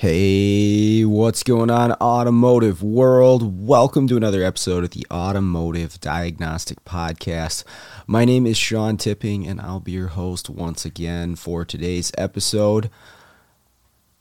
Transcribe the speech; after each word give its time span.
Hey, 0.00 1.04
what's 1.04 1.42
going 1.42 1.70
on, 1.70 1.90
automotive 1.94 2.84
world? 2.84 3.66
Welcome 3.66 4.06
to 4.06 4.16
another 4.16 4.44
episode 4.44 4.84
of 4.84 4.90
the 4.90 5.04
Automotive 5.10 5.98
Diagnostic 5.98 6.84
Podcast. 6.84 7.64
My 8.06 8.24
name 8.24 8.46
is 8.46 8.56
Sean 8.56 8.96
Tipping, 8.96 9.44
and 9.44 9.60
I'll 9.60 9.80
be 9.80 9.90
your 9.90 10.06
host 10.06 10.48
once 10.48 10.84
again 10.84 11.34
for 11.34 11.64
today's 11.64 12.12
episode. 12.16 12.90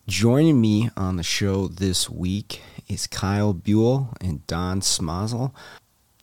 Joining 0.08 0.60
me 0.60 0.90
on 0.98 1.18
the 1.18 1.22
show 1.22 1.68
this 1.68 2.10
week 2.10 2.64
is 2.88 3.06
Kyle 3.06 3.54
Buell 3.54 4.16
and 4.20 4.48
Don 4.48 4.82
Smazel. 4.82 5.54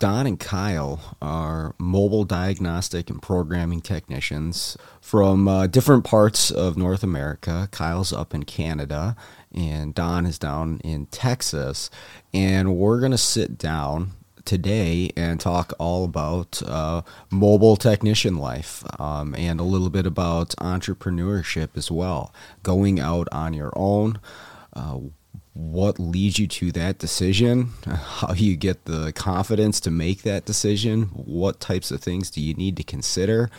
Don 0.00 0.26
and 0.26 0.40
Kyle 0.40 1.16
are 1.23 1.74
mobile 1.78 2.24
diagnostic 2.24 3.09
and 3.09 3.23
programming 3.23 3.80
technicians 3.80 4.76
from 5.00 5.46
uh, 5.46 5.68
different 5.68 6.04
parts 6.04 6.50
of 6.50 6.76
North 6.76 7.04
America. 7.04 7.68
Kyle's 7.70 8.12
up 8.12 8.34
in 8.34 8.42
Canada, 8.42 9.14
and 9.54 9.94
Don 9.94 10.26
is 10.26 10.38
down 10.38 10.80
in 10.84 11.06
Texas. 11.06 11.90
And 12.32 12.76
we're 12.76 13.00
going 13.00 13.12
to 13.12 13.18
sit 13.18 13.56
down 13.56 14.12
today 14.45 15.10
and 15.16 15.40
talk 15.40 15.72
all 15.78 16.04
about 16.04 16.62
uh, 16.66 17.02
mobile 17.30 17.76
technician 17.76 18.37
life 18.37 18.84
um, 19.01 19.34
and 19.34 19.60
a 19.60 19.64
little 19.64 19.90
bit 19.90 20.06
about 20.06 20.51
entrepreneurship 20.60 21.76
as 21.76 21.90
well. 21.90 22.34
Going 22.62 23.01
out 23.01 23.29
on 23.32 23.54
your 23.54 23.73
own. 23.74 24.20
Uh, 24.74 24.98
what 25.54 26.01
leads 26.01 26.40
you 26.40 26.48
to 26.48 26.73
that 26.73 26.98
decision, 26.98 27.70
how 27.86 28.34
you 28.34 28.57
get 28.57 28.86
the 28.86 29.12
confidence 29.12 29.79
to 29.80 29.90
make 29.90 30.23
that 30.23 30.45
decision, 30.45 31.04
what 31.14 31.60
types 31.60 31.92
of 31.92 32.01
things 32.01 32.29
do 32.29 32.40
you 32.40 32.54
need 32.54 32.76
to 32.76 32.82
consider, 32.82 33.51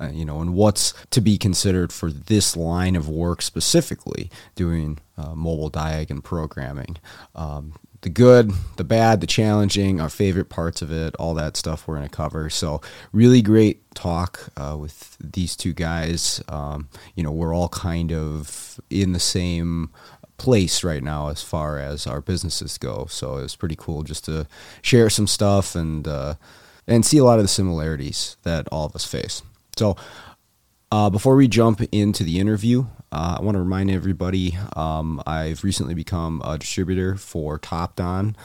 uh, 0.00 0.10
you 0.12 0.24
know, 0.24 0.40
and 0.40 0.54
what's 0.54 0.94
to 1.10 1.20
be 1.20 1.36
considered 1.36 1.92
for 1.92 2.10
this 2.10 2.56
line 2.56 2.96
of 2.96 3.08
work 3.08 3.42
specifically, 3.42 4.30
doing 4.54 4.98
uh, 5.16 5.34
mobile 5.34 5.70
diag 5.70 6.10
and 6.10 6.24
programming. 6.24 6.96
Um, 7.34 7.74
the 8.02 8.08
good, 8.08 8.52
the 8.76 8.84
bad, 8.84 9.20
the 9.20 9.26
challenging, 9.26 10.00
our 10.00 10.08
favorite 10.08 10.48
parts 10.48 10.80
of 10.80 10.90
it, 10.90 11.14
all 11.16 11.34
that 11.34 11.56
stuff 11.56 11.86
we're 11.86 11.96
going 11.96 12.08
to 12.08 12.16
cover. 12.16 12.48
So, 12.48 12.80
really 13.12 13.42
great 13.42 13.94
talk 13.94 14.48
uh, 14.56 14.76
with 14.78 15.18
these 15.20 15.54
two 15.54 15.74
guys. 15.74 16.42
Um, 16.48 16.88
you 17.14 17.22
know, 17.22 17.32
we're 17.32 17.54
all 17.54 17.68
kind 17.68 18.10
of 18.10 18.80
in 18.88 19.12
the 19.12 19.20
same 19.20 19.90
place 20.38 20.82
right 20.82 21.02
now 21.02 21.28
as 21.28 21.42
far 21.42 21.78
as 21.78 22.06
our 22.06 22.22
businesses 22.22 22.78
go. 22.78 23.06
So 23.10 23.36
it 23.36 23.42
was 23.42 23.56
pretty 23.56 23.76
cool 23.76 24.02
just 24.02 24.24
to 24.24 24.46
share 24.80 25.10
some 25.10 25.26
stuff 25.26 25.74
and 25.74 26.08
uh, 26.08 26.34
and 26.86 27.04
see 27.04 27.18
a 27.18 27.24
lot 27.24 27.38
of 27.38 27.44
the 27.44 27.48
similarities 27.48 28.38
that 28.42 28.66
all 28.72 28.86
of 28.86 28.96
us 28.96 29.04
face. 29.04 29.42
So 29.80 29.96
uh, 30.92 31.08
before 31.08 31.36
we 31.36 31.48
jump 31.48 31.80
into 31.90 32.22
the 32.22 32.38
interview, 32.38 32.84
uh, 33.10 33.38
I 33.38 33.42
want 33.42 33.54
to 33.54 33.60
remind 33.60 33.90
everybody 33.90 34.58
um, 34.76 35.22
I've 35.26 35.64
recently 35.64 35.94
become 35.94 36.42
a 36.44 36.58
distributor 36.58 37.16
for 37.16 37.58
Topdon 37.58 38.36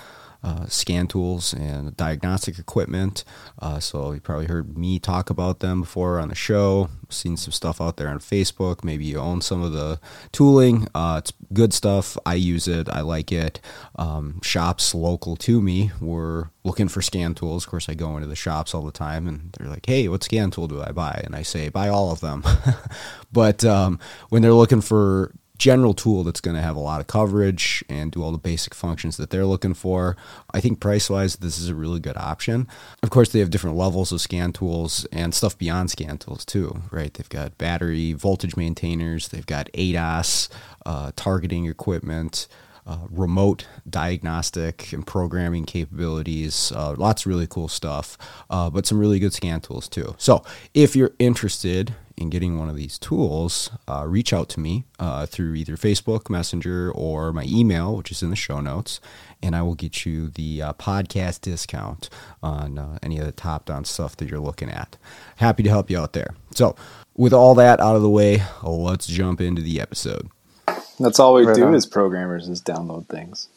uh, 0.46 0.68
scan 0.68 1.08
tools 1.08 1.54
and 1.54 1.98
diagnostic 1.98 2.60
equipment. 2.60 3.24
Uh, 3.58 3.80
so 3.80 4.12
you 4.12 4.20
probably 4.20 4.46
heard 4.46 4.78
me 4.78 5.00
talk 5.00 5.32
about 5.32 5.60
them 5.60 5.82
before 5.82 6.20
on 6.20 6.30
the 6.30 6.36
show. 6.36 6.88
Seen 7.10 7.36
some 7.36 7.52
stuff 7.52 7.82
out 7.82 7.98
there 7.98 8.10
on 8.10 8.20
Facebook. 8.20 8.84
Maybe 8.84 9.06
you 9.06 9.18
own 9.18 9.42
some 9.42 9.64
of 9.64 9.72
the 9.72 10.00
tooling. 10.32 10.88
Uh, 10.94 11.16
it's 11.24 11.34
good 11.52 11.74
stuff. 11.74 12.16
I 12.28 12.36
use 12.36 12.68
it. 12.68 12.88
I 12.90 13.02
like 13.02 13.32
it. 13.32 13.60
Um, 13.96 14.40
shops 14.44 14.94
local 14.94 15.36
to 15.38 15.60
me 15.60 15.92
were 16.00 16.52
looking 16.64 16.90
for 16.90 17.02
scan 17.02 17.34
tools. 17.34 17.64
Of 17.66 17.72
course, 17.72 17.90
I 17.90 17.96
go 17.96 18.16
into 18.16 18.28
the 18.28 18.36
shops 18.36 18.76
all 18.76 18.84
the 18.84 18.92
time, 18.92 19.28
and 19.28 19.52
they're 19.54 19.68
like, 19.68 19.88
"Hey, 19.88 20.08
what 20.08 20.24
scan 20.24 20.52
tool 20.52 20.68
do 20.68 20.80
I 20.80 20.92
buy?" 20.92 21.22
And 21.24 21.36
I 21.36 21.42
say, 21.42 21.70
"Buy 21.70 21.90
all 21.90 22.12
of 22.12 22.20
them." 22.20 22.44
but 23.32 23.66
um, 23.66 24.00
when 24.30 24.44
they're 24.44 24.54
looking 24.54 24.82
for 24.82 25.32
general 25.58 25.94
tool 25.94 26.24
that's 26.24 26.42
going 26.42 26.56
to 26.56 26.62
have 26.62 26.76
a 26.76 26.80
lot 26.80 27.00
of 27.00 27.08
coverage 27.08 27.84
and 27.90 28.12
do 28.12 28.24
all 28.24 28.32
the 28.32 28.38
basic 28.38 28.74
functions 28.74 29.18
that 29.18 29.30
they're 29.30 29.46
looking 29.46 29.74
for. 29.74 30.18
I 30.54 30.60
think 30.60 30.80
price 30.80 31.10
wise, 31.10 31.38
this 31.38 31.58
is 31.58 31.70
a 31.70 31.76
really 31.76 32.00
good 32.00 32.18
option. 32.18 32.68
Of 33.04 33.10
course, 33.10 33.32
they 33.32 33.40
have 33.40 33.50
different 33.50 33.78
levels 33.78 34.12
of 34.12 34.22
scan 34.22 34.54
tools 34.54 35.06
and 35.12 35.34
stuff 35.34 35.58
beyond 35.58 35.92
scan 35.92 36.18
tools 36.18 36.46
too, 36.46 36.84
right? 36.92 37.14
They've 37.14 37.30
got 37.30 37.58
battery 37.58 38.14
voltage 38.14 38.58
maintainers, 38.58 39.30
they've 39.30 39.46
got 39.46 39.70
ADAS, 39.74 40.50
uh, 40.86 41.12
targeting 41.16 41.66
equipment. 41.66 42.48
Uh, 42.88 43.08
remote 43.10 43.66
diagnostic 43.90 44.94
and 44.94 45.08
programming 45.08 45.66
capabilities. 45.66 46.72
Uh, 46.76 46.94
lots 46.96 47.24
of 47.24 47.28
really 47.32 47.48
cool 47.48 47.68
stuff, 47.68 48.16
uh, 48.52 48.70
but 48.70 48.86
some 48.86 49.00
really 49.00 49.18
good 49.18 49.34
scan 49.34 49.60
tools 49.60 49.90
too. 49.90 50.14
So, 50.20 50.44
if 50.76 50.96
you're 50.96 51.14
interested 51.18 51.96
in 52.18 52.30
getting 52.30 52.58
one 52.58 52.70
of 52.70 52.76
these 52.76 52.98
tools, 52.98 53.70
uh, 53.88 54.06
reach 54.08 54.32
out 54.32 54.48
to 54.50 54.60
me 54.60 54.86
uh, 55.00 55.26
through 55.26 55.56
either 55.56 55.76
Facebook 55.76 56.30
Messenger 56.30 56.92
or 56.92 57.34
my 57.34 57.46
email, 57.48 57.96
which 57.96 58.12
is 58.12 58.24
in 58.24 58.30
the 58.30 58.36
show 58.36 58.62
notes, 58.62 59.00
and 59.42 59.56
I 59.56 59.62
will 59.62 59.76
get 59.76 60.06
you 60.06 60.30
the 60.30 60.62
uh, 60.62 60.74
podcast 60.74 61.42
discount 61.42 62.10
on 62.42 62.78
uh, 62.80 63.00
any 63.04 63.20
of 63.20 63.26
the 63.26 63.34
Topdon 63.34 63.86
stuff 63.86 64.16
that 64.18 64.30
you're 64.30 64.40
looking 64.40 64.70
at. 64.70 64.98
Happy 65.38 65.64
to 65.64 65.70
help 65.70 65.90
you 65.90 66.00
out 66.00 66.14
there. 66.14 66.34
So, 66.54 66.76
with 67.16 67.34
all 67.34 67.56
that 67.56 67.80
out 67.80 67.96
of 67.96 68.02
the 68.02 68.10
way, 68.10 68.44
let's 68.64 69.08
jump 69.08 69.42
into 69.42 69.62
the 69.62 69.80
episode. 69.80 70.30
That's 71.00 71.20
all 71.20 71.34
we 71.34 71.46
right 71.46 71.56
do 71.56 71.66
on. 71.66 71.76
as 71.76 71.86
programmers 71.86 72.48
is 72.48 72.62
download 72.62 73.08
things. 73.08 73.50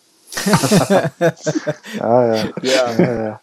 oh 2.00 2.52
yeah, 2.62 2.98
yeah. 2.98 2.98
yeah, 2.98 3.38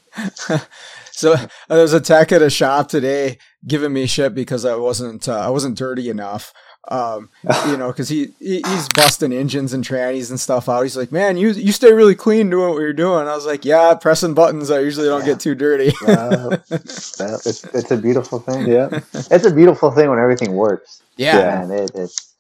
yeah. 0.50 0.60
So 1.16 1.32
uh, 1.32 1.48
there 1.70 1.82
was 1.82 1.94
a 1.94 2.02
tech 2.02 2.34
at 2.34 2.42
a 2.42 2.50
shop 2.50 2.90
today 2.90 3.38
giving 3.68 3.94
me 3.94 4.06
shit 4.06 4.34
because 4.36 4.66
I 4.66 4.76
wasn't 4.76 5.28
uh, 5.28 5.40
I 5.40 5.50
wasn't 5.50 5.78
dirty 5.78 6.10
enough. 6.10 6.54
Um, 6.88 7.30
you 7.68 7.78
know, 7.78 7.88
because 7.88 8.10
he, 8.10 8.34
he, 8.40 8.62
he's 8.62 8.88
busting 8.90 9.34
engines 9.34 9.74
and 9.74 9.84
trannies 9.84 10.30
and 10.30 10.40
stuff 10.40 10.70
out. 10.70 10.84
He's 10.84 10.98
like, 10.98 11.12
"Man, 11.12 11.38
you 11.38 11.50
you 11.50 11.72
stay 11.72 11.92
really 11.94 12.16
clean 12.16 12.50
doing 12.50 12.70
what 12.70 12.80
you're 12.80 12.94
doing." 12.94 13.28
I 13.28 13.36
was 13.36 13.46
like, 13.46 13.66
"Yeah, 13.66 13.96
pressing 13.96 14.34
buttons. 14.34 14.70
I 14.70 14.80
usually 14.80 15.08
don't 15.08 15.22
yeah. 15.22 15.34
get 15.34 15.40
too 15.40 15.56
dirty." 15.56 15.94
uh, 16.08 16.58
it's 16.70 17.20
it's 17.64 17.92
a 17.92 17.98
beautiful 17.98 18.40
thing. 18.40 18.68
Yeah, 18.68 18.90
it's 19.14 19.46
a 19.46 19.54
beautiful 19.54 19.92
thing 19.92 20.10
when 20.10 20.20
everything 20.20 20.54
works. 20.54 21.02
Yeah, 21.18 21.66
man, 21.68 21.72
it, 21.72 21.92
it's 21.96 22.36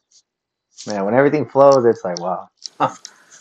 man 0.85 1.05
when 1.05 1.15
everything 1.15 1.45
flows, 1.45 1.85
it's 1.85 2.03
like 2.03 2.19
wow. 2.19 2.49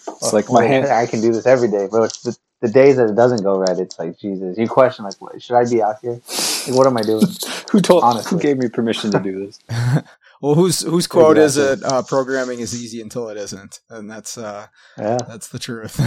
It's 0.07 0.33
like 0.33 0.51
my 0.51 0.65
hand. 0.65 0.87
I 0.87 1.07
can 1.07 1.21
do 1.21 1.33
this 1.33 1.47
every 1.47 1.71
day, 1.71 1.89
but 1.91 2.13
the, 2.25 2.37
the 2.61 2.69
days 2.69 2.97
that 2.97 3.09
it 3.09 3.17
doesn't 3.17 3.43
go 3.43 3.59
right, 3.59 3.79
it's 3.79 3.99
like 3.99 4.19
Jesus. 4.19 4.57
You 4.59 4.69
question 4.69 5.05
like, 5.05 5.21
what, 5.21 5.43
should 5.43 5.57
I 5.57 5.69
be 5.69 5.83
out 5.83 5.97
here? 6.03 6.21
Like, 6.67 6.77
what 6.77 6.87
am 6.87 6.97
I 6.97 7.03
doing? 7.03 7.27
who 7.71 7.81
told? 7.81 8.05
Honestly, 8.05 8.37
who 8.37 8.43
gave 8.43 8.59
me 8.59 8.69
permission 8.69 9.11
to 9.13 9.21
do 9.21 9.47
this? 9.47 9.59
well, 10.41 10.55
whose 10.55 10.81
whose 10.81 11.07
quote 11.07 11.39
exactly. 11.39 11.73
is 11.73 11.83
it? 11.83 11.85
Uh, 11.85 12.03
programming 12.03 12.61
is 12.61 12.81
easy 12.81 13.01
until 13.01 13.29
it 13.29 13.37
isn't, 13.37 13.81
and 13.91 14.11
that's 14.11 14.39
uh, 14.39 14.67
yeah, 14.99 15.19
that's 15.27 15.49
the 15.49 15.59
truth. 15.59 15.99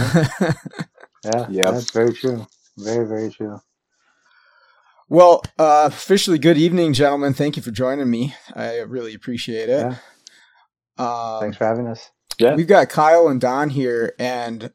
yeah, 1.24 1.46
yeah, 1.50 1.70
that's 1.70 1.90
very 1.90 2.12
true. 2.12 2.46
Very 2.76 3.06
very 3.06 3.30
true. 3.30 3.60
Well, 5.10 5.42
uh, 5.58 5.84
officially, 5.86 6.38
good 6.38 6.58
evening, 6.58 6.92
gentlemen. 6.92 7.32
Thank 7.32 7.56
you 7.56 7.62
for 7.62 7.70
joining 7.70 8.10
me. 8.10 8.34
I 8.54 8.80
really 8.80 9.14
appreciate 9.14 9.70
it. 9.70 9.80
Yeah. 9.80 9.96
Um, 10.98 11.40
Thanks 11.40 11.56
for 11.56 11.64
having 11.64 11.86
us. 11.86 12.10
Yeah. 12.38 12.54
We've 12.54 12.66
got 12.66 12.88
Kyle 12.88 13.28
and 13.28 13.40
Don 13.40 13.70
here, 13.70 14.14
and 14.18 14.72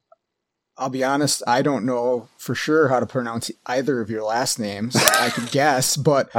I'll 0.78 0.90
be 0.90 1.04
honest, 1.04 1.44
I 1.46 1.62
don't 1.62 1.86
know 1.86 2.30
for 2.38 2.56
sure 2.56 2.88
how 2.88 3.00
to 3.00 3.06
pronounce 3.06 3.52
either 3.66 4.02
of 4.02 4.10
your 4.10 4.24
last 4.24 4.60
names. 4.60 4.96
I 4.96 5.30
could 5.30 5.52
guess, 5.52 5.96
but 5.96 6.30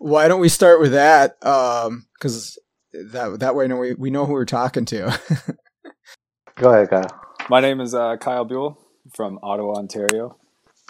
why 0.00 0.28
don't 0.28 0.40
we 0.40 0.48
start 0.48 0.80
with 0.80 0.92
that? 0.92 1.38
Because 1.40 2.58
um, 2.94 3.10
that 3.12 3.40
that 3.40 3.54
way, 3.54 3.66
no, 3.66 3.76
we 3.76 3.94
we 3.94 4.10
know 4.10 4.26
who 4.26 4.32
we're 4.32 4.44
talking 4.44 4.84
to. 4.86 5.18
Go 6.56 6.70
ahead, 6.70 6.90
Kyle. 6.90 7.20
My 7.48 7.60
name 7.60 7.80
is 7.80 7.94
uh, 7.94 8.16
Kyle 8.18 8.44
Buell 8.44 8.78
from 9.14 9.38
Ottawa, 9.42 9.78
Ontario. 9.78 10.36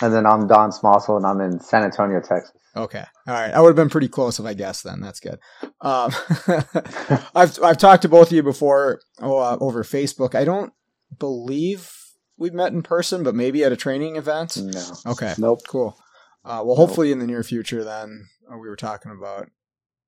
And 0.02 0.12
then 0.14 0.26
I'm 0.26 0.46
Don 0.46 0.70
Smossel, 0.70 1.16
and 1.16 1.26
I'm 1.26 1.40
in 1.40 1.60
San 1.60 1.84
Antonio, 1.84 2.20
Texas. 2.20 2.52
Okay, 2.76 3.04
all 3.26 3.34
right. 3.34 3.52
I 3.52 3.60
would 3.60 3.68
have 3.68 3.76
been 3.76 3.90
pretty 3.90 4.08
close 4.08 4.38
if 4.38 4.46
I 4.46 4.54
guessed. 4.54 4.84
Then 4.84 5.00
that's 5.00 5.20
good. 5.20 5.38
Um, 5.80 6.12
I've 7.34 7.62
I've 7.62 7.78
talked 7.78 8.02
to 8.02 8.08
both 8.08 8.28
of 8.28 8.32
you 8.32 8.42
before 8.42 9.00
oh, 9.20 9.38
uh, 9.38 9.56
over 9.60 9.84
Facebook. 9.84 10.34
I 10.34 10.44
don't 10.44 10.72
believe 11.18 11.99
we've 12.40 12.54
met 12.54 12.72
in 12.72 12.82
person, 12.82 13.22
but 13.22 13.36
maybe 13.36 13.62
at 13.62 13.70
a 13.70 13.76
training 13.76 14.16
event? 14.16 14.56
No. 14.56 14.92
Okay. 15.06 15.34
Nope. 15.38 15.60
Cool. 15.68 15.96
Uh, 16.44 16.62
well, 16.64 16.74
hopefully 16.74 17.12
in 17.12 17.20
the 17.20 17.26
near 17.26 17.44
future, 17.44 17.84
then 17.84 18.26
uh, 18.50 18.56
we 18.56 18.68
were 18.68 18.76
talking 18.76 19.12
about 19.12 19.50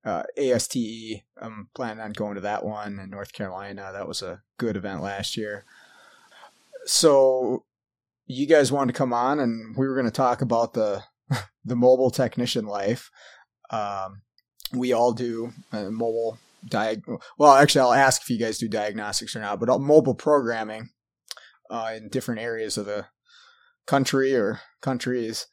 uh, 0.05 0.23
ASTE. 0.37 1.23
I'm 1.41 1.69
planning 1.75 2.03
on 2.03 2.13
going 2.13 2.35
to 2.35 2.41
that 2.41 2.65
one 2.65 2.99
in 2.99 3.11
North 3.11 3.33
Carolina. 3.35 3.91
That 3.93 4.09
was 4.09 4.23
a 4.23 4.43
good 4.59 4.77
event 4.77 5.03
last 5.03 5.37
year. 5.37 5.65
So 6.87 7.65
you 8.27 8.47
guys 8.47 8.73
wanted 8.73 8.95
to 8.95 8.99
come 8.99 9.13
on, 9.13 9.39
and 9.39 9.77
we 9.77 9.87
were 9.87 9.95
going 9.95 10.07
to 10.07 10.11
talk 10.11 10.41
about 10.41 10.73
the 10.73 11.05
the 11.65 11.77
mobile 11.77 12.11
technician 12.11 12.65
life. 12.65 13.11
Um, 13.71 14.23
we 14.73 14.93
all 14.95 15.13
do 15.13 15.53
uh, 15.71 15.91
mobile 15.91 16.39
diag. 16.67 17.03
Well, 17.37 17.53
actually, 17.53 17.83
I'll 17.83 17.93
ask 17.93 18.23
if 18.23 18.31
you 18.31 18.39
guys 18.39 18.57
do 18.57 18.69
diagnostics 18.69 19.37
or 19.37 19.41
not, 19.41 19.61
but 19.61 19.79
mobile 19.79 20.15
programming 20.15 20.89
uh, 21.71 21.93
in 21.97 22.09
different 22.09 22.41
areas 22.41 22.77
of 22.77 22.87
the 22.87 23.07
country 23.87 24.35
or 24.35 24.61
countries. 24.81 25.47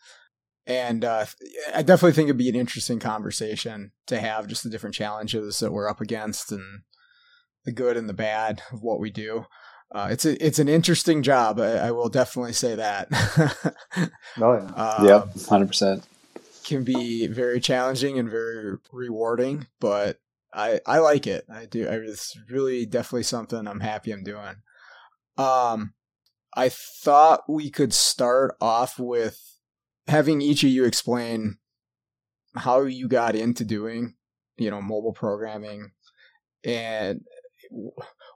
And 0.66 1.04
uh, 1.04 1.26
I 1.74 1.82
definitely 1.82 2.14
think 2.14 2.28
it'd 2.28 2.38
be 2.38 2.50
an 2.50 2.56
interesting 2.56 3.00
conversation 3.00 3.92
to 4.08 4.20
have 4.20 4.48
just 4.48 4.64
the 4.64 4.70
different 4.70 4.96
challenges 4.96 5.60
that 5.60 5.72
we're 5.72 5.90
up 5.90 6.00
against 6.00 6.52
and 6.52 6.82
the 7.66 7.72
good 7.72 7.98
and 7.98 8.08
the 8.08 8.14
bad 8.14 8.62
of 8.72 8.84
what 8.84 9.00
we 9.00 9.10
do. 9.10 9.46
Uh, 9.92 10.10
it's 10.12 10.26
a, 10.26 10.46
it's 10.46 10.60
an 10.60 10.70
interesting 10.70 11.24
job. 11.24 11.60
I, 11.60 11.88
I 11.88 11.92
will 11.92 12.10
definitely 12.10 12.54
say 12.54 12.76
that. 12.76 13.08
oh 14.40 14.54
yeah. 14.54 14.72
Uh, 14.76 15.04
yep, 15.04 15.48
hundred 15.48 15.70
percent. 15.70 16.04
Can 16.64 16.84
be 16.84 17.26
very 17.26 17.60
challenging 17.60 18.20
and 18.20 18.30
very 18.30 18.78
rewarding, 18.92 19.66
but 19.80 20.20
I 20.54 20.80
I 20.86 21.00
like 21.00 21.26
it. 21.26 21.46
I 21.52 21.66
do. 21.66 21.88
I, 21.88 21.94
it's 21.96 22.38
really 22.52 22.86
definitely 22.86 23.24
something 23.24 23.68
I'm 23.68 23.80
happy 23.80 24.12
I'm 24.12 24.24
doing. 24.24 24.58
Um, 25.40 25.94
I 26.60 26.68
thought 26.68 27.44
we 27.48 27.70
could 27.70 27.94
start 27.94 28.58
off 28.60 29.00
with 29.00 29.56
having 30.10 30.42
each 30.42 30.62
of 30.62 30.70
you 30.70 30.84
explain 30.84 31.58
how 32.54 32.82
you 32.82 33.08
got 33.08 33.34
into 33.34 33.64
doing, 33.64 34.16
you 34.58 34.70
know, 34.70 34.82
mobile 34.82 35.14
programming 35.14 35.92
and 36.66 37.22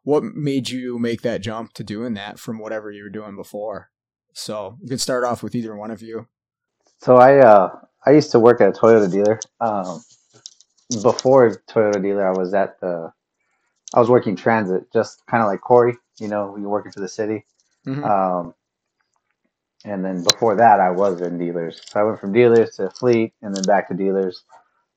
what 0.03 0.23
made 0.23 0.69
you 0.69 0.97
make 0.99 1.21
that 1.23 1.41
jump 1.41 1.73
to 1.73 1.83
doing 1.83 2.13
that 2.13 2.39
from 2.39 2.59
whatever 2.59 2.91
you 2.91 3.03
were 3.03 3.09
doing 3.09 3.35
before. 3.35 3.89
So 4.31 4.77
we 4.81 4.87
could 4.87 5.01
start 5.01 5.25
off 5.25 5.43
with 5.43 5.53
either 5.53 5.75
one 5.75 5.91
of 5.91 6.01
you. 6.01 6.29
So 6.99 7.17
I 7.17 7.39
uh 7.39 7.77
I 8.05 8.11
used 8.11 8.31
to 8.31 8.39
work 8.39 8.61
at 8.61 8.69
a 8.69 8.71
Toyota 8.71 9.11
dealer. 9.11 9.41
Um, 9.59 10.01
before 11.01 11.61
Toyota 11.69 12.01
dealer, 12.01 12.25
I 12.25 12.37
was 12.37 12.53
at 12.53 12.79
the 12.79 13.11
I 13.93 13.99
was 13.99 14.09
working 14.09 14.37
transit, 14.37 14.93
just 14.93 15.25
kind 15.25 15.43
of 15.43 15.47
like 15.49 15.59
Corey. 15.59 15.97
You 16.21 16.29
know, 16.29 16.55
you're 16.55 16.69
working 16.69 16.93
for 16.93 17.01
the 17.01 17.09
city. 17.09 17.43
Mm-hmm. 17.85 18.03
Um, 18.03 18.53
and 19.85 20.03
then 20.03 20.23
before 20.23 20.55
that, 20.55 20.79
I 20.79 20.91
was 20.91 21.21
in 21.21 21.37
dealers. 21.37 21.81
So 21.85 21.99
I 21.99 22.03
went 22.03 22.19
from 22.19 22.33
dealers 22.33 22.77
to 22.77 22.89
fleet, 22.89 23.33
and 23.41 23.55
then 23.55 23.63
back 23.63 23.89
to 23.89 23.93
dealers. 23.93 24.43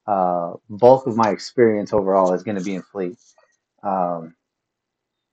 Uh, 0.07 0.55
bulk 0.71 1.07
of 1.07 1.17
my 1.17 1.31
experience 1.31 1.93
overall 1.93 2.33
is 2.33 2.45
going 2.45 2.57
to 2.57 2.63
be 2.63 2.77
in 2.77 2.83
fleet. 2.83 3.19
Um, 3.83 4.37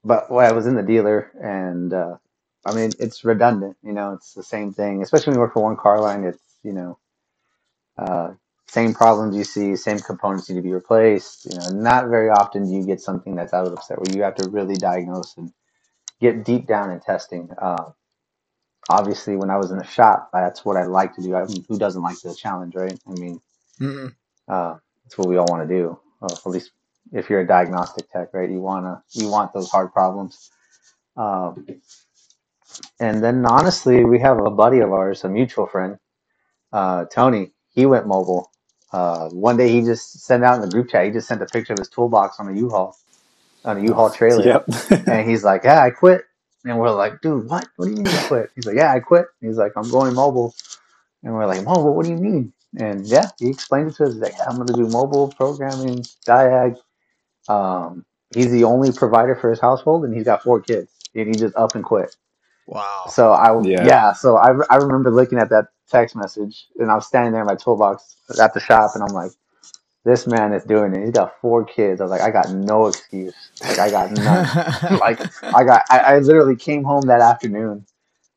but 0.03 0.31
well, 0.31 0.47
I 0.47 0.53
was 0.53 0.65
in 0.65 0.75
the 0.75 0.81
dealer, 0.83 1.31
and 1.39 1.94
uh, 1.94 2.17
I 2.65 2.73
mean, 2.73 2.91
it's 3.00 3.23
redundant. 3.23 3.77
You 3.83 3.94
know, 3.94 4.13
it's 4.13 4.33
the 4.33 4.44
same 4.44 4.73
thing. 4.73 5.03
Especially 5.03 5.31
when 5.31 5.35
you 5.35 5.41
work 5.41 5.53
for 5.53 5.63
one 5.63 5.77
car 5.77 6.00
line, 6.01 6.23
it's 6.23 6.39
you 6.63 6.73
know, 6.73 6.97
uh, 7.97 8.31
same 8.67 8.94
problems 8.94 9.35
you 9.35 9.44
see, 9.44 9.75
same 9.75 10.00
components 10.00 10.50
need 10.50 10.55
to 10.55 10.61
be 10.61 10.73
replaced. 10.73 11.45
You 11.45 11.59
know, 11.59 11.79
not 11.79 12.07
very 12.07 12.29
often 12.29 12.65
do 12.65 12.71
you 12.71 12.85
get 12.85 13.01
something 13.01 13.35
that's 13.35 13.53
out 13.53 13.67
of 13.67 13.75
the 13.75 13.81
set 13.81 14.00
where 14.00 14.15
you 14.15 14.23
have 14.23 14.35
to 14.35 14.50
really 14.50 14.75
diagnose 14.75 15.38
and 15.38 15.53
get 16.23 16.45
deep 16.45 16.67
down 16.67 16.91
in 16.91 17.01
testing. 17.01 17.49
Uh, 17.61 17.91
obviously, 18.89 19.37
when 19.37 19.51
I 19.51 19.57
was 19.57 19.71
in 19.71 19.79
the 19.79 19.85
shop, 19.85 20.29
that's 20.33 20.65
what 20.65 20.77
I 20.77 20.85
like 20.85 21.15
to 21.15 21.23
do. 21.23 21.35
I 21.35 21.45
mean, 21.45 21.65
who 21.69 21.79
doesn't 21.79 22.03
like 22.03 22.19
the 22.21 22.35
challenge, 22.35 22.75
right? 22.75 22.99
I 23.07 23.11
mean, 23.13 23.41
mm-hmm. 23.81 24.07
uh, 24.47 24.75
that's 25.03 25.17
what 25.17 25.29
we 25.29 25.37
all 25.37 25.47
want 25.49 25.67
to 25.69 25.75
do. 25.75 25.99
Well, 26.21 26.31
at 26.33 26.47
least 26.51 26.71
if 27.13 27.29
you're 27.29 27.41
a 27.41 27.47
diagnostic 27.47 28.11
tech, 28.11 28.33
right? 28.33 28.49
You 28.49 28.61
wanna 28.61 29.03
you 29.11 29.29
want 29.29 29.53
those 29.53 29.69
hard 29.71 29.93
problems. 29.93 30.51
Um, 31.17 31.67
and 32.99 33.23
then 33.23 33.45
honestly, 33.45 34.05
we 34.05 34.19
have 34.19 34.39
a 34.39 34.51
buddy 34.51 34.79
of 34.79 34.91
ours, 34.93 35.23
a 35.25 35.29
mutual 35.29 35.67
friend, 35.67 35.99
uh, 36.73 37.05
Tony. 37.05 37.53
He 37.71 37.85
went 37.85 38.07
mobile. 38.07 38.51
Uh, 38.93 39.29
one 39.29 39.57
day 39.57 39.69
he 39.69 39.81
just 39.81 40.21
sent 40.25 40.43
out 40.43 40.55
in 40.55 40.61
the 40.61 40.69
group 40.69 40.89
chat. 40.89 41.05
He 41.05 41.11
just 41.11 41.27
sent 41.27 41.41
a 41.41 41.47
picture 41.47 41.73
of 41.73 41.79
his 41.79 41.89
toolbox 41.89 42.39
on 42.39 42.49
a 42.49 42.57
U-Haul, 42.57 42.95
on 43.65 43.77
a 43.77 43.81
U-Haul 43.81 44.12
trailer. 44.12 44.45
Yep. 44.45 44.65
and 45.07 45.30
he's 45.30 45.44
like, 45.44 45.63
"Yeah, 45.63 45.83
I 45.83 45.92
quit." 45.92 46.25
And 46.65 46.80
we're 46.80 46.92
like, 46.92 47.21
"Dude, 47.21 47.50
what? 47.50 47.68
What 47.77 47.86
do 47.86 47.92
you 47.92 47.98
mean 47.98 48.07
you 48.07 48.19
quit?" 48.27 48.51
He's 48.56 48.65
like, 48.65 48.77
"Yeah, 48.77 48.94
I 48.94 49.00
quit." 49.00 49.27
He's 49.42 49.57
like, 49.57 49.74
"I'm 49.77 49.89
going 49.89 50.13
mobile." 50.15 50.56
And 51.24 51.33
we're 51.33 51.48
like, 51.48 51.63
"Mobile? 51.63 51.95
What 51.95 52.06
do 52.06 52.12
you 52.12 52.18
mean?" 52.18 52.54
And 52.80 53.06
yeah, 53.07 53.30
he 53.39 53.50
explained 53.50 53.89
it 53.92 53.95
to 53.98 54.06
us. 54.06 54.13
He's 54.13 54.21
like, 54.21 54.36
"I'm 54.48 54.56
going 54.57 54.68
to 54.68 54.74
do 54.74 54.88
mobile 54.88 55.30
programming, 55.30 56.04
diag." 56.27 56.77
Um, 57.50 58.06
he's 58.36 58.51
the 58.51 58.63
only 58.63 58.92
provider 58.92 59.36
for 59.36 59.50
his 59.50 59.60
household, 59.60 60.06
and 60.06 60.13
he's 60.13 60.25
got 60.25 60.44
four 60.44 60.62
kids, 60.62 60.92
and 61.15 61.27
he 61.27 61.33
just 61.33 61.56
up 61.56 61.75
and 61.75 61.83
quit. 61.83 62.15
Wow. 62.68 63.06
So 63.10 63.31
I 63.33 63.60
yeah, 63.63 63.86
yeah 63.86 64.13
so 64.13 64.38
I, 64.38 64.54
I 64.69 64.77
remember 64.77 65.12
looking 65.12 65.39
at 65.39 65.50
that 65.50 65.68
text 65.89 66.15
message, 66.15 66.68
and 66.80 66.92
I 66.92 66.95
was 66.95 67.07
standing 67.07 67.33
there 67.33 67.42
in 67.42 67.48
my 67.48 67.56
toolbox 67.56 68.18
at 68.42 68.54
the 68.54 68.60
shop, 68.60 68.92
and 68.95 69.04
I'm 69.04 69.13
like, 69.13 69.31
this 70.05 70.27
man 70.27 70.53
is 70.53 70.63
doing 70.65 70.94
it. 70.94 71.01
He's 71.01 71.11
got 71.11 71.39
four 71.39 71.63
kids. 71.63 72.01
I 72.01 72.03
was 72.03 72.11
like, 72.11 72.21
I 72.21 72.29
got 72.29 72.51
no 72.51 72.88
excuse. 72.88 73.33
Like 73.61 73.79
I 73.79 73.89
got 73.89 74.11
none. 74.11 75.00
like 75.00 75.19
I 75.44 75.63
got, 75.63 75.83
I, 75.89 76.00
I, 76.00 76.19
literally 76.19 76.55
came 76.55 76.83
home 76.83 77.03
that 77.07 77.21
afternoon, 77.21 77.85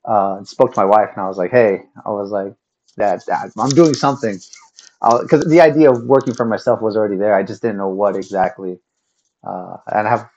uh, 0.04 0.36
and 0.38 0.48
spoke 0.48 0.74
to 0.74 0.80
my 0.80 0.84
wife, 0.84 1.10
and 1.14 1.24
I 1.24 1.28
was 1.28 1.38
like, 1.38 1.50
hey, 1.50 1.82
I 2.04 2.10
was 2.10 2.30
like, 2.30 2.54
Dad, 2.96 3.20
Dad, 3.26 3.50
I'm 3.58 3.70
doing 3.70 3.94
something, 3.94 4.38
because 5.20 5.44
the 5.48 5.60
idea 5.60 5.90
of 5.90 6.04
working 6.04 6.34
for 6.34 6.46
myself 6.46 6.80
was 6.80 6.96
already 6.96 7.16
there. 7.16 7.34
I 7.34 7.42
just 7.42 7.62
didn't 7.62 7.78
know 7.78 7.88
what 7.88 8.16
exactly. 8.16 8.78
Uh, 9.44 9.76
and 9.92 10.06
I 10.06 10.10
have, 10.10 10.28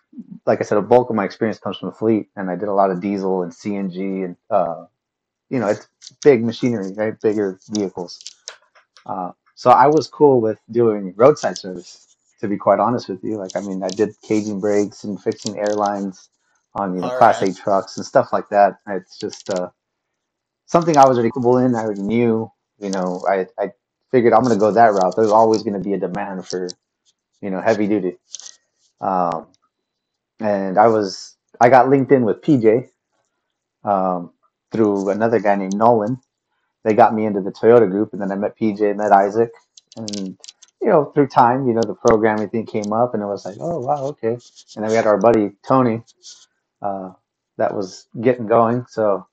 like 0.45 0.59
I 0.59 0.63
said, 0.63 0.77
a 0.77 0.81
bulk 0.81 1.09
of 1.09 1.15
my 1.15 1.25
experience 1.25 1.59
comes 1.59 1.77
from 1.77 1.89
the 1.89 1.95
fleet, 1.95 2.29
and 2.35 2.49
I 2.49 2.55
did 2.55 2.67
a 2.67 2.73
lot 2.73 2.89
of 2.89 3.01
diesel 3.01 3.43
and 3.43 3.51
CNG, 3.51 4.25
and 4.25 4.35
uh, 4.49 4.85
you 5.49 5.59
know, 5.59 5.67
it's 5.67 5.87
big 6.23 6.43
machinery, 6.43 6.91
right? 6.95 7.19
Bigger 7.21 7.59
vehicles. 7.69 8.19
Uh, 9.05 9.31
so 9.59 9.71
I 9.71 9.87
was 9.87 10.07
cool 10.07 10.39
with 10.39 10.57
doing 10.71 11.13
roadside 11.17 11.57
service. 11.57 12.15
To 12.39 12.47
be 12.47 12.55
quite 12.55 12.79
honest 12.79 13.09
with 13.09 13.21
you, 13.25 13.35
like 13.35 13.57
I 13.57 13.59
mean, 13.59 13.83
I 13.83 13.89
did 13.89 14.15
caging 14.21 14.61
brakes 14.61 15.03
and 15.03 15.21
fixing 15.21 15.59
airlines 15.59 16.29
on 16.75 16.95
you 16.95 17.01
know 17.01 17.09
All 17.09 17.17
Class 17.17 17.41
right. 17.41 17.49
A 17.49 17.53
trucks 17.61 17.97
and 17.97 18.05
stuff 18.05 18.31
like 18.31 18.47
that. 18.51 18.77
It's 18.87 19.19
just 19.19 19.49
uh, 19.49 19.71
something 20.65 20.95
I 20.97 21.05
was 21.05 21.17
already 21.17 21.31
capable 21.31 21.57
in. 21.57 21.75
I 21.75 21.81
already 21.81 22.03
knew. 22.03 22.49
You 22.79 22.89
know, 22.91 23.21
I 23.29 23.47
I 23.61 23.73
figured 24.11 24.31
I'm 24.31 24.43
going 24.43 24.55
to 24.55 24.59
go 24.59 24.71
that 24.71 24.93
route. 24.93 25.17
There's 25.17 25.31
always 25.31 25.63
going 25.63 25.73
to 25.73 25.81
be 25.81 25.91
a 25.93 25.99
demand 25.99 26.47
for 26.47 26.69
you 27.41 27.49
know 27.49 27.59
heavy 27.59 27.87
duty. 27.87 28.17
Um, 29.01 29.47
and 30.39 30.77
I 30.77 30.87
was 30.87 31.35
I 31.59 31.69
got 31.69 31.89
linked 31.89 32.13
in 32.13 32.23
with 32.23 32.41
PJ 32.41 32.89
um, 33.83 34.31
through 34.71 35.09
another 35.09 35.39
guy 35.41 35.55
named 35.55 35.75
Nolan. 35.75 36.21
They 36.83 36.93
got 36.95 37.13
me 37.13 37.25
into 37.25 37.41
the 37.41 37.51
Toyota 37.51 37.89
group, 37.89 38.13
and 38.13 38.21
then 38.21 38.31
I 38.31 38.35
met 38.35 38.57
PJ, 38.59 38.95
met 38.97 39.11
Isaac, 39.11 39.51
and 39.97 40.37
you 40.81 40.87
know 40.89 41.05
through 41.13 41.27
time, 41.27 41.67
you 41.67 41.73
know 41.73 41.81
the 41.83 41.95
programming 41.95 42.49
thing 42.49 42.65
came 42.65 42.93
up, 42.93 43.13
and 43.13 43.23
it 43.23 43.27
was 43.27 43.45
like, 43.45 43.57
oh 43.59 43.79
wow, 43.79 44.05
okay. 44.07 44.37
And 44.75 44.83
then 44.83 44.89
we 44.89 44.95
had 44.95 45.07
our 45.07 45.17
buddy 45.19 45.51
Tony 45.67 46.03
uh, 46.81 47.11
that 47.57 47.75
was 47.75 48.07
getting 48.21 48.47
going, 48.47 48.85
so 48.89 49.27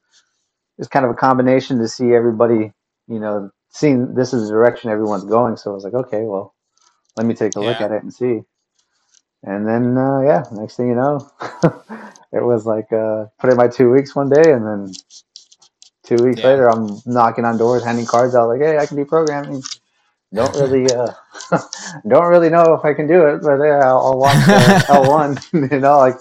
it's 0.78 0.88
kind 0.88 1.04
of 1.04 1.10
a 1.10 1.14
combination 1.14 1.78
to 1.78 1.88
see 1.88 2.14
everybody, 2.14 2.72
you 3.08 3.20
know, 3.20 3.50
seeing 3.70 4.14
this 4.14 4.32
is 4.32 4.48
the 4.48 4.54
direction 4.54 4.90
everyone's 4.90 5.24
going. 5.24 5.56
So 5.56 5.70
I 5.70 5.74
was 5.74 5.84
like, 5.84 5.94
okay, 5.94 6.22
well, 6.22 6.54
let 7.16 7.26
me 7.26 7.34
take 7.34 7.56
a 7.56 7.60
yeah. 7.60 7.66
look 7.68 7.80
at 7.80 7.92
it 7.92 8.02
and 8.02 8.12
see. 8.12 8.40
And 9.44 9.66
then, 9.68 9.96
uh, 9.98 10.20
yeah, 10.22 10.44
next 10.52 10.76
thing 10.76 10.88
you 10.88 10.96
know, 10.96 11.30
it 12.32 12.44
was 12.44 12.66
like 12.66 12.92
uh, 12.92 13.26
put 13.38 13.50
in 13.50 13.56
my 13.56 13.68
two 13.68 13.90
weeks 13.90 14.14
one 14.16 14.30
day, 14.30 14.52
and 14.52 14.66
then 14.66 14.92
two 16.06 16.16
weeks 16.22 16.40
yeah. 16.40 16.46
later, 16.46 16.70
I'm 16.70 17.00
knocking 17.04 17.44
on 17.44 17.58
doors, 17.58 17.84
handing 17.84 18.06
cards 18.06 18.34
out, 18.34 18.48
like, 18.48 18.60
"Hey, 18.60 18.78
I 18.78 18.86
can 18.86 18.96
do 18.96 19.04
programming." 19.04 19.62
Don't 20.32 20.54
really, 20.60 20.92
uh, 20.92 21.12
don't 22.08 22.28
really 22.28 22.48
know 22.48 22.74
if 22.74 22.84
I 22.84 22.94
can 22.94 23.06
do 23.06 23.26
it, 23.26 23.42
but 23.42 23.62
yeah, 23.62 23.84
I'll, 23.84 24.18
watch 24.18 24.36
L 24.88 25.10
one. 25.10 25.38
you 25.52 25.80
know, 25.80 25.98
like 25.98 26.16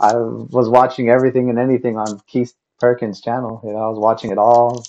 I 0.00 0.14
was 0.14 0.68
watching 0.68 1.08
everything 1.08 1.50
and 1.50 1.58
anything 1.58 1.96
on 1.98 2.20
Keith 2.26 2.54
Perkins' 2.80 3.20
channel. 3.20 3.60
You 3.64 3.72
know, 3.72 3.78
I 3.78 3.88
was 3.88 3.98
watching 3.98 4.30
it 4.30 4.38
all, 4.38 4.84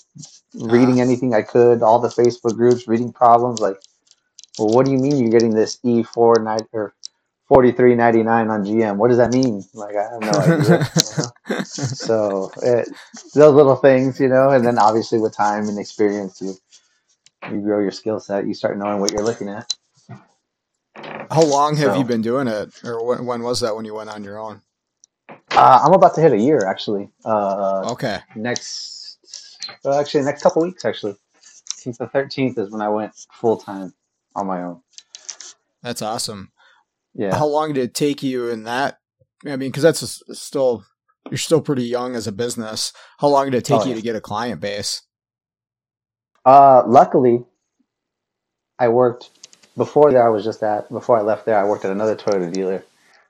reading 0.55 0.99
uh, 0.99 1.03
anything 1.03 1.33
I 1.33 1.41
could, 1.41 1.81
all 1.81 1.99
the 1.99 2.09
Facebook 2.09 2.55
groups, 2.55 2.87
reading 2.87 3.11
problems. 3.11 3.59
Like, 3.59 3.77
well, 4.57 4.69
what 4.69 4.85
do 4.85 4.91
you 4.91 4.97
mean 4.97 5.17
you're 5.17 5.31
getting 5.31 5.53
this 5.53 5.79
E 5.83 6.03
four 6.03 6.35
night 6.39 6.63
or 6.71 6.93
forty 7.47 7.71
three 7.71 7.95
ninety 7.95 8.23
nine 8.23 8.49
on 8.49 8.63
GM. 8.63 8.97
What 8.97 9.09
does 9.09 9.17
that 9.17 9.31
mean? 9.31 9.63
Like 9.73 9.95
I 9.95 10.03
have 10.03 10.21
no 10.21 10.31
idea. 10.31 10.63
you 10.63 10.69
know? 10.69 11.59
So 11.65 12.51
it, 12.61 12.87
those 13.33 13.53
little 13.53 13.75
things, 13.75 14.19
you 14.19 14.27
know, 14.27 14.49
and 14.49 14.65
then 14.65 14.77
obviously 14.77 15.19
with 15.19 15.35
time 15.35 15.67
and 15.67 15.77
experience, 15.77 16.41
you 16.41 16.55
you 17.51 17.61
grow 17.61 17.79
your 17.79 17.91
skill 17.91 18.19
set. 18.19 18.47
You 18.47 18.53
start 18.53 18.77
knowing 18.77 18.99
what 18.99 19.11
you're 19.11 19.23
looking 19.23 19.49
at. 19.49 19.73
How 21.31 21.43
long 21.43 21.75
have 21.77 21.93
so, 21.93 21.97
you 21.97 22.03
been 22.03 22.21
doing 22.21 22.47
it, 22.47 22.79
or 22.83 23.03
when, 23.05 23.25
when, 23.25 23.41
was 23.41 23.59
that 23.61 23.75
when 23.75 23.85
you 23.85 23.95
went 23.95 24.09
on 24.09 24.23
your 24.23 24.39
own? 24.39 24.61
Uh, 25.29 25.81
I'm 25.83 25.93
about 25.93 26.15
to 26.15 26.21
hit 26.21 26.31
a 26.31 26.37
year 26.37 26.65
actually. 26.67 27.09
Uh, 27.25 27.91
okay. 27.91 28.19
Next, 28.35 29.17
well, 29.83 29.99
actually, 29.99 30.23
next 30.23 30.43
couple 30.43 30.61
weeks 30.61 30.85
actually. 30.85 31.15
Since 31.65 31.97
the 31.97 32.07
13th 32.07 32.57
is 32.57 32.69
when 32.69 32.81
I 32.81 32.89
went 32.89 33.13
full 33.31 33.57
time 33.57 33.93
on 34.35 34.47
my 34.47 34.63
own. 34.63 34.81
That's 35.81 36.01
awesome. 36.01 36.51
Yeah. 37.15 37.35
How 37.35 37.45
long 37.45 37.73
did 37.73 37.83
it 37.83 37.93
take 37.93 38.23
you 38.23 38.49
in 38.49 38.63
that? 38.63 38.99
I 39.45 39.55
mean, 39.55 39.69
because 39.69 39.83
that's 39.83 40.01
a, 40.01 40.35
still 40.35 40.85
you're 41.29 41.37
still 41.37 41.61
pretty 41.61 41.83
young 41.83 42.15
as 42.15 42.27
a 42.27 42.31
business. 42.31 42.93
How 43.19 43.27
long 43.27 43.45
did 43.45 43.57
it 43.57 43.65
take 43.65 43.81
oh, 43.81 43.83
you 43.83 43.91
yeah. 43.91 43.95
to 43.95 44.01
get 44.01 44.15
a 44.15 44.21
client 44.21 44.61
base? 44.61 45.01
Uh, 46.45 46.83
luckily, 46.85 47.43
I 48.79 48.89
worked 48.89 49.29
before 49.77 50.11
there. 50.11 50.25
I 50.25 50.29
was 50.29 50.43
just 50.43 50.61
at 50.63 50.89
before 50.89 51.17
I 51.17 51.21
left 51.21 51.45
there. 51.45 51.57
I 51.57 51.63
worked 51.63 51.85
at 51.85 51.91
another 51.91 52.15
Toyota 52.15 52.51
dealer. 52.51 52.83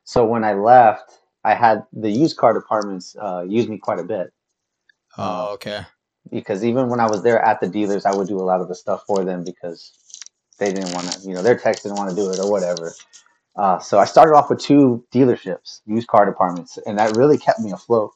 So 0.04 0.26
when 0.26 0.44
I 0.44 0.54
left, 0.54 1.20
I 1.44 1.54
had 1.54 1.86
the 1.94 2.10
used 2.10 2.38
car 2.38 2.54
departments 2.54 3.16
uh, 3.20 3.46
use 3.48 3.68
me 3.68 3.78
quite 3.78 4.00
a 4.00 4.04
bit. 4.04 4.34
Oh, 5.18 5.54
okay. 5.54 5.82
Because 6.32 6.64
even 6.64 6.90
when 6.90 7.00
I 7.00 7.08
was 7.08 7.22
there 7.22 7.40
at 7.40 7.60
the 7.60 7.68
dealers, 7.68 8.06
I 8.06 8.16
would 8.16 8.28
do 8.28 8.40
a 8.40 8.44
lot 8.44 8.62
of 8.62 8.68
the 8.68 8.76
stuff 8.76 9.04
for 9.06 9.24
them 9.24 9.44
because 9.44 9.92
they 10.58 10.74
didn't 10.74 10.94
want 10.94 11.12
to, 11.12 11.28
you 11.28 11.36
know, 11.36 11.42
their 11.42 11.58
techs 11.58 11.84
didn't 11.84 11.98
want 11.98 12.10
to 12.10 12.16
do 12.16 12.32
it 12.32 12.40
or 12.40 12.50
whatever. 12.50 12.94
Uh, 13.56 13.80
so 13.80 14.00
I 14.00 14.06
started 14.06 14.34
off 14.34 14.50
with 14.50 14.60
two 14.60 15.04
dealerships, 15.14 15.82
used 15.86 16.08
car 16.08 16.26
departments, 16.26 16.80
and 16.86 16.98
that 16.98 17.16
really 17.16 17.38
kept 17.38 17.60
me 17.60 17.72
afloat 17.72 18.12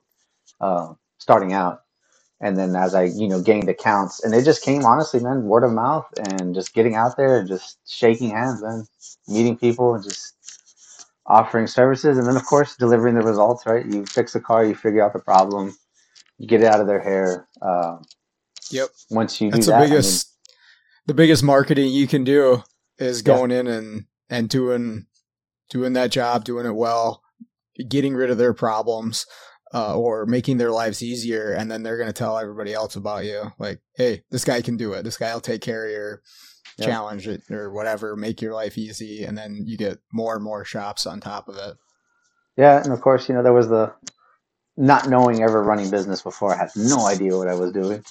uh, 0.60 0.94
starting 1.20 1.54
out. 1.54 1.84
And 2.40 2.58
then 2.58 2.76
as 2.76 2.94
I, 2.94 3.04
you 3.04 3.28
know, 3.28 3.42
gained 3.42 3.68
accounts, 3.70 4.24
and 4.24 4.34
it 4.34 4.46
just 4.46 4.64
came 4.64 4.86
honestly, 4.86 5.20
man, 5.20 5.44
word 5.44 5.64
of 5.64 5.72
mouth 5.72 6.08
and 6.18 6.54
just 6.54 6.74
getting 6.74 6.96
out 6.96 7.18
there 7.18 7.40
and 7.40 7.48
just 7.48 7.80
shaking 7.88 8.30
hands, 8.30 8.62
man, 8.62 8.86
meeting 9.28 9.58
people 9.58 9.96
and 9.96 10.04
just 10.04 10.36
offering 11.26 11.68
services, 11.68 12.18
and 12.18 12.28
then 12.28 12.36
of 12.36 12.46
course 12.46 12.76
delivering 12.76 13.16
the 13.16 13.22
results. 13.22 13.66
Right, 13.66 13.86
you 13.86 14.06
fix 14.06 14.34
the 14.34 14.40
car, 14.40 14.66
you 14.66 14.76
figure 14.76 15.04
out 15.04 15.14
the 15.14 15.20
problem, 15.20 15.76
you 16.38 16.48
get 16.48 16.62
it 16.62 16.68
out 16.68 16.80
of 16.80 16.88
their 16.88 17.02
hair. 17.02 17.48
Uh, 17.62 17.98
yep. 18.70 18.90
Once 19.10 19.42
you 19.42 19.52
That's 19.52 19.66
do 19.66 19.72
the 19.72 19.78
that, 19.78 19.90
biggest, 19.90 20.28
I 20.28 20.52
mean, 20.52 20.56
the 21.08 21.14
biggest 21.16 21.44
marketing 21.44 21.92
you 21.92 22.08
can 22.08 22.24
do 22.24 22.64
is 23.00 23.24
going 23.24 23.52
yeah. 23.52 23.62
in 23.62 23.68
and 23.68 24.06
and 24.30 24.50
doing 24.50 25.08
doing 25.70 25.94
that 25.94 26.12
job, 26.12 26.44
doing 26.44 26.66
it 26.66 26.76
well, 26.76 27.24
getting 27.90 28.16
rid 28.16 28.30
of 28.30 28.38
their 28.38 28.54
problems, 28.54 29.26
uh, 29.74 29.98
or 29.98 30.26
making 30.26 30.58
their 30.58 30.72
lives 30.72 31.04
easier, 31.04 31.52
and 31.52 31.70
then 31.70 31.84
they're 31.84 31.98
going 31.98 32.08
to 32.08 32.14
tell 32.14 32.38
everybody 32.38 32.74
else 32.74 32.96
about 32.96 33.26
you. 33.26 33.52
Like, 33.60 33.82
hey, 33.96 34.24
this 34.32 34.46
guy 34.46 34.62
can 34.62 34.78
do 34.78 34.94
it. 34.94 35.04
This 35.04 35.18
guy 35.18 35.34
will 35.34 35.42
take 35.42 35.62
care 35.62 35.86
of 35.86 35.92
your 35.92 36.22
yeah. 36.78 36.86
challenge 36.86 37.28
it 37.28 37.50
or 37.52 37.72
whatever, 37.72 38.16
make 38.16 38.42
your 38.42 38.54
life 38.54 38.78
easy, 38.78 39.24
and 39.24 39.38
then 39.38 39.64
you 39.66 39.78
get 39.78 40.00
more 40.14 40.36
and 40.36 40.44
more 40.44 40.64
shops 40.64 41.06
on 41.06 41.20
top 41.20 41.50
of 41.50 41.58
it. 41.58 41.78
Yeah, 42.56 42.82
and 42.82 42.94
of 42.94 43.02
course, 43.02 43.28
you 43.28 43.36
know 43.36 43.44
there 43.44 43.54
was 43.54 43.68
the 43.70 43.94
not 44.78 45.10
knowing 45.10 45.42
ever 45.42 45.62
running 45.62 45.90
business 45.90 46.22
before. 46.22 46.54
I 46.54 46.58
had 46.58 46.70
no 46.76 47.06
idea 47.08 47.36
what 47.36 47.48
I 47.48 47.56
was 47.56 47.72
doing. 47.72 48.04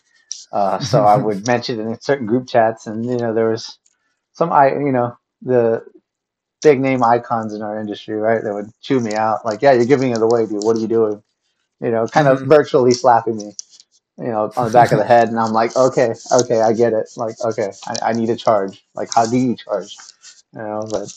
Uh, 0.52 0.78
so 0.80 1.04
I 1.04 1.16
would 1.22 1.46
mention 1.46 1.80
it 1.80 1.84
in 1.84 2.00
certain 2.00 2.26
group 2.26 2.48
chats, 2.48 2.86
and 2.86 3.04
you 3.04 3.16
know 3.16 3.32
there 3.32 3.48
was 3.48 3.78
some 4.32 4.52
I 4.52 4.70
you 4.70 4.92
know 4.92 5.16
the 5.42 5.84
big 6.62 6.80
name 6.80 7.02
icons 7.02 7.54
in 7.54 7.62
our 7.62 7.78
industry, 7.78 8.14
right? 8.16 8.42
That 8.42 8.54
would 8.54 8.70
chew 8.80 9.00
me 9.00 9.14
out. 9.14 9.44
Like, 9.44 9.62
yeah, 9.62 9.72
you're 9.72 9.86
giving 9.86 10.12
it 10.12 10.22
away, 10.22 10.46
dude. 10.46 10.64
What 10.64 10.76
are 10.76 10.80
you 10.80 10.88
doing? 10.88 11.22
You 11.80 11.90
know, 11.90 12.06
kind 12.06 12.28
of 12.28 12.38
mm-hmm. 12.38 12.48
virtually 12.48 12.92
slapping 12.92 13.36
me, 13.36 13.52
you 14.18 14.28
know, 14.28 14.50
on 14.56 14.66
the 14.66 14.72
back 14.72 14.92
of 14.92 14.98
the 14.98 15.04
head. 15.04 15.28
And 15.28 15.38
I'm 15.38 15.52
like, 15.52 15.76
okay, 15.76 16.14
okay, 16.32 16.60
I 16.60 16.72
get 16.72 16.92
it. 16.92 17.08
Like, 17.16 17.36
okay, 17.44 17.70
I, 17.86 18.10
I 18.10 18.12
need 18.12 18.30
a 18.30 18.36
charge. 18.36 18.84
Like, 18.94 19.10
how 19.14 19.26
do 19.26 19.36
you 19.36 19.56
charge? 19.56 19.94
You 20.54 20.60
know, 20.60 20.88
but 20.90 21.12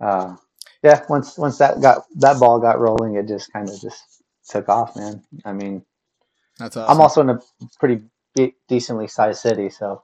uh, 0.00 0.36
yeah, 0.82 1.04
once 1.08 1.38
once 1.38 1.58
that 1.58 1.80
got 1.80 2.04
that 2.16 2.40
ball 2.40 2.58
got 2.58 2.80
rolling, 2.80 3.14
it 3.14 3.28
just 3.28 3.52
kind 3.52 3.68
of 3.68 3.80
just 3.80 4.02
took 4.48 4.68
off, 4.68 4.96
man. 4.96 5.22
I 5.44 5.52
mean, 5.52 5.84
that's 6.58 6.76
awesome. 6.76 6.90
I'm 6.90 7.00
also 7.00 7.20
in 7.20 7.30
a 7.30 7.40
pretty 7.78 8.02
decently 8.68 9.06
sized 9.06 9.40
city, 9.40 9.70
so 9.70 10.02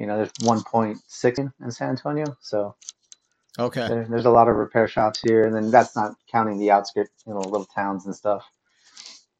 you 0.00 0.06
know, 0.06 0.16
there's 0.16 0.32
1.6 0.40 1.52
in 1.62 1.70
San 1.70 1.90
Antonio, 1.90 2.24
so 2.40 2.74
okay, 3.58 3.86
there, 3.86 4.06
there's 4.08 4.24
a 4.24 4.30
lot 4.30 4.48
of 4.48 4.56
repair 4.56 4.88
shops 4.88 5.20
here, 5.20 5.44
and 5.44 5.54
then 5.54 5.70
that's 5.70 5.94
not 5.94 6.14
counting 6.32 6.58
the 6.58 6.70
outskirts, 6.70 7.10
you 7.26 7.34
know, 7.34 7.40
little 7.40 7.66
towns 7.66 8.06
and 8.06 8.14
stuff. 8.16 8.42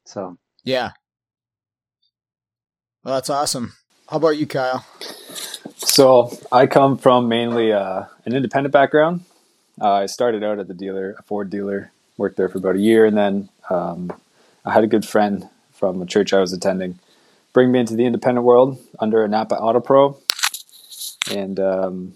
So 0.04 0.36
yeah, 0.62 0.90
well, 3.02 3.14
that's 3.14 3.30
awesome. 3.30 3.72
How 4.10 4.18
about 4.18 4.36
you, 4.36 4.46
Kyle? 4.46 4.84
So 5.76 6.30
I 6.52 6.66
come 6.66 6.98
from 6.98 7.26
mainly 7.26 7.72
uh, 7.72 8.04
an 8.26 8.34
independent 8.34 8.72
background. 8.74 9.22
Uh, 9.80 9.92
I 9.92 10.06
started 10.06 10.44
out 10.44 10.58
at 10.58 10.68
the 10.68 10.74
dealer, 10.74 11.16
a 11.18 11.22
Ford 11.22 11.48
dealer, 11.48 11.90
worked 12.18 12.36
there 12.36 12.50
for 12.50 12.58
about 12.58 12.76
a 12.76 12.80
year, 12.80 13.06
and 13.06 13.16
then 13.16 13.48
um, 13.70 14.12
I 14.66 14.74
had 14.74 14.84
a 14.84 14.88
good 14.88 15.06
friend 15.06 15.48
from 15.72 16.02
a 16.02 16.06
church 16.06 16.34
I 16.34 16.40
was 16.40 16.52
attending 16.52 16.98
bring 17.52 17.72
me 17.72 17.80
into 17.80 17.96
the 17.96 18.04
independent 18.04 18.44
world 18.44 18.78
under 18.98 19.24
a 19.24 19.28
Napa 19.28 19.56
Auto 19.56 19.80
Pro 19.80 20.18
and 21.30 21.58
um, 21.58 22.14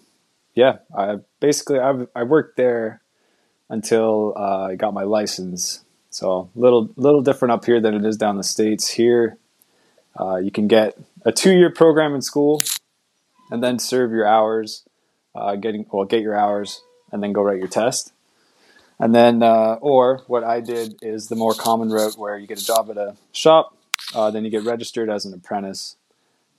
yeah, 0.55 0.79
I 0.97 1.19
basically 1.41 1.79
I 1.79 2.07
I 2.15 2.23
worked 2.23 2.57
there 2.57 3.03
until 3.69 4.35
uh, 4.37 4.69
I 4.71 4.75
got 4.77 4.95
my 4.95 5.03
license. 5.03 5.85
So 6.11 6.51
little 6.55 6.91
little 6.97 7.23
different 7.23 7.53
up 7.53 7.65
here 7.65 7.81
than 7.81 7.95
it 7.95 8.05
is 8.05 8.17
down 8.17 8.37
the 8.37 8.45
states. 8.45 8.89
Here, 8.89 9.39
uh, 10.19 10.37
you 10.37 10.51
can 10.51 10.69
get 10.69 10.97
a 11.25 11.33
two 11.33 11.53
year 11.53 11.71
program 11.71 12.15
in 12.15 12.23
school, 12.23 12.63
and 13.51 13.63
then 13.63 13.79
serve 13.79 14.13
your 14.13 14.27
hours, 14.27 14.85
uh, 15.35 15.57
getting 15.57 15.87
well 15.91 16.05
get 16.05 16.23
your 16.23 16.37
hours, 16.37 16.83
and 17.11 17.23
then 17.23 17.33
go 17.33 17.43
write 17.43 17.59
your 17.59 17.69
test. 17.69 18.13
And 18.99 19.15
then, 19.15 19.43
uh, 19.43 19.79
or 19.81 20.23
what 20.29 20.45
I 20.45 20.61
did 20.61 20.97
is 21.03 21.27
the 21.27 21.35
more 21.35 21.53
common 21.53 21.91
route 21.91 22.17
where 22.17 22.39
you 22.39 22.47
get 22.47 22.61
a 22.61 22.65
job 22.65 22.91
at 22.91 22.97
a 22.97 23.17
shop, 23.33 23.77
uh, 24.15 24.31
then 24.31 24.45
you 24.45 24.51
get 24.51 24.63
registered 24.63 25.11
as 25.11 25.25
an 25.25 25.35
apprentice, 25.35 25.97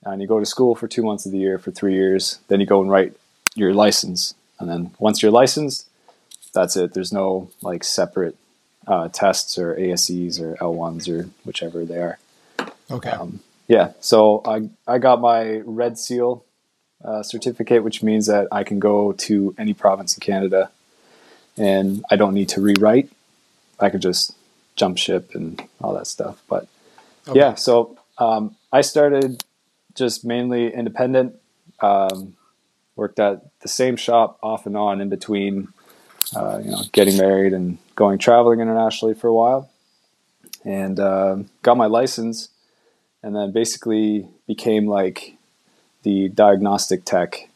and 0.04 0.20
you 0.20 0.28
go 0.28 0.40
to 0.40 0.46
school 0.46 0.74
for 0.74 0.88
two 0.88 1.02
months 1.02 1.26
of 1.26 1.32
the 1.32 1.38
year 1.38 1.58
for 1.58 1.70
three 1.70 1.94
years. 1.94 2.38
Then 2.48 2.60
you 2.60 2.66
go 2.66 2.80
and 2.80 2.90
write 2.90 3.14
your 3.54 3.74
license, 3.74 4.34
and 4.58 4.68
then 4.68 4.90
once 4.98 5.22
you're 5.22 5.32
licensed, 5.32 5.86
that's 6.52 6.76
it. 6.76 6.94
There's 6.94 7.12
no 7.12 7.50
like 7.62 7.84
separate 7.84 8.36
uh, 8.86 9.08
tests 9.08 9.58
or 9.58 9.74
ASEs 9.74 10.40
or 10.40 10.56
L1s 10.56 11.08
or 11.08 11.28
whichever 11.44 11.84
they 11.84 11.98
are. 11.98 12.18
Okay. 12.90 13.10
Um, 13.10 13.40
yeah. 13.68 13.92
So 14.00 14.42
I 14.44 14.68
I 14.86 14.98
got 14.98 15.20
my 15.20 15.58
Red 15.64 15.98
Seal 15.98 16.44
uh, 17.04 17.22
certificate, 17.22 17.82
which 17.82 18.02
means 18.02 18.26
that 18.26 18.48
I 18.52 18.64
can 18.64 18.78
go 18.78 19.12
to 19.12 19.54
any 19.58 19.74
province 19.74 20.16
in 20.16 20.20
Canada, 20.20 20.70
and 21.56 22.04
I 22.10 22.16
don't 22.16 22.34
need 22.34 22.48
to 22.50 22.60
rewrite. 22.60 23.10
I 23.80 23.90
could 23.90 24.02
just 24.02 24.34
jump 24.76 24.98
ship 24.98 25.34
and 25.34 25.62
all 25.80 25.94
that 25.94 26.06
stuff. 26.06 26.42
But 26.48 26.68
okay. 27.28 27.38
yeah, 27.38 27.54
so 27.54 27.98
um, 28.18 28.56
I 28.72 28.80
started 28.82 29.44
just 29.96 30.24
mainly 30.24 30.72
independent. 30.72 31.34
Um, 31.80 32.36
worked 32.96 33.20
at 33.20 33.42
the 33.60 33.68
same 33.68 33.96
shop 33.96 34.38
off 34.42 34.66
and 34.66 34.76
on 34.76 35.00
in 35.00 35.08
between, 35.08 35.68
uh, 36.34 36.58
you 36.62 36.70
know, 36.70 36.82
getting 36.92 37.16
married 37.16 37.52
and 37.52 37.78
going 37.94 38.18
traveling 38.18 38.60
internationally 38.60 39.14
for 39.14 39.28
a 39.28 39.34
while, 39.34 39.70
and 40.64 40.98
uh, 40.98 41.36
got 41.62 41.76
my 41.76 41.86
license, 41.86 42.48
and 43.22 43.36
then 43.36 43.52
basically 43.52 44.26
became 44.46 44.86
like 44.86 45.36
the 46.02 46.28
diagnostic 46.30 47.04
tech. 47.04 47.48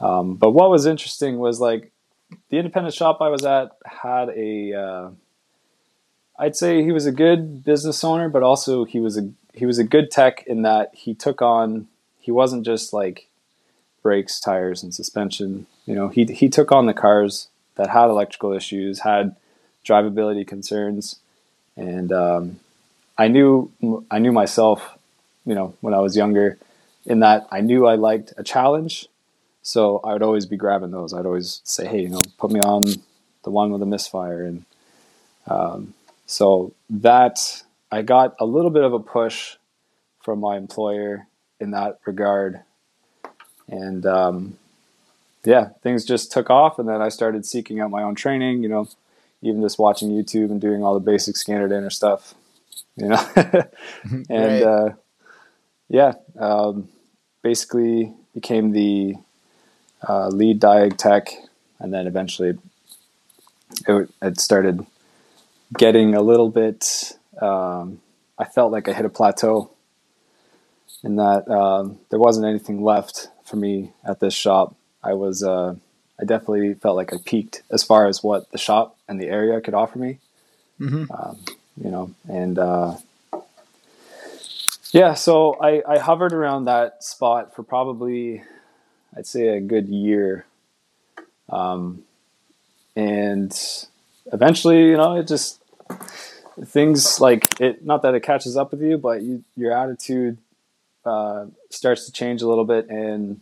Um, 0.00 0.36
but 0.36 0.50
what 0.50 0.70
was 0.70 0.86
interesting 0.86 1.38
was 1.38 1.60
like 1.60 1.90
the 2.48 2.58
independent 2.58 2.94
shop 2.94 3.20
I 3.20 3.28
was 3.28 3.44
at 3.44 3.70
had 3.84 4.28
a. 4.30 4.72
Uh, 4.74 5.10
I'd 6.38 6.56
say 6.56 6.82
he 6.82 6.92
was 6.92 7.04
a 7.04 7.12
good 7.12 7.64
business 7.64 8.02
owner, 8.02 8.30
but 8.30 8.42
also 8.42 8.84
he 8.84 8.98
was 8.98 9.18
a 9.18 9.30
he 9.54 9.66
was 9.66 9.78
a 9.78 9.84
good 9.84 10.10
tech 10.10 10.44
in 10.46 10.62
that 10.62 10.94
he 10.94 11.14
took 11.14 11.42
on 11.42 11.88
he 12.20 12.30
wasn't 12.30 12.64
just 12.64 12.92
like 12.92 13.28
brakes, 14.02 14.40
tires, 14.40 14.82
and 14.82 14.94
suspension. 14.94 15.66
You 15.86 15.94
know, 15.94 16.08
he 16.08 16.24
he 16.26 16.48
took 16.48 16.70
on 16.70 16.86
the 16.86 16.94
cars 16.94 17.48
that 17.76 17.90
had 17.90 18.08
electrical 18.08 18.52
issues, 18.52 19.00
had 19.00 19.36
drivability 19.84 20.46
concerns, 20.46 21.16
and 21.76 22.12
um, 22.12 22.60
I 23.18 23.28
knew 23.28 23.72
I 24.10 24.18
knew 24.18 24.32
myself. 24.32 24.96
You 25.46 25.54
know, 25.54 25.74
when 25.80 25.94
I 25.94 26.00
was 26.00 26.16
younger, 26.16 26.58
in 27.06 27.20
that 27.20 27.48
I 27.50 27.60
knew 27.62 27.86
I 27.86 27.94
liked 27.94 28.34
a 28.36 28.44
challenge, 28.44 29.08
so 29.62 30.00
I 30.04 30.12
would 30.12 30.22
always 30.22 30.46
be 30.46 30.56
grabbing 30.56 30.90
those. 30.90 31.14
I'd 31.14 31.26
always 31.26 31.62
say, 31.64 31.86
"Hey, 31.86 32.02
you 32.02 32.10
know, 32.10 32.22
put 32.38 32.50
me 32.50 32.60
on 32.60 32.84
the 33.42 33.50
one 33.50 33.72
with 33.72 33.82
a 33.82 33.86
misfire," 33.86 34.44
and 34.44 34.64
um, 35.46 35.94
so 36.26 36.72
that 36.90 37.62
I 37.90 38.02
got 38.02 38.36
a 38.38 38.44
little 38.44 38.70
bit 38.70 38.84
of 38.84 38.92
a 38.92 39.00
push 39.00 39.56
from 40.22 40.40
my 40.40 40.56
employer 40.56 41.26
in 41.58 41.72
that 41.72 41.98
regard. 42.06 42.60
And 43.68 44.06
um, 44.06 44.58
yeah, 45.44 45.70
things 45.82 46.04
just 46.04 46.32
took 46.32 46.50
off. 46.50 46.78
And 46.78 46.88
then 46.88 47.02
I 47.02 47.08
started 47.08 47.44
seeking 47.46 47.80
out 47.80 47.90
my 47.90 48.02
own 48.02 48.14
training, 48.14 48.62
you 48.62 48.68
know, 48.68 48.88
even 49.42 49.62
just 49.62 49.78
watching 49.78 50.10
YouTube 50.10 50.50
and 50.50 50.60
doing 50.60 50.84
all 50.84 50.94
the 50.94 51.00
basic 51.00 51.36
Scanner 51.36 51.68
Danner 51.68 51.90
stuff, 51.90 52.34
you 52.96 53.08
know. 53.08 53.28
and 53.36 54.28
right. 54.30 54.62
uh, 54.62 54.90
yeah, 55.88 56.12
um, 56.38 56.88
basically 57.42 58.12
became 58.34 58.72
the 58.72 59.16
uh, 60.08 60.28
lead 60.28 60.60
diag 60.60 60.96
tech. 60.96 61.28
And 61.78 61.92
then 61.92 62.06
eventually 62.06 62.58
it, 63.88 64.10
it 64.22 64.40
started 64.40 64.86
getting 65.76 66.14
a 66.14 66.20
little 66.20 66.50
bit 66.50 67.14
um, 67.42 68.00
I 68.38 68.44
felt 68.44 68.72
like 68.72 68.88
I 68.88 68.92
hit 68.92 69.04
a 69.04 69.10
plateau 69.10 69.70
in 71.02 71.16
that 71.16 71.48
um, 71.48 71.98
there 72.10 72.18
wasn't 72.18 72.46
anything 72.46 72.82
left 72.82 73.28
for 73.44 73.56
me 73.56 73.92
at 74.04 74.20
this 74.20 74.34
shop. 74.34 74.74
I 75.02 75.14
was, 75.14 75.42
uh, 75.42 75.74
I 76.20 76.24
definitely 76.24 76.74
felt 76.74 76.96
like 76.96 77.12
I 77.12 77.16
peaked 77.24 77.62
as 77.70 77.82
far 77.82 78.06
as 78.06 78.22
what 78.22 78.50
the 78.50 78.58
shop 78.58 78.96
and 79.08 79.20
the 79.20 79.28
area 79.28 79.60
could 79.60 79.74
offer 79.74 79.98
me. 79.98 80.18
Mm-hmm. 80.78 81.10
Um, 81.12 81.38
you 81.82 81.90
know, 81.90 82.14
and 82.28 82.58
uh, 82.58 82.96
yeah, 84.92 85.14
so 85.14 85.54
I, 85.60 85.82
I 85.88 85.98
hovered 85.98 86.32
around 86.32 86.64
that 86.64 87.04
spot 87.04 87.54
for 87.54 87.62
probably, 87.62 88.42
I'd 89.16 89.26
say, 89.26 89.48
a 89.48 89.60
good 89.60 89.88
year. 89.88 90.44
Um, 91.48 92.04
and 92.96 93.56
eventually, 94.32 94.88
you 94.88 94.96
know, 94.96 95.16
it 95.16 95.28
just, 95.28 95.60
things 96.64 97.20
like 97.20 97.60
it, 97.60 97.84
not 97.84 98.02
that 98.02 98.14
it 98.14 98.22
catches 98.22 98.56
up 98.56 98.70
with 98.70 98.82
you, 98.82 98.98
but 98.98 99.22
you, 99.22 99.44
your 99.56 99.72
attitude 99.72 100.38
uh, 101.04 101.46
starts 101.70 102.06
to 102.06 102.12
change 102.12 102.42
a 102.42 102.48
little 102.48 102.64
bit. 102.64 102.88
And, 102.88 103.40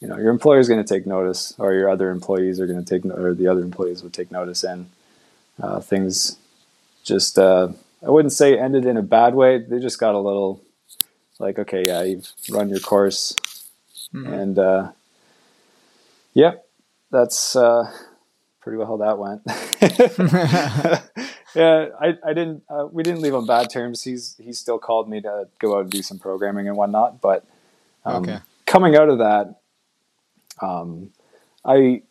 you 0.00 0.08
know, 0.08 0.16
your 0.18 0.30
employer 0.30 0.58
is 0.58 0.68
going 0.68 0.82
to 0.82 0.94
take 0.94 1.06
notice, 1.06 1.54
or 1.58 1.72
your 1.72 1.88
other 1.88 2.10
employees 2.10 2.60
are 2.60 2.66
going 2.66 2.84
to 2.84 2.88
take, 2.88 3.10
or 3.10 3.34
the 3.34 3.46
other 3.46 3.62
employees 3.62 4.02
would 4.02 4.12
take 4.12 4.30
notice. 4.30 4.64
And 4.64 4.90
uh, 5.60 5.80
things 5.80 6.36
just, 7.04 7.38
uh, 7.38 7.68
I 8.04 8.10
wouldn't 8.10 8.32
say 8.32 8.58
ended 8.58 8.84
in 8.84 8.96
a 8.96 9.02
bad 9.02 9.34
way. 9.34 9.58
They 9.58 9.78
just 9.78 9.98
got 9.98 10.14
a 10.14 10.18
little 10.18 10.60
like, 11.38 11.58
okay, 11.58 11.86
yeah, 11.86 12.02
you've 12.02 12.32
run 12.50 12.68
your 12.68 12.78
course, 12.78 13.34
mm-hmm. 14.14 14.32
and 14.32 14.58
uh, 14.58 14.92
yeah, 16.34 16.52
that's 17.10 17.56
uh, 17.56 17.90
pretty 18.60 18.78
well 18.78 18.86
how 18.86 18.96
that 18.98 19.18
went. 19.18 19.42
yeah, 21.54 21.88
I, 22.00 22.16
I 22.24 22.32
didn't. 22.32 22.62
Uh, 22.68 22.86
we 22.90 23.02
didn't 23.02 23.20
leave 23.20 23.34
on 23.34 23.46
bad 23.46 23.70
terms. 23.70 24.02
He's 24.02 24.36
he 24.38 24.52
still 24.52 24.78
called 24.78 25.08
me 25.08 25.20
to 25.20 25.48
go 25.58 25.76
out 25.76 25.82
and 25.82 25.90
do 25.90 26.02
some 26.02 26.18
programming 26.18 26.68
and 26.68 26.76
whatnot. 26.76 27.20
But 27.20 27.44
um, 28.04 28.22
okay. 28.22 28.38
coming 28.66 28.96
out 28.96 29.08
of 29.08 29.18
that, 29.18 29.60
um, 30.60 31.10
I 31.64 32.02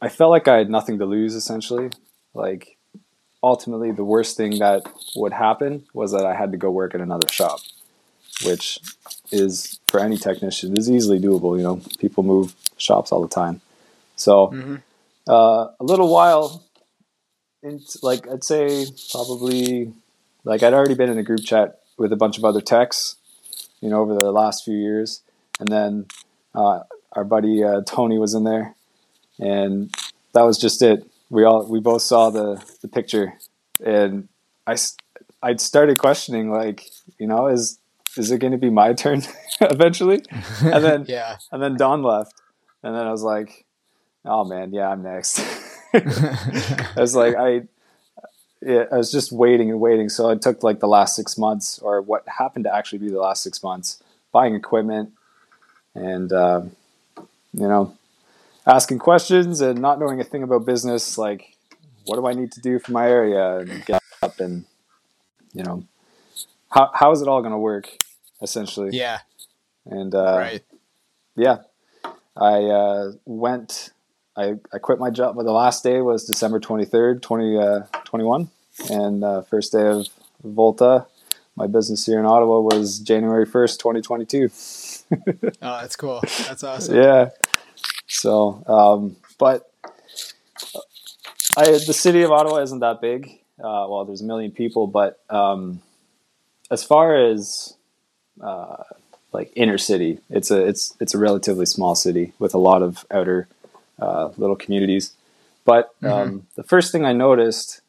I 0.00 0.08
felt 0.08 0.30
like 0.30 0.48
I 0.48 0.58
had 0.58 0.70
nothing 0.70 0.98
to 0.98 1.06
lose. 1.06 1.34
Essentially, 1.34 1.90
like 2.34 2.76
ultimately, 3.42 3.92
the 3.92 4.04
worst 4.04 4.36
thing 4.36 4.58
that 4.58 4.82
would 5.16 5.32
happen 5.32 5.84
was 5.92 6.12
that 6.12 6.24
I 6.24 6.34
had 6.34 6.52
to 6.52 6.58
go 6.58 6.70
work 6.70 6.94
at 6.94 7.00
another 7.00 7.28
shop 7.28 7.60
which 8.44 8.78
is 9.30 9.78
for 9.86 10.00
any 10.00 10.16
technician 10.16 10.76
is 10.76 10.90
easily 10.90 11.18
doable. 11.18 11.56
You 11.56 11.62
know, 11.62 11.80
people 11.98 12.22
move 12.22 12.54
shops 12.76 13.12
all 13.12 13.22
the 13.22 13.28
time. 13.28 13.60
So 14.16 14.48
mm-hmm. 14.48 14.76
uh, 15.28 15.68
a 15.78 15.84
little 15.84 16.08
while, 16.08 16.62
into, 17.62 17.98
like 18.02 18.28
I'd 18.28 18.44
say 18.44 18.86
probably 19.10 19.92
like 20.44 20.62
I'd 20.62 20.74
already 20.74 20.94
been 20.94 21.10
in 21.10 21.18
a 21.18 21.22
group 21.22 21.44
chat 21.44 21.80
with 21.96 22.12
a 22.12 22.16
bunch 22.16 22.38
of 22.38 22.44
other 22.44 22.60
techs, 22.60 23.16
you 23.80 23.90
know, 23.90 24.00
over 24.00 24.14
the 24.14 24.32
last 24.32 24.64
few 24.64 24.76
years, 24.76 25.22
and 25.58 25.70
then 25.70 26.06
uh, 26.54 26.80
our 27.12 27.24
buddy 27.24 27.62
uh, 27.62 27.82
Tony 27.86 28.18
was 28.18 28.34
in 28.34 28.44
there, 28.44 28.74
and 29.38 29.94
that 30.32 30.42
was 30.42 30.58
just 30.58 30.82
it. 30.82 31.06
We 31.28 31.44
all 31.44 31.66
we 31.66 31.80
both 31.80 32.02
saw 32.02 32.30
the 32.30 32.62
the 32.82 32.88
picture, 32.88 33.34
and 33.84 34.28
I 34.66 34.76
I 35.42 35.56
started 35.56 35.98
questioning 35.98 36.50
like 36.50 36.88
you 37.18 37.26
know 37.26 37.48
is 37.48 37.80
is 38.16 38.30
it 38.30 38.38
going 38.38 38.52
to 38.52 38.58
be 38.58 38.70
my 38.70 38.92
turn 38.94 39.22
eventually? 39.60 40.22
And 40.60 40.84
then, 40.84 41.04
yeah. 41.08 41.36
And 41.52 41.62
then 41.62 41.76
Don 41.76 42.02
left. 42.02 42.34
And 42.82 42.94
then 42.94 43.06
I 43.06 43.10
was 43.10 43.22
like, 43.22 43.66
oh 44.24 44.44
man, 44.44 44.72
yeah, 44.72 44.88
I'm 44.88 45.02
next. 45.02 45.40
I 45.94 46.92
was 46.96 47.14
like, 47.14 47.36
I, 47.36 47.62
yeah, 48.62 48.84
I 48.92 48.96
was 48.96 49.10
just 49.10 49.32
waiting 49.32 49.70
and 49.70 49.80
waiting. 49.80 50.08
So 50.08 50.30
it 50.30 50.42
took 50.42 50.62
like 50.62 50.80
the 50.80 50.88
last 50.88 51.16
six 51.16 51.38
months 51.38 51.78
or 51.78 52.00
what 52.00 52.24
happened 52.28 52.64
to 52.64 52.74
actually 52.74 52.98
be 52.98 53.10
the 53.10 53.20
last 53.20 53.42
six 53.42 53.62
months 53.62 54.02
buying 54.32 54.54
equipment 54.54 55.12
and, 55.94 56.32
uh, 56.32 56.62
you 57.52 57.66
know, 57.66 57.96
asking 58.66 58.98
questions 58.98 59.60
and 59.60 59.80
not 59.80 59.98
knowing 59.98 60.20
a 60.20 60.24
thing 60.24 60.42
about 60.42 60.64
business. 60.64 61.18
Like, 61.18 61.56
what 62.04 62.16
do 62.16 62.26
I 62.26 62.32
need 62.32 62.52
to 62.52 62.60
do 62.60 62.78
for 62.78 62.92
my 62.92 63.08
area 63.08 63.58
and 63.58 63.84
get 63.84 64.02
up 64.22 64.38
and, 64.40 64.64
you 65.52 65.64
know, 65.64 65.84
how 66.70 66.90
how 66.94 67.10
is 67.10 67.20
it 67.20 67.28
all 67.28 67.40
going 67.40 67.52
to 67.52 67.58
work 67.58 67.88
essentially 68.40 68.90
yeah 68.92 69.18
and 69.86 70.14
uh, 70.14 70.36
right 70.38 70.64
yeah 71.36 71.58
i 72.36 72.62
uh, 72.64 73.12
went 73.24 73.90
I, 74.36 74.54
I 74.72 74.78
quit 74.78 74.98
my 74.98 75.10
job 75.10 75.36
but 75.36 75.44
the 75.44 75.52
last 75.52 75.82
day 75.82 76.00
was 76.00 76.24
december 76.24 76.60
23rd 76.60 77.22
2021 77.22 78.42
uh, 78.42 78.94
and 78.94 79.24
uh, 79.24 79.42
first 79.42 79.72
day 79.72 79.86
of 79.86 80.06
volta 80.42 81.06
my 81.56 81.66
business 81.66 82.06
here 82.06 82.18
in 82.18 82.26
ottawa 82.26 82.60
was 82.60 82.98
january 82.98 83.46
1st 83.46 83.78
2022 83.78 84.50
oh 85.16 85.50
that's 85.60 85.96
cool. 85.96 86.20
That's 86.46 86.62
awesome. 86.62 86.96
Yeah. 86.96 87.30
So 88.06 88.62
um, 88.66 89.16
but 89.38 89.70
I, 91.56 91.72
the 91.72 91.92
city 91.92 92.22
of 92.22 92.30
ottawa 92.30 92.58
isn't 92.58 92.80
that 92.80 93.00
big. 93.00 93.28
Uh, 93.58 93.86
well 93.88 94.04
there's 94.04 94.20
a 94.20 94.24
million 94.24 94.52
people 94.52 94.86
but 94.86 95.20
um, 95.28 95.82
as 96.70 96.84
far 96.84 97.16
as 97.16 97.76
uh, 98.40 98.84
like 99.32 99.52
inner 99.54 99.78
city, 99.78 100.20
it's 100.28 100.50
a 100.50 100.64
it's 100.66 100.96
it's 101.00 101.14
a 101.14 101.18
relatively 101.18 101.66
small 101.66 101.94
city 101.94 102.32
with 102.38 102.54
a 102.54 102.58
lot 102.58 102.82
of 102.82 103.04
outer 103.10 103.48
uh, 104.00 104.30
little 104.36 104.56
communities. 104.56 105.12
But 105.64 105.90
mm-hmm. 106.00 106.12
um, 106.12 106.46
the 106.56 106.62
first 106.62 106.92
thing 106.92 107.04
I 107.04 107.12
noticed, 107.12 107.80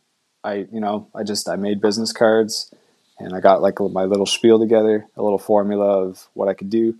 I 0.43 0.67
you 0.71 0.80
know 0.80 1.08
I 1.15 1.24
just 1.24 1.50
I 1.50 1.56
made 1.56 1.82
business 1.82 2.12
cards 2.12 2.74
and 3.19 3.34
I 3.36 3.39
got 3.39 3.62
like 3.62 3.80
my 3.80 4.04
little 4.06 4.26
spiel 4.26 4.60
together, 4.60 5.08
a 5.15 5.21
little 5.21 5.38
formula 5.38 6.08
of 6.08 6.28
what 6.34 6.50
I 6.50 6.54
could 6.54 6.69
do, 6.69 6.95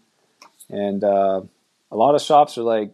and 0.70 1.04
uh, 1.04 1.42
a 1.92 1.96
lot 1.96 2.16
of 2.16 2.22
shops 2.22 2.58
are 2.58 2.64
like, 2.64 2.94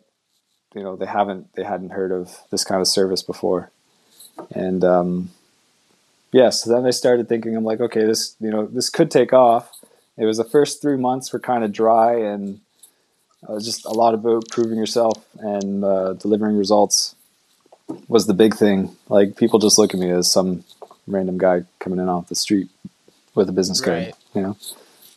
you 0.73 0.83
know, 0.83 0.95
they 0.95 1.05
haven't 1.05 1.53
they 1.53 1.63
hadn't 1.63 1.91
heard 1.91 2.11
of 2.11 2.37
this 2.49 2.63
kind 2.63 2.81
of 2.81 2.87
service 2.87 3.21
before, 3.21 3.71
and 4.53 4.83
um, 4.83 5.29
yeah, 6.31 6.49
so 6.49 6.71
then 6.71 6.85
I 6.85 6.91
started 6.91 7.29
thinking, 7.29 7.55
I'm 7.55 7.63
like, 7.63 7.79
okay, 7.79 8.05
this, 8.05 8.35
you 8.39 8.49
know, 8.49 8.65
this 8.65 8.89
could 8.89 9.09
take 9.09 9.33
off. 9.33 9.71
It 10.17 10.25
was 10.25 10.37
the 10.37 10.43
first 10.43 10.81
three 10.81 10.97
months 10.97 11.31
were 11.31 11.39
kind 11.39 11.63
of 11.63 11.71
dry 11.71 12.15
and 12.15 12.59
uh, 13.47 13.59
just 13.59 13.85
a 13.85 13.91
lot 13.91 14.13
about 14.13 14.49
proving 14.49 14.77
yourself 14.77 15.25
and 15.39 15.83
uh, 15.83 16.13
delivering 16.13 16.57
results 16.57 17.15
was 18.07 18.27
the 18.27 18.33
big 18.33 18.55
thing. 18.55 18.95
Like 19.09 19.35
people 19.35 19.59
just 19.59 19.77
look 19.77 19.93
at 19.93 19.99
me 19.99 20.09
as 20.11 20.29
some 20.29 20.63
random 21.05 21.37
guy 21.37 21.63
coming 21.79 21.99
in 21.99 22.09
off 22.09 22.27
the 22.29 22.35
street 22.35 22.69
with 23.35 23.49
a 23.49 23.53
business 23.53 23.81
card, 23.81 24.05
right. 24.05 24.15
you 24.33 24.41
know. 24.41 24.57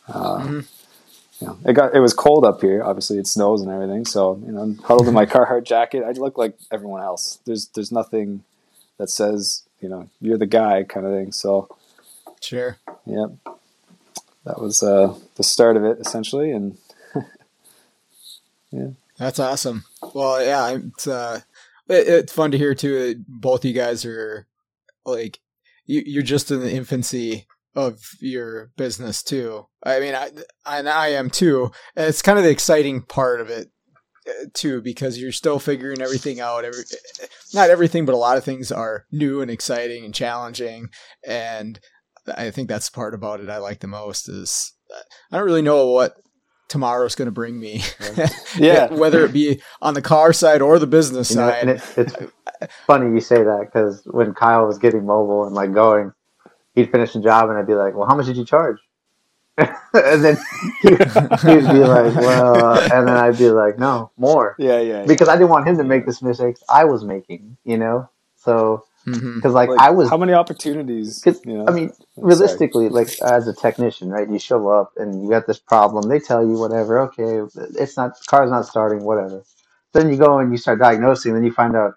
Uh, 0.07 0.39
mm-hmm. 0.39 0.59
You 1.39 1.47
know, 1.47 1.57
it 1.65 1.73
got 1.73 1.95
it 1.95 1.99
was 1.99 2.13
cold 2.13 2.45
up 2.45 2.61
here. 2.61 2.83
Obviously, 2.83 3.17
it 3.17 3.25
snows 3.25 3.61
and 3.61 3.71
everything. 3.71 4.05
So 4.05 4.39
you 4.45 4.51
know, 4.51 4.75
huddled 4.83 5.07
in 5.07 5.13
my 5.13 5.25
Carhartt 5.27 5.63
jacket, 5.63 6.03
I 6.05 6.11
look 6.11 6.37
like 6.37 6.55
everyone 6.71 7.01
else. 7.01 7.39
There's 7.45 7.67
there's 7.69 7.91
nothing 7.91 8.43
that 8.97 9.09
says 9.09 9.63
you 9.81 9.89
know 9.89 10.07
you're 10.21 10.37
the 10.37 10.45
guy 10.45 10.83
kind 10.83 11.05
of 11.05 11.11
thing. 11.11 11.31
So 11.31 11.67
sure, 12.41 12.77
yeah, 13.07 13.25
that 14.45 14.61
was 14.61 14.83
uh, 14.83 15.15
the 15.35 15.43
start 15.43 15.77
of 15.77 15.83
it 15.83 15.97
essentially, 15.99 16.51
and 16.51 16.77
that's 19.17 19.39
awesome. 19.39 19.83
Well, 20.13 20.43
yeah, 20.43 20.77
it's 20.87 21.07
uh, 21.07 21.41
it, 21.87 22.07
it's 22.07 22.33
fun 22.33 22.51
to 22.51 22.57
hear 22.57 22.73
too. 22.75 23.23
both 23.27 23.65
you 23.65 23.73
guys 23.73 24.05
are 24.05 24.47
like 25.05 25.39
you, 25.85 26.03
you're 26.05 26.23
just 26.23 26.51
in 26.51 26.61
the 26.61 26.71
infancy 26.71 27.47
of 27.75 27.99
your 28.19 28.71
business 28.77 29.23
too. 29.23 29.67
I 29.83 29.99
mean, 29.99 30.15
I 30.15 30.31
and 30.65 30.89
I 30.89 31.09
am 31.09 31.29
too. 31.29 31.71
And 31.95 32.07
it's 32.07 32.21
kind 32.21 32.37
of 32.37 32.43
the 32.43 32.51
exciting 32.51 33.03
part 33.03 33.41
of 33.41 33.49
it 33.49 33.71
too 34.53 34.81
because 34.81 35.17
you're 35.17 35.31
still 35.31 35.59
figuring 35.59 36.01
everything 36.01 36.39
out 36.39 36.63
every 36.63 36.83
not 37.53 37.69
everything 37.69 38.05
but 38.05 38.13
a 38.13 38.17
lot 38.17 38.37
of 38.37 38.43
things 38.43 38.71
are 38.71 39.05
new 39.11 39.41
and 39.41 39.49
exciting 39.49 40.05
and 40.05 40.13
challenging 40.13 40.89
and 41.27 41.79
i 42.37 42.51
think 42.51 42.69
that's 42.69 42.89
part 42.89 43.13
about 43.15 43.39
it 43.39 43.49
i 43.49 43.57
like 43.57 43.79
the 43.79 43.87
most 43.87 44.29
is 44.29 44.73
i 45.31 45.37
don't 45.37 45.45
really 45.45 45.61
know 45.61 45.87
what 45.87 46.17
tomorrow's 46.71 47.15
going 47.15 47.25
to 47.25 47.31
bring 47.31 47.59
me 47.59 47.83
yeah 48.57 48.87
whether 48.93 49.25
it 49.25 49.33
be 49.33 49.61
on 49.81 49.93
the 49.93 50.01
car 50.01 50.31
side 50.31 50.61
or 50.61 50.79
the 50.79 50.87
business 50.87 51.29
you 51.29 51.35
know, 51.35 51.49
side 51.49 51.67
it, 51.67 51.81
it's 51.97 52.15
funny 52.87 53.13
you 53.13 53.19
say 53.19 53.43
that 53.43 53.65
because 53.65 54.01
when 54.05 54.33
kyle 54.33 54.65
was 54.65 54.77
getting 54.77 55.05
mobile 55.05 55.45
and 55.45 55.53
like 55.53 55.73
going 55.73 56.13
he'd 56.73 56.89
finish 56.89 57.11
the 57.11 57.19
job 57.19 57.49
and 57.49 57.59
i'd 57.59 57.67
be 57.67 57.75
like 57.75 57.93
well 57.93 58.07
how 58.07 58.15
much 58.15 58.25
did 58.25 58.37
you 58.37 58.45
charge 58.45 58.77
and 59.57 60.23
then 60.23 60.37
he, 60.81 60.89
would 60.89 60.97
be 60.97 61.83
like, 61.83 62.15
well, 62.15 62.79
and 62.79 63.05
then 63.05 63.17
I'd 63.17 63.37
be 63.37 63.49
like, 63.49 63.77
no, 63.77 64.09
more. 64.17 64.55
Yeah, 64.57 64.79
yeah. 64.79 65.05
Because 65.05 65.27
I 65.27 65.35
didn't 65.35 65.49
want 65.49 65.67
him 65.67 65.77
to 65.77 65.83
make 65.83 66.05
this 66.05 66.21
mistake 66.21 66.55
I 66.69 66.85
was 66.85 67.03
making, 67.03 67.57
you 67.65 67.77
know? 67.77 68.09
So, 68.37 68.85
because 69.05 69.21
mm-hmm. 69.21 69.49
like, 69.49 69.69
like, 69.69 69.79
I 69.79 69.89
was. 69.89 70.09
How 70.09 70.17
many 70.17 70.33
opportunities? 70.33 71.23
You 71.25 71.35
know? 71.45 71.65
I 71.67 71.71
mean, 71.71 71.91
I'm 72.17 72.23
realistically, 72.23 72.89
sorry. 72.89 73.05
like 73.05 73.21
as 73.21 73.47
a 73.47 73.53
technician, 73.53 74.09
right? 74.09 74.29
You 74.29 74.39
show 74.39 74.67
up 74.69 74.93
and 74.97 75.23
you 75.23 75.29
got 75.29 75.47
this 75.47 75.59
problem. 75.59 76.09
They 76.09 76.19
tell 76.19 76.45
you 76.45 76.53
whatever. 76.53 76.99
Okay, 77.01 77.41
it's 77.79 77.97
not 77.97 78.17
car's 78.27 78.51
not 78.51 78.65
starting. 78.65 79.03
Whatever. 79.03 79.43
Then 79.93 80.09
you 80.09 80.17
go 80.17 80.39
and 80.39 80.51
you 80.51 80.57
start 80.57 80.79
diagnosing. 80.79 81.33
Then 81.33 81.43
you 81.43 81.51
find 81.51 81.75
out, 81.75 81.95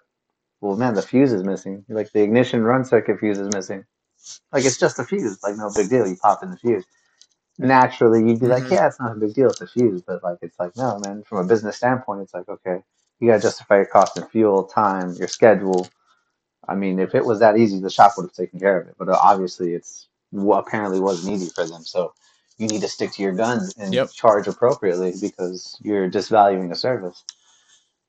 well, 0.61 0.75
man, 0.75 0.95
the 0.95 1.01
fuse 1.01 1.31
is 1.31 1.43
missing. 1.43 1.85
Like 1.89 2.11
the 2.11 2.21
ignition 2.21 2.63
run 2.63 2.85
circuit 2.85 3.19
fuse 3.19 3.39
is 3.39 3.53
missing. 3.53 3.85
Like 4.51 4.65
it's 4.65 4.79
just 4.79 4.99
a 4.99 5.03
fuse. 5.03 5.41
Like 5.43 5.57
no 5.57 5.71
big 5.75 5.89
deal. 5.89 6.07
You 6.07 6.17
pop 6.17 6.43
in 6.43 6.51
the 6.51 6.57
fuse 6.57 6.85
naturally 7.57 8.19
you'd 8.19 8.39
be 8.39 8.47
like, 8.47 8.63
mm-hmm. 8.63 8.73
yeah, 8.73 8.87
it's 8.87 8.99
not 8.99 9.13
a 9.13 9.19
big 9.19 9.33
deal, 9.33 9.49
it's 9.49 9.61
a 9.61 9.67
fuse. 9.67 10.01
But 10.01 10.23
like, 10.23 10.37
it's 10.41 10.59
like, 10.59 10.75
no, 10.75 10.99
man. 10.99 11.23
From 11.23 11.39
a 11.39 11.47
business 11.47 11.77
standpoint, 11.77 12.21
it's 12.21 12.33
like, 12.33 12.49
okay, 12.49 12.79
you 13.19 13.29
gotta 13.29 13.41
justify 13.41 13.77
your 13.77 13.85
cost 13.85 14.17
of 14.17 14.29
fuel, 14.29 14.63
time, 14.63 15.13
your 15.13 15.27
schedule, 15.27 15.87
I 16.67 16.75
mean, 16.75 16.99
if 16.99 17.15
it 17.15 17.25
was 17.25 17.39
that 17.41 17.57
easy, 17.57 17.79
the 17.79 17.89
shop 17.91 18.15
would 18.17 18.23
have 18.25 18.33
taken 18.33 18.59
care 18.59 18.79
of 18.81 18.87
it. 18.87 18.95
But 18.99 19.09
uh, 19.09 19.19
obviously, 19.21 19.73
it's 19.75 20.07
well, 20.31 20.59
apparently 20.59 20.99
wasn't 20.99 21.33
easy 21.33 21.51
for 21.51 21.67
them. 21.67 21.85
So 21.85 22.13
you 22.57 22.67
need 22.69 22.81
to 22.81 22.89
stick 22.89 23.13
to 23.13 23.23
your 23.23 23.33
guns 23.33 23.73
and 23.77 24.01
Yep. 24.01 24.11
charge 24.11 24.47
appropriately 24.47 25.15
because 25.19 25.77
you're 25.81 26.09
disvaluing 26.09 26.71
a 26.71 26.75
service. 26.75 27.25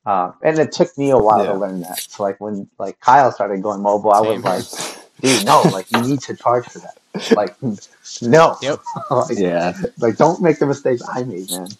Uh, 0.07 0.33
and 0.43 0.59
it 0.61 0.73
took 0.73 0.97
me 0.99 1.11
a 1.11 1.19
while 1.19 1.45
Yeah. 1.45 1.47
to 1.47 1.55
learn 1.55 1.81
that. 1.83 2.01
So 2.09 2.25
like 2.25 2.41
when 2.41 2.69
like 2.79 3.01
Kyle 3.01 3.33
started 3.33 3.63
going 3.63 3.83
mobile, 3.83 4.13
I 4.13 4.21
was 4.21 4.45
like, 4.45 4.67
dude, 5.23 5.45
no, 5.45 5.69
like 5.69 5.87
you 5.91 6.03
need 6.03 6.23
to 6.23 6.37
charge 6.37 6.67
for 6.69 6.81
that. 6.81 6.99
Like, 7.35 7.57
no, 8.23 8.59
Yep. 8.61 8.81
like, 9.11 9.39
Yeah. 9.39 9.75
like 10.01 10.17
don't 10.19 10.43
make 10.43 10.59
the 10.61 10.67
mistakes 10.67 11.03
I 11.09 11.25
made, 11.25 11.51
man. 11.51 11.79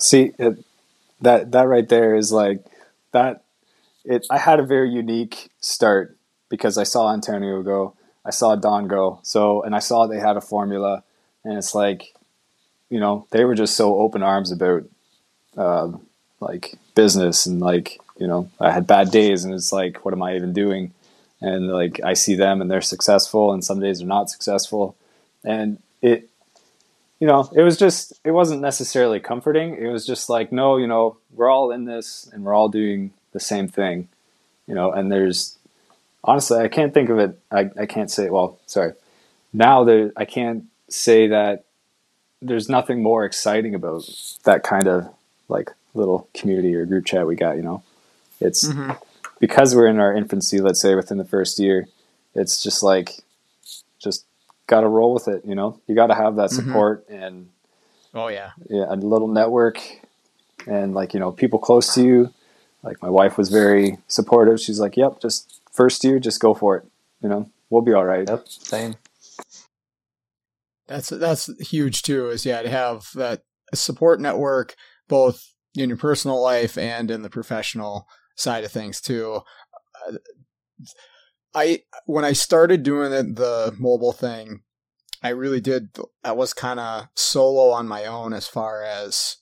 See 0.00 0.32
it, 0.38 0.64
that 1.22 1.52
that 1.52 1.68
right 1.68 1.88
there 1.88 2.16
is 2.16 2.32
like 2.32 2.64
that. 3.12 3.41
It. 4.04 4.26
I 4.30 4.38
had 4.38 4.60
a 4.60 4.64
very 4.64 4.90
unique 4.90 5.50
start 5.60 6.16
because 6.48 6.76
I 6.78 6.82
saw 6.82 7.12
Antonio 7.12 7.62
go, 7.62 7.94
I 8.24 8.30
saw 8.30 8.56
Don 8.56 8.88
go. 8.88 9.20
So 9.22 9.62
and 9.62 9.74
I 9.74 9.78
saw 9.78 10.06
they 10.06 10.18
had 10.18 10.36
a 10.36 10.40
formula, 10.40 11.02
and 11.44 11.56
it's 11.56 11.74
like, 11.74 12.14
you 12.90 13.00
know, 13.00 13.26
they 13.30 13.44
were 13.44 13.54
just 13.54 13.76
so 13.76 13.96
open 13.96 14.22
arms 14.22 14.52
about, 14.52 14.84
uh, 15.56 15.92
like 16.40 16.74
business 16.96 17.46
and 17.46 17.60
like 17.60 18.00
you 18.18 18.26
know 18.26 18.50
I 18.58 18.72
had 18.72 18.86
bad 18.86 19.12
days 19.12 19.44
and 19.44 19.54
it's 19.54 19.72
like 19.72 20.04
what 20.04 20.12
am 20.12 20.22
I 20.22 20.34
even 20.34 20.52
doing, 20.52 20.92
and 21.40 21.68
like 21.68 22.00
I 22.04 22.14
see 22.14 22.34
them 22.34 22.60
and 22.60 22.70
they're 22.70 22.80
successful 22.80 23.52
and 23.52 23.64
some 23.64 23.80
days 23.80 23.98
they're 23.98 24.08
not 24.08 24.30
successful, 24.30 24.96
and 25.44 25.78
it 26.00 26.28
you 27.22 27.28
know, 27.28 27.48
it 27.54 27.62
was 27.62 27.76
just, 27.76 28.18
it 28.24 28.32
wasn't 28.32 28.60
necessarily 28.62 29.20
comforting. 29.20 29.76
It 29.76 29.86
was 29.86 30.04
just 30.04 30.28
like, 30.28 30.50
no, 30.50 30.76
you 30.76 30.88
know, 30.88 31.18
we're 31.32 31.48
all 31.48 31.70
in 31.70 31.84
this 31.84 32.28
and 32.32 32.42
we're 32.42 32.52
all 32.52 32.68
doing 32.68 33.12
the 33.32 33.40
same 33.40 33.68
thing, 33.68 34.08
you 34.66 34.74
know, 34.74 34.92
and 34.92 35.10
there's, 35.10 35.58
honestly, 36.24 36.58
I 36.60 36.68
can't 36.68 36.94
think 36.94 37.08
of 37.10 37.18
it. 37.18 37.38
I, 37.50 37.70
I 37.78 37.86
can't 37.86 38.10
say, 38.10 38.30
well, 38.30 38.58
sorry. 38.66 38.92
Now 39.52 39.84
there, 39.84 40.12
I 40.16 40.24
can't 40.24 40.64
say 40.88 41.28
that 41.28 41.64
there's 42.40 42.68
nothing 42.68 43.02
more 43.02 43.24
exciting 43.24 43.74
about 43.74 44.04
that 44.44 44.62
kind 44.62 44.88
of 44.88 45.12
like 45.48 45.70
little 45.94 46.28
community 46.34 46.74
or 46.74 46.86
group 46.86 47.06
chat 47.06 47.26
we 47.26 47.36
got, 47.36 47.56
you 47.56 47.62
know, 47.62 47.82
it's 48.40 48.68
Mhm. 48.68 48.98
because 49.38 49.74
we're 49.74 49.86
in 49.86 50.00
our 50.00 50.14
infancy, 50.14 50.60
let's 50.60 50.80
say 50.80 50.94
within 50.94 51.18
the 51.18 51.24
first 51.24 51.58
year, 51.58 51.86
it's 52.34 52.62
just 52.62 52.82
like, 52.82 53.22
just 53.98 54.24
got 54.66 54.80
to 54.80 54.88
roll 54.88 55.14
with 55.14 55.28
it. 55.28 55.44
You 55.44 55.54
know, 55.54 55.78
you 55.86 55.94
got 55.94 56.06
to 56.08 56.14
have 56.14 56.36
that 56.36 56.50
Mhm. 56.50 56.54
support 56.54 57.04
and 57.08 57.48
Oh 58.14 58.28
yeah. 58.28 58.50
yeah, 58.68 58.86
a 58.88 58.96
little 58.96 59.28
network 59.28 59.80
and 60.66 60.94
like, 60.94 61.14
you 61.14 61.20
know, 61.20 61.32
people 61.32 61.58
close 61.58 61.94
to 61.94 62.02
you. 62.02 62.32
Like 62.82 63.00
my 63.02 63.10
wife 63.10 63.38
was 63.38 63.48
very 63.48 63.98
supportive. 64.08 64.60
She's 64.60 64.80
like, 64.80 64.96
yep, 64.96 65.20
just 65.20 65.60
first 65.72 66.02
year, 66.04 66.18
just 66.18 66.40
go 66.40 66.54
for 66.54 66.76
it. 66.76 66.84
You 67.22 67.28
know, 67.28 67.50
we'll 67.70 67.82
be 67.82 67.92
all 67.92 68.04
right. 68.04 68.28
Yep, 68.28 68.48
same. 68.48 68.94
That's 70.88 71.08
that's 71.08 71.48
huge 71.60 72.02
too. 72.02 72.28
Is 72.28 72.44
yeah 72.44 72.62
to 72.62 72.68
have 72.68 73.08
that 73.14 73.42
support 73.74 74.20
network 74.20 74.74
both 75.08 75.54
in 75.74 75.88
your 75.88 75.98
personal 75.98 76.42
life 76.42 76.76
and 76.76 77.10
in 77.10 77.22
the 77.22 77.30
professional 77.30 78.06
side 78.36 78.64
of 78.64 78.72
things 78.72 79.00
too. 79.00 79.40
Uh, 80.06 80.16
I 81.54 81.82
when 82.06 82.24
I 82.24 82.32
started 82.32 82.82
doing 82.82 83.12
it, 83.12 83.36
the 83.36 83.74
mobile 83.78 84.12
thing, 84.12 84.62
I 85.22 85.30
really 85.30 85.60
did. 85.60 85.96
I 86.24 86.32
was 86.32 86.52
kind 86.52 86.80
of 86.80 87.08
solo 87.14 87.70
on 87.70 87.86
my 87.86 88.06
own 88.06 88.32
as 88.32 88.46
far 88.46 88.82
as 88.82 89.36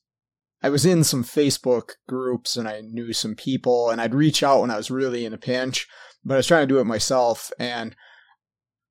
I 0.62 0.68
was 0.68 0.84
in 0.84 1.04
some 1.04 1.24
Facebook 1.24 1.92
groups 2.06 2.56
and 2.56 2.68
I 2.68 2.82
knew 2.82 3.12
some 3.12 3.34
people 3.34 3.90
and 3.90 4.00
I'd 4.00 4.14
reach 4.14 4.42
out 4.42 4.60
when 4.60 4.70
I 4.70 4.76
was 4.76 4.90
really 4.90 5.24
in 5.24 5.32
a 5.32 5.38
pinch, 5.38 5.88
but 6.24 6.34
I 6.34 6.36
was 6.38 6.46
trying 6.46 6.68
to 6.68 6.74
do 6.74 6.80
it 6.80 6.84
myself. 6.84 7.50
And 7.58 7.96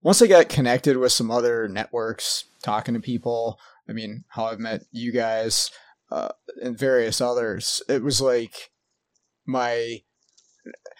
once 0.01 0.21
I 0.21 0.27
got 0.27 0.49
connected 0.49 0.97
with 0.97 1.11
some 1.11 1.29
other 1.29 1.67
networks, 1.67 2.45
talking 2.63 2.95
to 2.95 2.99
people, 2.99 3.59
I 3.87 3.93
mean, 3.93 4.23
how 4.29 4.45
I've 4.45 4.59
met 4.59 4.81
you 4.91 5.11
guys 5.11 5.69
uh, 6.11 6.29
and 6.61 6.77
various 6.77 7.21
others, 7.21 7.83
it 7.87 8.01
was 8.01 8.19
like 8.19 8.71
my, 9.45 10.01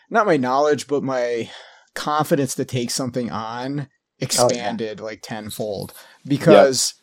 not 0.09 0.27
my 0.27 0.37
knowledge, 0.37 0.87
but 0.87 1.03
my 1.03 1.49
confidence 1.95 2.55
to 2.55 2.65
take 2.65 2.91
something 2.91 3.31
on 3.31 3.87
expanded 4.19 4.99
like 4.99 5.21
tenfold 5.21 5.93
because 6.25 6.93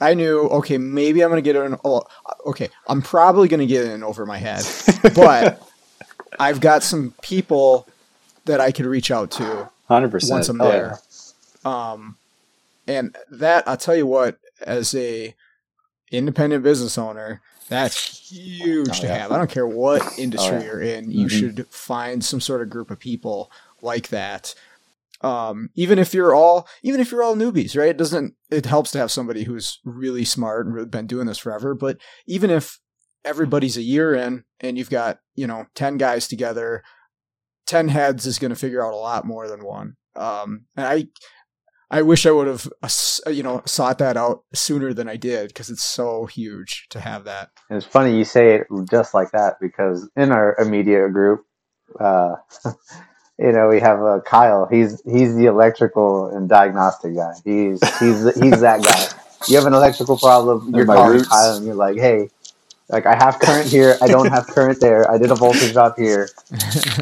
I 0.00 0.14
knew, 0.14 0.40
okay, 0.48 0.78
maybe 0.78 1.22
I'm 1.22 1.30
going 1.30 1.42
to 1.42 1.52
get 1.52 1.56
in. 1.56 1.76
Oh, 1.84 2.02
okay, 2.46 2.68
I'm 2.88 3.02
probably 3.02 3.48
going 3.48 3.60
to 3.60 3.66
get 3.66 3.86
in 3.86 4.02
over 4.02 4.24
my 4.26 4.38
head, 4.38 4.64
but 5.14 5.60
I've 6.38 6.60
got 6.60 6.82
some 6.82 7.14
people 7.22 7.86
that 8.46 8.60
I 8.60 8.72
could 8.72 8.86
reach 8.86 9.10
out 9.10 9.30
to 9.32 9.68
100%. 9.88 10.30
once 10.30 10.48
I'm 10.48 10.60
Oh, 10.60 10.70
there. 10.70 10.98
Um, 11.64 12.16
and 12.88 13.14
that 13.30 13.68
I'll 13.68 13.76
tell 13.76 13.94
you 13.96 14.06
what, 14.06 14.38
as 14.62 14.94
a 14.94 15.34
independent 16.10 16.64
business 16.64 16.96
owner, 16.98 17.42
that's 17.68 18.28
huge 18.30 18.88
Oh, 18.90 19.00
to 19.02 19.06
yeah. 19.06 19.14
have. 19.18 19.32
I 19.32 19.36
don't 19.36 19.50
care 19.50 19.66
what 19.66 20.02
industry 20.18 20.56
Oh, 20.56 20.60
yeah. 20.60 20.64
you're 20.64 20.80
in, 20.80 21.10
you 21.10 21.26
Mhm. 21.26 21.30
should 21.30 21.66
find 21.68 22.24
some 22.24 22.40
sort 22.40 22.62
of 22.62 22.70
group 22.70 22.90
of 22.90 22.98
people 22.98 23.50
like 23.82 24.08
that. 24.08 24.54
Um, 25.22 25.68
even 25.74 25.98
if 25.98 26.14
you're 26.14 26.34
all, 26.34 26.66
even 26.82 27.00
if 27.00 27.12
you're 27.12 27.22
all 27.22 27.36
newbies, 27.36 27.76
right? 27.76 27.90
It 27.90 27.98
doesn't. 27.98 28.34
It 28.50 28.66
helps 28.66 28.90
to 28.92 28.98
have 28.98 29.10
somebody 29.10 29.44
who's 29.44 29.78
really 29.84 30.24
smart 30.24 30.66
and 30.66 30.74
really 30.74 30.88
been 30.88 31.06
doing 31.06 31.26
this 31.26 31.38
forever. 31.38 31.74
But 31.74 31.98
even 32.26 32.50
if 32.50 32.78
everybody's 33.24 33.76
a 33.76 33.82
year 33.82 34.14
in 34.14 34.44
and 34.60 34.78
you've 34.78 34.90
got 34.90 35.18
you 35.34 35.46
know 35.46 35.66
ten 35.74 35.98
guys 35.98 36.26
together, 36.26 36.82
ten 37.66 37.88
heads 37.88 38.26
is 38.26 38.38
going 38.38 38.50
to 38.50 38.56
figure 38.56 38.84
out 38.84 38.94
a 38.94 38.96
lot 38.96 39.24
more 39.24 39.46
than 39.46 39.64
one. 39.64 39.96
Um, 40.16 40.66
and 40.76 40.86
I, 40.86 41.06
I 41.90 42.02
wish 42.02 42.26
I 42.26 42.30
would 42.30 42.46
have, 42.46 42.68
uh, 42.82 43.30
you 43.30 43.42
know, 43.42 43.62
sought 43.64 43.98
that 43.98 44.16
out 44.16 44.44
sooner 44.54 44.92
than 44.92 45.08
I 45.08 45.16
did 45.16 45.48
because 45.48 45.70
it's 45.70 45.84
so 45.84 46.26
huge 46.26 46.86
to 46.90 47.00
have 47.00 47.24
that. 47.24 47.50
And 47.68 47.76
it's 47.76 47.86
funny 47.86 48.16
you 48.16 48.24
say 48.24 48.56
it 48.56 48.66
just 48.90 49.14
like 49.14 49.30
that 49.32 49.54
because 49.60 50.08
in 50.16 50.32
our 50.32 50.56
immediate 50.58 51.12
group, 51.12 51.42
uh, 51.98 52.36
you 53.40 53.52
know, 53.52 53.68
we 53.68 53.80
have 53.80 54.02
uh, 54.02 54.20
Kyle. 54.26 54.66
He's 54.66 55.02
he's 55.04 55.36
the 55.36 55.46
electrical 55.46 56.28
and 56.36 56.48
diagnostic 56.48 57.16
guy. 57.16 57.34
He's 57.44 57.92
he's 57.98 58.24
he's 58.40 58.60
that 58.62 58.84
guy. 58.84 59.08
You 59.48 59.56
have 59.58 59.66
an 59.66 59.74
electrical 59.74 60.18
problem, 60.18 60.72
you're 60.74 60.86
calling 60.88 61.20
roots. 61.20 61.28
Kyle, 61.30 61.56
and 61.56 61.66
you're 61.66 61.76
like, 61.76 61.98
"Hey, 61.98 62.30
like 62.90 63.06
I 63.06 63.16
have 63.16 63.40
current 63.40 63.68
here, 63.68 63.98
I 64.02 64.08
don't 64.08 64.28
have 64.30 64.48
current 64.48 64.80
there. 64.80 65.10
I 65.10 65.18
did 65.18 65.32
a 65.32 65.36
voltage 65.36 65.72
drop 65.72 65.98
here. 65.98 66.34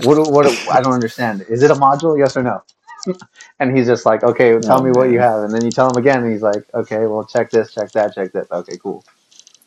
What 0.03 0.31
what 0.33 0.46
I 0.70 0.83
don't 0.83 0.94
understand. 0.94 1.46
Is 1.48 1.62
it 1.62 1.70
a 1.72 1.77
module? 1.77 2.18
Yes 2.18 2.37
or 2.37 2.44
no?" 2.44 2.62
And 3.61 3.77
he's 3.77 3.87
just 3.87 4.07
like, 4.07 4.24
"Okay, 4.24 4.59
tell 4.61 4.81
Oh, 4.81 4.83
me 4.83 4.92
what 4.92 5.11
you 5.11 5.20
have." 5.20 5.44
And 5.44 5.55
then 5.55 5.64
you 5.64 5.72
tell 5.72 5.90
him 5.90 5.96
again, 5.98 6.24
and 6.24 6.33
he's 6.33 6.42
like, 6.42 6.64
"Okay, 6.74 7.07
well, 7.07 7.24
check 7.24 7.51
this, 7.51 7.74
check 7.74 7.92
that, 7.92 8.14
check 8.14 8.33
this. 8.33 8.48
Okay, 8.53 8.79
cool." 8.79 9.05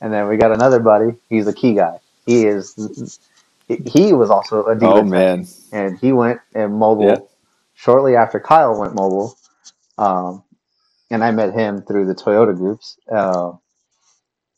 And 0.02 0.14
then 0.14 0.28
we 0.30 0.38
got 0.38 0.52
another 0.52 0.80
buddy. 0.80 1.16
He's 1.30 1.48
a 1.48 1.54
key 1.54 1.76
guy. 1.76 2.00
He 2.26 2.46
is. 2.46 2.76
He 3.78 4.14
was 4.14 4.30
also 4.30 4.66
a 4.66 4.76
dealer 4.76 5.00
Oh, 5.00 5.04
man. 5.04 5.48
and 5.72 5.98
he 6.00 6.12
went 6.12 6.40
and 6.54 6.74
mobile 6.74 7.08
Yeah. 7.08 7.20
shortly 7.74 8.16
after 8.16 8.40
Kyle 8.40 8.80
went 8.80 8.96
mobile. 8.96 9.38
Um, 9.98 10.44
and 11.10 11.24
I 11.24 11.32
met 11.32 11.54
him 11.54 11.82
through 11.82 12.06
the 12.08 12.16
Toyota 12.16 12.56
groups. 12.56 12.98
Uh, 13.12 13.54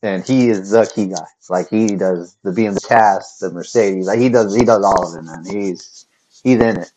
and 0.02 0.24
he 0.26 0.50
is 0.50 0.70
the 0.72 0.86
key 0.94 1.08
guy. 1.08 1.26
Like 1.50 1.70
he 1.70 1.96
does 1.96 2.36
the 2.44 2.52
BMW 2.52 2.86
CAS, 2.88 3.38
the 3.40 3.50
Mercedes. 3.52 4.06
Like 4.08 4.20
he 4.20 4.30
does, 4.30 4.54
he 4.56 4.66
does 4.66 4.84
all 4.84 5.08
of 5.08 5.16
it, 5.18 5.24
man. 5.24 5.46
He's 5.46 6.06
he's 6.44 6.60
in 6.60 6.80
it. 6.80 6.92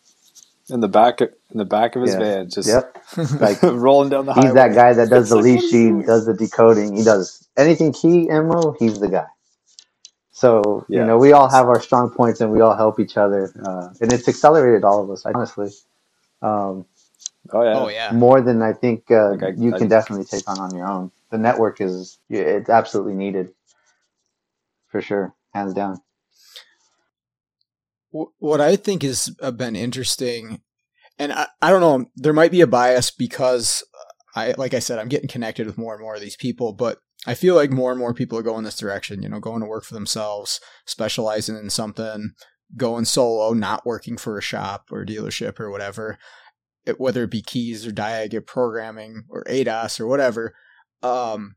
In 0.69 0.81
the 0.81 0.89
back, 0.89 1.21
of, 1.21 1.29
in 1.51 1.57
the 1.59 1.65
back 1.65 1.95
of 1.95 2.01
his 2.01 2.11
Yeah. 2.13 2.19
van, 2.19 2.49
just 2.49 2.67
Yep. 2.67 2.97
Like 3.39 3.61
rolling 3.63 4.09
down 4.09 4.25
the 4.25 4.33
highway. 4.33 4.47
he's 4.47 4.53
that 4.55 4.75
guy 4.75 4.91
that 4.93 5.09
does 5.09 5.29
the 5.29 5.37
It's 5.37 5.45
like, 5.45 5.45
lead 5.45 5.55
what 5.55 5.63
are 5.63 5.77
you 5.77 5.99
sheet, 6.01 6.05
does 6.07 6.25
the 6.25 6.33
decoding. 6.33 6.95
He 6.97 7.03
does 7.05 7.47
anything 7.57 7.93
key 7.93 8.27
MO. 8.27 8.75
He's 8.77 8.99
the 8.99 9.07
guy. 9.07 9.27
So 10.37 10.85
you 10.87 11.03
know, 11.03 11.17
we 11.17 11.31
all 11.31 11.49
have 11.49 11.65
our 11.67 11.81
strong 11.81 12.11
points, 12.11 12.41
and 12.41 12.51
we 12.51 12.61
all 12.61 12.75
help 12.75 12.99
each 12.99 13.17
other, 13.17 13.51
uh, 13.65 13.89
and 13.99 14.13
it's 14.13 14.27
accelerated 14.27 14.83
all 14.83 15.03
of 15.03 15.09
us. 15.09 15.25
Honestly, 15.25 15.71
um, 16.43 16.85
Oh, 17.51 17.63
yeah. 17.63 17.73
Oh 17.75 17.87
yeah, 17.87 18.11
more 18.11 18.41
than 18.41 18.61
I 18.61 18.73
think 18.73 19.09
uh, 19.09 19.31
Like 19.31 19.41
I- 19.43 19.53
you 19.57 19.73
I- 19.73 19.79
can 19.79 19.87
definitely 19.87 20.25
take 20.25 20.47
on 20.47 20.59
on 20.59 20.75
your 20.75 20.85
own. 20.85 21.11
The 21.31 21.39
network 21.39 21.81
is 21.81 22.19
it's 22.29 22.69
absolutely 22.69 23.15
needed 23.15 23.51
for 24.89 25.01
sure, 25.01 25.33
hands 25.55 25.73
down. 25.73 26.01
What 28.11 28.61
I 28.61 28.75
think 28.75 29.01
has 29.01 29.35
uh, 29.41 29.49
been 29.49 29.75
interesting, 29.75 30.61
and 31.17 31.33
I, 31.33 31.47
I 31.63 31.71
don't 31.71 31.81
know, 31.81 32.09
there 32.15 32.33
might 32.33 32.51
be 32.51 32.61
a 32.61 32.67
bias 32.67 33.09
because 33.09 33.83
I, 34.35 34.53
like 34.55 34.75
I 34.75 34.79
said, 34.79 34.99
I'm 34.99 35.09
getting 35.09 35.27
connected 35.29 35.65
with 35.65 35.79
more 35.79 35.93
and 35.93 36.01
more 36.03 36.13
of 36.13 36.21
these 36.21 36.37
people, 36.37 36.73
but 36.73 36.99
I 37.25 37.33
feel 37.33 37.55
like 37.55 37.71
more 37.71 37.91
and 37.91 37.99
more 37.99 38.13
people 38.13 38.37
are 38.37 38.43
going 38.43 38.63
this 38.63 38.77
direction, 38.77 39.23
you 39.23 39.29
know, 39.29 39.39
going 39.39 39.61
to 39.61 39.67
work 39.67 39.83
for 39.83 39.93
themselves, 39.93 40.61
specializing 40.85 41.57
in 41.57 41.69
something, 41.69 42.33
going 42.75 43.05
solo, 43.05 43.53
not 43.53 43.85
working 43.85 44.17
for 44.17 44.37
a 44.37 44.41
shop 44.41 44.89
or 44.91 45.05
dealership 45.05 45.59
or 45.59 45.71
whatever, 45.71 46.17
it, 46.85 46.99
whether 46.99 47.23
it 47.23 47.31
be 47.31 47.41
keys 47.41 47.87
or 47.87 47.91
Diag 47.91 48.45
programming 48.45 49.23
or 49.29 49.43
ADAS 49.49 49.99
or 49.99 50.07
whatever. 50.07 50.55
Um, 51.01 51.55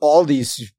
all 0.00 0.24
these 0.24 0.72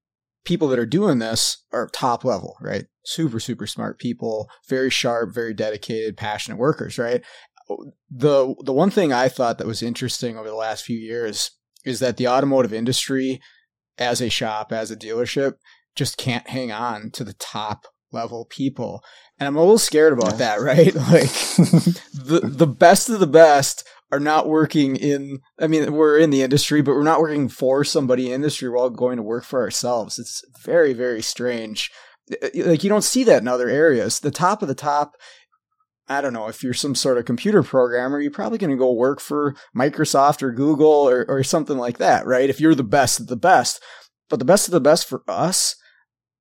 people 0.46 0.68
that 0.70 0.80
are 0.80 0.86
doing 0.86 1.20
this 1.20 1.64
are 1.72 1.88
top 1.88 2.24
level, 2.24 2.58
right? 2.62 2.86
Super, 3.06 3.40
super 3.40 3.68
smart 3.68 4.00
people, 4.00 4.50
very 4.68 4.90
sharp, 4.90 5.34
very 5.34 5.54
dedicated, 5.54 6.18
passionate 6.18 6.58
workers, 6.58 6.98
right? 6.98 7.22
The 8.10 8.56
the 8.64 8.74
one 8.74 8.90
thing 8.90 9.14
I 9.14 9.30
thought 9.30 9.58
that 9.58 9.68
was 9.68 9.82
interesting 9.82 10.38
over 10.38 10.50
the 10.50 10.56
last 10.56 10.84
few 10.84 10.98
years 10.98 11.52
is 11.86 12.00
that 12.00 12.18
the 12.18 12.28
automotive 12.28 12.74
industry 12.74 13.42
as 13.98 14.22
a 14.22 14.30
shop, 14.30 14.72
as 14.72 14.92
a 14.92 14.96
dealership, 14.96 15.54
just 15.96 16.18
can't 16.18 16.50
hang 16.50 16.72
on 16.72 17.12
to 17.12 17.24
the 17.24 17.34
top 17.34 17.86
level 18.12 18.46
people. 18.46 19.04
And 19.40 19.48
I'm 19.48 19.56
a 19.56 19.60
little 19.60 19.78
scared 19.78 20.14
about 20.14 20.38
that, 20.38 20.62
right? 20.62 20.94
Like 20.96 21.32
the 22.14 22.42
the 22.44 22.68
best 22.68 23.10
of 23.10 23.20
the 23.20 23.28
best 23.28 23.88
are 24.12 24.20
not 24.20 24.48
working 24.48 24.96
in 24.96 25.40
I 25.60 25.68
mean, 25.68 25.92
we're 25.94 26.20
in 26.20 26.30
the 26.30 26.44
industry, 26.44 26.82
but 26.82 26.94
we're 26.94 27.04
not 27.04 27.20
working 27.20 27.50
for 27.50 27.84
somebody 27.84 28.26
in 28.26 28.30
the 28.30 28.36
industry 28.36 28.70
while 28.70 28.90
going 28.90 29.18
to 29.18 29.24
work 29.24 29.44
for 29.44 29.62
ourselves. 29.62 30.20
It's 30.20 30.44
very, 30.64 30.94
very 30.94 31.22
strange. 31.22 31.90
Eh, 32.32 32.50
eh, 32.54 32.64
like 32.66 32.84
you 32.84 32.90
don't 32.90 33.04
see 33.04 33.24
that 33.26 33.42
in 33.42 33.48
other 33.48 33.70
areas. 33.70 34.20
The 34.20 34.32
top 34.32 34.62
of 34.62 34.68
the 34.68 34.76
top 34.76 35.16
I 36.08 36.22
don't 36.22 36.34
know, 36.34 36.48
if 36.48 36.64
you're 36.64 36.74
some 36.74 36.96
sort 36.96 37.18
of 37.18 37.26
computer 37.26 37.64
programmer, 37.64 38.20
you're 38.20 38.32
probably 38.32 38.58
going 38.58 38.72
to 38.72 38.78
go 38.78 38.92
work 38.92 39.22
for 39.22 39.56
Microsoft 39.76 40.44
or 40.44 40.52
Google 40.52 40.90
or, 40.90 41.26
or 41.30 41.44
something 41.44 41.78
like 41.78 41.98
that, 42.00 42.26
right? 42.26 42.50
If 42.50 42.60
you're 42.60 42.76
the 42.76 42.84
best 42.84 43.20
of 43.20 43.28
the 43.28 43.38
best. 43.38 43.82
But 44.30 44.40
the 44.40 44.46
best 44.46 44.68
of 44.68 44.74
the 44.74 44.82
best 44.82 45.08
for 45.08 45.24
us 45.28 45.76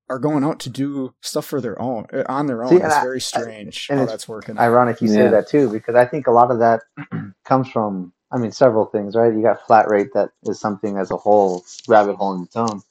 are 0.09 0.19
going 0.19 0.45
out 0.45 0.61
to 0.61 0.71
do 0.71 1.15
stuff 1.21 1.47
for 1.47 1.61
their 1.61 1.81
own 1.81 2.07
uh, 2.13 2.25
on 2.29 2.47
their 2.47 2.63
own. 2.63 2.71
See, 2.71 2.77
it's 2.77 2.95
I, 2.95 3.03
very 3.03 3.21
strange 3.21 3.89
I, 3.91 3.97
how 3.97 4.05
that's 4.05 4.29
working. 4.29 4.59
Ironic 4.59 5.01
you 5.01 5.09
yeah. 5.09 5.15
say 5.15 5.29
that 5.29 5.49
too, 5.49 5.71
because 5.71 5.95
I 5.95 6.05
think 6.05 6.27
a 6.27 6.31
lot 6.31 6.51
of 6.51 6.59
that 6.59 6.83
comes 7.45 7.69
from 7.71 8.13
I 8.31 8.39
mean 8.39 8.53
several 8.53 8.87
things, 8.87 9.15
right? 9.15 9.33
You 9.33 9.43
got 9.43 9.67
flat 9.67 9.89
rate 9.89 10.09
that 10.15 10.31
is 10.45 10.61
something 10.61 10.99
as 10.99 11.11
a 11.11 11.17
whole 11.17 11.65
rabbit 11.89 12.17
hole 12.17 12.35
in 12.35 12.43
its 12.43 12.57
own. 12.57 12.83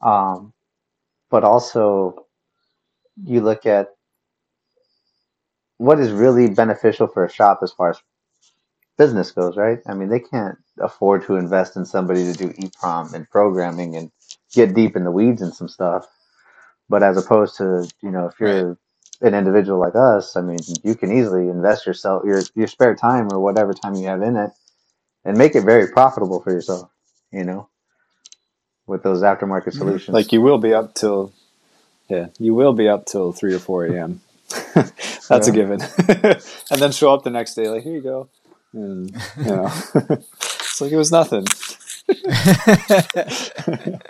Um, 0.00 0.52
but 1.30 1.44
also 1.44 2.26
you 3.24 3.40
look 3.40 3.66
at 3.66 3.88
what 5.84 6.00
is 6.00 6.10
really 6.12 6.48
beneficial 6.48 7.06
for 7.06 7.24
a 7.24 7.30
shop 7.30 7.60
as 7.62 7.72
far 7.72 7.90
as 7.90 8.00
business 8.96 9.32
goes, 9.32 9.56
right? 9.56 9.80
I 9.86 9.94
mean, 9.94 10.08
they 10.08 10.20
can't 10.20 10.56
afford 10.80 11.26
to 11.26 11.36
invest 11.36 11.76
in 11.76 11.84
somebody 11.84 12.24
to 12.24 12.32
do 12.32 12.48
EEPROM 12.50 13.12
and 13.12 13.28
programming 13.28 13.96
and 13.96 14.10
get 14.52 14.74
deep 14.74 14.96
in 14.96 15.04
the 15.04 15.10
weeds 15.10 15.42
and 15.42 15.54
some 15.54 15.68
stuff. 15.68 16.06
But 16.88 17.02
as 17.02 17.16
opposed 17.16 17.56
to, 17.58 17.88
you 18.02 18.10
know, 18.10 18.26
if 18.26 18.40
you're 18.40 18.68
right. 18.68 18.76
an 19.20 19.34
individual 19.34 19.78
like 19.78 19.94
us, 19.94 20.36
I 20.36 20.40
mean, 20.42 20.58
you 20.82 20.94
can 20.94 21.12
easily 21.12 21.48
invest 21.48 21.86
yourself, 21.86 22.24
your, 22.24 22.42
your 22.54 22.66
spare 22.66 22.94
time 22.94 23.28
or 23.32 23.40
whatever 23.40 23.74
time 23.74 23.94
you 23.94 24.06
have 24.06 24.22
in 24.22 24.36
it 24.36 24.50
and 25.24 25.36
make 25.36 25.54
it 25.54 25.64
very 25.64 25.88
profitable 25.88 26.40
for 26.40 26.52
yourself, 26.52 26.90
you 27.32 27.44
know, 27.44 27.68
with 28.86 29.02
those 29.02 29.22
aftermarket 29.22 29.72
solutions. 29.74 30.14
Like 30.14 30.32
you 30.32 30.40
will 30.40 30.58
be 30.58 30.72
up 30.72 30.94
till, 30.94 31.32
yeah, 32.08 32.28
you 32.38 32.54
will 32.54 32.72
be 32.74 32.88
up 32.88 33.06
till 33.06 33.32
3 33.32 33.54
or 33.54 33.58
4 33.58 33.86
a.m. 33.86 34.20
That's 35.28 35.48
a 35.48 35.52
given. 35.52 35.80
and 36.70 36.80
then 36.80 36.92
show 36.92 37.12
up 37.12 37.24
the 37.24 37.30
next 37.30 37.54
day, 37.54 37.68
like, 37.68 37.82
here 37.82 37.94
you 37.94 38.02
go. 38.02 38.28
And, 38.72 39.10
you 39.38 39.44
know, 39.44 39.66
it's 39.94 40.80
like 40.80 40.92
it 40.92 40.96
was 40.96 41.12
nothing. 41.12 41.46
I 42.08 44.00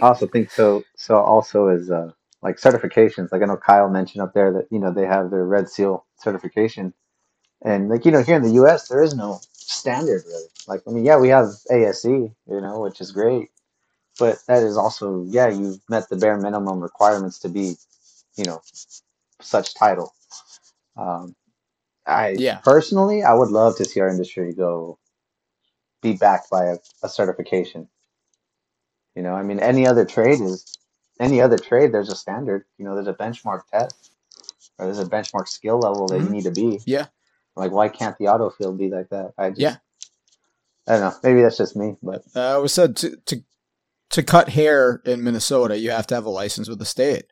also 0.00 0.26
think 0.26 0.50
so. 0.50 0.84
So 0.96 1.16
also 1.16 1.68
is 1.68 1.90
uh, 1.90 2.12
like 2.42 2.56
certifications. 2.56 3.32
Like 3.32 3.42
I 3.42 3.46
know 3.46 3.56
Kyle 3.56 3.88
mentioned 3.88 4.22
up 4.22 4.34
there 4.34 4.52
that 4.52 4.68
you 4.70 4.78
know 4.78 4.92
they 4.92 5.06
have 5.06 5.30
their 5.30 5.44
Red 5.44 5.68
Seal 5.68 6.04
certification, 6.18 6.92
and 7.62 7.88
like 7.88 8.04
you 8.04 8.12
know 8.12 8.22
here 8.22 8.36
in 8.36 8.42
the 8.42 8.52
U.S. 8.52 8.88
there 8.88 9.02
is 9.02 9.14
no 9.14 9.40
standard 9.52 10.22
really. 10.26 10.48
Like 10.68 10.82
I 10.86 10.90
mean, 10.90 11.04
yeah, 11.04 11.18
we 11.18 11.28
have 11.28 11.48
ASE, 11.70 12.04
you 12.04 12.32
know, 12.46 12.80
which 12.80 13.00
is 13.00 13.12
great, 13.12 13.48
but 14.18 14.38
that 14.46 14.62
is 14.62 14.76
also 14.76 15.24
yeah, 15.24 15.48
you've 15.48 15.80
met 15.88 16.08
the 16.08 16.16
bare 16.16 16.38
minimum 16.38 16.80
requirements 16.80 17.38
to 17.40 17.48
be, 17.48 17.74
you 18.36 18.44
know, 18.44 18.60
such 19.44 19.74
title. 19.74 20.14
Um, 20.96 21.34
I 22.06 22.36
yeah. 22.38 22.58
personally, 22.58 23.22
I 23.22 23.34
would 23.34 23.50
love 23.50 23.76
to 23.76 23.84
see 23.84 24.00
our 24.00 24.08
industry 24.08 24.52
go 24.52 24.98
be 26.02 26.14
backed 26.14 26.50
by 26.50 26.66
a, 26.66 26.76
a 27.02 27.08
certification. 27.08 27.88
You 29.14 29.22
know, 29.22 29.34
I 29.34 29.42
mean, 29.42 29.60
any 29.60 29.86
other 29.86 30.04
trade 30.04 30.40
is 30.40 30.76
any 31.20 31.40
other 31.40 31.56
trade. 31.56 31.92
There's 31.92 32.10
a 32.10 32.16
standard. 32.16 32.64
You 32.78 32.84
know, 32.84 32.94
there's 32.94 33.06
a 33.08 33.14
benchmark 33.14 33.62
test, 33.72 34.12
or 34.78 34.86
there's 34.86 34.98
a 34.98 35.04
benchmark 35.04 35.48
skill 35.48 35.78
level 35.78 36.08
that 36.08 36.16
mm-hmm. 36.16 36.26
you 36.26 36.30
need 36.30 36.44
to 36.44 36.50
be. 36.50 36.80
Yeah. 36.84 37.06
Like, 37.56 37.70
why 37.70 37.88
can't 37.88 38.18
the 38.18 38.28
auto 38.28 38.50
field 38.50 38.78
be 38.78 38.90
like 38.90 39.08
that? 39.10 39.32
I 39.38 39.50
just, 39.50 39.60
yeah. 39.60 39.76
I 40.88 40.92
don't 40.92 41.00
know. 41.00 41.14
Maybe 41.22 41.42
that's 41.42 41.56
just 41.56 41.76
me, 41.76 41.96
but 42.02 42.22
uh, 42.34 42.56
it 42.58 42.62
was 42.62 42.72
said 42.72 42.96
to 42.96 43.16
to 43.26 43.42
to 44.10 44.22
cut 44.22 44.50
hair 44.50 45.00
in 45.04 45.24
Minnesota, 45.24 45.78
you 45.78 45.90
have 45.90 46.06
to 46.08 46.14
have 46.14 46.26
a 46.26 46.30
license 46.30 46.68
with 46.68 46.78
the 46.78 46.84
state. 46.84 47.24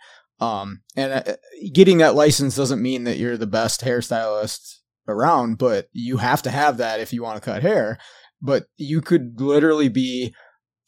Um, 0.42 0.82
and 0.96 1.12
uh, 1.12 1.36
getting 1.72 1.98
that 1.98 2.14
license 2.14 2.56
doesn't 2.56 2.82
mean 2.82 3.04
that 3.04 3.18
you're 3.18 3.36
the 3.36 3.46
best 3.46 3.82
hairstylist 3.82 4.78
around, 5.06 5.58
but 5.58 5.88
you 5.92 6.16
have 6.16 6.42
to 6.42 6.50
have 6.50 6.78
that 6.78 7.00
if 7.00 7.12
you 7.12 7.22
want 7.22 7.40
to 7.40 7.44
cut 7.44 7.62
hair 7.62 7.98
but 8.42 8.64
you 8.76 9.00
could 9.00 9.40
literally 9.40 9.88
be 9.88 10.34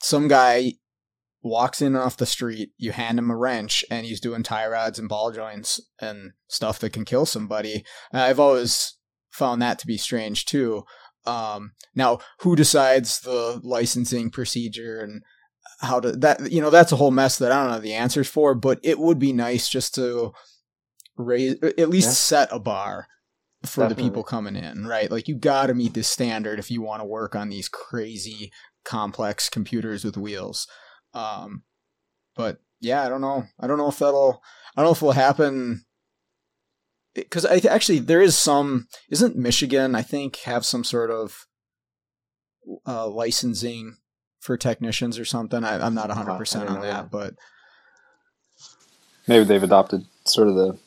some 0.03 0.29
guy 0.29 0.73
walks 1.43 1.81
in 1.81 1.95
off 1.95 2.17
the 2.17 2.27
street, 2.27 2.71
you 2.77 2.91
hand 2.93 3.19
him 3.19 3.31
a 3.31 3.37
wrench, 3.37 3.85
and 3.91 4.05
he's 4.05 4.21
doing 4.21 4.43
tie 4.43 4.67
rods 4.67 4.99
and 4.99 5.09
ball 5.09 5.31
joints 5.31 5.81
and 6.01 6.33
stuff 6.49 6.81
that 6.81 6.93
can 6.93 7.05
kill 7.05 7.25
somebody. 7.25 7.85
I've 8.13 8.41
always 8.41 8.99
found 9.31 9.63
that 9.63 9.79
to 9.79 9.87
be 9.87 9.97
strange 9.97 10.45
too. 10.47 10.85
Um, 11.27 11.73
now, 11.95 12.19
who 12.41 12.57
decides 12.57 13.21
the 13.21 13.61
licensing 13.63 14.31
procedure 14.31 15.01
and 15.01 15.23
how 15.81 16.01
to 16.01 16.13
that? 16.13 16.51
You 16.51 16.61
know, 16.61 16.71
that's 16.71 16.93
a 16.93 16.97
whole 16.97 17.11
mess 17.11 17.39
that 17.39 17.53
I 17.53 17.63
don't 17.63 17.73
know 17.73 17.81
the 17.81 17.95
answers 17.95 18.29
for. 18.29 18.55
But 18.55 18.81
it 18.83 18.99
would 18.99 19.19
be 19.19 19.33
nice 19.33 19.69
just 19.69 19.95
to 19.97 20.33
raise, 21.17 21.57
at 21.63 21.89
least 21.89 22.09
yeah. 22.09 22.13
set 22.13 22.49
a 22.53 22.59
bar 22.59 23.07
for 23.65 23.83
Definitely. 23.83 24.03
the 24.03 24.09
people 24.09 24.23
coming 24.23 24.57
in, 24.57 24.87
right? 24.87 25.11
Like 25.11 25.29
you 25.29 25.35
got 25.35 25.67
to 25.67 25.75
meet 25.75 25.95
this 25.95 26.09
standard 26.09 26.59
if 26.59 26.71
you 26.71 26.83
want 26.83 27.01
to 27.01 27.07
work 27.07 27.35
on 27.35 27.49
these 27.49 27.69
crazy 27.69 28.53
complex 28.85 29.49
computers 29.49 30.05
with 30.05 30.17
wheels. 30.17 30.67
Um, 31.15 31.63
but 32.37 32.59
yeah, 32.81 33.05
I 33.05 33.09
don't 33.09 33.21
know. 33.21 33.45
I 33.59 33.67
don't 33.67 33.79
know 33.79 33.89
if 33.89 33.99
that'll. 33.99 34.43
I 34.77 34.81
don't 34.81 34.89
know 34.89 34.93
if 34.93 34.99
it'll 34.99 35.13
happen. 35.13 35.85
Because 37.15 37.47
I 37.47 37.61
actually 37.69 38.01
there 38.01 38.21
is 38.21 38.37
some. 38.37 38.89
Isn't 39.09 39.37
Michigan? 39.37 39.95
I 39.95 40.03
think 40.03 40.37
have 40.41 40.67
some 40.67 40.85
sort 40.85 41.11
of 41.11 41.47
uh, 42.87 43.09
licensing 43.09 43.97
for 44.45 44.59
technicians 44.59 45.19
or 45.19 45.25
something. 45.25 45.65
I, 45.65 45.87
am 45.87 45.95
not 45.95 46.09
100 46.09 46.37
percent 46.37 46.69
on 46.69 46.83
that, 46.83 47.11
that, 47.11 47.11
but 47.11 47.35
maybe 49.27 49.45
they've 49.45 49.63
adopted 49.63 50.05
sort 50.27 50.49
of 50.49 50.55
the 50.55 50.79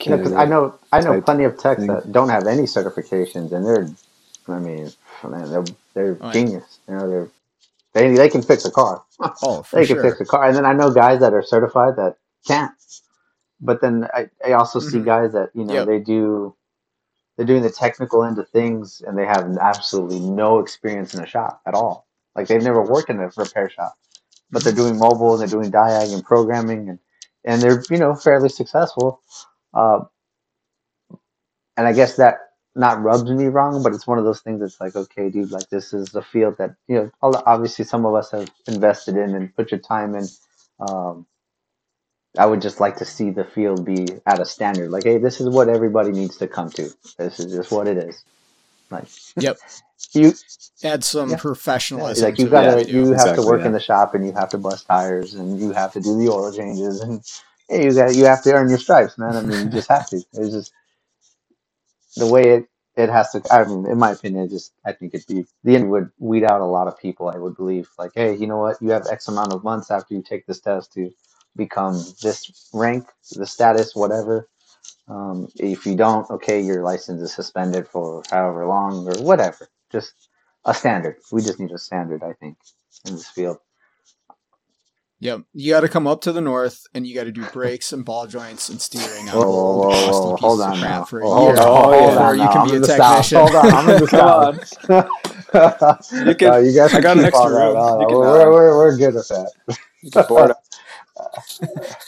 yeah, 0.00 0.16
because 0.16 0.32
I 0.32 0.46
know 0.46 0.78
I 0.90 1.00
know 1.00 1.20
plenty 1.20 1.44
of 1.44 1.58
techs 1.58 1.80
thing. 1.80 1.88
that 1.88 2.10
don't 2.10 2.30
have 2.30 2.46
any 2.46 2.62
certifications, 2.62 3.52
and 3.52 3.66
they're, 3.66 3.90
I 4.48 4.58
mean, 4.58 4.90
man, 5.22 5.50
they're 5.50 5.64
they're 5.92 6.18
oh, 6.22 6.32
genius. 6.32 6.78
You 6.88 6.94
know, 6.94 7.10
they're 7.10 7.28
they 7.92 8.14
they 8.14 8.30
can 8.30 8.40
fix 8.40 8.64
a 8.64 8.70
car. 8.70 9.02
Oh, 9.42 9.62
they 9.72 9.86
can 9.86 9.96
sure. 9.96 10.02
fix 10.02 10.20
a 10.22 10.24
car, 10.24 10.44
and 10.44 10.56
then 10.56 10.64
I 10.64 10.72
know 10.72 10.90
guys 10.90 11.20
that 11.20 11.34
are 11.34 11.42
certified 11.42 11.96
that 11.96 12.16
can't. 12.46 12.72
But 13.60 13.82
then 13.82 14.08
I, 14.14 14.30
I 14.44 14.52
also 14.52 14.78
mm-hmm. 14.78 14.88
see 14.88 15.00
guys 15.00 15.32
that 15.32 15.50
you 15.54 15.64
know 15.64 15.74
yep. 15.74 15.86
they 15.86 15.98
do 15.98 16.56
they're 17.36 17.46
doing 17.46 17.62
the 17.62 17.70
technical 17.70 18.24
end 18.24 18.38
of 18.38 18.48
things, 18.48 19.02
and 19.06 19.18
they 19.18 19.26
have 19.26 19.54
absolutely 19.58 20.20
no 20.20 20.60
experience 20.60 21.12
in 21.12 21.22
a 21.22 21.26
shop 21.26 21.60
at 21.66 21.74
all. 21.74 22.06
Like 22.36 22.48
they've 22.48 22.62
never 22.62 22.82
worked 22.82 23.10
in 23.10 23.20
a 23.20 23.30
repair 23.36 23.70
shop, 23.70 23.94
but 24.50 24.64
they're 24.64 24.74
doing 24.74 24.98
mobile 24.98 25.32
and 25.32 25.40
they're 25.42 25.60
doing 25.60 25.72
diag 25.72 26.14
and 26.14 26.24
programming 26.24 26.90
and 26.90 27.00
and 27.44 27.62
they're 27.62 27.82
you 27.90 27.98
know 27.98 28.14
fairly 28.14 28.48
successful 28.50 29.20
uh, 29.74 30.00
and 31.78 31.88
I 31.88 31.94
guess 31.94 32.16
that 32.18 32.38
not 32.76 33.02
rubs 33.04 33.30
me 33.30 33.46
wrong, 33.46 33.84
but 33.84 33.94
it's 33.94 34.08
one 34.08 34.18
of 34.18 34.26
those 34.26 34.42
things 34.42 34.60
that's 34.60 34.80
like, 34.82 34.96
okay, 34.96 35.30
dude, 35.30 35.52
like 35.52 35.70
this 35.70 35.94
is 35.94 36.14
a 36.16 36.22
field 36.22 36.56
that, 36.58 36.76
you 36.88 36.96
know, 36.96 37.12
obviously 37.46 37.86
some 37.86 38.06
of 38.06 38.16
us 38.16 38.32
have 38.32 38.50
invested 38.68 39.16
in 39.16 39.36
and 39.36 39.56
put 39.56 39.72
your 39.72 39.80
time 39.80 40.16
in. 40.16 40.26
Um, 40.80 41.26
I 42.38 42.46
would 42.46 42.62
just 42.62 42.80
like 42.80 42.96
to 42.98 43.06
see 43.06 43.30
the 43.30 43.44
field 43.44 43.84
be 43.84 44.06
at 44.26 44.40
a 44.40 44.46
standard. 44.46 44.90
Like, 44.90 45.04
hey, 45.04 45.18
this 45.18 45.40
is 45.40 45.50
what 45.50 45.68
everybody 45.68 46.12
needs 46.12 46.38
to 46.38 46.48
come 46.48 46.70
to. 46.72 46.90
This 47.18 47.40
is 47.40 47.52
just 47.54 47.72
what 47.72 47.88
it 47.88 47.98
is. 47.98 48.24
Like, 48.94 49.08
yep. 49.36 49.58
You 50.12 50.32
add 50.84 51.02
some 51.02 51.30
yeah. 51.30 51.36
professionalism. 51.38 52.24
Like 52.24 52.38
you 52.38 52.48
gotta, 52.48 52.88
you 52.88 53.06
have 53.06 53.12
exactly, 53.14 53.42
to 53.44 53.48
work 53.50 53.60
yeah. 53.60 53.66
in 53.66 53.72
the 53.72 53.80
shop 53.80 54.14
and 54.14 54.24
you 54.24 54.32
have 54.32 54.48
to 54.50 54.58
bust 54.58 54.86
tires 54.86 55.34
and 55.34 55.58
you 55.60 55.72
have 55.72 55.92
to 55.94 56.00
do 56.00 56.16
the 56.16 56.30
oil 56.30 56.52
changes 56.52 57.00
and 57.00 57.22
hey, 57.68 57.84
you 57.86 57.94
got 57.94 58.14
you 58.14 58.24
have 58.26 58.42
to 58.44 58.52
earn 58.52 58.68
your 58.68 58.78
stripes, 58.78 59.18
man. 59.18 59.36
I 59.36 59.42
mean, 59.42 59.64
you 59.64 59.70
just 59.70 59.88
have 59.88 60.08
to. 60.10 60.16
It's 60.34 60.50
just 60.50 60.72
the 62.16 62.26
way 62.26 62.42
it 62.42 62.66
it 62.96 63.08
has 63.10 63.32
to. 63.32 63.42
I 63.50 63.64
mean, 63.64 63.86
in 63.86 63.98
my 63.98 64.12
opinion, 64.12 64.48
just 64.48 64.72
I 64.84 64.92
think 64.92 65.14
it'd 65.14 65.26
be 65.26 65.46
the 65.64 65.76
end 65.76 65.90
would 65.90 66.10
weed 66.18 66.44
out 66.44 66.60
a 66.60 66.66
lot 66.66 66.88
of 66.88 66.98
people. 66.98 67.28
I 67.28 67.38
would 67.38 67.56
believe, 67.56 67.88
like, 67.98 68.12
hey, 68.14 68.36
you 68.36 68.46
know 68.46 68.58
what? 68.58 68.80
You 68.80 68.90
have 68.90 69.06
X 69.10 69.28
amount 69.28 69.52
of 69.52 69.64
months 69.64 69.90
after 69.90 70.14
you 70.14 70.22
take 70.22 70.46
this 70.46 70.60
test 70.60 70.92
to 70.94 71.10
become 71.56 71.94
this 72.22 72.68
rank, 72.72 73.06
the 73.32 73.46
status, 73.46 73.94
whatever. 73.94 74.48
Um, 75.08 75.48
if 75.56 75.86
you 75.86 75.96
don't, 75.96 76.28
okay, 76.30 76.60
your 76.62 76.82
license 76.82 77.22
is 77.22 77.34
suspended 77.34 77.88
for 77.88 78.22
however 78.30 78.66
long 78.66 79.06
or 79.08 79.22
whatever. 79.22 79.68
Just 79.92 80.14
a 80.64 80.74
standard. 80.74 81.16
We 81.32 81.42
just 81.42 81.60
need 81.60 81.72
a 81.72 81.78
standard, 81.78 82.22
I 82.22 82.34
think, 82.34 82.56
in 83.06 83.14
this 83.14 83.28
field. 83.28 83.58
Yep. 85.20 85.42
You 85.54 85.72
got 85.72 85.80
to 85.80 85.88
come 85.88 86.06
up 86.06 86.20
to 86.22 86.32
the 86.32 86.40
north 86.42 86.82
and 86.94 87.06
you 87.06 87.14
got 87.14 87.24
to 87.24 87.32
do 87.32 87.46
brakes 87.46 87.92
and 87.92 88.04
ball 88.04 88.26
joints 88.26 88.68
and 88.68 88.80
steering 88.80 89.30
on 89.30 89.40
Whoa, 89.40 89.50
whoa, 89.50 89.76
whoa, 89.76 90.06
rusty 90.06 90.32
whoa, 90.32 90.36
hold 90.38 90.62
of 90.62 90.62
on 90.62 90.80
crap 90.80 90.82
now. 90.82 91.08
for 91.08 91.20
a 91.20 91.28
Hold 91.28 91.30
year 91.30 91.58
on, 91.58 91.92
hold 91.92 92.16
yeah. 92.16 92.18
on 92.18 92.36
before 92.36 92.36
you 92.36 92.48
now. 92.48 92.50
can 92.50 92.62
I'm 92.62 92.72
be 92.72 92.74
a 92.74 92.76
in 92.76 92.84
south. 92.88 93.30
technician. 93.30 93.34
Hold 93.34 93.56
on, 93.56 93.74
I'm 93.74 93.88
in 93.90 93.98
the 94.00 94.08
Come 94.08 94.08
south. 94.08 94.58
you, 96.24 96.34
can- 96.36 96.66
you 96.66 96.74
guys 96.76 96.94
I 96.94 97.00
got 97.00 97.18
can 97.18 97.18
an 97.18 97.24
extra 97.24 97.50
all 97.52 97.52
that. 97.52 97.74
room. 97.74 97.86
You 97.98 98.06
can, 98.06 98.18
we're, 98.20 98.50
we're, 98.52 98.76
we're 98.78 98.98
good 98.98 99.14
with 99.14 99.28
that. 99.28 99.52
Get 101.16 101.60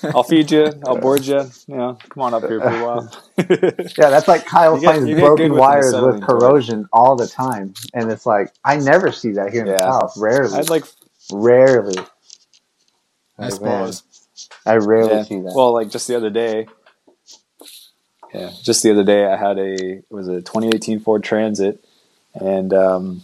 bored. 0.03 0.15
I'll 0.15 0.23
feed 0.25 0.51
you. 0.51 0.73
I'll 0.87 0.99
board 0.99 1.25
you. 1.25 1.41
You 1.69 1.77
know, 1.77 1.99
come 2.09 2.23
on 2.25 2.35
up 2.35 2.43
here 2.43 2.61
for 2.61 2.69
a 2.69 2.85
while. 2.85 3.13
Yeah, 3.39 4.11
that's 4.11 4.27
like 4.29 4.45
Kyle 4.47 4.75
You 4.77 4.81
get- 4.81 4.95
finds 4.95 5.09
you 5.09 5.15
get 5.15 5.21
good 5.21 5.27
broken 5.27 5.51
with 5.53 5.61
wires 5.61 5.95
with 5.95 6.03
to 6.03 6.09
it. 6.17 6.23
corrosion 6.23 6.89
all 6.93 7.17
the 7.17 7.27
time, 7.29 7.75
and 7.95 8.11
it's 8.11 8.27
like 8.27 8.53
I 8.65 8.77
never 8.77 9.13
see 9.13 9.33
that 9.33 9.53
here 9.53 9.63
in 9.65 9.69
the 9.69 9.79
south. 9.79 10.15
Rarely, 10.17 10.59
I'd 10.59 10.71
like, 10.71 10.85
rarely. 11.33 11.97
I 13.39 13.49
Like, 13.49 13.61
man, 13.61 13.93
suppose. 13.93 14.03
I 14.65 14.77
rarely 14.77 15.13
yeah. 15.15 15.23
see 15.23 15.41
that. 15.41 15.53
Well, 15.55 15.73
like 15.73 15.91
just 15.91 16.09
the 16.09 16.17
other 16.17 16.31
day. 16.31 16.67
Yeah, 18.35 18.51
just 18.63 18.83
the 18.83 18.91
other 18.91 19.05
day, 19.05 19.25
I 19.27 19.37
had 19.37 19.59
a 19.59 19.73
it 19.99 20.05
was 20.11 20.27
a 20.29 20.43
2018 20.43 21.01
Ford 21.01 21.23
Transit, 21.23 21.83
and 22.35 22.73
um, 22.75 23.23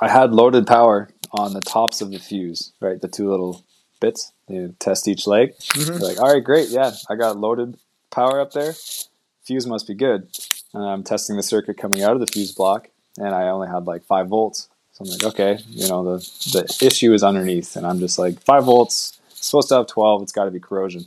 I 0.00 0.08
had 0.08 0.32
loaded 0.32 0.66
power 0.66 1.08
on 1.32 1.52
the 1.54 1.60
tops 1.60 2.00
of 2.00 2.12
the 2.12 2.18
fuse, 2.18 2.72
right? 2.80 3.00
The 3.00 3.08
two 3.08 3.28
little 3.30 3.64
bits. 4.00 4.32
You 4.48 4.74
test 4.78 5.08
each 5.08 5.26
leg. 5.26 5.56
Mhm. 5.58 5.98
You're 5.98 6.08
like, 6.08 6.20
all 6.20 6.32
right, 6.32 6.42
great, 6.44 6.68
yeah, 6.68 6.92
I 7.10 7.16
got 7.16 7.36
loaded 7.38 7.76
power 8.10 8.40
up 8.40 8.52
there. 8.52 8.74
Fuse 9.44 9.66
must 9.66 9.86
be 9.86 9.94
good. 9.94 10.28
And 10.72 10.84
I'm 10.84 11.02
testing 11.02 11.36
the 11.36 11.42
circuit 11.42 11.76
coming 11.78 12.02
out 12.02 12.12
of 12.12 12.20
the 12.20 12.26
fuse 12.26 12.52
block, 12.52 12.88
and 13.18 13.34
I 13.34 13.48
only 13.48 13.68
had 13.68 13.86
like 13.86 14.04
five 14.04 14.28
volts. 14.28 14.68
So 14.92 15.04
I'm 15.04 15.10
like, 15.10 15.24
okay, 15.24 15.58
you 15.68 15.88
know, 15.88 16.02
the 16.04 16.18
the 16.52 16.86
issue 16.86 17.12
is 17.12 17.22
underneath, 17.22 17.76
and 17.76 17.86
I'm 17.86 17.98
just 17.98 18.18
like, 18.18 18.40
five 18.42 18.64
volts, 18.64 19.18
supposed 19.34 19.68
to 19.68 19.76
have 19.76 19.86
12, 19.86 20.22
it's 20.22 20.32
got 20.32 20.44
to 20.46 20.50
be 20.50 20.60
corrosion. 20.60 21.06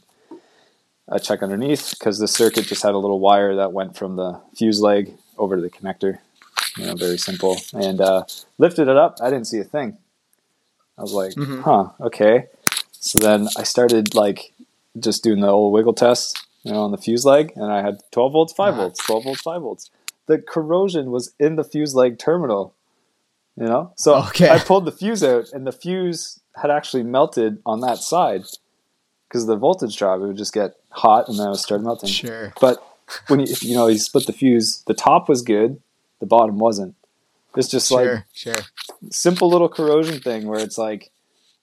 I 1.12 1.18
check 1.18 1.42
underneath 1.42 1.92
because 1.98 2.20
the 2.20 2.28
circuit 2.28 2.68
just 2.68 2.84
had 2.84 2.94
a 2.94 2.98
little 2.98 3.20
wire 3.20 3.56
that 3.56 3.74
went 3.74 3.98
from 3.98 4.16
the 4.16 4.40
fuse 4.56 4.80
leg 4.80 5.14
over 5.38 5.56
to 5.56 5.62
the 5.62 5.70
connector. 5.70 6.20
You 6.78 6.86
know, 6.86 6.96
very 6.96 7.18
simple. 7.18 7.60
And 7.74 8.00
uh, 8.00 8.26
lifted 8.60 8.88
it 8.88 8.96
up, 8.96 9.18
I 9.22 9.30
didn't 9.32 9.48
see 9.48 9.58
a 9.60 9.64
thing. 9.64 9.98
I 10.98 11.02
was 11.02 11.14
like, 11.14 11.34
Mhm. 11.34 11.64
huh, 11.64 11.90
okay. 12.00 12.48
So 13.00 13.18
then 13.20 13.48
I 13.58 13.64
started 13.64 14.14
like 14.14 14.54
just 15.00 15.24
doing 15.24 15.40
the 15.42 15.48
old 15.48 15.74
wiggle 15.74 15.94
test, 15.94 16.38
you 16.64 16.72
know, 16.74 16.82
on 16.84 16.92
the 16.92 16.98
fuse 16.98 17.26
leg, 17.26 17.54
and 17.56 17.72
I 17.72 17.82
had 17.82 18.00
12 18.12 18.34
volts, 18.34 18.54
5 18.54 18.74
Uh-huh. 18.74 18.82
volts, 18.84 19.00
12 19.06 19.24
volts, 19.24 19.42
5 19.42 19.62
volts. 19.62 19.92
The 20.26 20.38
corrosion 20.40 21.12
was 21.12 21.34
in 21.40 21.56
the 21.56 21.64
fuse 21.64 21.96
leg 21.96 22.20
terminal, 22.20 22.74
you 23.56 23.66
know? 23.66 23.94
So 23.96 24.16
Okay. 24.28 24.50
I 24.50 24.60
pulled 24.60 24.86
the 24.86 24.92
fuse 24.92 25.24
out, 25.24 25.52
and 25.54 25.66
the 25.66 25.72
fuse 25.72 26.40
had 26.56 26.70
actually 26.72 27.04
melted 27.04 27.62
on 27.66 27.80
that 27.82 28.00
side 28.00 28.44
because 29.28 29.46
the 29.46 29.56
voltage 29.56 29.96
drop, 29.98 30.20
it 30.20 30.24
would 30.28 30.38
just 30.38 30.54
get 30.54 30.76
hot 30.90 31.30
and 31.30 31.40
then 31.40 31.48
it 31.48 31.52
would 31.52 31.60
start 31.60 31.82
melting. 31.82 32.10
Sure. 32.10 32.52
But 32.60 32.84
when 33.28 33.40
you, 33.40 33.48
you 33.62 33.76
know, 33.76 33.88
you 33.88 33.98
split 33.98 34.26
the 34.26 34.34
fuse, 34.34 34.84
the 34.88 34.94
top 34.94 35.30
was 35.30 35.42
good, 35.42 35.82
the 36.20 36.26
bottom 36.26 36.58
wasn't. 36.60 36.96
It's 37.56 37.70
just 37.70 37.92
like 37.92 38.06
Sure. 38.06 38.26
Sure. 38.34 38.64
simple 39.10 39.50
little 39.50 39.70
corrosion 39.70 40.20
thing 40.20 40.48
where 40.48 40.60
it's 40.60 40.78
like 40.78 41.12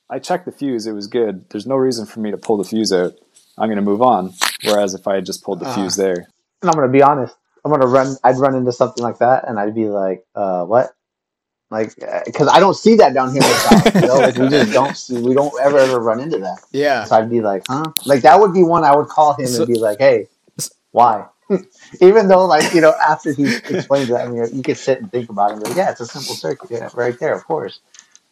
I 0.08 0.18
checked 0.18 0.44
the 0.44 0.52
fuse, 0.52 0.86
it 0.86 0.92
was 0.92 1.06
good. 1.08 1.48
There's 1.50 1.66
no 1.66 1.76
reason 1.76 2.06
for 2.06 2.20
me 2.20 2.30
to 2.30 2.36
pull 2.38 2.56
the 2.56 2.64
fuse 2.64 2.92
out. 2.92 3.14
I'm 3.58 3.68
going 3.68 3.76
to 3.76 3.82
move 3.82 4.02
on. 4.02 4.34
Whereas 4.64 4.94
if 4.94 5.06
I 5.08 5.16
had 5.16 5.26
just 5.26 5.42
pulled 5.42 5.60
the 5.60 5.66
Ah. 5.66 5.74
fuse 5.74 5.96
there, 5.96 6.26
and 6.62 6.70
I'm 6.70 6.72
gonna 6.74 6.88
be 6.88 7.02
honest. 7.02 7.34
I'm 7.64 7.70
gonna 7.70 7.86
run. 7.86 8.16
I'd 8.24 8.36
run 8.38 8.54
into 8.54 8.72
something 8.72 9.02
like 9.02 9.18
that, 9.18 9.46
and 9.48 9.58
I'd 9.58 9.74
be 9.74 9.88
like, 9.88 10.24
uh, 10.34 10.64
"What?" 10.64 10.92
Like, 11.70 11.94
because 12.24 12.48
I 12.48 12.60
don't 12.60 12.74
see 12.74 12.94
that 12.96 13.12
down 13.12 13.32
here 13.32 13.42
in 13.42 13.48
south. 13.50 13.94
You 13.94 14.00
know, 14.02 14.18
like 14.18 14.36
we 14.36 14.48
just 14.48 14.72
don't 14.72 14.96
see. 15.04 15.20
We 15.20 15.34
don't 15.34 15.52
ever 15.60 15.78
ever 15.78 15.98
run 16.00 16.20
into 16.20 16.38
that. 16.38 16.58
Yeah. 16.72 17.04
So 17.04 17.16
I'd 17.16 17.28
be 17.28 17.40
like, 17.42 17.64
"Huh?" 17.68 17.84
Like 18.06 18.22
that 18.22 18.40
would 18.40 18.54
be 18.54 18.62
one 18.62 18.84
I 18.84 18.94
would 18.96 19.08
call 19.08 19.34
him 19.34 19.46
So- 19.46 19.64
and 19.64 19.72
be 19.72 19.78
like, 19.78 19.98
"Hey, 19.98 20.28
why?" 20.92 21.26
Even 22.00 22.28
though, 22.28 22.46
like 22.46 22.72
you 22.72 22.80
know, 22.80 22.94
after 23.06 23.32
he 23.32 23.54
explains 23.56 24.08
that, 24.08 24.26
I 24.26 24.28
mean, 24.28 24.48
you 24.52 24.62
could 24.62 24.78
sit 24.78 25.00
and 25.00 25.10
think 25.12 25.28
about 25.28 25.50
it. 25.50 25.54
And 25.54 25.62
be 25.64 25.68
like, 25.70 25.76
yeah, 25.76 25.90
it's 25.90 26.00
a 26.00 26.06
simple 26.06 26.34
circuit, 26.34 26.70
yeah, 26.70 26.88
right 26.94 27.18
there, 27.20 27.34
of 27.34 27.44
course. 27.44 27.80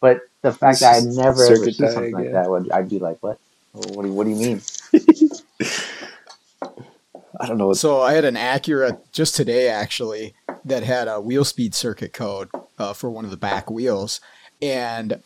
But 0.04 0.20
the 0.42 0.52
fact 0.52 0.80
that 0.80 0.96
I 0.96 0.98
It's 0.98 1.06
never 1.16 1.46
ever 1.46 1.56
circuit 1.56 1.76
see 1.76 1.88
something 1.88 2.12
like 2.12 2.32
that, 2.32 2.50
would 2.50 2.70
I'd 2.70 2.90
be 2.90 2.98
like, 2.98 3.22
"What? 3.22 3.38
What 3.72 4.02
do 4.02 4.08
you, 4.08 4.12
what 4.12 4.24
do 4.24 4.30
you 4.30 4.36
mean?" 4.36 4.60
I 7.40 7.46
don't 7.46 7.56
know. 7.56 7.72
So 7.72 8.02
I 8.02 8.12
had 8.12 8.26
an 8.26 8.34
Acura 8.34 8.98
just 9.12 9.34
today 9.34 9.70
actually 9.70 10.34
that 10.62 10.82
had 10.82 11.08
a 11.08 11.22
wheel 11.22 11.42
speed 11.42 11.74
circuit 11.74 12.12
code 12.12 12.50
uh, 12.78 12.92
for 12.92 13.08
one 13.08 13.24
of 13.24 13.30
the 13.30 13.38
back 13.38 13.70
wheels, 13.70 14.20
and 14.60 15.22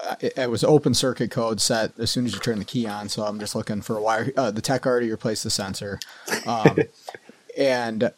uh, 0.00 0.16
it, 0.18 0.32
it 0.38 0.50
was 0.50 0.64
open 0.64 0.94
circuit 0.94 1.30
code 1.30 1.60
set 1.60 1.92
as 2.00 2.10
soon 2.10 2.24
as 2.24 2.32
you 2.32 2.40
turn 2.40 2.58
the 2.58 2.64
key 2.64 2.86
on. 2.86 3.10
So 3.10 3.24
I'm 3.24 3.38
just 3.38 3.54
looking 3.54 3.82
for 3.82 3.98
a 3.98 4.00
wire. 4.00 4.32
Uh, 4.34 4.50
the 4.50 4.62
tech 4.62 4.86
already 4.86 5.10
replaced 5.10 5.44
the 5.44 5.50
sensor, 5.50 6.00
um, 6.46 6.78
and 7.58 8.10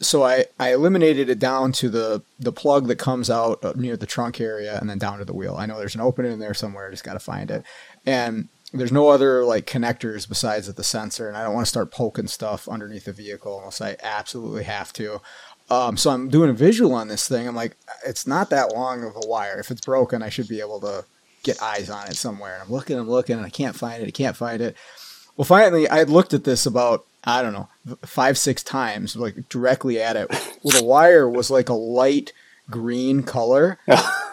so 0.00 0.22
I, 0.22 0.46
I 0.58 0.72
eliminated 0.72 1.28
it 1.28 1.38
down 1.38 1.72
to 1.72 1.88
the 1.88 2.22
the 2.38 2.52
plug 2.52 2.86
that 2.86 2.96
comes 2.98 3.30
out 3.30 3.64
uh, 3.64 3.72
near 3.76 3.96
the 3.96 4.06
trunk 4.06 4.40
area 4.40 4.78
and 4.78 4.88
then 4.88 4.98
down 4.98 5.18
to 5.18 5.24
the 5.24 5.34
wheel. 5.34 5.56
I 5.58 5.66
know 5.66 5.78
there's 5.78 5.94
an 5.94 6.00
opening 6.00 6.32
in 6.32 6.38
there 6.38 6.54
somewhere. 6.54 6.86
I 6.86 6.90
just 6.90 7.04
got 7.04 7.14
to 7.14 7.18
find 7.18 7.50
it, 7.50 7.64
and 8.06 8.48
there's 8.72 8.92
no 8.92 9.08
other 9.08 9.44
like 9.44 9.66
connectors 9.66 10.28
besides 10.28 10.72
the 10.72 10.84
sensor, 10.84 11.28
and 11.28 11.36
I 11.36 11.42
don't 11.42 11.54
want 11.54 11.66
to 11.66 11.70
start 11.70 11.90
poking 11.90 12.28
stuff 12.28 12.68
underneath 12.68 13.06
the 13.06 13.12
vehicle 13.12 13.58
unless 13.58 13.80
I 13.80 13.96
absolutely 14.02 14.64
have 14.64 14.92
to. 14.94 15.20
Um, 15.70 15.96
so 15.96 16.10
I'm 16.10 16.28
doing 16.28 16.50
a 16.50 16.54
visual 16.54 16.94
on 16.94 17.08
this 17.08 17.28
thing. 17.28 17.46
I'm 17.46 17.54
like, 17.54 17.76
it's 18.06 18.26
not 18.26 18.50
that 18.50 18.72
long 18.72 19.04
of 19.04 19.16
a 19.16 19.26
wire. 19.26 19.58
If 19.58 19.70
it's 19.70 19.84
broken, 19.84 20.22
I 20.22 20.30
should 20.30 20.48
be 20.48 20.60
able 20.60 20.80
to 20.80 21.04
get 21.42 21.62
eyes 21.62 21.90
on 21.90 22.08
it 22.08 22.16
somewhere. 22.16 22.54
And 22.54 22.62
I'm 22.62 22.70
looking, 22.70 22.98
I'm 22.98 23.08
looking, 23.08 23.36
and 23.36 23.44
I 23.44 23.50
can't 23.50 23.76
find 23.76 24.02
it. 24.02 24.08
I 24.08 24.10
can't 24.10 24.36
find 24.36 24.62
it. 24.62 24.76
Well, 25.36 25.44
finally, 25.44 25.88
I 25.88 25.98
had 25.98 26.10
looked 26.10 26.32
at 26.34 26.44
this 26.44 26.66
about 26.66 27.06
I 27.24 27.42
don't 27.42 27.52
know 27.52 27.68
five, 28.04 28.38
six 28.38 28.62
times, 28.62 29.16
like 29.16 29.48
directly 29.48 30.00
at 30.00 30.16
it. 30.16 30.28
Well, 30.62 30.78
the 30.80 30.84
wire 30.84 31.28
was 31.28 31.50
like 31.50 31.68
a 31.68 31.74
light 31.74 32.32
green 32.70 33.22
color. 33.22 33.78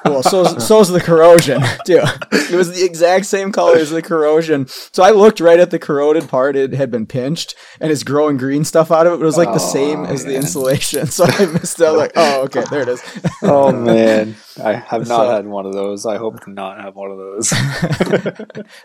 Well, 0.05 0.21
so 0.21 0.43
so 0.43 0.59
so's 0.59 0.89
the 0.89 1.01
corrosion 1.01 1.63
too. 1.83 2.03
It 2.31 2.51
was 2.55 2.71
the 2.77 2.85
exact 2.85 3.25
same 3.25 3.51
color 3.51 3.77
as 3.77 3.89
the 3.89 4.03
corrosion. 4.03 4.67
So 4.67 5.01
I 5.01 5.09
looked 5.09 5.39
right 5.39 5.59
at 5.59 5.71
the 5.71 5.79
corroded 5.79 6.29
part; 6.29 6.55
it 6.55 6.73
had 6.73 6.91
been 6.91 7.07
pinched, 7.07 7.55
and 7.81 7.91
it's 7.91 8.03
growing 8.03 8.37
green 8.37 8.63
stuff 8.65 8.91
out 8.91 9.07
of 9.07 9.13
it. 9.13 9.23
It 9.23 9.25
was 9.25 9.35
like 9.35 9.47
the 9.47 9.55
Oh, 9.55 9.73
same 9.73 10.05
as 10.05 10.23
the 10.23 10.35
insulation. 10.35 11.07
So 11.11 11.25
I 11.27 11.47
missed 11.47 11.81
out. 11.81 11.97
Like, 11.97 12.11
oh, 12.15 12.43
okay, 12.43 12.63
there 12.69 12.81
it 12.81 12.87
is. 12.87 13.01
oh 13.41 13.71
man, 13.71 14.35
I 14.63 14.73
have 14.73 15.07
not 15.07 15.25
So- 15.25 15.31
had 15.31 15.47
one 15.47 15.65
of 15.65 15.73
those. 15.73 16.05
I 16.05 16.17
hope 16.17 16.39
to 16.41 16.51
not 16.51 16.79
have 16.79 16.95
one 16.95 17.09
of 17.09 17.17
those. 17.17 17.51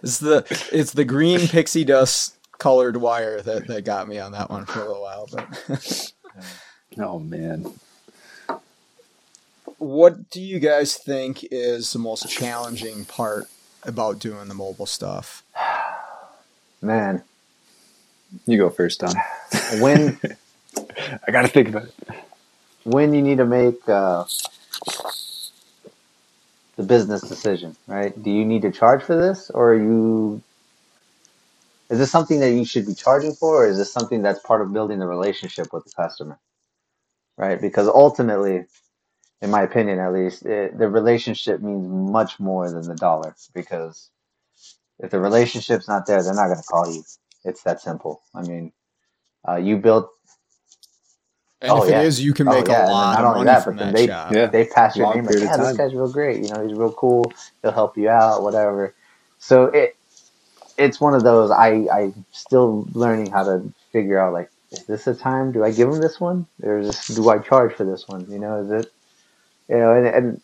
it's 0.03 0.21
the 0.21 0.69
it's 0.73 0.93
the 0.93 1.05
green 1.05 1.41
pixie 1.49 1.85
dust 1.85 2.35
colored 2.61 2.99
wire 2.99 3.43
that, 3.43 3.67
that 3.69 3.85
got 3.85 4.09
me 4.09 4.21
on 4.21 4.33
that 4.33 4.51
one 4.51 4.67
for 4.67 4.81
a 4.81 4.87
little 4.87 5.03
while. 5.03 5.29
But 5.33 6.13
oh 7.01 7.19
man, 7.19 7.75
what 9.79 10.31
do 10.31 10.41
you 10.41 10.61
guys 10.61 10.97
think 10.97 11.45
is 11.51 11.93
the 11.93 11.99
most 11.99 12.31
challenging 12.31 13.07
part 13.07 13.47
about 13.85 14.21
doing 14.21 14.49
the 14.49 14.55
mobile 14.55 14.87
stuff? 14.87 15.43
Man, 16.83 17.23
you 18.47 18.59
go 18.59 18.71
first, 18.71 19.01
Don. 19.01 19.15
when 19.81 20.19
I 21.27 21.33
got 21.33 21.43
to 21.43 21.49
think 21.49 21.69
about 21.69 21.85
it. 21.85 21.95
when 22.85 23.15
you 23.15 23.23
need 23.23 23.39
to 23.39 23.47
make 23.47 23.89
uh, 23.89 24.25
the 26.77 26.85
business 26.85 27.23
decision, 27.23 27.77
right? 27.87 28.21
Do 28.23 28.31
you 28.31 28.45
need 28.45 28.63
to 28.63 28.73
charge 28.73 29.03
for 29.03 29.17
this, 29.17 29.51
or 29.51 29.75
are 29.75 29.77
you? 29.77 30.43
Is 31.91 31.99
this 31.99 32.11
something 32.13 32.41
that 32.41 32.53
you 32.53 32.65
should 32.67 32.87
be 32.87 32.95
charging 32.95 33.35
for, 33.35 33.65
or 33.65 33.69
is 33.69 33.79
this 33.79 33.93
something 33.93 34.23
that's 34.23 34.41
part 34.41 34.63
of 34.63 34.73
building 34.73 35.01
the 35.01 35.07
relationship 35.09 35.69
with 35.73 35.85
the 35.85 35.93
customer, 35.93 36.41
right? 37.39 37.61
Because 37.61 37.89
ultimately, 37.89 38.67
in 39.43 39.51
my 39.51 39.63
opinion, 39.63 40.01
at 40.01 40.13
least, 40.13 40.47
it, 40.47 40.79
the 40.79 40.89
relationship 40.89 41.61
means 41.63 41.87
much 41.89 42.41
more 42.41 42.71
than 42.71 42.89
the 42.89 42.97
dollar. 42.97 43.37
Because 43.55 44.11
if 45.01 45.11
the 45.11 45.21
relationship's 45.21 45.89
not 45.89 46.07
there, 46.07 46.23
they're 46.23 46.35
not 46.35 46.49
going 46.49 46.59
to 46.59 46.65
call 46.65 46.93
you. 46.93 47.05
It's 47.45 47.63
that 47.65 47.81
simple. 47.81 48.23
I 48.35 48.43
mean, 48.43 48.73
uh, 49.49 49.57
you 49.57 49.79
built 49.79 50.11
And 51.61 51.73
Oh, 51.73 51.83
if 51.85 51.91
yeah. 51.91 52.03
it 52.03 52.07
is, 52.07 52.23
you 52.25 52.33
can 52.35 52.49
Oh, 52.49 52.53
make 52.53 52.69
yeah, 52.69 52.79
a 52.79 52.83
and 52.85 52.91
lot 52.93 53.15
not 53.15 53.25
of 53.25 53.27
only 53.37 53.39
money 53.47 53.47
that, 53.57 53.65
from 53.65 53.77
but 53.77 53.85
then 53.85 53.95
that 53.95 53.99
they- 54.01 54.07
job. 54.07 54.33
Yeah. 54.33 54.47
they 54.47 54.67
pass 54.67 54.97
your 54.97 55.07
Long 55.09 55.17
name 55.17 55.25
like, 55.27 55.35
yeah, 55.45 55.57
this 55.57 55.77
guy's 55.77 55.95
real 55.95 56.13
great. 56.13 56.43
You 56.43 56.49
know, 56.55 56.67
he's 56.67 56.77
real 56.79 56.93
cool. 56.93 57.33
He'll 57.63 57.73
help 57.73 57.99
you 57.99 58.09
out, 58.09 58.43
whatever. 58.43 58.95
So 59.39 59.67
it 59.67 59.97
it's 60.81 61.01
one 61.01 61.15
of 61.15 61.25
those 61.25 61.53
I 61.53 61.87
I'm 61.93 62.27
still 62.33 62.89
learning 62.95 63.33
how 63.33 63.45
to 63.45 63.73
figure 63.93 64.19
out 64.21 64.35
like, 64.35 64.51
is 64.73 64.87
this 64.87 65.09
a 65.09 65.15
time? 65.15 65.53
Do 65.53 65.65
I 65.65 65.73
give 65.73 65.91
them 65.91 66.01
this 66.01 66.21
one, 66.21 66.47
or 66.63 66.81
is 66.81 66.89
this, 66.89 67.09
do 67.17 67.31
I 67.31 67.39
charge 67.41 67.75
for 67.75 67.85
this 67.85 68.09
one? 68.09 68.27
You 68.31 68.41
know, 68.41 68.63
is 68.65 68.73
it 68.73 68.93
you 69.69 69.79
know? 69.79 69.95
And, 69.95 70.07
and 70.07 70.43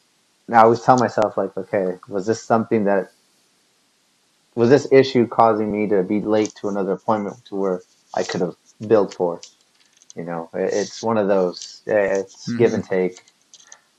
I 0.52 0.62
always 0.62 0.82
tell 0.82 0.98
myself 0.98 1.36
like, 1.36 1.56
okay, 1.56 1.98
was 2.08 2.26
this 2.26 2.42
something 2.42 2.84
that 2.84 3.12
was 4.56 4.70
this 4.70 4.88
issue 4.92 5.26
causing 5.28 5.72
me 5.72 5.88
to 5.88 6.02
be 6.04 6.20
late 6.20 6.54
to 6.60 6.68
another 6.68 6.92
appointment 6.92 7.44
to 7.46 7.56
where 7.56 7.82
I 8.14 8.24
could 8.24 8.42
have 8.42 8.56
billed 8.86 9.14
for? 9.14 9.40
You 10.16 10.24
know, 10.24 10.50
it- 10.54 10.74
it's 10.74 11.02
one 11.02 11.18
of 11.18 11.28
those. 11.28 11.82
eh, 11.88 12.20
It's 12.20 12.52
give 12.54 12.74
and 12.74 12.84
take. 12.84 13.22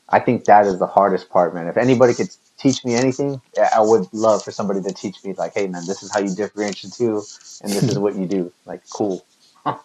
I 0.09 0.19
think 0.19 0.45
that 0.45 0.67
is 0.67 0.79
the 0.79 0.87
hardest 0.87 1.29
part, 1.29 1.55
man. 1.55 1.67
If 1.67 1.77
anybody 1.77 2.13
could 2.15 2.29
teach 2.57 2.83
me 2.83 2.95
anything, 2.95 3.41
I 3.75 3.81
would 3.81 4.07
love 4.13 4.43
for 4.43 4.51
somebody 4.51 4.81
to 4.81 4.93
teach 4.93 5.23
me 5.23 5.33
like, 5.33 5.53
hey 5.53 5.67
man, 5.67 5.85
this 5.85 6.03
is 6.03 6.11
how 6.11 6.19
you 6.19 6.33
differentiate 6.33 6.93
two, 6.93 7.23
and 7.61 7.71
this 7.71 7.83
is 7.83 7.99
what 7.99 8.15
you 8.15 8.25
do. 8.25 8.51
Like, 8.65 8.81
cool. 8.89 9.25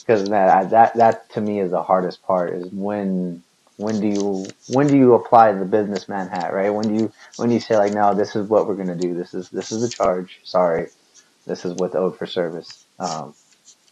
Because 0.00 0.28
that 0.30 0.70
that 0.70 0.96
that 0.96 1.30
to 1.30 1.40
me 1.40 1.60
is 1.60 1.70
the 1.70 1.80
hardest 1.80 2.20
part 2.24 2.52
is 2.52 2.72
when 2.72 3.44
when 3.76 4.00
do 4.00 4.08
you 4.08 4.46
when 4.70 4.86
do 4.86 4.96
you 4.96 5.14
apply 5.14 5.52
the 5.52 5.64
businessman 5.64 6.28
hat 6.28 6.52
right 6.52 6.70
when 6.70 6.88
do 6.88 6.94
you 6.94 7.12
when 7.36 7.48
do 7.48 7.54
you 7.54 7.60
say 7.60 7.76
like 7.76 7.92
no 7.92 8.14
this 8.14 8.34
is 8.34 8.48
what 8.48 8.66
we're 8.66 8.74
going 8.74 8.88
to 8.88 8.96
do 8.96 9.14
this 9.14 9.34
is 9.34 9.50
this 9.50 9.70
is 9.70 9.82
the 9.82 9.88
charge 9.88 10.40
sorry 10.44 10.88
this 11.46 11.64
is 11.64 11.74
what's 11.74 11.94
owed 11.94 12.16
for 12.16 12.26
service 12.26 12.84
um, 12.98 13.34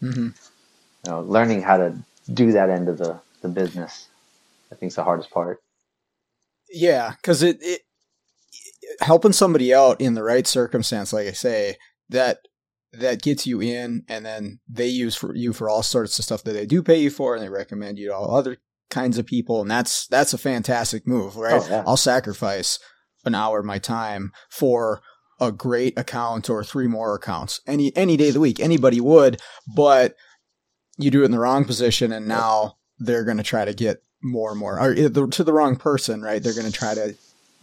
mm-hmm. 0.02 0.28
you 0.28 1.10
know 1.10 1.20
learning 1.20 1.62
how 1.62 1.76
to 1.76 1.94
do 2.32 2.52
that 2.52 2.70
end 2.70 2.88
of 2.88 2.98
the 2.98 3.18
the 3.42 3.48
business 3.48 4.08
i 4.72 4.74
think 4.74 4.90
is 4.90 4.96
the 4.96 5.04
hardest 5.04 5.30
part 5.30 5.62
yeah 6.70 7.12
because 7.12 7.42
it, 7.42 7.58
it 7.60 7.82
helping 9.00 9.32
somebody 9.32 9.72
out 9.74 10.00
in 10.00 10.14
the 10.14 10.22
right 10.22 10.46
circumstance 10.46 11.12
like 11.12 11.26
i 11.26 11.32
say 11.32 11.76
that 12.08 12.38
that 12.92 13.22
gets 13.22 13.46
you 13.46 13.60
in 13.60 14.04
and 14.08 14.24
then 14.24 14.60
they 14.68 14.86
use 14.86 15.16
for 15.16 15.34
you 15.34 15.52
for 15.52 15.68
all 15.68 15.82
sorts 15.82 16.18
of 16.18 16.24
stuff 16.24 16.44
that 16.44 16.52
they 16.52 16.66
do 16.66 16.82
pay 16.82 17.00
you 17.00 17.10
for 17.10 17.34
and 17.34 17.42
they 17.42 17.48
recommend 17.48 17.98
you 17.98 18.08
to 18.08 18.14
all 18.14 18.36
other 18.36 18.56
kinds 18.94 19.18
of 19.18 19.26
people, 19.26 19.60
and 19.60 19.70
that's 19.70 20.06
that's 20.06 20.32
a 20.32 20.38
fantastic 20.38 21.06
move, 21.06 21.36
right? 21.36 21.60
Oh, 21.62 21.66
yeah. 21.68 21.84
I'll 21.86 21.96
sacrifice 21.96 22.78
an 23.24 23.34
hour 23.34 23.58
of 23.58 23.66
my 23.66 23.78
time 23.78 24.32
for 24.48 25.02
a 25.40 25.50
great 25.50 25.98
account 25.98 26.48
or 26.48 26.62
three 26.62 26.86
more 26.86 27.14
accounts 27.14 27.60
any 27.66 27.94
any 27.96 28.16
day 28.16 28.28
of 28.28 28.34
the 28.34 28.40
week. 28.40 28.60
Anybody 28.60 29.00
would, 29.00 29.40
but 29.74 30.14
you 30.96 31.10
do 31.10 31.22
it 31.22 31.26
in 31.26 31.32
the 31.32 31.40
wrong 31.40 31.64
position, 31.64 32.12
and 32.12 32.26
now 32.26 32.76
they're 32.98 33.24
going 33.24 33.36
to 33.36 33.42
try 33.42 33.64
to 33.64 33.74
get 33.74 34.02
more 34.22 34.52
and 34.52 34.60
more 34.60 34.78
or 34.78 34.92
eh, 34.92 35.08
to 35.08 35.44
the 35.44 35.52
wrong 35.52 35.76
person, 35.76 36.22
right? 36.22 36.42
They're 36.42 36.54
going 36.54 36.70
to 36.70 36.72
try 36.72 36.94
to. 36.94 37.14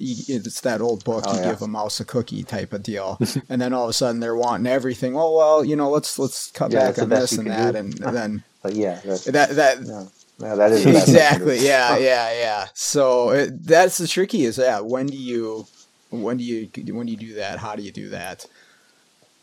It's 0.03 0.61
that 0.61 0.81
old 0.81 1.03
book. 1.03 1.25
Oh, 1.27 1.33
you 1.33 1.41
yeah. 1.41 1.51
give 1.51 1.61
a 1.61 1.67
mouse 1.67 1.99
a 1.99 2.05
cookie 2.05 2.43
type 2.43 2.73
of 2.73 2.81
deal, 2.81 3.19
and 3.49 3.61
then 3.61 3.73
all 3.73 3.83
of 3.83 3.89
a 3.89 3.93
sudden 3.93 4.19
they're 4.19 4.35
wanting 4.35 4.71
everything. 4.71 5.15
Oh 5.15 5.35
well, 5.35 5.63
you 5.63 5.75
know, 5.75 5.89
let's 5.89 6.17
let's 6.17 6.49
cut 6.51 6.71
yeah, 6.71 6.91
back 6.91 6.99
on 6.99 7.09
this 7.09 7.33
and 7.33 7.49
that, 7.49 7.73
do. 7.73 7.79
and, 7.79 7.99
and 8.05 8.15
then. 8.15 8.43
But 8.63 8.73
yeah, 8.75 8.99
that 9.03 9.49
that 9.55 10.11
no, 10.41 10.57
that 10.57 10.71
is 10.71 10.85
exactly. 10.85 11.59
Yeah, 11.59 11.97
yeah, 11.97 12.31
yeah. 12.33 12.67
So 12.73 13.29
it, 13.29 13.63
that's 13.65 13.97
the 13.97 14.07
tricky 14.07 14.45
is 14.45 14.57
yeah. 14.57 14.79
When 14.79 15.07
do 15.07 15.17
you, 15.17 15.67
when 16.09 16.37
do 16.37 16.43
you, 16.43 16.69
when 16.93 17.05
do 17.05 17.11
you 17.11 17.17
do 17.17 17.33
that? 17.35 17.59
How 17.59 17.75
do 17.75 17.83
you 17.83 17.91
do 17.91 18.09
that? 18.09 18.45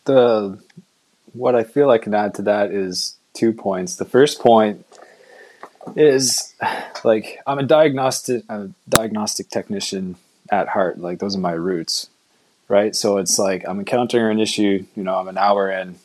The 0.05 0.61
what 1.35 1.55
I 1.55 1.63
feel 1.63 1.91
I 1.91 1.99
can 1.99 2.15
add 2.15 2.35
to 2.35 2.43
that 2.43 2.73
is 2.73 3.17
two 3.33 3.53
points. 3.53 3.97
The 3.97 4.05
first 4.05 4.41
point 4.41 4.85
is 5.97 6.55
like 7.05 7.41
I'm 7.47 7.59
a 7.59 7.65
diagnostic, 7.65 8.43
I'm 8.49 8.61
a 8.61 8.91
diagnostic 8.91 9.51
technician 9.51 10.17
at 10.51 10.69
heart. 10.69 10.99
Like 10.99 11.19
those 11.19 11.37
are 11.37 11.41
my 11.41 11.53
roots, 11.53 12.11
right? 12.69 12.95
So 12.95 13.19
it's 13.19 13.39
like 13.39 13.65
I'm 13.69 13.81
encountering 13.81 14.33
an 14.33 14.41
issue. 14.41 14.85
You 14.97 15.03
know, 15.03 15.17
I'm 15.17 15.29
an 15.29 15.39
hour 15.39 15.71
in. 15.71 15.97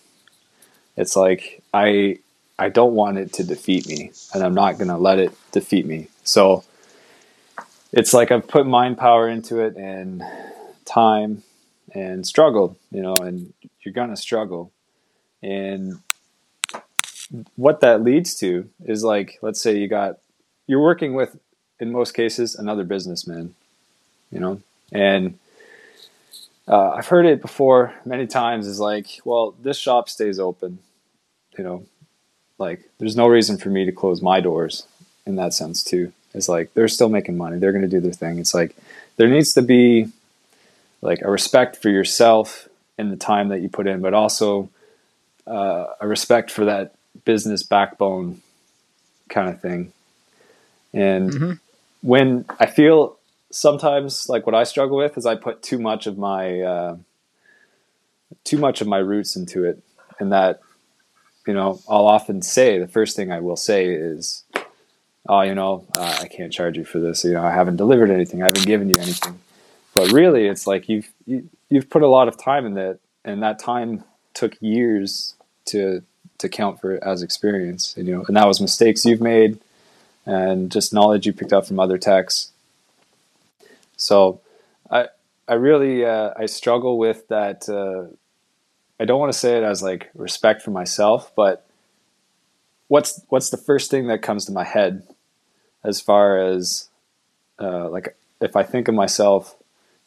It's 0.97 1.15
like 1.15 1.61
I 1.73 2.19
I 2.57 2.69
don't 2.69 2.93
want 2.93 3.17
it 3.17 3.33
to 3.33 3.43
defeat 3.43 3.87
me, 3.87 4.11
and 4.33 4.43
I'm 4.43 4.53
not 4.53 4.77
going 4.77 4.89
to 4.89 4.97
let 4.97 5.19
it 5.19 5.31
defeat 5.51 5.85
me. 5.85 6.07
So 6.23 6.63
it's 7.91 8.13
like 8.13 8.31
I've 8.31 8.47
put 8.47 8.65
mind 8.65 8.97
power 8.97 9.27
into 9.27 9.59
it 9.59 9.75
and 9.75 10.23
time 10.85 11.43
and 11.93 12.25
struggled, 12.25 12.75
you 12.91 13.01
know, 13.01 13.15
and 13.15 13.53
you're 13.81 13.93
going 13.93 14.09
to 14.09 14.17
struggle. 14.17 14.71
And 15.41 15.99
what 17.55 17.81
that 17.81 18.01
leads 18.01 18.35
to 18.37 18.69
is 18.85 19.03
like, 19.03 19.37
let's 19.41 19.61
say 19.61 19.77
you 19.77 19.87
got, 19.87 20.19
you're 20.67 20.81
working 20.81 21.13
with, 21.13 21.37
in 21.79 21.91
most 21.91 22.13
cases, 22.13 22.55
another 22.55 22.83
businessman, 22.83 23.53
you 24.33 24.39
know, 24.39 24.61
and 24.91 25.37
uh, 26.67 26.91
I've 26.91 27.07
heard 27.07 27.25
it 27.25 27.41
before 27.41 27.93
many 28.05 28.25
times 28.25 28.67
is 28.67 28.79
like, 28.79 29.07
well, 29.23 29.53
this 29.61 29.77
shop 29.77 30.09
stays 30.09 30.39
open, 30.39 30.79
you 31.57 31.63
know, 31.63 31.85
like 32.57 32.89
there's 32.97 33.15
no 33.15 33.27
reason 33.27 33.57
for 33.57 33.69
me 33.69 33.85
to 33.85 33.91
close 33.91 34.21
my 34.21 34.39
doors 34.39 34.85
in 35.25 35.35
that 35.35 35.53
sense 35.53 35.83
too. 35.83 36.11
It's 36.33 36.49
like 36.49 36.73
they're 36.73 36.87
still 36.87 37.09
making 37.09 37.37
money. 37.37 37.59
They're 37.59 37.71
going 37.71 37.83
to 37.83 37.87
do 37.87 37.99
their 37.99 38.11
thing. 38.11 38.39
It's 38.39 38.53
like 38.53 38.75
there 39.17 39.27
needs 39.27 39.53
to 39.53 39.61
be 39.61 40.07
like 41.01 41.21
a 41.21 41.29
respect 41.29 41.77
for 41.77 41.89
yourself 41.89 42.67
and 42.97 43.11
the 43.11 43.17
time 43.17 43.49
that 43.49 43.61
you 43.61 43.69
put 43.69 43.87
in, 43.87 44.01
but 44.01 44.13
also 44.13 44.69
uh, 45.45 45.85
a 45.99 46.07
respect 46.07 46.49
for 46.49 46.65
that 46.65 46.95
business 47.25 47.61
backbone 47.61 48.41
kind 49.29 49.49
of 49.49 49.61
thing. 49.61 49.91
And 50.93 51.31
mm-hmm. 51.31 51.51
when 52.01 52.45
I 52.59 52.67
feel 52.67 53.17
sometimes 53.53 54.27
like 54.27 54.45
what 54.45 54.55
I 54.55 54.63
struggle 54.63 54.97
with 54.97 55.17
is 55.17 55.25
I 55.25 55.35
put 55.35 55.61
too 55.61 55.79
much 55.79 56.07
of 56.07 56.17
my 56.17 56.61
uh, 56.61 56.97
too 58.43 58.57
much 58.57 58.81
of 58.81 58.87
my 58.87 58.97
roots 58.97 59.35
into 59.35 59.63
it, 59.63 59.81
and 60.19 60.31
that 60.31 60.61
you 61.47 61.53
know, 61.53 61.79
I'll 61.89 62.07
often 62.07 62.41
say 62.41 62.79
the 62.79 62.87
first 62.87 63.15
thing 63.15 63.31
I 63.31 63.39
will 63.39 63.55
say 63.55 63.85
is, 63.85 64.43
"Oh, 65.27 65.41
you 65.41 65.55
know, 65.55 65.85
uh, 65.97 66.19
I 66.21 66.27
can't 66.27 66.51
charge 66.51 66.77
you 66.77 66.85
for 66.85 66.99
this. 66.99 67.23
You 67.23 67.33
know, 67.33 67.43
I 67.43 67.51
haven't 67.51 67.77
delivered 67.77 68.09
anything. 68.09 68.41
I 68.41 68.45
haven't 68.45 68.65
given 68.65 68.89
you 68.89 68.95
anything." 68.97 69.39
But 69.93 70.11
really, 70.11 70.47
it's 70.47 70.65
like 70.65 70.89
you've 70.89 71.11
you, 71.25 71.37
have 71.37 71.45
you 71.69 71.79
have 71.79 71.89
put 71.89 72.01
a 72.01 72.07
lot 72.07 72.27
of 72.27 72.37
time 72.37 72.65
in 72.65 72.73
that, 72.73 72.99
and 73.23 73.43
that 73.43 73.59
time 73.59 74.03
took 74.33 74.59
years 74.61 75.35
to 75.65 76.03
to 76.39 76.49
count 76.49 76.81
for 76.81 77.01
as 77.03 77.21
experience. 77.21 77.95
And, 77.95 78.07
you 78.07 78.15
know, 78.15 78.25
and 78.27 78.35
that 78.35 78.47
was 78.47 78.59
mistakes 78.59 79.05
you've 79.05 79.21
made, 79.21 79.59
and 80.25 80.71
just 80.71 80.93
knowledge 80.93 81.27
you 81.27 81.33
picked 81.33 81.53
up 81.53 81.67
from 81.67 81.79
other 81.79 81.97
techs. 81.97 82.52
So, 84.03 84.41
I 84.89 85.07
I 85.47 85.55
really 85.55 86.05
uh, 86.05 86.33
I 86.37 86.45
struggle 86.45 86.97
with 86.97 87.27
that. 87.29 87.67
Uh, 87.67 88.13
I 88.99 89.05
don't 89.05 89.19
want 89.19 89.33
to 89.33 89.37
say 89.37 89.57
it 89.57 89.63
as 89.63 89.81
like 89.81 90.09
respect 90.13 90.61
for 90.61 90.71
myself, 90.71 91.31
but 91.35 91.65
what's 92.87 93.21
what's 93.29 93.49
the 93.49 93.57
first 93.57 93.89
thing 93.89 94.07
that 94.07 94.21
comes 94.21 94.45
to 94.45 94.51
my 94.51 94.63
head 94.63 95.03
as 95.83 95.99
far 95.99 96.37
as 96.37 96.89
uh, 97.59 97.89
like 97.89 98.15
if 98.39 98.55
I 98.55 98.63
think 98.63 98.87
of 98.87 98.95
myself 98.95 99.55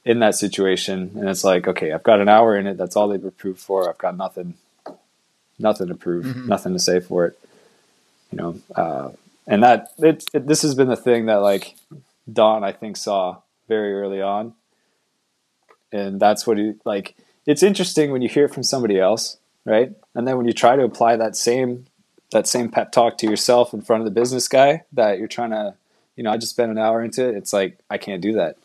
in 0.04 0.20
that 0.20 0.36
situation 0.36 1.10
and 1.16 1.28
it's 1.28 1.42
like 1.42 1.66
okay 1.66 1.92
I've 1.92 2.04
got 2.04 2.20
an 2.20 2.28
hour 2.28 2.56
in 2.56 2.66
it 2.66 2.76
that's 2.76 2.94
all 2.94 3.08
they've 3.08 3.24
approved 3.24 3.58
for 3.58 3.88
I've 3.88 3.98
got 3.98 4.16
nothing 4.16 4.54
nothing 5.58 5.88
to 5.88 5.94
prove 5.94 6.26
mm-hmm. 6.26 6.46
nothing 6.46 6.74
to 6.74 6.78
say 6.78 7.00
for 7.00 7.26
it 7.26 7.38
you 8.30 8.38
know 8.38 8.60
uh, 8.76 9.10
and 9.48 9.64
that 9.64 9.88
it, 9.98 10.24
it, 10.32 10.46
this 10.46 10.62
has 10.62 10.74
been 10.74 10.88
the 10.88 10.96
thing 10.96 11.26
that 11.26 11.42
like 11.42 11.74
Don 12.32 12.62
I 12.62 12.72
think 12.72 12.96
saw 12.96 13.38
very 13.68 13.94
early 13.94 14.20
on 14.20 14.54
and 15.92 16.20
that's 16.20 16.46
what 16.46 16.58
he 16.58 16.74
like 16.84 17.16
it's 17.46 17.62
interesting 17.62 18.10
when 18.10 18.22
you 18.22 18.28
hear 18.28 18.46
it 18.46 18.52
from 18.52 18.64
somebody 18.64 18.98
else, 18.98 19.38
right? 19.64 19.92
And 20.14 20.26
then 20.26 20.36
when 20.36 20.46
you 20.46 20.52
try 20.52 20.76
to 20.76 20.82
apply 20.82 21.16
that 21.16 21.36
same 21.36 21.86
that 22.32 22.46
same 22.46 22.70
pep 22.70 22.90
talk 22.90 23.18
to 23.18 23.26
yourself 23.26 23.72
in 23.72 23.80
front 23.80 24.00
of 24.00 24.04
the 24.04 24.10
business 24.10 24.48
guy 24.48 24.82
that 24.92 25.18
you're 25.18 25.28
trying 25.28 25.50
to, 25.50 25.74
you 26.16 26.24
know, 26.24 26.32
I 26.32 26.38
just 26.38 26.50
spent 26.50 26.72
an 26.72 26.78
hour 26.78 27.02
into 27.02 27.28
it. 27.28 27.36
It's 27.36 27.52
like 27.52 27.78
I 27.88 27.98
can't 27.98 28.20
do 28.20 28.34
that. 28.34 28.56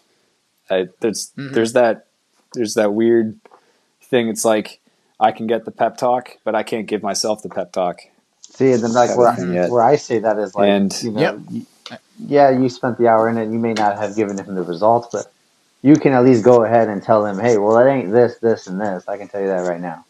I, 0.69 0.89
there's 0.99 1.31
mm-hmm. 1.37 1.53
there's 1.53 1.73
that 1.73 2.07
there's 2.53 2.73
that 2.73 2.93
weird 2.93 3.39
thing. 4.01 4.29
It's 4.29 4.45
like 4.45 4.79
I 5.19 5.31
can 5.31 5.45
get 5.45 5.65
the 5.65 5.71
pep 5.71 5.97
talk, 5.97 6.37
but 6.43 6.55
I 6.55 6.63
can't 6.63 6.87
give 6.87 7.03
myself 7.03 7.43
the 7.43 7.49
pep 7.49 7.71
talk. 7.71 8.01
See, 8.41 8.71
and 8.71 8.83
then 8.83 8.93
like 8.93 9.15
where 9.15 9.29
I, 9.29 9.69
where 9.69 9.83
I 9.83 9.95
say 9.95 10.19
that 10.19 10.37
is 10.37 10.55
like, 10.55 10.69
and, 10.69 11.03
you 11.03 11.11
know, 11.11 11.21
yep. 11.21 11.63
You, 12.21 12.27
yeah, 12.27 12.49
you 12.49 12.69
spent 12.69 12.97
the 12.97 13.07
hour 13.07 13.29
in 13.29 13.37
it. 13.37 13.51
You 13.51 13.59
may 13.59 13.73
not 13.73 13.97
have 13.97 14.15
given 14.15 14.37
him 14.37 14.55
the 14.55 14.63
results, 14.63 15.09
but 15.11 15.31
you 15.81 15.95
can 15.95 16.13
at 16.13 16.23
least 16.23 16.43
go 16.43 16.63
ahead 16.63 16.87
and 16.87 17.01
tell 17.01 17.23
them, 17.23 17.39
hey, 17.39 17.57
well, 17.57 17.77
it 17.77 17.91
ain't 17.91 18.11
this, 18.11 18.37
this, 18.37 18.67
and 18.67 18.79
this. 18.79 19.07
I 19.07 19.17
can 19.17 19.27
tell 19.27 19.41
you 19.41 19.47
that 19.47 19.67
right 19.67 19.81
now. 19.81 20.05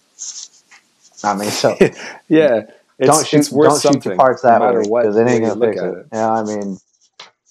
I 1.24 1.36
mean, 1.36 1.50
so 1.50 1.78
yeah, 2.28 2.64
don't 3.00 3.26
shoot, 3.26 3.50
don't 3.52 3.82
shoot 3.82 4.06
your 4.06 4.16
parts 4.16 4.42
that 4.42 4.60
no 4.60 4.82
way 4.90 5.02
because 5.02 5.18
it 5.18 5.28
ain't 5.28 5.46
gonna 5.46 5.68
fix 5.68 5.82
it. 5.82 5.88
it. 5.88 6.08
Yeah, 6.12 6.32
I 6.32 6.44
mean, 6.44 6.78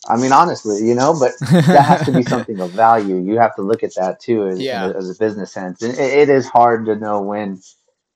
I 0.09 0.17
mean, 0.17 0.33
honestly, 0.33 0.87
you 0.87 0.95
know, 0.95 1.17
but 1.19 1.33
that 1.51 1.85
has 1.85 2.07
to 2.07 2.13
be 2.13 2.23
something 2.23 2.59
of 2.61 2.71
value. 2.73 3.17
You 3.17 3.39
have 3.39 3.55
to 3.57 3.63
look 3.63 3.83
at 3.83 3.95
that 3.95 4.21
too, 4.21 4.49
as, 4.49 4.61
yeah. 4.61 4.91
as 4.91 5.11
a 5.11 5.15
business 5.19 5.53
sense. 5.53 5.83
And 5.83 5.93
it, 5.95 5.99
it 6.01 6.29
is 6.29 6.49
hard 6.49 6.87
to 6.87 6.97
know 6.97 7.21
when, 7.21 7.61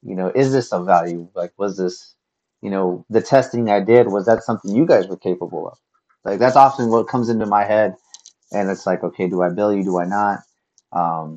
you 0.02 0.14
know, 0.14 0.32
is 0.34 0.52
this 0.52 0.72
of 0.72 0.86
value? 0.86 1.28
Like, 1.34 1.52
was 1.56 1.76
this, 1.76 2.14
you 2.62 2.70
know, 2.70 3.04
the 3.10 3.20
testing 3.20 3.70
I 3.70 3.80
did 3.80 4.08
was 4.08 4.26
that 4.26 4.42
something 4.42 4.74
you 4.74 4.86
guys 4.86 5.06
were 5.06 5.16
capable 5.16 5.68
of? 5.68 5.78
Like, 6.24 6.38
that's 6.38 6.56
often 6.56 6.90
what 6.90 7.08
comes 7.08 7.28
into 7.28 7.46
my 7.46 7.64
head 7.64 7.96
and 8.54 8.70
it's 8.70 8.86
like, 8.86 9.02
okay, 9.02 9.28
do 9.28 9.42
I 9.42 9.50
bill 9.50 9.74
you? 9.74 9.84
Do 9.84 9.98
I 9.98 10.04
not? 10.04 10.40
Um, 10.92 11.36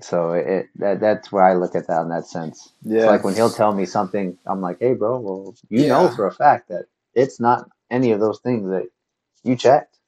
so 0.00 0.32
it 0.32 0.68
that 0.76 1.00
that's 1.00 1.32
where 1.32 1.44
I 1.44 1.54
look 1.54 1.74
at 1.74 1.88
that 1.88 2.02
in 2.02 2.08
that 2.10 2.26
sense. 2.26 2.72
Yeah. 2.82 2.98
It's 2.98 3.06
like 3.06 3.24
when 3.24 3.34
he'll 3.34 3.50
tell 3.50 3.72
me 3.72 3.86
something, 3.86 4.36
I'm 4.46 4.60
like, 4.60 4.78
hey, 4.78 4.94
bro, 4.94 5.18
well, 5.18 5.54
you 5.68 5.82
yeah. 5.82 5.88
know 5.88 6.08
for 6.08 6.26
a 6.26 6.32
fact 6.32 6.68
that 6.68 6.86
it's 7.14 7.40
not 7.40 7.68
any 7.90 8.12
of 8.12 8.20
those 8.20 8.40
things 8.40 8.68
that 8.68 8.88
you 9.42 9.56
checked. 9.56 9.98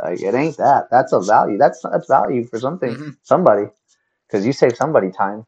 Like 0.00 0.20
it 0.20 0.34
ain't 0.34 0.58
that. 0.58 0.88
That's 0.90 1.12
a 1.12 1.20
value. 1.20 1.58
That's 1.58 1.82
that's 1.82 2.06
value 2.06 2.44
for 2.46 2.60
something, 2.60 2.90
mm-hmm. 2.90 3.10
somebody, 3.22 3.64
because 4.26 4.46
you 4.46 4.52
save 4.52 4.76
somebody 4.76 5.10
time. 5.10 5.44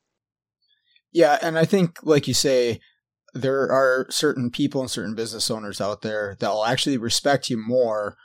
Yeah, 1.12 1.38
and 1.42 1.58
I 1.58 1.64
think, 1.64 1.98
like 2.02 2.26
you 2.26 2.34
say, 2.34 2.80
there 3.34 3.70
are 3.70 4.06
certain 4.10 4.50
people 4.50 4.80
and 4.80 4.90
certain 4.90 5.14
business 5.14 5.50
owners 5.50 5.80
out 5.80 6.02
there 6.02 6.36
that 6.40 6.50
will 6.50 6.64
actually 6.64 6.98
respect 6.98 7.50
you 7.50 7.56
more 7.56 8.16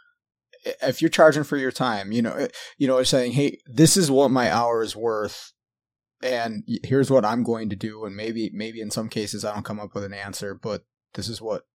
if 0.81 1.01
you're 1.01 1.09
charging 1.09 1.43
for 1.43 1.57
your 1.57 1.71
time, 1.71 2.11
you 2.11 2.21
know, 2.21 2.33
eh, 2.33 2.47
you 2.77 2.87
know, 2.87 3.01
saying, 3.03 3.33
"Hey, 3.33 3.59
this 3.65 3.95
is 3.95 4.09
what 4.09 4.31
my 4.31 4.51
hour 4.51 4.81
is 4.81 4.95
worth." 4.95 5.53
And 6.23 6.63
here's 6.83 7.11
what 7.11 7.25
I'm 7.25 7.43
going 7.43 7.69
to 7.69 7.75
do, 7.75 8.05
and 8.05 8.15
maybe, 8.15 8.49
maybe 8.53 8.81
in 8.81 8.89
some 8.89 9.09
cases 9.09 9.45
I 9.45 9.53
don't 9.53 9.65
come 9.65 9.79
up 9.79 9.93
with 9.93 10.03
an 10.03 10.13
answer, 10.13 10.55
but 10.55 10.83
this 11.13 11.29
is 11.29 11.41
what 11.41 11.67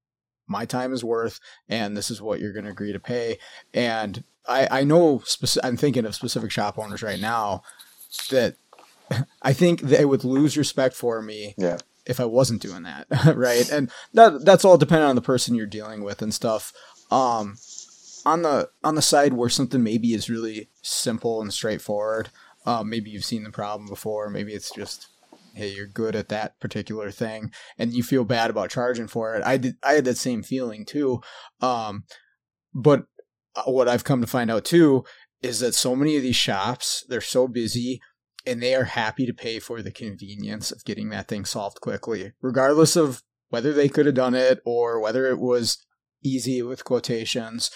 my 0.49 0.64
time 0.64 0.93
is 0.93 1.05
worth, 1.05 1.39
and 1.68 1.97
this 1.97 2.11
is 2.11 2.20
what 2.20 2.41
you're 2.41 2.53
going 2.53 2.64
to 2.64 2.70
agree 2.72 2.93
to 2.93 2.99
pay. 2.99 3.39
And 3.72 4.24
I, 4.49 4.81
I 4.81 4.85
know, 4.85 5.20
speci- 5.20 5.59
I'm 5.62 5.76
thinking 5.76 6.05
of 6.05 6.14
specific 6.14 6.51
shop 6.51 6.78
owners 6.78 7.03
right 7.03 7.20
now 7.20 7.62
that 8.31 8.57
I 9.43 9.53
think 9.53 9.83
they 9.83 10.05
would 10.05 10.24
lose 10.24 10.57
respect 10.57 10.97
for 10.97 11.22
me 11.22 11.55
Yeah. 11.57 11.78
If 12.11 12.19
I 12.19 12.25
wasn't 12.25 12.61
doing 12.61 12.83
that, 12.83 13.07
right? 13.37 13.71
And 13.71 13.91
that 14.13 14.45
that's 14.45 14.65
all 14.65 14.77
dependent 14.77 15.09
on 15.09 15.17
the 15.17 15.23
person 15.23 15.55
you're 15.55 15.67
dealing 15.67 16.03
with 16.03 16.21
and 16.21 16.35
stuff. 16.35 16.73
Um, 17.11 17.57
on 18.27 18.43
the 18.43 18.69
on 18.85 18.97
the 18.97 19.03
side 19.03 19.33
where 19.33 19.49
something 19.49 19.83
maybe 19.83 20.13
is 20.13 20.29
really 20.29 20.69
simple 20.83 21.41
and 21.41 21.53
straightforward, 21.53 22.31
um, 22.67 22.91
maybe 22.91 23.11
you've 23.11 23.25
seen 23.25 23.45
the 23.45 23.51
problem 23.51 23.89
before, 23.89 24.29
maybe 24.29 24.53
it's 24.53 24.73
just 24.73 25.07
hey, 25.55 25.69
you're 25.69 25.87
good 25.87 26.15
at 26.15 26.29
that 26.29 26.59
particular 26.61 27.11
thing, 27.11 27.53
and 27.79 27.93
you 27.93 28.03
feel 28.03 28.25
bad 28.25 28.51
about 28.51 28.71
charging 28.71 29.09
for 29.09 29.35
it. 29.35 29.43
I 29.45 29.57
did, 29.57 29.77
I 29.83 29.95
had 29.95 30.05
that 30.05 30.17
same 30.17 30.43
feeling 30.43 30.85
too. 30.85 31.21
Um, 31.61 32.05
but 32.75 33.07
what 33.65 33.89
I've 33.89 34.05
come 34.05 34.21
to 34.21 34.27
find 34.27 34.51
out 34.51 34.65
too 34.65 35.05
is 35.43 35.61
that 35.61 35.75
so 35.75 35.97
many 35.97 36.17
of 36.17 36.23
these 36.23 36.37
shops 36.37 37.05
they're 37.09 37.21
so 37.21 37.49
busy 37.49 38.01
and 38.47 38.62
they 38.62 38.74
are 38.74 38.84
happy 38.84 39.26
to 39.26 39.34
pay 39.34 39.59
for 39.59 39.82
the 39.82 39.91
convenience 39.91 40.70
of 40.70 40.84
getting 40.84 41.11
that 41.11 41.28
thing 41.28 41.45
solved 41.45 41.80
quickly, 41.80 42.32
regardless 42.41 42.97
of 42.97 43.22
whether 43.51 43.72
they 43.72 43.88
could 43.88 44.07
have 44.07 44.14
done 44.14 44.34
it 44.34 44.61
or 44.64 45.01
whether 45.01 45.26
it 45.26 45.38
was 45.38 45.84
easy 46.24 46.62
with 46.62 46.84
quotations. 46.84 47.70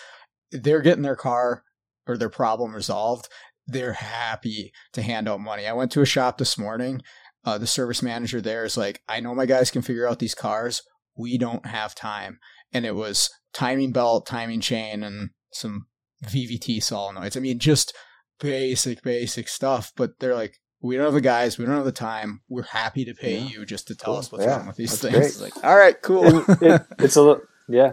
They're 0.51 0.83
getting 0.83 1.03
their 1.03 1.17
car 1.17 1.65
or 2.07 2.17
their 2.17 2.31
problem 2.31 2.75
resolved. 2.75 3.29
They're 3.67 3.95
happy 3.95 4.73
to 4.93 5.03
hand 5.03 5.29
out 5.29 5.41
money. 5.41 5.67
I 5.67 5.73
went 5.73 5.91
to 5.93 6.03
a 6.03 6.07
shop 6.07 6.39
this 6.39 6.59
morning. 6.59 7.03
Uh, 7.45 7.59
the 7.59 7.67
service 7.67 8.03
manager 8.03 8.41
there 8.41 8.65
is 8.65 8.77
like, 8.77 9.03
I 9.09 9.21
know 9.21 9.35
my 9.35 9.47
guys 9.47 9.71
can 9.71 9.83
figure 9.83 10.09
out 10.09 10.19
these 10.19 10.35
cars. 10.35 10.83
We 11.17 11.39
don't 11.39 11.67
have 11.67 11.95
time. 11.95 12.39
And 12.73 12.87
it 12.87 12.95
was 12.95 13.31
timing 13.53 13.93
belt, 13.93 14.27
timing 14.27 14.61
chain, 14.61 15.03
and 15.03 15.31
some 15.53 15.87
VVT 16.25 16.79
solenoids. 16.79 17.37
I 17.37 17.41
mean, 17.41 17.59
just 17.59 17.95
basic, 18.41 19.03
basic 19.03 19.49
stuff. 19.49 19.93
But 19.97 20.19
they're 20.21 20.35
like, 20.35 20.61
we 20.81 20.97
don't 20.97 21.05
have 21.07 21.15
the 21.15 21.21
guys, 21.21 21.57
we 21.59 21.65
don't 21.65 21.77
have 21.77 21.85
the 21.85 21.93
time. 21.93 22.41
We're 22.49 22.63
happy 22.63 23.05
to 23.07 23.15
pay 23.15 23.39
Yeah. 23.39 23.47
you 23.49 23.65
just 23.67 23.89
to 23.89 23.95
tell 23.95 24.15
Cool. 24.15 24.19
us 24.21 24.33
what's 24.33 24.45
Yeah, 24.45 24.57
wrong 24.59 24.67
with 24.67 24.77
these 24.77 25.01
that's 25.01 25.15
things. 25.37 25.41
Like, 25.43 25.65
all 25.65 25.77
right, 25.77 26.01
cool. 26.03 26.45
It, 26.61 26.83
it's 26.99 27.17
a 27.17 27.23
little 27.23 27.43
yeah 27.69 27.93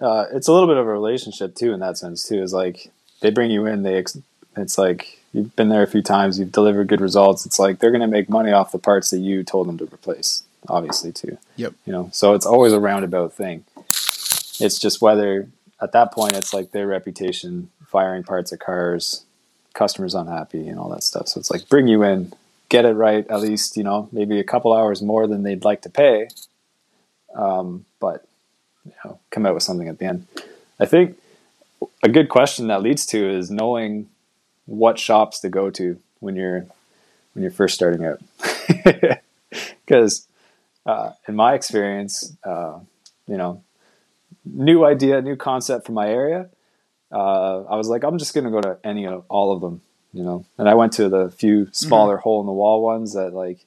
uh, 0.00 0.26
it's 0.32 0.48
a 0.48 0.52
little 0.52 0.68
bit 0.68 0.76
of 0.76 0.86
a 0.86 0.90
relationship 0.92 1.54
too 1.54 1.72
in 1.72 1.80
that 1.80 1.96
sense 1.96 2.22
too 2.28 2.42
is 2.42 2.52
like 2.52 2.90
they 3.20 3.30
bring 3.30 3.50
you 3.50 3.64
in 3.66 3.82
they 3.82 3.96
ex- 3.96 4.18
it's 4.56 4.76
like 4.76 5.18
you've 5.32 5.54
been 5.56 5.70
there 5.70 5.82
a 5.82 5.86
few 5.86 6.02
times 6.02 6.38
you've 6.38 6.52
delivered 6.52 6.88
good 6.88 7.00
results 7.00 7.46
it's 7.46 7.58
like 7.58 7.78
they're 7.78 7.90
going 7.90 8.02
to 8.02 8.06
make 8.06 8.28
money 8.28 8.52
off 8.52 8.70
the 8.72 8.78
parts 8.78 9.08
that 9.10 9.18
you 9.20 9.42
told 9.42 9.66
them 9.66 9.78
to 9.78 9.84
replace 9.84 10.42
obviously 10.68 11.10
too 11.12 11.38
Yep. 11.56 11.72
you 11.86 11.92
know 11.92 12.10
so 12.12 12.34
it's 12.34 12.44
always 12.44 12.72
a 12.74 12.80
roundabout 12.80 13.32
thing 13.32 13.64
it's 14.60 14.78
just 14.78 15.00
whether 15.00 15.48
at 15.80 15.92
that 15.92 16.12
point 16.12 16.34
it's 16.34 16.52
like 16.52 16.72
their 16.72 16.86
reputation 16.86 17.70
firing 17.86 18.22
parts 18.24 18.52
of 18.52 18.58
cars 18.58 19.24
customers 19.74 20.14
unhappy 20.14 20.68
and 20.68 20.78
all 20.78 20.88
that 20.88 21.02
stuff 21.02 21.28
so 21.28 21.38
it's 21.38 21.50
like 21.50 21.68
bring 21.68 21.88
you 21.88 22.02
in 22.02 22.32
get 22.68 22.84
it 22.84 22.92
right 22.92 23.26
at 23.28 23.40
least 23.40 23.76
you 23.76 23.82
know 23.82 24.08
maybe 24.12 24.38
a 24.38 24.44
couple 24.44 24.72
hours 24.72 25.02
more 25.02 25.26
than 25.26 25.42
they'd 25.42 25.64
like 25.64 25.82
to 25.82 25.90
pay 25.90 26.28
um, 27.34 27.84
but 28.00 28.26
you 28.84 28.92
know, 29.04 29.18
come 29.30 29.46
out 29.46 29.54
with 29.54 29.62
something 29.62 29.88
at 29.88 29.98
the 29.98 30.06
end. 30.06 30.26
I 30.80 30.86
think 30.86 31.18
a 32.02 32.08
good 32.08 32.28
question 32.28 32.66
that 32.68 32.82
leads 32.82 33.06
to 33.06 33.30
is 33.30 33.50
knowing 33.50 34.08
what 34.66 34.98
shops 34.98 35.40
to 35.40 35.48
go 35.48 35.70
to 35.70 35.98
when 36.20 36.36
you're 36.36 36.66
when 37.34 37.42
you're 37.42 37.50
first 37.50 37.74
starting 37.74 38.04
out, 38.04 38.20
because 39.86 40.26
uh, 40.84 41.12
in 41.26 41.34
my 41.34 41.54
experience, 41.54 42.36
uh, 42.44 42.78
you 43.26 43.36
know, 43.36 43.62
new 44.44 44.84
idea, 44.84 45.22
new 45.22 45.36
concept 45.36 45.86
for 45.86 45.92
my 45.92 46.08
area. 46.08 46.48
Uh, 47.12 47.62
I 47.64 47.76
was 47.76 47.88
like, 47.88 48.04
I'm 48.04 48.18
just 48.18 48.34
gonna 48.34 48.50
go 48.50 48.60
to 48.60 48.78
any 48.82 49.06
of 49.06 49.24
all 49.28 49.52
of 49.52 49.60
them, 49.60 49.82
you 50.12 50.22
know. 50.22 50.46
And 50.56 50.68
I 50.68 50.74
went 50.74 50.92
to 50.94 51.08
the 51.08 51.30
few 51.30 51.68
smaller 51.72 52.16
hole 52.16 52.40
in 52.40 52.46
the 52.46 52.52
wall 52.52 52.82
ones 52.82 53.12
that 53.14 53.34
like 53.34 53.66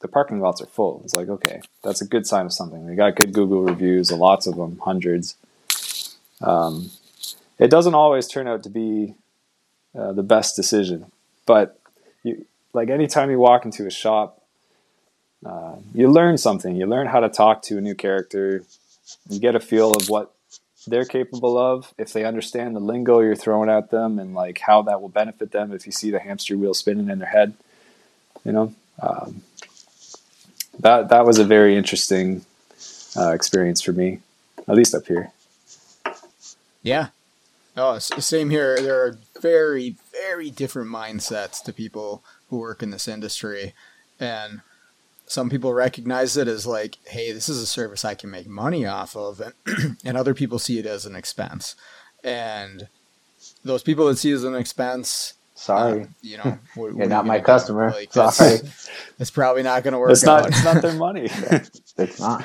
the 0.00 0.08
parking 0.08 0.40
lots 0.40 0.60
are 0.62 0.66
full. 0.66 1.02
It's 1.04 1.14
like, 1.14 1.28
okay, 1.28 1.60
that's 1.82 2.00
a 2.00 2.06
good 2.06 2.26
sign 2.26 2.46
of 2.46 2.52
something. 2.52 2.86
They 2.86 2.94
got 2.94 3.16
good 3.16 3.32
Google 3.32 3.62
reviews, 3.62 4.10
lots 4.12 4.46
of 4.46 4.56
them, 4.56 4.78
hundreds. 4.82 5.36
Um, 6.40 6.90
it 7.58 7.70
doesn't 7.70 7.94
always 7.94 8.26
turn 8.26 8.46
out 8.46 8.62
to 8.64 8.70
be 8.70 9.14
uh, 9.98 10.12
the 10.12 10.22
best 10.22 10.56
decision, 10.56 11.10
but 11.46 11.78
you, 12.22 12.46
like 12.72 12.90
anytime 12.90 13.30
you 13.30 13.38
walk 13.38 13.64
into 13.64 13.86
a 13.86 13.90
shop, 13.90 14.42
uh, 15.44 15.76
you 15.94 16.10
learn 16.10 16.38
something. 16.38 16.76
You 16.76 16.86
learn 16.86 17.06
how 17.06 17.20
to 17.20 17.28
talk 17.28 17.62
to 17.62 17.78
a 17.78 17.80
new 17.80 17.94
character. 17.94 18.62
You 19.28 19.38
get 19.38 19.54
a 19.54 19.60
feel 19.60 19.92
of 19.92 20.08
what 20.08 20.34
they're 20.86 21.04
capable 21.04 21.58
of 21.58 21.92
if 21.98 22.12
they 22.12 22.24
understand 22.24 22.74
the 22.74 22.80
lingo 22.80 23.20
you're 23.20 23.36
throwing 23.36 23.68
at 23.68 23.90
them 23.90 24.18
and 24.18 24.34
like 24.34 24.58
how 24.58 24.82
that 24.82 25.00
will 25.00 25.08
benefit 25.08 25.52
them 25.52 25.72
if 25.72 25.86
you 25.86 25.92
see 25.92 26.10
the 26.10 26.20
hamster 26.20 26.56
wheel 26.56 26.74
spinning 26.74 27.10
in 27.10 27.18
their 27.18 27.28
head 27.28 27.54
you 28.44 28.52
know 28.52 28.74
um, 29.02 29.42
that 30.80 31.08
that 31.08 31.24
was 31.24 31.38
a 31.38 31.44
very 31.44 31.76
interesting 31.76 32.44
uh, 33.16 33.32
experience 33.32 33.80
for 33.80 33.92
me, 33.92 34.20
at 34.68 34.74
least 34.74 34.94
up 34.94 35.06
here. 35.06 35.32
Yeah. 36.82 37.08
Oh, 37.76 37.98
same 37.98 38.50
here. 38.50 38.80
There 38.80 39.02
are 39.02 39.18
very, 39.40 39.96
very 40.12 40.50
different 40.50 40.90
mindsets 40.90 41.62
to 41.64 41.72
people 41.72 42.22
who 42.48 42.58
work 42.58 42.82
in 42.82 42.90
this 42.90 43.08
industry. 43.08 43.74
And 44.18 44.60
some 45.26 45.50
people 45.50 45.74
recognize 45.74 46.36
it 46.36 46.48
as 46.48 46.66
like, 46.66 46.98
hey, 47.06 47.32
this 47.32 47.48
is 47.48 47.60
a 47.60 47.66
service 47.66 48.04
I 48.04 48.14
can 48.14 48.30
make 48.30 48.46
money 48.48 48.86
off 48.86 49.16
of. 49.16 49.40
And, 49.40 49.96
and 50.04 50.16
other 50.16 50.34
people 50.34 50.58
see 50.58 50.78
it 50.78 50.86
as 50.86 51.04
an 51.04 51.16
expense. 51.16 51.74
And 52.22 52.88
those 53.64 53.82
people 53.82 54.06
that 54.06 54.18
see 54.18 54.30
it 54.30 54.34
as 54.36 54.44
an 54.44 54.54
expense, 54.54 55.34
Sorry. 55.54 56.02
uh, 56.02 56.06
you 56.22 56.36
know, 56.38 56.42
what- 56.74 56.76
what 56.76 56.92
You're 56.94 57.02
you 57.04 57.08
not 57.08 57.26
my 57.26 57.40
customer. 57.40 57.90
Like, 57.90 58.12
Sorry. 58.12 58.58
It's 59.18 59.30
probably 59.30 59.62
not 59.62 59.82
going 59.82 59.92
to 59.92 59.98
work 59.98 60.10
It's 60.12 60.24
not 60.24 60.42
out. 60.42 60.48
it's 60.48 60.64
not 60.64 60.82
their 60.82 60.92
money. 60.94 61.28
It's 61.98 62.20
not. 62.20 62.44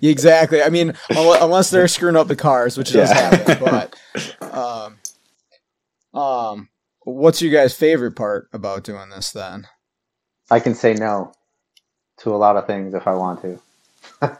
exactly. 0.00 0.62
I 0.62 0.68
mean, 0.70 0.94
unless 1.10 1.70
they're 1.70 1.88
screwing 1.88 2.14
up 2.14 2.28
the 2.28 2.36
cars, 2.36 2.78
which 2.78 2.92
does 2.92 3.10
happen. 3.10 3.58
But, 3.58 4.00
um, 4.40 4.98
um, 6.14 6.68
what's 7.00 7.42
your 7.42 7.52
guys' 7.52 7.74
favorite 7.74 8.12
part 8.14 8.48
about 8.52 8.84
doing 8.84 9.10
this 9.10 9.32
then? 9.32 9.66
I 10.48 10.60
can 10.60 10.76
say 10.76 10.94
no 10.94 11.32
to 12.20 12.34
a 12.34 12.38
lot 12.38 12.56
of 12.56 12.66
things 12.66 12.94
if 12.94 13.06
I 13.06 13.14
want 13.14 13.42
to. 13.42 13.60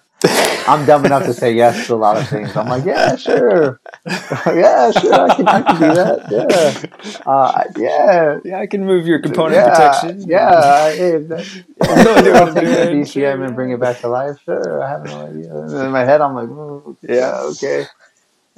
I'm 0.67 0.85
dumb 0.87 1.05
enough 1.07 1.25
to 1.25 1.35
say 1.35 1.53
yes 1.53 1.87
to 1.87 1.95
a 1.95 1.97
lot 1.97 2.17
of 2.17 2.29
things. 2.29 2.55
I'm 2.57 2.69
like, 2.69 2.85
yeah, 2.85 3.17
sure, 3.17 3.81
yeah, 4.07 4.91
sure, 4.93 5.15
I 5.15 5.35
can, 5.35 5.49
I 5.49 5.63
can 5.63 5.81
do 5.81 5.95
that. 5.95 6.27
Yeah, 6.31 7.21
uh, 7.27 7.65
yeah, 7.77 8.41
yeah, 8.45 8.59
I 8.61 8.67
can 8.67 8.85
move 8.85 9.07
your 9.07 9.21
component 9.21 9.55
yeah, 9.55 9.71
protection. 9.71 10.25
Yeah, 10.29 10.51
I, 10.51 10.97
hey, 10.97 11.19
that, 11.19 11.49
yeah, 11.81 11.97
No, 11.97 12.33
I'll 12.35 12.53
take 12.53 12.73
it, 12.73 12.91
BCM 12.91 13.13
sure. 13.13 13.45
and 13.45 13.57
bring 13.57 13.71
it 13.71 13.81
back 13.81 14.01
to 14.01 14.09
life. 14.09 14.39
Sure, 14.45 14.83
I 14.83 14.91
have 14.91 15.05
no 15.05 15.27
idea. 15.27 15.55
In 15.87 15.91
my 15.91 16.05
head, 16.05 16.21
I'm 16.21 16.35
like, 16.35 16.49
mm, 16.49 16.97
yeah, 17.03 17.41
okay. 17.53 17.87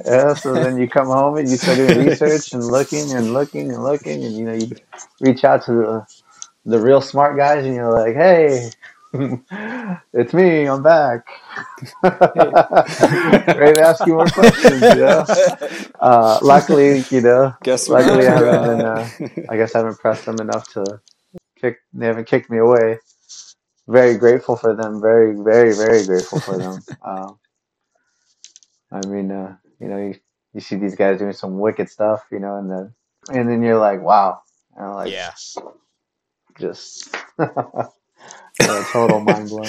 Yeah, 0.05 0.35
so 0.35 0.55
then 0.55 0.79
you 0.79 0.89
come 0.89 1.09
home 1.09 1.37
and 1.37 1.49
you 1.51 1.59
start 1.59 1.79
doing 1.79 1.97
research 1.97 2.53
and 2.53 2.65
looking 2.65 3.13
and 3.13 3.33
looking 3.33 3.73
and 3.73 3.85
looking, 3.85 4.25
and 4.25 4.37
you 4.37 4.45
know 4.45 4.55
you 4.55 4.73
reach 5.21 5.45
out 5.45 5.65
to 5.67 5.73
the 5.73 6.07
the 6.67 6.81
real 6.81 7.01
smart 7.01 7.37
guys, 7.37 7.65
and 7.65 7.75
you're 7.75 7.93
like, 7.93 8.15
hey. 8.17 8.71
it's 10.15 10.33
me. 10.33 10.67
I'm 10.67 10.83
back. 10.83 11.27
Ready 12.03 13.75
to 13.75 13.83
ask 13.85 14.07
you 14.07 14.15
more 14.15 14.27
questions. 14.27 14.81
Yeah. 14.83 15.25
Uh, 16.03 16.37
luckily, 16.43 17.05
you 17.11 17.21
know, 17.21 17.55
Guess 17.63 17.89
what? 17.89 18.05
luckily 18.05 18.27
I 18.27 18.33
haven't 18.33 18.79
been. 18.79 18.87
Uh, 18.87 19.09
I 19.51 19.57
guess 19.57 19.77
I 19.77 19.79
haven't 19.79 20.01
pressed 20.01 20.27
them 20.27 20.41
enough 20.41 20.69
to 20.73 21.01
kick. 21.61 21.79
They 21.93 22.07
haven't 22.07 22.27
kicked 22.27 22.51
me 22.51 22.59
away. 22.59 22.99
Very 23.87 24.19
grateful 24.19 24.57
for 24.57 24.75
them. 24.75 25.01
Very, 25.01 25.37
very, 25.37 25.73
very 25.75 26.05
grateful 26.05 26.41
for 26.41 26.59
them. 26.59 26.81
Um, 27.05 27.39
I 28.91 29.07
mean, 29.07 29.31
uh, 29.31 29.57
you 29.79 29.87
know, 29.87 29.99
you, 29.99 30.15
you 30.55 30.61
see 30.61 30.75
these 30.75 30.97
guys 30.97 31.21
doing 31.21 31.33
some 31.33 31.61
wicked 31.61 31.89
stuff, 31.89 32.25
you 32.33 32.41
know, 32.41 32.57
and 32.57 32.69
then 32.69 32.95
and 33.31 33.49
then 33.49 33.63
you're 33.63 33.79
like, 33.79 34.01
wow, 34.03 34.43
and 34.77 34.87
I'm 34.87 34.95
like, 34.95 35.13
yeah. 35.13 35.31
just 36.59 37.15
a 38.61 38.85
total 38.91 39.21
mind 39.25 39.49
blown. 39.49 39.67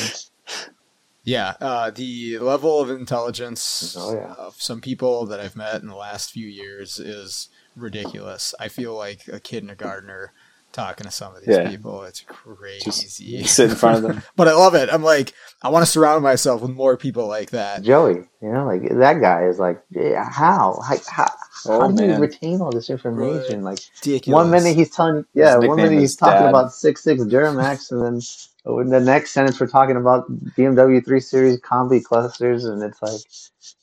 Yeah. 1.23 1.53
Uh, 1.61 1.89
the 1.89 2.37
level 2.39 2.79
of 2.81 2.89
intelligence 2.89 3.95
Oh, 3.97 4.13
yeah. 4.13 4.33
of 4.37 4.55
some 4.61 4.81
people 4.81 5.25
that 5.27 5.39
I've 5.39 5.55
met 5.55 5.81
in 5.81 5.87
the 5.87 5.95
last 5.95 6.31
few 6.31 6.47
years 6.47 6.99
is 6.99 7.49
ridiculous. 7.75 8.53
I 8.59 8.67
feel 8.67 8.93
like 8.95 9.27
a 9.31 9.39
kindergartner 9.39 10.33
talking 10.73 11.05
to 11.05 11.11
some 11.11 11.35
of 11.35 11.45
these 11.45 11.55
Yeah. 11.55 11.69
people. 11.69 12.03
It's 12.03 12.21
crazy. 12.27 13.37
Just 13.37 13.55
sit 13.55 13.69
in 13.69 13.75
front 13.75 13.97
of 13.97 14.03
them. 14.03 14.23
but 14.35 14.47
I 14.49 14.53
love 14.53 14.75
it. 14.75 14.89
I'm 14.91 15.03
like, 15.03 15.31
I 15.61 15.69
want 15.69 15.85
to 15.85 15.89
surround 15.91 16.23
myself 16.23 16.61
with 16.61 16.71
more 16.71 16.97
people 16.97 17.27
like 17.27 17.51
that. 17.51 17.83
Joey, 17.83 18.27
you 18.41 18.51
know, 18.51 18.65
like 18.65 18.81
that 18.89 19.21
guy 19.21 19.45
is 19.45 19.59
like, 19.59 19.81
yeah, 19.91 20.27
how, 20.29 20.79
how, 20.85 20.97
how, 21.09 21.31
Oh, 21.65 21.79
how 21.79 21.91
do 21.91 22.05
you 22.05 22.15
retain 22.17 22.59
all 22.59 22.71
this 22.71 22.89
information? 22.89 23.63
Like 23.63 23.79
one 24.25 24.51
minute 24.51 24.75
he's 24.75 24.89
telling, 24.89 25.23
yeah, 25.33 25.55
one 25.55 25.77
minute 25.77 25.97
he's 25.97 26.17
talking 26.17 26.41
Dad. 26.41 26.49
about 26.49 26.73
six 26.73 27.01
six 27.05 27.23
Duramax, 27.23 27.89
and 27.89 28.01
then 28.03 28.21
in 28.67 28.89
the 28.89 28.99
next 29.01 29.31
sentence 29.31 29.59
we're 29.59 29.67
talking 29.67 29.97
about 29.97 30.25
BMW 30.55 31.03
three 31.05 31.19
series 31.21 31.59
combi 31.61 32.03
clusters, 32.03 32.65
and 32.65 32.83
it's 32.83 33.01
like, 33.01 33.21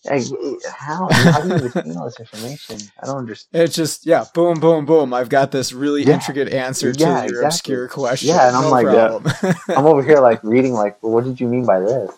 like 0.04 0.24
how 0.70 1.12
how 1.30 1.42
do 1.42 1.50
you 1.50 1.60
retain 1.60 1.96
all 1.96 2.06
this 2.06 2.20
information? 2.20 2.90
I 3.02 3.06
don't 3.06 3.18
understand. 3.18 3.64
It's 3.64 3.76
just 3.76 4.06
yeah, 4.06 4.26
boom, 4.34 4.60
boom, 4.60 4.86
boom. 4.86 5.14
I've 5.14 5.28
got 5.28 5.50
this 5.52 5.72
really 5.72 6.04
Yeah. 6.04 6.08
intricate 6.08 6.48
answer 6.52 6.94
to 6.94 7.10
Yeah, 7.10 7.24
your 7.24 7.42
exactly. 7.42 7.42
obscure 7.42 7.88
question. 7.88 8.28
Yeah, 8.28 8.48
and 8.48 8.56
I'm 8.56 8.70
like, 8.70 8.92
uh, 8.92 9.20
problem. 9.20 9.24
I'm 9.76 9.86
over 9.86 10.02
here 10.02 10.20
like 10.20 10.42
reading 10.44 10.74
like, 10.74 11.02
well, 11.02 11.12
what 11.12 11.24
did 11.24 11.40
you 11.40 11.48
mean 11.48 11.66
by 11.66 11.80
this? 11.80 12.10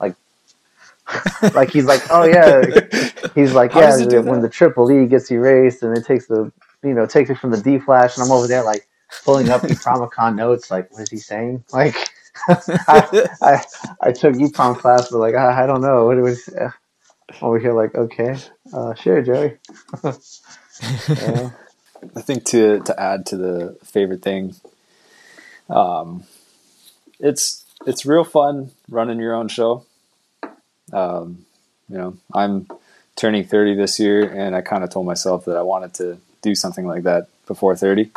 Like, 0.00 0.16
like 1.54 1.70
he's 1.70 1.86
like, 1.86 2.04
oh 2.10 2.24
yeah, 2.24 2.72
he's 3.34 3.52
like, 3.52 3.74
yeah, 3.74 3.96
does 3.96 3.98
it 3.98 4.08
do 4.10 4.22
when 4.22 4.42
that? 4.42 4.42
the 4.42 4.50
triple 4.50 4.90
E 4.92 5.06
gets 5.06 5.30
erased 5.30 5.82
and 5.82 5.96
it 5.96 6.06
takes 6.06 6.26
the, 6.28 6.52
you 6.84 6.94
know, 6.94 7.06
takes 7.06 7.30
it 7.30 7.38
from 7.38 7.50
the 7.52 7.60
D 7.62 7.78
flash, 7.78 8.16
and 8.16 8.24
I'm 8.24 8.32
over 8.32 8.48
there 8.48 8.64
like 8.64 8.88
pulling 9.24 9.50
up 9.50 9.62
EPROMicon 9.62 10.36
notes, 10.36 10.70
like, 10.70 10.90
what 10.92 11.02
is 11.02 11.10
he 11.10 11.18
saying? 11.18 11.64
Like, 11.72 11.96
I, 12.48 13.28
I, 13.42 13.62
I 14.00 14.12
took 14.12 14.34
EPROM 14.34 14.78
class, 14.78 15.10
but 15.10 15.18
like, 15.18 15.34
I, 15.34 15.64
I 15.64 15.66
don't 15.66 15.82
know 15.82 16.06
what 16.06 16.18
it 16.18 16.22
was. 16.22 16.48
Uh, 16.48 16.70
over 17.40 17.58
here, 17.58 17.72
like, 17.72 17.94
okay, 17.94 18.36
uh, 18.72 18.94
sure, 18.94 19.22
Joey. 19.22 19.58
Yeah. 21.08 21.50
I 22.16 22.20
think 22.20 22.44
to 22.46 22.80
to 22.80 23.00
add 23.00 23.26
to 23.26 23.36
the 23.36 23.78
favorite 23.84 24.22
thing, 24.22 24.56
um, 25.70 26.24
it's 27.20 27.64
it's 27.86 28.04
real 28.04 28.24
fun 28.24 28.72
running 28.88 29.20
your 29.20 29.34
own 29.34 29.48
show. 29.48 29.86
Um, 30.92 31.46
you 31.88 31.96
know, 31.96 32.16
I'm 32.34 32.66
turning 33.16 33.44
30 33.44 33.76
this 33.76 34.00
year, 34.00 34.28
and 34.28 34.56
I 34.56 34.62
kind 34.62 34.84
of 34.84 34.90
told 34.90 35.06
myself 35.06 35.44
that 35.44 35.56
I 35.56 35.62
wanted 35.62 35.94
to 35.94 36.18
do 36.42 36.54
something 36.54 36.86
like 36.86 37.04
that 37.04 37.28
before 37.46 37.76
30. 37.76 38.10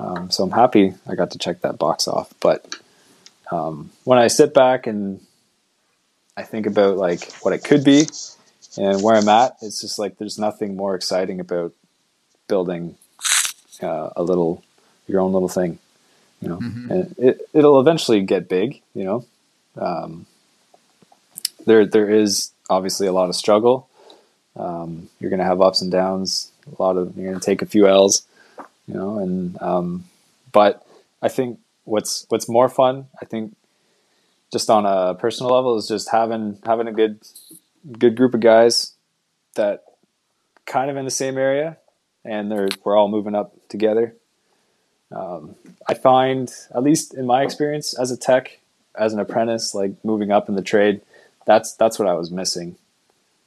Um, 0.00 0.30
so 0.30 0.44
I'm 0.44 0.50
happy 0.50 0.94
I 1.06 1.14
got 1.14 1.32
to 1.32 1.38
check 1.38 1.60
that 1.60 1.78
box 1.78 2.08
off. 2.08 2.32
But 2.40 2.74
um, 3.50 3.90
when 4.04 4.18
I 4.18 4.28
sit 4.28 4.54
back 4.54 4.86
and 4.86 5.20
I 6.36 6.42
think 6.42 6.66
about 6.66 6.96
like 6.96 7.30
what 7.42 7.52
it 7.52 7.62
could 7.62 7.84
be 7.84 8.06
and 8.78 9.02
where 9.02 9.16
I'm 9.16 9.28
at, 9.28 9.56
it's 9.60 9.80
just 9.80 9.98
like 9.98 10.16
there's 10.18 10.38
nothing 10.38 10.76
more 10.76 10.94
exciting 10.94 11.38
about 11.38 11.72
building 12.48 12.96
uh, 13.82 14.10
a 14.16 14.22
little 14.22 14.62
your 15.06 15.20
own 15.20 15.32
little 15.32 15.48
thing 15.48 15.78
you 16.40 16.48
know? 16.48 16.58
And 16.90 17.14
it, 17.18 17.48
it'll 17.52 17.80
eventually 17.80 18.22
get 18.22 18.48
big 18.48 18.80
you 18.94 19.04
know? 19.04 19.24
Um, 19.76 20.26
there 21.66 21.86
there 21.86 22.10
is 22.10 22.50
obviously 22.68 23.06
a 23.06 23.12
lot 23.12 23.28
of 23.28 23.36
struggle. 23.36 23.88
Um, 24.56 25.08
you're 25.20 25.30
gonna 25.30 25.44
have 25.44 25.60
ups 25.60 25.82
and 25.82 25.92
downs 25.92 26.50
a 26.66 26.82
lot 26.82 26.96
of 26.96 27.16
you're 27.16 27.30
gonna 27.30 27.40
take 27.40 27.62
a 27.62 27.66
few 27.66 27.86
l's 27.86 28.26
you 28.90 28.98
know 28.98 29.18
and 29.18 29.60
um, 29.62 30.04
but 30.52 30.86
i 31.22 31.28
think 31.28 31.58
what's 31.84 32.26
what's 32.28 32.48
more 32.48 32.68
fun 32.68 33.06
i 33.20 33.24
think 33.24 33.54
just 34.52 34.68
on 34.68 34.84
a 34.84 35.14
personal 35.14 35.52
level 35.52 35.76
is 35.76 35.86
just 35.86 36.10
having 36.10 36.58
having 36.64 36.88
a 36.88 36.92
good 36.92 37.20
good 37.98 38.16
group 38.16 38.34
of 38.34 38.40
guys 38.40 38.94
that 39.54 39.84
kind 40.66 40.90
of 40.90 40.96
in 40.96 41.04
the 41.04 41.10
same 41.10 41.38
area 41.38 41.76
and 42.24 42.50
they're 42.50 42.68
we're 42.84 42.96
all 42.96 43.08
moving 43.08 43.34
up 43.34 43.54
together. 43.68 44.14
Um, 45.12 45.56
I 45.88 45.94
find, 45.94 46.52
at 46.74 46.82
least 46.82 47.14
in 47.14 47.26
my 47.26 47.42
experience 47.42 47.98
as 47.98 48.10
a 48.10 48.16
tech, 48.16 48.60
as 48.94 49.12
an 49.12 49.20
apprentice, 49.20 49.74
like 49.74 49.92
moving 50.04 50.30
up 50.30 50.48
in 50.48 50.54
the 50.54 50.62
trade, 50.62 51.00
that's 51.46 51.74
that's 51.74 51.98
what 51.98 52.08
I 52.08 52.14
was 52.14 52.30
missing. 52.30 52.76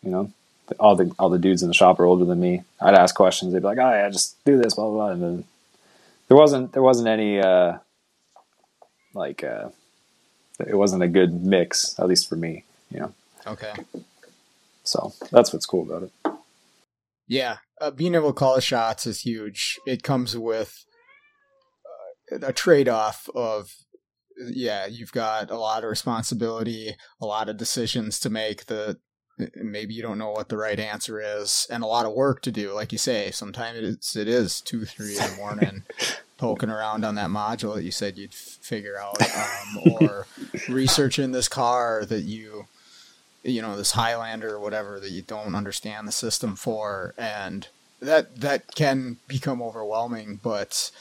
You 0.01 0.11
know, 0.11 0.33
all 0.79 0.95
the 0.95 1.13
all 1.19 1.29
the 1.29 1.39
dudes 1.39 1.61
in 1.61 1.67
the 1.67 1.73
shop 1.73 1.99
are 1.99 2.05
older 2.05 2.25
than 2.25 2.39
me. 2.39 2.63
I'd 2.81 2.95
ask 2.95 3.15
questions, 3.15 3.53
they'd 3.53 3.59
be 3.59 3.65
like, 3.65 3.77
"Oh 3.77 3.91
yeah, 3.91 4.09
just 4.09 4.43
do 4.45 4.57
this, 4.57 4.75
blah 4.75 4.85
blah,", 4.85 4.93
blah. 4.93 5.07
and 5.09 5.21
then 5.21 5.43
there 6.27 6.37
wasn't 6.37 6.73
there 6.73 6.83
wasn't 6.83 7.07
any 7.07 7.39
uh, 7.39 7.77
like 9.13 9.43
uh, 9.43 9.69
it 10.59 10.77
wasn't 10.77 11.03
a 11.03 11.07
good 11.07 11.43
mix, 11.43 11.97
at 11.99 12.07
least 12.07 12.29
for 12.29 12.35
me. 12.35 12.63
You 12.91 12.99
know, 13.01 13.13
okay. 13.47 13.73
so 14.83 15.13
that's 15.31 15.51
what's 15.53 15.65
cool 15.65 15.83
about 15.83 16.03
it. 16.03 16.33
Yeah, 17.27 17.57
uh, 17.79 17.91
being 17.91 18.15
able 18.15 18.29
to 18.29 18.33
call 18.33 18.55
the 18.55 18.61
shots 18.61 19.07
is 19.07 19.21
huge. 19.21 19.79
It 19.85 20.03
comes 20.03 20.37
with 20.37 20.85
uh, 22.31 22.47
a 22.47 22.53
trade 22.53 22.89
off 22.89 23.29
of, 23.33 23.73
yeah, 24.37 24.85
you've 24.85 25.11
got 25.11 25.49
a 25.49 25.57
lot 25.57 25.83
of 25.83 25.89
responsibility, 25.89 26.95
a 27.21 27.25
lot 27.25 27.49
of 27.49 27.57
decisions 27.57 28.19
to 28.19 28.29
make 28.29 28.65
that 28.65 28.97
maybe 29.55 29.93
you 29.93 30.01
don't 30.01 30.17
know 30.17 30.31
what 30.31 30.49
the 30.49 30.57
right 30.57 30.79
answer 30.79 31.21
is, 31.21 31.67
and 31.69 31.83
a 31.83 31.87
lot 31.87 32.05
of 32.05 32.13
work 32.13 32.41
to 32.43 32.51
do. 32.51 32.73
Like 32.73 32.91
you 32.91 32.97
say, 32.97 33.31
sometimes 33.31 33.79
it's, 33.79 34.15
it 34.15 34.27
is 34.27 34.61
two, 34.61 34.85
three 34.85 35.17
in 35.17 35.31
the 35.31 35.35
morning. 35.37 35.83
Poking 36.37 36.69
around 36.69 37.05
on 37.05 37.15
that 37.15 37.29
module 37.29 37.75
that 37.75 37.83
you 37.83 37.91
said 37.91 38.17
you'd 38.17 38.33
figure 38.33 38.97
out, 38.99 39.21
um, 39.21 39.93
or 39.93 40.27
researching 40.67 41.31
this 41.31 41.47
car 41.47 42.03
that 42.05 42.23
you 42.23 42.65
you 43.43 43.61
know 43.61 43.77
this 43.77 43.91
Highlander 43.91 44.55
or 44.55 44.59
whatever 44.59 44.99
that 44.99 45.11
you 45.11 45.21
don't 45.21 45.55
understand 45.55 46.07
the 46.07 46.11
system 46.11 46.55
for, 46.55 47.13
and 47.17 47.67
that 48.01 48.41
that 48.41 48.75
can 48.75 49.17
become 49.27 49.61
overwhelming. 49.61 50.39
But 50.41 50.91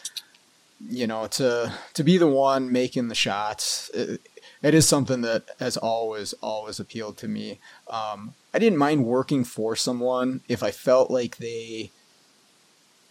you 0.81 1.07
know, 1.07 1.27
to 1.29 1.73
to 1.95 2.05
be 2.05 2.19
the 2.19 2.29
one 2.29 2.71
making 2.71 3.09
the 3.09 3.15
shots, 3.15 3.91
it, 3.95 4.21
it 4.63 4.75
is 4.75 4.87
something 4.87 5.23
that 5.23 5.45
has 5.59 5.77
always 5.77 6.33
always 6.35 6.79
appealed 6.79 7.19
to 7.19 7.29
me. 7.29 7.59
Um, 7.89 8.35
I 8.55 8.59
didn't 8.59 8.79
mind 8.79 9.05
working 9.05 9.45
for 9.45 9.75
someone 9.77 10.41
if 10.49 10.63
I 10.63 10.71
felt 10.71 11.11
like 11.11 11.37
they 11.37 11.91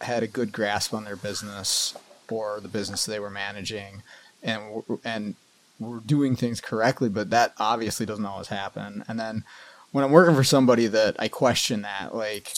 had 0.00 0.22
a 0.22 0.28
good 0.28 0.52
grasp 0.52 0.92
on 0.94 1.04
their 1.04 1.16
business 1.16 1.96
or 2.30 2.60
the 2.60 2.68
business 2.68 3.04
they 3.04 3.20
were 3.20 3.30
managing, 3.30 4.02
and 4.42 4.82
and 5.04 5.34
were 5.78 6.00
doing 6.00 6.36
things 6.36 6.60
correctly, 6.60 7.08
but 7.08 7.30
that 7.30 7.52
obviously 7.58 8.06
doesn't 8.06 8.24
always 8.24 8.48
happen. 8.48 9.04
And 9.08 9.18
then 9.18 9.44
when 9.90 10.04
I'm 10.04 10.12
working 10.12 10.34
for 10.34 10.44
somebody 10.44 10.86
that 10.86 11.16
I 11.18 11.28
question 11.28 11.82
that, 11.82 12.14
like, 12.14 12.52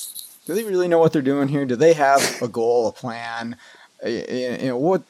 do 0.47 0.55
they 0.55 0.65
really 0.65 0.89
know 0.89 0.99
what 0.99 1.13
they're 1.13 1.23
doing 1.23 1.49
here? 1.49 1.65
Do 1.65 1.77
they 1.77 1.95
have 1.95 2.41
a 2.41 2.49
goal, 2.49 2.87
a 2.87 2.93
plan? 2.93 3.57
You 4.05 4.59
know, 4.69 4.77
what 4.77 5.03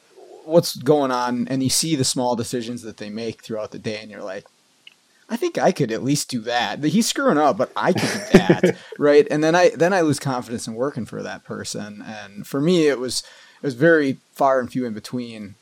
what's 0.44 0.76
going 0.76 1.10
on? 1.10 1.48
And 1.48 1.62
you 1.62 1.70
see 1.70 1.96
the 1.96 2.04
small 2.04 2.36
decisions 2.36 2.82
that 2.82 2.98
they 2.98 3.10
make 3.10 3.42
throughout 3.42 3.70
the 3.70 3.78
day, 3.78 3.98
and 4.00 4.10
you're 4.10 4.22
like, 4.22 4.46
I 5.28 5.36
think 5.36 5.56
I 5.56 5.72
could 5.72 5.90
at 5.90 6.04
least 6.04 6.28
do 6.28 6.40
that. 6.40 6.82
He's 6.84 7.08
screwing 7.08 7.38
up, 7.38 7.56
but 7.56 7.72
I 7.74 7.92
could 7.92 8.02
do 8.02 8.18
that, 8.38 8.76
right? 8.98 9.26
And 9.30 9.42
then 9.42 9.54
I 9.54 9.70
then 9.70 9.92
I 9.92 10.02
lose 10.02 10.20
confidence 10.20 10.66
in 10.66 10.74
working 10.74 11.06
for 11.06 11.22
that 11.22 11.44
person. 11.44 12.02
And 12.06 12.46
for 12.46 12.60
me, 12.60 12.88
it 12.88 12.98
was 12.98 13.22
it 13.62 13.66
was 13.66 13.74
very 13.74 14.18
far 14.32 14.60
and 14.60 14.70
few 14.70 14.84
in 14.84 14.92
between 14.92 15.54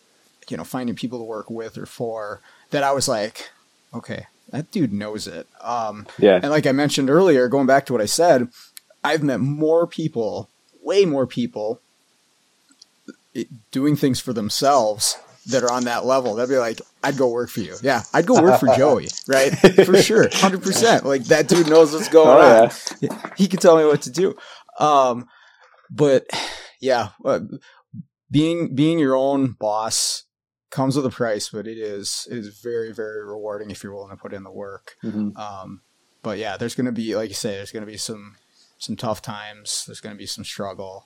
you 0.49 0.57
know, 0.57 0.65
finding 0.65 0.95
people 0.95 1.19
to 1.19 1.25
work 1.25 1.51
with 1.51 1.79
or 1.79 1.87
for 1.87 2.41
that 2.71 2.83
I 2.83 2.93
was 2.93 3.09
like, 3.09 3.51
okay, 3.95 4.27
that 4.51 4.71
dude 4.71 4.93
knows 4.93 5.27
it. 5.27 5.47
Um, 5.61 6.07
Yeah, 6.19 6.41
and 6.43 6.51
like 6.51 6.67
I 6.67 6.73
mentioned 6.73 7.11
earlier, 7.11 7.49
going 7.49 7.67
back 7.67 7.87
to 7.87 7.93
what 7.93 8.03
I 8.03 8.07
said, 8.07 8.49
I've 9.05 9.23
met 9.23 9.41
more 9.41 9.87
people, 9.87 10.49
way 10.83 11.05
more 11.05 11.27
people 11.27 11.81
doing 13.71 13.97
things 13.97 14.21
for 14.21 14.33
themselves 14.33 15.17
that 15.47 15.63
are 15.65 15.73
on 15.73 15.85
that 15.85 16.05
level. 16.05 16.35
They'll 16.35 16.47
be 16.47 16.57
like, 16.57 16.81
I'd 17.03 17.17
go 17.17 17.29
work 17.29 17.51
for 17.51 17.61
you. 17.61 17.75
Yeah, 17.83 18.03
I'd 18.13 18.27
go 18.27 18.41
work 18.41 18.61
for 18.61 18.69
Joey, 18.77 19.09
right? 19.27 19.51
For 19.87 20.01
sure. 20.01 20.29
100%. 20.29 21.05
Like 21.05 21.25
that 21.25 21.49
dude 21.49 21.69
knows 21.69 21.93
what's 21.93 22.09
going 22.09 22.29
Oh, 22.45 22.65
on. 23.11 23.33
He 23.37 23.49
can 23.49 23.59
tell 23.59 23.77
me 23.77 23.85
what 23.85 24.03
to 24.03 24.11
do. 24.11 24.37
Um, 24.79 25.27
but 25.91 26.27
yeah, 26.81 27.09
uh, 27.25 27.41
being 28.31 28.75
being 28.75 28.99
your 28.99 29.17
own 29.17 29.53
boss 29.53 30.25
comes 30.71 30.97
with 30.97 31.05
a 31.05 31.11
price, 31.11 31.49
but 31.51 31.67
it 31.67 31.77
is 31.77 32.27
it 32.31 32.39
is 32.39 32.59
very 32.61 32.93
very 32.93 33.25
rewarding 33.25 33.71
if 33.71 33.83
you're 33.83 33.95
willing 33.95 34.11
to 34.11 34.17
put 34.17 34.33
in 34.33 34.43
the 34.45 34.51
work. 34.51 34.97
Mhm. 35.05 35.37
Um, 35.37 35.83
but 36.23 36.39
yeah, 36.39 36.57
there's 36.57 36.75
going 36.75 36.87
to 36.87 36.93
be 36.93 37.15
like 37.17 37.29
you 37.29 37.35
say, 37.35 37.57
there's 37.57 37.73
going 37.73 37.85
to 37.85 37.91
be 37.91 37.99
some 37.99 38.37
some 38.79 38.97
tough 38.97 39.21
times. 39.23 39.85
There's 39.87 40.01
going 40.01 40.15
to 40.15 40.19
be 40.19 40.27
some 40.27 40.45
struggle, 40.45 41.05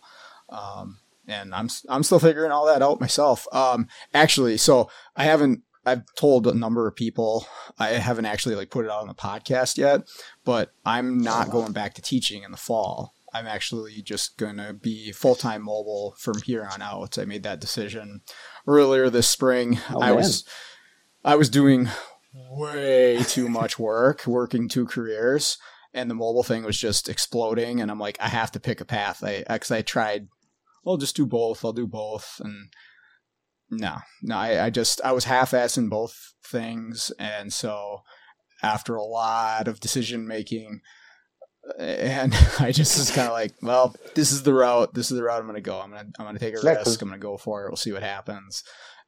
um, 0.50 0.98
and 1.26 1.54
I'm 1.54 1.68
I'm 1.88 2.02
still 2.02 2.18
figuring 2.18 2.52
all 2.52 2.66
that 2.66 2.82
out 2.82 3.00
myself. 3.00 3.46
Um, 3.52 3.88
actually, 4.14 4.56
so 4.56 4.90
I 5.16 5.24
haven't. 5.24 5.62
I've 5.84 6.02
told 6.16 6.48
a 6.48 6.54
number 6.54 6.88
of 6.88 6.96
people. 6.96 7.46
I 7.78 7.90
haven't 7.90 8.26
actually 8.26 8.56
like 8.56 8.70
put 8.70 8.84
it 8.84 8.90
out 8.90 9.02
on 9.02 9.08
the 9.08 9.14
podcast 9.14 9.78
yet, 9.78 10.08
but 10.44 10.72
I'm 10.84 11.18
not 11.18 11.50
going 11.50 11.72
back 11.72 11.94
to 11.94 12.02
teaching 12.02 12.42
in 12.42 12.50
the 12.50 12.56
fall. 12.56 13.14
I'm 13.32 13.46
actually 13.46 14.02
just 14.02 14.38
going 14.38 14.56
to 14.56 14.72
be 14.72 15.12
full 15.12 15.34
time 15.34 15.62
mobile 15.62 16.14
from 16.18 16.40
here 16.42 16.66
on 16.72 16.80
out. 16.82 17.18
I 17.18 17.24
made 17.24 17.42
that 17.42 17.60
decision 17.60 18.22
earlier 18.66 19.10
this 19.10 19.28
spring. 19.28 19.78
Oh, 19.90 20.00
I 20.00 20.06
man. 20.06 20.16
was 20.16 20.44
I 21.24 21.36
was 21.36 21.50
doing 21.50 21.88
way 22.50 23.22
too 23.24 23.48
much 23.48 23.78
work, 23.78 24.26
working 24.26 24.68
two 24.68 24.86
careers, 24.86 25.58
and 25.92 26.10
the 26.10 26.14
mobile 26.14 26.42
thing 26.42 26.64
was 26.64 26.78
just 26.78 27.08
exploding. 27.08 27.80
And 27.80 27.90
I'm 27.90 27.98
like, 27.98 28.16
I 28.20 28.28
have 28.28 28.52
to 28.52 28.60
pick 28.60 28.80
a 28.80 28.84
path. 28.84 29.22
I 29.22 29.44
because 29.48 29.70
I 29.70 29.82
tried, 29.82 30.28
I'll 30.86 30.96
just 30.96 31.16
do 31.16 31.26
both. 31.26 31.64
I'll 31.64 31.72
do 31.72 31.86
both, 31.86 32.40
and 32.42 32.68
no, 33.70 33.96
no, 34.22 34.36
I, 34.36 34.66
I 34.66 34.70
just 34.70 35.00
I 35.04 35.12
was 35.12 35.24
half-assing 35.24 35.90
both 35.90 36.34
things, 36.44 37.10
and 37.18 37.52
so 37.52 38.02
after 38.62 38.94
a 38.94 39.02
lot 39.04 39.66
of 39.68 39.80
decision 39.80 40.26
making, 40.26 40.80
and 41.78 42.32
I 42.60 42.70
just 42.72 42.96
was 42.98 43.10
kind 43.10 43.26
of 43.26 43.32
like, 43.32 43.54
well, 43.62 43.94
this 44.14 44.30
is 44.32 44.44
the 44.44 44.54
route. 44.54 44.94
This 44.94 45.10
is 45.10 45.16
the 45.16 45.24
route 45.24 45.40
I'm 45.40 45.46
going 45.46 45.56
to 45.56 45.60
go. 45.60 45.80
I'm 45.80 45.90
going 45.90 46.06
to 46.06 46.12
I'm 46.20 46.24
going 46.26 46.34
to 46.36 46.40
take 46.40 46.54
a 46.54 46.58
'cause- 46.58 46.86
risk. 46.86 47.02
I'm 47.02 47.08
going 47.08 47.20
to 47.20 47.24
go 47.24 47.36
for 47.36 47.64
it. 47.64 47.70
We'll 47.70 47.76
see 47.76 47.92
what 47.92 48.02
happens. 48.02 48.62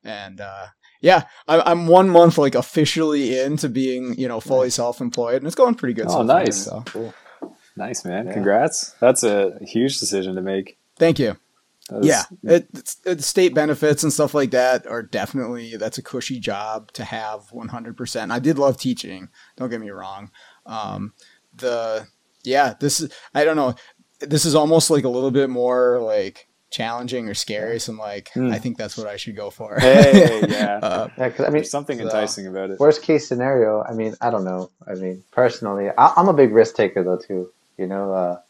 And 0.05 0.41
uh, 0.41 0.66
yeah, 1.01 1.24
I, 1.49 1.61
I'm 1.61 1.87
one 1.89 2.09
month 2.09 2.39
like 2.39 2.55
officially 2.55 3.39
into 3.39 3.68
being 3.68 4.14
you 4.18 4.29
know 4.29 4.41
fully 4.41 4.70
self-employed, 4.70 5.37
and 5.37 5.47
it's 5.47 5.57
going 5.57 5.74
pretty 5.76 5.95
good. 5.95 6.07
Oh, 6.09 6.22
nice. 6.22 6.64
So 6.64 6.83
Cool. 6.87 7.14
Nice 7.76 8.05
man. 8.05 8.26
Yeah. 8.26 8.33
Congrats. 8.33 8.95
That's 9.01 9.22
a 9.22 9.57
huge 9.61 10.01
decision 10.01 10.35
to 10.35 10.43
make. 10.43 10.79
thank 10.97 11.18
you. 11.20 11.37
That's- 11.89 12.05
yeah, 12.05 12.24
it, 12.57 12.68
it, 13.07 13.22
state 13.24 13.55
benefits 13.55 14.03
and 14.03 14.12
stuff 14.12 14.34
like 14.34 14.51
that 14.51 14.86
are 14.86 15.03
definitely 15.03 15.76
that's 15.76 15.99
a 15.99 16.03
cushy 16.03 16.39
job 16.39 16.93
to 16.93 17.05
have 17.05 17.49
100%. 17.51 18.30
I 18.30 18.39
did 18.39 18.59
love 18.59 18.76
teaching. 18.76 19.28
Don't 19.57 19.70
get 19.70 19.80
me 19.80 19.91
wrong. 19.91 20.30
Um, 20.66 21.12
the 21.57 22.07
yeah, 22.45 22.74
this 22.78 23.01
is 23.01 23.12
I 23.34 23.45
don't 23.45 23.57
know. 23.57 23.74
This 24.20 24.45
is 24.45 24.55
almost 24.55 24.91
like 24.91 25.05
a 25.05 25.09
little 25.09 25.30
bit 25.30 25.49
more 25.51 26.01
like 26.01 26.47
challenging 26.70 27.28
or 27.28 27.34
scary. 27.34 27.78
So 27.80 27.93
I'm 27.93 27.99
like, 27.99 28.30
Hmm. 28.34 28.53
I 28.53 28.59
think 28.59 28.76
that's 28.76 28.99
what 28.99 29.07
I 29.07 29.16
should 29.16 29.34
go 29.36 29.49
for. 29.49 29.76
Hey, 29.80 30.45
yeah. 30.49 30.78
uh, 30.82 31.09
Yeah, 31.16 31.30
'cause, 31.30 31.41
I 31.41 31.45
mean, 31.45 31.53
There's 31.55 31.70
something 31.70 31.97
so- 31.99 32.05
enticing 32.05 32.47
about 32.47 32.70
it. 32.70 32.78
worst 32.78 33.01
case 33.03 33.26
scenario. 33.26 33.82
I 33.82 33.95
mean, 33.95 34.14
I 34.20 34.28
don't 34.30 34.45
know. 34.45 34.70
I 34.86 34.95
mean, 34.95 35.24
personally, 35.30 35.89
I, 35.97 36.12
I'm 36.16 36.28
a 36.28 36.34
big 36.34 36.53
risk 36.53 36.74
taker 36.76 37.03
though 37.03 37.16
too. 37.18 37.51
You 37.78 37.86
know, 37.86 38.12
uh, 38.12 38.41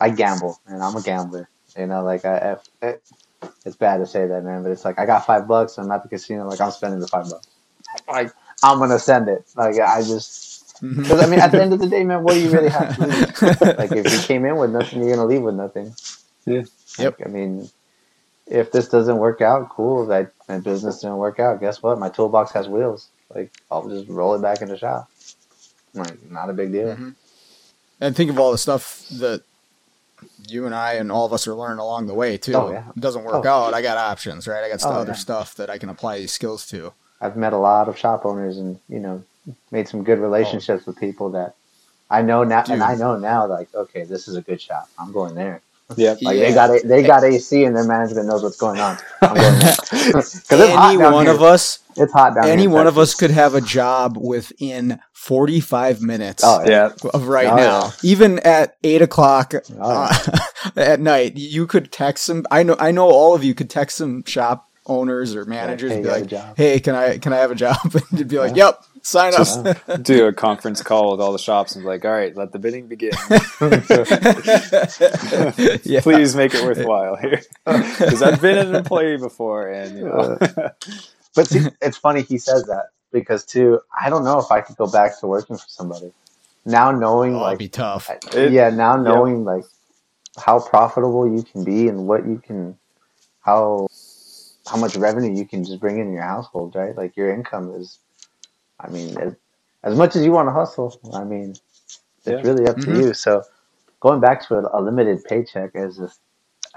I 0.00 0.10
gamble, 0.10 0.58
and 0.66 0.82
I'm 0.82 0.96
a 0.96 1.02
gambler. 1.02 1.48
You 1.78 1.86
know, 1.86 2.02
like 2.02 2.24
I, 2.24 2.56
it, 2.82 3.02
it's 3.64 3.76
bad 3.76 3.98
to 3.98 4.06
say 4.06 4.26
that, 4.26 4.44
man, 4.44 4.62
but 4.62 4.72
it's 4.72 4.84
like 4.84 4.98
I 4.98 5.06
got 5.06 5.26
five 5.26 5.46
bucks. 5.46 5.78
I'm 5.78 5.90
at 5.90 6.02
the 6.02 6.08
casino, 6.08 6.48
like 6.48 6.60
I'm 6.60 6.70
spending 6.70 7.00
the 7.00 7.08
five 7.08 7.28
bucks. 7.28 7.48
Like 8.08 8.32
I'm 8.62 8.78
gonna 8.78 8.98
send 8.98 9.28
it. 9.28 9.44
Like 9.56 9.78
I 9.78 10.02
just, 10.02 10.80
because 10.80 11.20
I 11.20 11.26
mean, 11.26 11.40
at 11.40 11.52
the 11.52 11.62
end 11.62 11.72
of 11.72 11.78
the 11.78 11.88
day, 11.88 12.04
man, 12.04 12.22
what 12.22 12.34
do 12.34 12.40
you 12.40 12.50
really 12.50 12.68
have 12.68 12.96
to 12.96 13.06
lose? 13.06 13.60
like 13.78 13.92
if 13.92 14.12
you 14.12 14.18
came 14.20 14.44
in 14.44 14.56
with 14.56 14.70
nothing, 14.70 15.00
you're 15.02 15.14
gonna 15.14 15.26
leave 15.26 15.42
with 15.42 15.54
nothing. 15.54 15.94
Yeah. 16.46 16.62
Yep. 16.98 17.20
I 17.24 17.28
mean, 17.28 17.68
if 18.46 18.72
this 18.72 18.88
doesn't 18.88 19.18
work 19.18 19.40
out, 19.40 19.68
cool. 19.68 20.06
That 20.06 20.32
my 20.48 20.58
business 20.58 21.00
didn't 21.00 21.16
work 21.16 21.40
out. 21.40 21.60
Guess 21.60 21.82
what? 21.82 21.98
My 21.98 22.08
toolbox 22.08 22.52
has 22.52 22.68
wheels. 22.68 23.08
Like 23.34 23.52
I'll 23.70 23.88
just 23.88 24.08
roll 24.08 24.34
it 24.34 24.42
back 24.42 24.62
in 24.62 24.68
the 24.68 24.78
shop. 24.78 25.10
Like 25.94 26.30
not 26.30 26.50
a 26.50 26.52
big 26.52 26.72
deal. 26.72 26.94
Mhm. 26.96 27.14
And 28.00 28.14
think 28.14 28.30
of 28.30 28.38
all 28.38 28.52
the 28.52 28.58
stuff 28.58 29.06
that 29.12 29.42
you 30.48 30.66
and 30.66 30.74
I 30.74 30.94
and 30.94 31.10
all 31.12 31.26
of 31.26 31.32
us 31.32 31.46
are 31.46 31.54
learning 31.54 31.78
along 31.78 32.06
the 32.06 32.14
way 32.14 32.36
too. 32.38 32.54
Oh, 32.54 32.70
yeah. 32.70 32.84
It 32.96 33.00
doesn't 33.00 33.24
work 33.24 33.44
Oh. 33.44 33.48
out. 33.48 33.74
I 33.74 33.82
got 33.82 33.96
options, 33.98 34.46
right? 34.48 34.62
I 34.64 34.68
got 34.68 34.80
st- 34.80 34.94
Oh, 34.94 34.98
other 35.00 35.10
yeah. 35.12 35.16
stuff 35.16 35.54
that 35.56 35.70
I 35.70 35.78
can 35.78 35.88
apply 35.88 36.18
these 36.18 36.32
skills 36.32 36.66
to. 36.68 36.92
I've 37.20 37.36
met 37.36 37.52
a 37.52 37.58
lot 37.58 37.88
of 37.88 37.96
shop 37.98 38.24
owners 38.26 38.58
and 38.58 38.78
you 38.88 38.98
know 39.00 39.22
made 39.70 39.88
some 39.88 40.02
good 40.04 40.18
relationships 40.18 40.84
oh. 40.86 40.90
with 40.90 40.98
people 41.00 41.30
that 41.30 41.54
I 42.10 42.22
know 42.22 42.44
now, 42.44 42.62
Dude. 42.62 42.74
and 42.74 42.82
I 42.82 42.94
know 42.94 43.16
now 43.18 43.46
like 43.46 43.74
okay, 43.74 44.04
this 44.04 44.28
is 44.28 44.36
a 44.36 44.42
good 44.42 44.60
shop. 44.60 44.88
I'm 44.98 45.12
going 45.12 45.34
there. 45.34 45.60
Yep. 45.96 46.18
Like 46.22 46.36
Yeah. 46.36 46.48
they 46.48 46.54
got 46.54 46.70
a, 46.70 46.80
they 46.86 47.02
got 47.02 47.24
AC 47.24 47.64
and 47.64 47.74
their 47.76 47.84
management 47.84 48.26
knows 48.26 48.42
what's 48.42 48.56
going 48.56 48.80
on. 48.80 48.98
I'm 49.22 49.34
going 49.34 49.58
because 49.58 50.34
it's 50.50 50.50
hot 50.50 50.90
Any 50.90 50.98
down 50.98 51.12
one 51.12 51.26
here. 51.26 51.34
of 51.34 51.42
us, 51.42 51.78
It's 51.96 52.12
hot 52.12 52.34
down 52.34 52.48
any 52.48 52.66
one 52.66 52.86
of 52.86 52.98
us 52.98 53.14
could 53.14 53.30
have 53.30 53.54
a 53.54 53.60
job 53.60 54.16
within 54.16 54.98
45 55.12 56.02
minutes 56.02 56.42
Oh, 56.44 56.62
Yeah. 56.66 56.90
of 57.14 57.26
right 57.28 57.46
Oh, 57.48 57.56
now. 57.56 57.84
yeah. 57.84 57.90
Even 58.02 58.38
at 58.40 58.76
eight 58.84 59.02
o'clock 59.02 59.54
Oh, 59.78 59.80
uh, 59.80 60.38
at 60.76 61.00
night, 61.00 61.36
you 61.36 61.66
could 61.66 61.90
text 61.92 62.24
some. 62.26 62.44
I 62.50 62.62
know, 62.62 62.76
I 62.78 62.90
know, 62.90 63.08
all 63.10 63.34
of 63.34 63.42
you 63.44 63.54
could 63.54 63.70
text 63.70 63.96
some 63.96 64.24
shop 64.24 64.68
owners 64.88 65.34
or 65.34 65.44
managers 65.46 65.90
hey, 65.90 65.96
and 65.96 66.04
be 66.04 66.08
you 66.08 66.14
have 66.14 66.32
a 66.32 66.36
like, 66.50 66.56
"Hey, 66.56 66.78
can 66.80 66.94
I 66.94 67.18
can 67.18 67.32
I 67.32 67.38
have 67.38 67.50
a 67.50 67.56
job?" 67.56 67.76
And 68.10 68.18
you'd 68.20 68.28
be 68.28 68.38
like, 68.38 68.54
"Yep, 68.54 68.80
sign 69.02 69.32
up." 69.34 70.02
Do 70.02 70.26
a 70.26 70.32
conference 70.32 70.80
call 70.82 71.10
with 71.10 71.20
all 71.20 71.32
the 71.32 71.38
shops 71.40 71.74
and 71.74 71.82
be 71.82 71.88
like, 71.88 72.04
all 72.04 72.12
right, 72.12 72.36
let 72.36 72.52
the 72.52 72.58
bidding 72.60 72.86
begin. 72.86 73.10
yeah. 75.84 76.00
Please 76.02 76.36
make 76.36 76.54
it 76.54 76.62
worthwhile 76.64 77.16
here. 77.16 77.40
Because 77.64 78.22
I've 78.22 78.40
been 78.40 78.58
an 78.58 78.74
employee 78.74 79.16
before 79.18 79.68
and, 79.68 79.96
you 79.98 80.04
know. 80.04 80.38
But 81.36 81.48
see, 81.48 81.62
it's 81.82 81.98
funny 81.98 82.22
he 82.22 82.38
says 82.38 82.64
that 82.66 82.86
because 83.12 83.44
too, 83.46 83.80
I 84.00 84.10
don't 84.10 84.24
know 84.24 84.40
if 84.40 84.52
I 84.52 84.62
could 84.62 84.76
go 84.76 84.88
back 84.88 85.20
to 85.20 85.28
working 85.28 85.58
for 85.58 85.68
somebody 85.68 86.12
now, 86.66 86.92
knowing 86.92 87.36
Oh, 87.36 87.40
like 87.42 87.58
be 87.58 87.68
tough. 87.68 88.10
It- 88.34 88.52
yeah, 88.52 88.70
now 88.70 88.96
knowing 88.96 89.44
like 89.44 89.64
how 90.38 90.60
profitable 90.60 91.28
you 91.30 91.44
can 91.44 91.64
be 91.64 91.88
and 91.88 92.06
what 92.08 92.26
you 92.26 92.38
can, 92.44 92.78
how 93.42 93.88
how 94.68 94.76
much 94.78 94.96
revenue 94.96 95.36
you 95.36 95.46
can 95.46 95.64
just 95.64 95.80
bring 95.80 95.98
in 96.00 96.12
your 96.12 96.22
household, 96.24 96.74
right? 96.76 96.96
Like 96.96 97.16
your 97.16 97.32
income 97.32 97.74
is, 97.74 98.00
I 98.80 98.88
mean, 98.90 99.16
as, 99.18 99.34
as 99.84 99.96
much 99.96 100.16
as 100.16 100.24
you 100.24 100.32
want 100.32 100.48
to 100.48 100.52
hustle, 100.52 100.98
I 101.14 101.24
mean, 101.24 101.50
it's 102.26 102.26
Yeah. 102.26 102.42
really 102.42 102.66
up 102.66 102.80
to 102.80 102.90
mm-hmm. 102.90 103.00
you. 103.00 103.14
So 103.14 103.44
going 104.00 104.20
back 104.20 104.46
to 104.48 104.56
a, 104.56 104.80
a 104.80 104.82
limited 104.82 105.24
paycheck 105.24 105.72
is 105.74 105.98
just, 105.98 106.20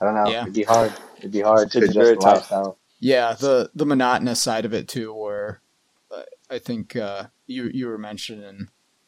I 0.00 0.04
don't 0.04 0.14
know, 0.14 0.30
Yeah. 0.30 0.42
it'd 0.42 0.54
be 0.54 0.64
hard. 0.64 0.92
It'd 1.18 1.32
be 1.32 1.42
hard 1.42 1.70
to 1.72 1.78
It's 1.78 1.90
adjust 1.90 1.96
very 1.96 2.16
the 2.16 2.20
tough. 2.20 2.36
lifestyle. 2.38 2.78
Yeah, 3.06 3.34
the 3.34 3.70
the 3.72 3.86
monotonous 3.86 4.42
side 4.42 4.64
of 4.64 4.74
it 4.74 4.88
too, 4.88 5.14
where 5.14 5.62
uh, 6.10 6.22
I 6.50 6.58
think 6.58 6.96
uh, 6.96 7.26
you 7.46 7.70
you 7.72 7.86
were 7.86 7.98
mentioning 7.98 8.66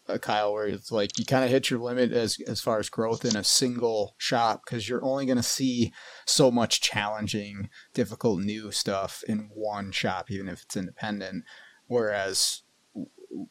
uh, 0.09 0.19
Kyle, 0.19 0.53
where 0.53 0.69
it's 0.69 0.93
like 0.93 1.19
you 1.19 1.25
kind 1.25 1.45
of 1.45 1.51
hit 1.51 1.69
your 1.69 1.81
limit 1.81 2.13
as 2.13 2.39
as 2.47 2.61
far 2.61 2.79
as 2.79 2.89
growth 2.89 3.25
in 3.25 3.35
a 3.35 3.43
single 3.43 4.15
shop 4.17 4.63
because 4.65 4.89
you're 4.89 5.05
only 5.05 5.27
going 5.27 5.37
to 5.37 5.43
see 5.43 5.93
so 6.27 6.49
much 6.49 6.81
challenging, 6.81 7.71
difficult 7.93 8.39
new 8.39 8.71
stuff 8.71 9.25
in 9.27 9.51
one 9.53 9.91
shop, 9.91 10.31
even 10.31 10.49
if 10.49 10.63
it's 10.63 10.77
independent. 10.77 11.43
Whereas 11.89 12.63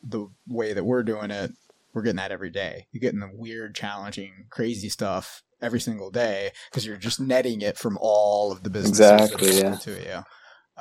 the 0.02 0.28
way 0.48 0.72
that 0.72 0.86
we're 0.86 1.04
doing 1.04 1.30
it, 1.30 1.52
we're 1.94 2.04
getting 2.04 2.16
that 2.16 2.32
every 2.32 2.52
day. 2.52 2.88
You're 2.94 3.02
getting 3.02 3.20
the 3.20 3.32
weird, 3.34 3.76
challenging, 3.76 4.46
crazy 4.50 4.88
stuff 4.88 5.44
every 5.62 5.80
single 5.80 6.12
day 6.12 6.52
because 6.70 6.86
you're 6.86 6.98
just 6.98 7.20
netting 7.20 7.62
it 7.62 7.78
from 7.78 7.98
all 8.02 8.52
of 8.52 8.64
the 8.64 8.70
businesses 8.70 9.00
Exactly, 9.00 9.58
yeah. 9.60 9.76
to 9.76 9.92
you. 9.92 10.24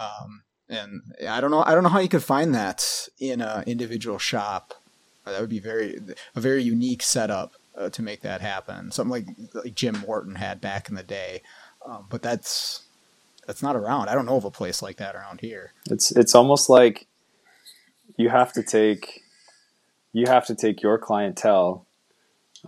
Um, 0.00 0.42
and 0.68 1.02
I 1.28 1.40
don't 1.40 1.50
know, 1.50 1.62
I 1.62 1.74
don't 1.74 1.82
know 1.82 1.88
how 1.88 2.00
you 2.00 2.08
could 2.08 2.24
find 2.24 2.54
that 2.54 3.08
in 3.18 3.40
a 3.40 3.62
individual 3.66 4.18
shop. 4.18 4.74
Uh, 5.26 5.32
That 5.32 5.40
would 5.40 5.50
be 5.50 5.60
very 5.60 6.00
a 6.34 6.40
very 6.40 6.62
unique 6.62 7.02
setup 7.02 7.52
uh, 7.76 7.88
to 7.90 8.02
make 8.02 8.22
that 8.22 8.40
happen. 8.40 8.90
Something 8.90 9.10
like 9.10 9.26
like 9.64 9.74
Jim 9.74 9.98
Morton 10.06 10.36
had 10.36 10.60
back 10.60 10.88
in 10.88 10.94
the 10.94 11.02
day, 11.02 11.42
um, 11.84 12.06
but 12.10 12.22
that's 12.22 12.82
that's 13.46 13.62
not 13.62 13.76
around. 13.76 14.08
I 14.08 14.14
don't 14.14 14.26
know 14.26 14.36
of 14.36 14.44
a 14.44 14.50
place 14.50 14.82
like 14.82 14.96
that 14.96 15.14
around 15.14 15.40
here. 15.40 15.72
It's 15.90 16.10
it's 16.12 16.34
almost 16.34 16.68
like 16.68 17.06
you 18.16 18.28
have 18.28 18.52
to 18.54 18.62
take 18.62 19.22
you 20.12 20.26
have 20.26 20.46
to 20.46 20.54
take 20.54 20.82
your 20.82 20.98
clientele 20.98 21.86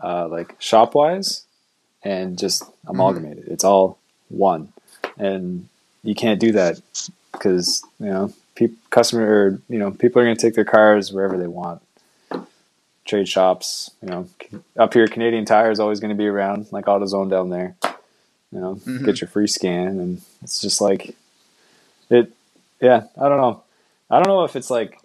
uh, 0.02 0.28
like 0.28 0.54
shop 0.60 0.94
wise 0.94 1.46
and 2.08 2.38
just 2.38 2.62
amalgamate 2.86 3.36
it. 3.38 3.44
It's 3.48 3.64
all 3.64 3.98
one, 4.30 4.72
and 5.18 5.68
you 6.02 6.14
can't 6.14 6.40
do 6.40 6.52
that 6.52 6.80
because 7.32 7.84
you 8.00 8.06
know 8.06 8.32
peop 8.54 8.72
customer 8.90 9.26
or 9.30 9.60
you 9.68 9.78
know 9.78 9.90
people 9.90 10.20
are 10.20 10.24
going 10.24 10.36
to 10.36 10.40
take 10.40 10.54
their 10.54 10.64
cars 10.64 11.12
wherever 11.12 11.36
they 11.36 11.46
want. 11.46 11.82
Trade 13.04 13.28
shops, 13.28 13.90
you 14.02 14.08
know, 14.08 14.28
up 14.76 14.92
here 14.92 15.06
Canadian 15.06 15.44
Tire 15.46 15.70
is 15.70 15.80
always 15.80 15.98
going 16.00 16.10
to 16.10 16.14
be 16.22 16.26
around, 16.26 16.66
like 16.72 16.84
AutoZone 16.86 17.30
down 17.30 17.48
there. 17.50 17.74
You 18.52 18.60
know, 18.60 18.74
Mhm. 18.76 19.04
get 19.04 19.20
your 19.20 19.28
free 19.28 19.46
scan, 19.46 19.98
and 20.00 20.20
it's 20.42 20.60
just 20.60 20.80
like 20.80 21.14
it. 22.10 22.32
Yeah, 22.80 23.04
I 23.20 23.28
don't 23.28 23.38
know. 23.38 23.62
I 24.10 24.16
don't 24.16 24.28
know 24.28 24.44
if 24.44 24.56
it's 24.56 24.70
like 24.70 24.98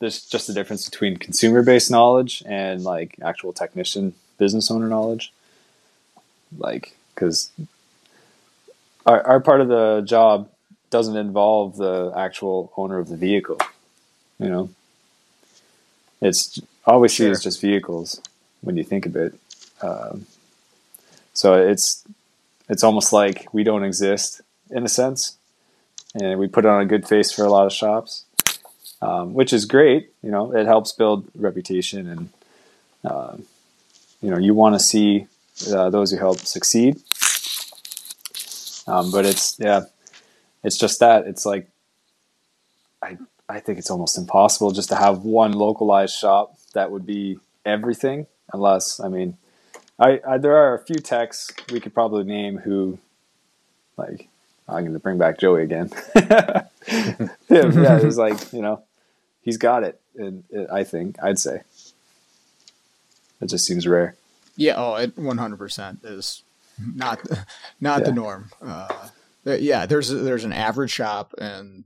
there's 0.00 0.24
just 0.24 0.48
a 0.48 0.52
difference 0.52 0.88
between 0.88 1.16
consumer 1.16 1.62
based 1.62 1.90
knowledge 1.90 2.42
and 2.46 2.82
like 2.84 3.16
actual 3.22 3.52
technician 3.52 4.14
business 4.38 4.70
owner 4.70 4.88
knowledge. 4.88 5.32
Like, 6.56 6.96
because 7.14 7.50
our, 9.06 9.22
our 9.26 9.40
part 9.40 9.60
of 9.60 9.68
the 9.68 10.02
job 10.02 10.48
doesn't 10.90 11.16
involve 11.16 11.76
the 11.76 12.12
actual 12.16 12.72
owner 12.76 12.98
of 12.98 13.08
the 13.08 13.16
vehicle. 13.16 13.58
You 14.38 14.48
know, 14.48 14.70
it's 16.20 16.60
all 16.86 17.00
we 17.00 17.08
see 17.08 17.26
is 17.26 17.42
just 17.42 17.60
vehicles 17.60 18.20
when 18.60 18.76
you 18.76 18.84
think 18.84 19.06
of 19.06 19.16
it. 19.16 19.34
Um, 19.82 20.26
so 21.32 21.54
it's 21.54 22.04
it's 22.68 22.84
almost 22.84 23.12
like 23.12 23.46
we 23.52 23.64
don't 23.64 23.84
exist 23.84 24.40
in 24.70 24.84
a 24.84 24.88
sense, 24.88 25.36
and 26.14 26.38
we 26.38 26.46
put 26.46 26.66
on 26.66 26.80
a 26.80 26.86
good 26.86 27.06
face 27.06 27.32
for 27.32 27.44
a 27.44 27.50
lot 27.50 27.66
of 27.66 27.72
shops, 27.72 28.24
um, 29.02 29.34
which 29.34 29.52
is 29.52 29.64
great. 29.64 30.10
You 30.22 30.30
know, 30.30 30.54
it 30.54 30.66
helps 30.66 30.92
build 30.92 31.28
reputation, 31.34 32.08
and 32.08 32.28
um, 33.10 33.46
you 34.22 34.30
know, 34.30 34.38
you 34.38 34.54
want 34.54 34.74
to 34.74 34.80
see 34.80 35.26
uh, 35.72 35.90
those 35.90 36.10
who 36.10 36.18
help 36.18 36.38
succeed. 36.40 37.00
Um, 38.86 39.10
but 39.10 39.26
it's 39.26 39.58
yeah, 39.58 39.82
it's 40.64 40.78
just 40.78 41.00
that 41.00 41.26
it's 41.26 41.44
like 41.44 41.68
I 43.02 43.18
I 43.48 43.60
think 43.60 43.78
it's 43.78 43.90
almost 43.90 44.16
impossible 44.16 44.70
just 44.70 44.88
to 44.90 44.96
have 44.96 45.18
one 45.22 45.52
localized 45.52 46.14
shop 46.14 46.56
that 46.74 46.90
would 46.90 47.06
be 47.06 47.38
everything, 47.64 48.26
unless 48.52 49.00
I 49.00 49.08
mean, 49.08 49.36
I, 49.98 50.20
I 50.26 50.38
there 50.38 50.56
are 50.56 50.74
a 50.74 50.78
few 50.78 50.96
techs 50.96 51.50
we 51.70 51.80
could 51.80 51.94
probably 51.94 52.24
name 52.24 52.58
who 52.58 52.98
like 53.96 54.28
I'm 54.68 54.82
going 54.84 54.92
to 54.92 54.98
bring 54.98 55.18
back 55.18 55.38
Joey 55.38 55.62
again. 55.64 55.90
yeah, 56.16 56.66
yeah, 57.48 58.00
he's 58.00 58.18
like 58.18 58.52
you 58.52 58.62
know 58.62 58.82
he's 59.42 59.56
got 59.58 59.82
it. 59.82 60.00
And 60.16 60.44
I 60.72 60.82
think 60.84 61.22
I'd 61.22 61.38
say 61.38 61.62
It 63.40 63.46
just 63.46 63.66
seems 63.66 63.86
rare. 63.86 64.16
Yeah, 64.58 64.74
oh, 64.76 64.96
it 64.96 65.14
100% 65.16 65.98
is 66.04 66.42
not 66.94 67.20
not 67.80 68.04
the 68.04 68.12
norm. 68.12 68.50
Uh, 68.60 69.08
yeah, 69.44 69.86
there's 69.86 70.08
there's 70.10 70.44
an 70.44 70.52
average 70.52 70.90
shop 70.90 71.32
and 71.38 71.84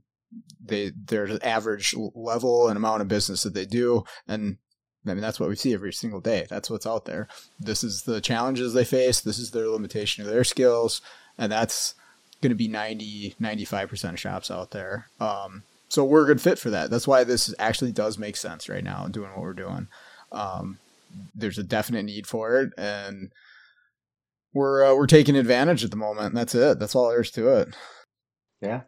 they 0.65 0.91
there's 1.07 1.31
an 1.31 1.43
average 1.43 1.93
level 2.15 2.67
and 2.67 2.75
amount 2.75 3.01
of 3.01 3.07
business 3.07 3.43
that 3.43 3.53
they 3.53 3.65
do 3.65 4.03
and 4.27 4.57
I 5.05 5.13
mean 5.13 5.21
that's 5.21 5.39
what 5.39 5.49
we 5.49 5.55
see 5.55 5.73
every 5.73 5.93
single 5.93 6.19
day. 6.19 6.47
That's 6.49 6.69
what's 6.69 6.87
out 6.87 7.05
there. 7.05 7.27
This 7.59 7.83
is 7.83 8.03
the 8.03 8.19
challenges 8.19 8.73
they 8.73 8.85
face, 8.85 9.21
this 9.21 9.37
is 9.37 9.51
their 9.51 9.67
limitation 9.67 10.25
of 10.25 10.31
their 10.31 10.43
skills 10.43 10.99
and 11.37 11.51
that's 11.51 11.93
going 12.41 12.49
to 12.49 12.55
be 12.55 12.67
90 12.67 13.35
95% 13.39 14.09
of 14.09 14.19
shops 14.19 14.49
out 14.49 14.71
there. 14.71 15.09
Um, 15.19 15.61
so 15.89 16.03
we're 16.03 16.23
a 16.23 16.27
good 16.27 16.41
fit 16.41 16.57
for 16.57 16.71
that. 16.71 16.89
That's 16.89 17.07
why 17.07 17.23
this 17.23 17.53
actually 17.59 17.91
does 17.91 18.17
make 18.17 18.35
sense 18.35 18.67
right 18.67 18.83
now 18.83 19.07
doing 19.07 19.29
what 19.29 19.41
we're 19.41 19.53
doing. 19.53 19.87
Um, 20.31 20.79
there's 21.35 21.57
a 21.57 21.63
definite 21.63 22.03
need 22.03 22.27
for 22.27 22.59
it 22.61 22.71
and 22.77 23.31
we're 24.53 24.83
uh, 24.83 24.95
we're 24.95 25.07
taking 25.07 25.35
advantage 25.35 25.83
at 25.83 25.91
the 25.91 25.97
moment 25.97 26.27
and 26.27 26.37
that's 26.37 26.55
it 26.55 26.79
that's 26.79 26.95
all 26.95 27.09
there 27.09 27.21
is 27.21 27.31
to 27.31 27.47
it 27.49 27.75
Yeah. 28.61 28.81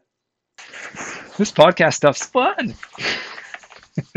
This 1.37 1.51
podcast 1.51 1.95
stuff's 1.95 2.25
fun. 2.25 2.75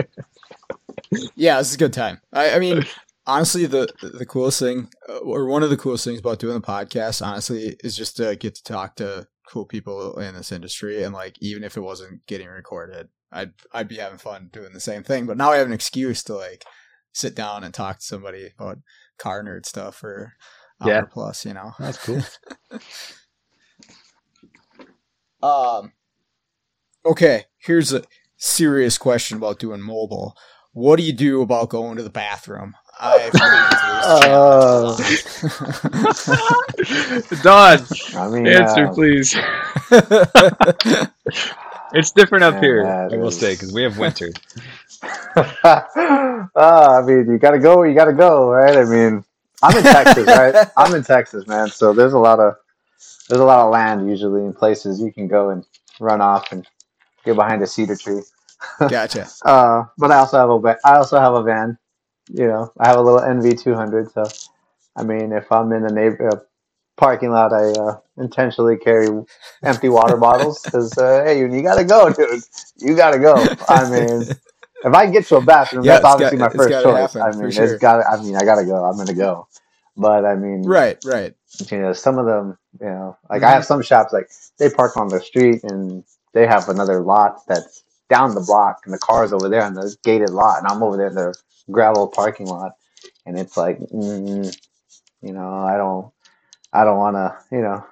yeah 1.37 1.59
this 1.59 1.69
is 1.69 1.75
a 1.75 1.79
good 1.79 1.93
time 1.93 2.21
i, 2.33 2.51
I 2.51 2.59
mean 2.59 2.85
honestly 3.27 3.67
the 3.67 3.89
the 4.03 4.27
coolest 4.27 4.59
thing 4.59 4.89
uh, 5.09 5.19
or 5.19 5.47
one 5.47 5.63
of 5.63 5.71
the 5.71 5.77
coolest 5.77 6.05
things 6.05 6.21
about 6.21 6.39
doing 6.39 6.55
the 6.55 6.61
podcast 6.61 7.25
honestly 7.25 7.77
is 7.85 7.97
just 7.97 8.17
to 8.17 8.37
get 8.37 8.55
to 8.57 8.63
talk 8.63 8.97
to 8.97 9.27
cool 9.49 9.65
people 9.65 10.19
in 10.19 10.35
this 10.35 10.53
industry 10.53 11.03
and 11.03 11.15
like 11.15 11.37
even 11.41 11.65
if 11.65 11.77
it 11.77 11.81
wasn't 11.81 12.25
getting 12.27 12.49
recorded 12.49 13.09
i'd 13.33 13.53
i'd 13.73 13.89
be 13.89 13.97
having 13.97 14.19
fun 14.19 14.51
doing 14.53 14.73
the 14.73 14.81
same 14.81 15.03
thing 15.03 15.27
but 15.27 15.37
now 15.37 15.51
i 15.51 15.57
have 15.57 15.67
an 15.67 15.73
excuse 15.73 16.23
to 16.23 16.35
like 16.35 16.65
sit 17.19 17.35
down 17.35 17.65
and 17.65 17.75
talk 17.75 17.99
to 17.99 18.05
somebody 18.05 18.53
about 18.59 18.79
car 19.19 19.43
nerd 19.43 19.67
stuff 19.67 19.97
for 19.97 20.35
hour 20.81 20.89
Yeah. 20.91 21.01
plus 21.03 21.45
you 21.45 21.53
know 21.55 21.73
That's 21.79 21.99
cool. 22.05 22.23
Um. 25.41 25.93
Okay, 27.07 27.45
here's 27.59 27.93
a 27.93 28.03
serious 28.37 28.99
question 28.99 29.37
about 29.39 29.61
doing 29.61 29.81
mobile. 29.81 30.37
What 30.73 30.97
do 30.97 31.05
you 31.05 31.13
do 31.13 31.43
about 31.43 31.69
going 31.69 31.97
to 31.97 32.03
the 32.03 32.11
bathroom? 32.11 32.75
I've 33.01 33.31
Uh, 34.11 34.97
Don, 37.43 37.79
I 38.17 38.29
mean, 38.31 38.47
answer 38.49 38.87
uh, 38.89 38.93
please. 38.95 39.37
It's 41.93 42.11
different 42.13 42.45
up 42.45 42.55
Yeah, 42.55 42.61
here, 42.61 42.83
that 42.85 43.13
I 43.13 43.17
will 43.17 43.29
is- 43.29 43.39
say, 43.39 43.55
because 43.55 43.73
we 43.73 43.83
have 43.83 43.97
winter. 43.99 44.31
Uh, 45.03 45.83
I 46.57 47.03
mean, 47.07 47.31
you 47.31 47.39
gotta 47.39 47.59
go. 47.59 47.83
You 47.83 47.95
gotta 47.95 48.13
go, 48.13 48.51
right? 48.51 48.77
I 48.77 48.85
mean, 48.85 49.25
I'm 49.63 49.77
in 49.77 49.83
Texas, 49.83 50.27
right? 50.27 50.69
I'm 50.77 50.95
in 50.95 51.03
Texas, 51.03 51.47
man. 51.47 51.69
So 51.69 51.93
there's 51.93 52.13
a 52.13 52.19
lot 52.19 52.41
of 52.41 52.57
there's 53.29 53.41
a 53.41 53.45
lot 53.45 53.65
of 53.67 53.73
land 53.73 54.09
usually 54.09 54.45
in 54.45 54.53
places 54.53 55.01
you 55.01 55.13
can 55.13 55.29
go 55.29 55.51
and 55.51 55.65
run 56.01 56.21
off 56.21 56.53
and 56.53 56.67
get 57.25 57.37
behind 57.37 57.63
a 57.63 57.67
cedar 57.67 57.97
tree. 57.97 58.23
gotcha. 58.89 59.27
Uh, 59.45 59.85
but 59.97 60.11
I 60.11 60.17
also 60.17 60.37
have 60.39 60.51
a 60.51 60.77
I 60.85 60.97
also 60.97 61.19
have 61.19 61.35
a 61.35 61.43
van. 61.43 61.79
You 62.29 62.47
know, 62.47 62.73
I 62.79 62.89
have 62.89 62.99
a 62.99 63.03
little 63.03 63.21
NV200. 63.21 64.13
So, 64.13 64.25
I 64.97 65.03
mean, 65.03 65.33
if 65.33 65.51
I'm 65.51 65.73
in 65.73 65.85
a 65.85 65.91
neighbor 65.91 66.29
uh, 66.29 66.41
parking 66.97 67.31
lot, 67.31 67.53
I 67.53 67.71
uh, 67.71 67.99
intentionally 68.19 68.77
carry 68.77 69.09
empty 69.63 69.89
water 69.89 70.17
bottles 70.17 70.63
because 70.63 70.97
uh, 70.99 71.25
hey, 71.25 71.39
you, 71.39 71.53
you 71.55 71.63
gotta 71.63 71.85
go, 71.85 72.11
dude. 72.11 72.43
You 72.77 72.97
gotta 72.97 73.19
go. 73.19 73.47
I 73.69 73.89
mean, 73.89 74.29
if 74.85 74.95
I 74.95 75.07
get 75.11 75.27
to 75.27 75.37
a 75.37 75.41
bathroom, 75.41 75.85
Yeah, 75.85 75.95
that's 75.95 76.05
obviously 76.05 76.39
got- 76.39 76.53
my 76.55 76.57
first 76.57 76.83
choice. 76.85 77.13
happen, 77.15 77.23
I 77.23 77.37
mean, 77.37 77.51
sure. 77.51 77.65
it's 77.65 77.81
got. 77.81 78.05
I 78.07 78.21
mean, 78.23 78.37
I 78.37 78.45
gotta 78.45 78.65
go. 78.65 78.85
I'm 78.85 78.97
gonna 78.97 79.15
go. 79.15 79.49
But 79.97 80.25
I 80.25 80.37
mean, 80.37 80.63
Right, 80.63 80.97
right. 81.05 81.35
you 81.71 81.79
know, 81.79 81.93
some 81.93 82.19
of 82.19 82.27
them, 82.27 82.57
you 82.81 82.87
know, 82.87 83.17
like 83.29 83.43
Mhm. 83.43 83.47
I 83.47 83.51
have 83.51 83.65
some 83.67 83.83
shops 83.83 84.13
like 84.13 84.31
they 84.59 84.71
park 84.71 84.97
on 84.97 85.09
the 85.09 85.21
street 85.21 85.65
and 85.65 86.05
they 86.33 86.47
have 86.47 86.69
another 86.69 87.01
lot 87.01 87.43
that's 87.49 87.83
down 88.09 88.35
the 88.35 88.41
block 88.41 88.83
and 88.85 88.95
the 88.95 88.99
car's 88.99 89.33
over 89.33 89.49
there 89.49 89.63
on 89.63 89.75
the 89.75 89.95
gated 90.05 90.31
lot 90.31 90.59
and 90.59 90.69
I'm 90.69 90.83
over 90.83 90.97
there 90.97 91.09
in 91.09 91.15
the 91.17 91.35
gravel 91.71 92.07
parking 92.07 92.47
lot 92.47 92.73
and 93.27 93.39
it's 93.39 93.57
like, 93.57 93.79
mm, 93.81 94.57
you 95.21 95.33
know, 95.33 95.53
I 95.53 95.77
don't, 95.77 96.11
I 96.73 96.85
don't 96.85 96.97
want 96.99 97.17
to, 97.17 97.37
you 97.51 97.61
know, 97.63 97.85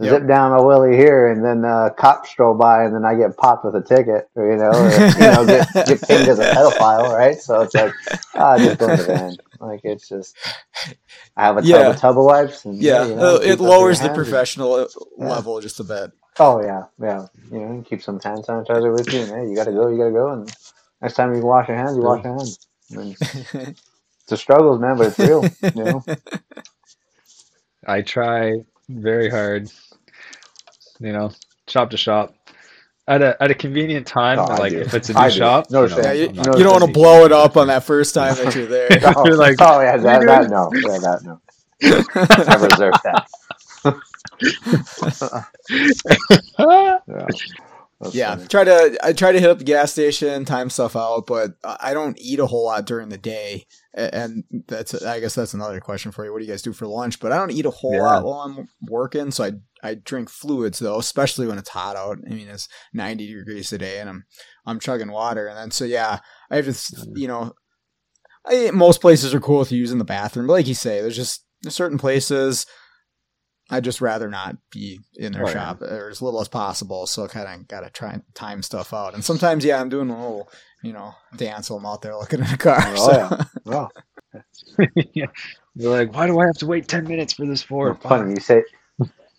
Yep. 0.00 0.10
zip 0.22 0.28
down 0.28 0.50
my 0.50 0.60
willy 0.60 0.96
here 0.96 1.28
and 1.30 1.44
then 1.44 1.64
uh, 1.64 1.88
cops 1.96 2.28
stroll 2.30 2.54
by 2.54 2.82
and 2.84 2.92
then 2.94 3.04
I 3.04 3.14
get 3.14 3.36
popped 3.36 3.64
with 3.64 3.76
a 3.76 3.80
ticket 3.80 4.28
or 4.34 4.50
you 4.50 4.56
know, 4.56 4.70
or, 4.70 4.90
you 4.90 5.18
know, 5.20 5.46
get 5.46 5.68
get 5.86 6.02
pinged 6.02 6.28
as 6.28 6.40
a 6.40 6.42
pedophile, 6.52 7.14
right? 7.14 7.36
So 7.40 7.60
it's 7.62 7.74
like, 7.74 7.92
ah, 8.34 8.58
just 8.58 8.78
go 8.80 8.90
in 8.90 8.98
the 8.98 9.04
van. 9.04 9.36
Like 9.60 9.80
it's 9.84 10.08
just, 10.08 10.36
I 11.36 11.44
have 11.44 11.56
a 11.58 11.60
tub 11.60 11.68
Yeah. 11.70 11.90
of 11.90 11.96
tub 11.96 12.18
of 12.18 12.24
wipes 12.24 12.64
and 12.64 12.82
Yeah, 12.82 13.06
you 13.06 13.14
know, 13.14 13.36
uh, 13.36 13.38
it 13.38 13.60
lowers 13.60 13.98
the 14.00 14.08
hands 14.08 14.18
and- 14.18 14.24
professional 14.26 14.88
Yeah. 15.16 15.28
level 15.28 15.60
just 15.60 15.78
a 15.78 15.84
bit. 15.84 16.10
Oh 16.40 16.60
yeah, 16.60 16.82
yeah. 17.00 17.26
You 17.52 17.60
know, 17.60 17.74
you 17.76 17.84
keep 17.88 18.02
some 18.02 18.18
hand 18.18 18.44
sanitizer 18.44 18.92
with 18.92 19.12
you, 19.12 19.20
and 19.20 19.30
hey, 19.30 19.48
you 19.48 19.54
gotta 19.54 19.70
go, 19.70 19.86
you 19.88 19.96
gotta 19.96 20.10
go, 20.10 20.30
and 20.32 20.52
next 21.00 21.14
time 21.14 21.32
you 21.36 21.42
wash 21.42 21.68
your 21.68 21.76
hands, 21.76 21.96
you 21.96 22.02
wash 22.02 22.24
your 22.24 22.34
hands. 22.36 22.66
I 22.92 22.96
mean, 22.96 23.16
it's 23.22 24.32
a 24.32 24.36
struggle, 24.36 24.76
man, 24.76 24.96
but 24.98 25.06
it's 25.06 25.18
real. 25.20 25.44
You 25.62 25.84
know, 25.84 26.04
I 27.86 28.02
try 28.02 28.54
very 28.88 29.30
hard, 29.30 29.70
you 31.00 31.12
know, 31.12 31.32
shop 31.68 31.90
to 31.90 31.96
shop. 31.96 32.34
At 33.06 33.22
a 33.22 33.42
at 33.42 33.50
a 33.50 33.54
convenient 33.54 34.06
time, 34.06 34.38
Oh, 34.38 34.56
like 34.56 34.72
if 34.72 34.94
it's 34.94 35.10
a 35.10 35.14
new 35.14 35.20
I 35.20 35.30
do. 35.30 35.38
shop, 35.38 35.68
No 35.70 35.84
you 35.84 35.88
know, 35.88 36.00
yeah, 36.00 36.12
you, 36.12 36.28
I'm 36.28 36.34
not 36.36 36.46
No 36.46 36.58
you 36.58 36.64
don't 36.64 36.72
want 36.72 36.84
to 36.84 36.92
blow 36.92 37.24
it 37.26 37.32
up 37.32 37.56
on 37.56 37.68
that 37.68 37.84
first 37.84 38.14
time 38.14 38.34
that 38.36 38.54
you're 38.54 38.66
there. 38.66 38.88
oh, 39.16 39.26
You're 39.26 39.36
like, 39.36 39.58
oh 39.60 39.80
yeah, 39.80 39.96
that, 39.98 40.26
that 40.26 40.48
no, 40.48 40.76
yeah, 40.82 40.98
that 40.98 41.22
no. 41.24 41.40
I 42.48 42.54
reserve 42.56 43.00
that. 43.04 43.28
Ah! 46.58 47.00
Yeah, 47.08 47.28
That's 48.04 48.14
yeah, 48.14 48.34
funny. 48.36 48.46
try 48.48 48.64
to 48.64 48.98
I 49.02 49.12
try 49.12 49.32
to 49.32 49.40
hit 49.40 49.50
up 49.50 49.58
the 49.58 49.64
gas 49.64 49.92
station, 49.92 50.44
time 50.44 50.70
stuff 50.70 50.94
out, 50.94 51.26
but 51.26 51.52
I 51.64 51.92
don't 51.94 52.16
eat 52.20 52.38
a 52.38 52.46
whole 52.46 52.64
lot 52.66 52.86
during 52.86 53.08
the 53.08 53.18
day, 53.18 53.66
and 53.94 54.44
that's 54.68 54.94
I 55.02 55.18
guess 55.20 55.34
that's 55.34 55.54
another 55.54 55.80
question 55.80 56.12
for 56.12 56.24
you. 56.24 56.32
What 56.32 56.38
do 56.40 56.44
you 56.44 56.50
guys 56.52 56.62
do 56.62 56.72
for 56.72 56.86
lunch? 56.86 57.18
But 57.20 57.32
I 57.32 57.36
don't 57.36 57.50
eat 57.50 57.66
a 57.66 57.70
whole 57.70 57.94
Yeah. 57.94 58.02
lot 58.02 58.24
while 58.24 58.40
I'm 58.40 58.68
working, 58.88 59.30
so 59.30 59.44
I 59.44 59.52
I 59.82 59.94
drink 59.94 60.30
fluids 60.30 60.78
though, 60.78 60.98
especially 60.98 61.46
when 61.46 61.58
it's 61.58 61.70
hot 61.70 61.96
out. 61.96 62.18
I 62.26 62.34
mean, 62.34 62.48
it's 62.48 62.68
90 62.92 63.26
degrees 63.34 63.68
today, 63.70 63.98
and 64.00 64.08
I'm 64.08 64.24
I'm 64.66 64.80
chugging 64.80 65.10
water, 65.10 65.46
and 65.46 65.56
then 65.58 65.70
so 65.70 65.84
yeah, 65.84 66.20
I 66.50 66.56
have 66.56 66.64
to 66.66 66.70
s- 66.72 67.06
you 67.14 67.26
know, 67.28 67.52
I 68.46 68.70
most 68.72 69.00
places 69.00 69.34
are 69.34 69.40
cool 69.40 69.58
with 69.60 69.72
you 69.72 69.78
using 69.78 69.98
the 69.98 70.04
bathroom, 70.04 70.46
but 70.46 70.52
like 70.54 70.66
you 70.68 70.74
say, 70.74 71.00
there's 71.00 71.16
just 71.16 71.44
certain 71.68 71.98
places. 71.98 72.66
I'd 73.70 73.84
just 73.84 74.00
rather 74.00 74.28
not 74.28 74.56
be 74.70 75.00
in 75.16 75.32
their 75.32 75.44
Oh, 75.44 75.48
yeah. 75.48 75.54
shop 75.54 75.82
or 75.82 76.10
as 76.10 76.22
little 76.22 76.40
as 76.40 76.48
possible. 76.48 77.06
So 77.06 77.24
I 77.24 77.28
kind 77.28 77.48
of 77.62 77.68
got 77.68 77.80
to 77.80 77.90
try 77.90 78.12
and 78.12 78.22
time 78.34 78.62
stuff 78.62 78.92
out. 78.94 79.14
And 79.14 79.24
sometimes, 79.24 79.64
yeah, 79.64 79.80
I'm 79.80 79.88
doing 79.88 80.10
a 80.10 80.18
little, 80.20 80.50
you 80.82 80.92
know, 80.92 81.14
dance 81.36 81.70
while 81.70 81.78
I'm 81.80 81.86
out 81.86 82.02
there 82.02 82.16
looking 82.16 82.42
at 82.42 82.52
a 82.52 82.58
car. 82.58 82.96
Oh, 82.96 82.96
so. 83.28 83.38
yeah. 83.66 83.88
Yeah. 85.14 85.26
You're 85.76 85.90
like, 85.92 86.14
why 86.14 86.26
do 86.26 86.38
I 86.40 86.46
have 86.46 86.56
to 86.58 86.66
wait 86.66 86.88
ten 86.88 87.04
minutes 87.04 87.32
for 87.34 87.46
this 87.46 87.62
for? 87.62 87.90
it's 87.90 88.02
funny 88.02 88.30
you 88.32 88.40
say. 88.40 88.62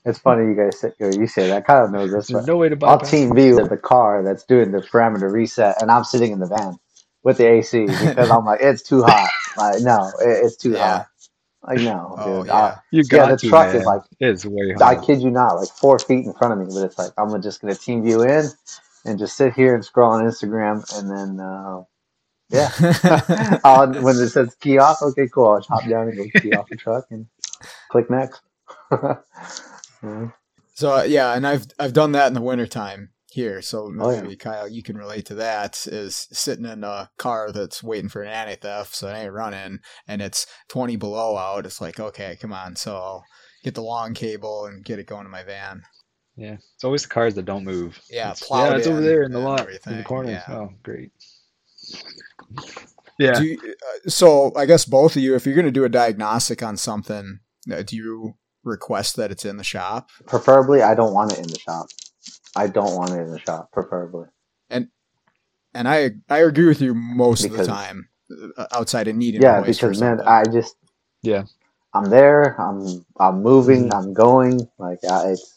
It's 0.06 0.20
funny 0.20 0.46
you 0.50 0.56
guys 0.56 0.80
say 0.80 0.92
or 1.00 1.12
you 1.12 1.28
say 1.28 1.48
that. 1.48 1.66
Kyle 1.68 1.90
knows 1.90 2.12
this. 2.12 2.28
There's 2.28 2.48
no 2.48 2.58
way 2.58 2.70
to 2.70 2.76
buy 2.76 2.90
I'll 2.92 3.00
team 3.00 3.34
view 3.36 3.60
at 3.60 3.70
the 3.70 3.78
car 3.78 4.24
that's 4.24 4.44
doing 4.46 4.72
the 4.72 4.80
parameter 4.80 5.32
reset, 5.32 5.82
and 5.82 5.92
I'm 5.92 6.04
sitting 6.04 6.32
in 6.32 6.40
the 6.40 6.48
van 6.48 6.78
with 7.24 7.38
the 7.38 7.48
AC 7.48 7.86
because 7.88 8.30
I'm 8.30 8.46
like, 8.46 8.60
it's 8.62 8.84
too 8.84 9.04
hot. 9.04 9.30
Like, 9.58 9.82
no, 9.82 10.12
it, 10.22 10.46
it's 10.46 10.58
too 10.58 10.72
Yeah. 10.74 10.98
hot. 11.00 11.08
Like, 11.68 11.80
no, 11.82 12.16
Oh, 12.20 12.40
dude. 12.44 12.48
yeah. 12.48 12.56
I- 12.56 12.78
You 12.92 13.04
yeah, 13.12 13.28
the 13.32 13.38
to, 13.38 13.50
truck 13.50 13.68
man. 13.68 13.76
is 13.78 13.86
like 13.86 14.02
It's 14.20 14.46
way 14.46 14.76
I 14.82 14.96
kid 14.96 15.22
you 15.22 15.32
not, 15.32 15.56
like 15.56 15.70
four 15.70 16.00
feet 16.00 16.26
in 16.26 16.34
front 16.34 16.54
of 16.54 16.60
me. 16.60 16.74
But 16.74 16.86
it's 16.86 16.98
like 16.98 17.12
I'm 17.18 17.42
just 17.42 17.62
gonna 17.62 17.76
team 17.76 18.04
view 18.04 18.24
in 18.24 18.46
and 19.06 19.20
just 19.20 19.38
sit 19.38 19.54
here 19.54 19.76
and 19.76 19.84
scroll 19.86 20.12
on 20.12 20.24
Instagram, 20.26 20.84
and 20.98 21.10
then 21.12 21.40
uh, 21.40 21.84
yeah, 22.50 23.60
I'll, 23.64 23.92
when 24.02 24.16
it 24.18 24.30
says 24.30 24.56
key 24.62 24.78
off, 24.78 25.02
okay, 25.02 25.28
cool. 25.28 25.48
I'll 25.50 25.62
hop 25.62 25.88
down 25.90 26.08
and 26.10 26.18
go 26.18 26.26
key 26.42 26.54
off 26.54 26.70
the 26.70 26.76
truck 26.78 27.06
and 27.12 27.28
click 27.90 28.10
next. 28.10 28.42
Yeah. 30.04 30.30
So 30.76 30.98
uh, 30.98 31.04
yeah, 31.04 31.34
and 31.36 31.48
I've 31.48 31.66
I've 31.80 31.94
done 31.94 32.12
that 32.14 32.28
in 32.28 32.34
the 32.34 32.42
wintertime 32.42 33.10
here. 33.36 33.62
So 33.62 33.92
Oh, 34.00 34.10
yeah. 34.10 34.36
Kyle, 34.36 34.68
you 34.68 34.82
can 34.82 34.98
relate 34.98 35.26
to 35.28 35.36
that. 35.36 35.86
Is 35.88 36.28
sitting 36.32 36.66
in 36.66 36.84
a 36.84 37.10
car 37.18 37.52
that's 37.52 37.84
waiting 37.84 38.10
for 38.10 38.24
an 38.24 38.30
anti 38.32 38.56
theft, 38.56 38.96
so 38.96 39.08
it 39.08 39.14
ain't 39.14 39.34
running, 39.34 39.80
and 40.08 40.22
it's 40.22 40.48
twenty 40.70 40.96
below 40.96 41.38
out. 41.38 41.66
It's 41.66 41.82
like 41.82 42.00
okay, 42.00 42.38
come 42.40 42.54
on. 42.54 42.76
So 42.76 42.96
I'll 42.96 43.26
get 43.64 43.76
the 43.76 43.82
long 43.82 44.14
cable 44.14 44.66
and 44.66 44.84
get 44.84 45.00
it 45.00 45.08
going 45.08 45.26
to 45.26 45.30
my 45.30 45.44
van. 45.44 45.84
Yeah, 46.38 46.58
it's 46.76 46.84
always 46.84 47.04
the 47.04 47.10
cars 47.10 47.36
that 47.36 47.46
don't 47.46 47.64
move. 47.66 48.02
Yeah, 48.10 48.32
it's, 48.32 48.46
plowed 48.46 48.72
yeah, 48.72 48.78
it's 48.78 48.88
over 48.88 49.02
there 49.02 49.24
in 49.24 49.32
the 49.32 49.38
and 49.38 49.48
lot, 49.48 49.70
in 49.70 49.98
the 49.98 50.04
corner. 50.04 50.32
yeah. 50.32 50.44
Oh, 50.50 50.70
great. 50.84 51.12
Yeah, 53.18 53.40
Do 53.40 53.46
you, 53.46 53.58
uh, 53.62 54.10
so 54.10 54.52
I 54.56 54.66
guess 54.66 54.84
both 54.86 55.16
of 55.16 55.22
you, 55.22 55.36
if 55.36 55.46
you're 55.46 55.56
going 55.56 55.66
to 55.66 55.72
do 55.72 55.86
a 55.86 55.90
diagnostic 55.90 56.62
on 56.62 56.76
something, 56.76 57.40
uh, 57.72 57.82
do 57.84 57.96
you 57.96 58.36
request 58.66 59.16
that 59.16 59.32
it's 59.32 59.46
in 59.46 59.56
the 59.56 59.64
shop? 59.64 60.10
Preferably, 60.26 60.82
I 60.82 60.96
don't 60.96 61.14
want 61.14 61.32
it 61.32 61.40
in 61.40 61.48
the 61.48 61.60
shop. 61.60 61.86
I 62.56 62.68
don't 62.68 62.96
want 62.96 63.14
it 63.14 63.22
in 63.22 63.32
the 63.32 63.40
shop. 63.40 63.72
Preferably, 63.74 64.28
And 64.70 64.90
and 65.74 65.88
I 65.88 66.12
I 66.30 66.40
agree 66.40 66.68
with 66.68 66.82
you 66.82 66.94
most 66.96 67.46
of 67.46 67.54
the 67.54 67.62
time. 67.62 68.10
uh, 68.58 68.68
outside 68.72 69.08
of 69.08 69.16
needing. 69.16 69.46
Yeah, 69.46 69.54
a 69.62 69.64
hoist 69.64 69.84
because 69.84 69.98
man. 69.98 70.22
I 70.26 70.46
just 70.46 70.76
Yeah. 71.24 71.46
I'm 71.94 72.10
there. 72.10 72.60
I'm 72.62 73.06
I'm 73.20 73.44
moving. 73.44 73.92
Mhm. 73.92 73.94
I'm 73.94 74.14
going. 74.14 74.70
Like 74.80 75.00
I, 75.06 75.32
it's. 75.32 75.54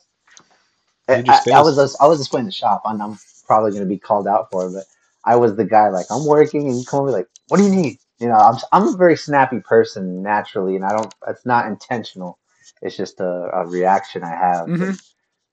I, 1.08 1.22
just 1.22 1.44
I, 1.52 1.58
I 1.58 1.62
was 1.62 1.76
face. 1.76 1.76
just, 1.76 2.00
I 2.00 2.06
was 2.06 2.18
displaying 2.18 2.46
the 2.46 2.52
shop, 2.52 2.82
and 2.84 3.02
I'm 3.02 3.18
probably 3.46 3.72
going 3.72 3.82
to 3.84 3.88
be 3.88 3.98
called 3.98 4.28
out 4.28 4.50
for 4.50 4.68
it. 4.68 4.72
But 4.72 4.84
I 5.24 5.36
was 5.36 5.56
the 5.56 5.64
guy 5.64 5.88
like 5.90 6.06
I'm 6.10 6.26
working, 6.26 6.68
and 6.68 6.78
you 6.78 6.84
come 6.84 7.00
over 7.00 7.10
like, 7.10 7.28
what 7.48 7.58
do 7.58 7.64
you 7.64 7.70
need? 7.70 7.98
You 8.20 8.28
know, 8.28 8.34
I'm 8.36 8.56
I'm 8.72 8.94
a 8.94 8.96
very 8.96 9.16
snappy 9.16 9.60
person 9.60 10.22
naturally, 10.22 10.76
and 10.76 10.84
I 10.84 10.90
don't. 10.92 11.14
It's 11.28 11.46
not 11.46 11.66
intentional. 11.66 12.38
It's 12.82 12.96
just 12.96 13.20
a, 13.20 13.50
a 13.54 13.66
reaction 13.66 14.24
I 14.24 14.30
have. 14.30 14.68
Mhm. 14.68 15.00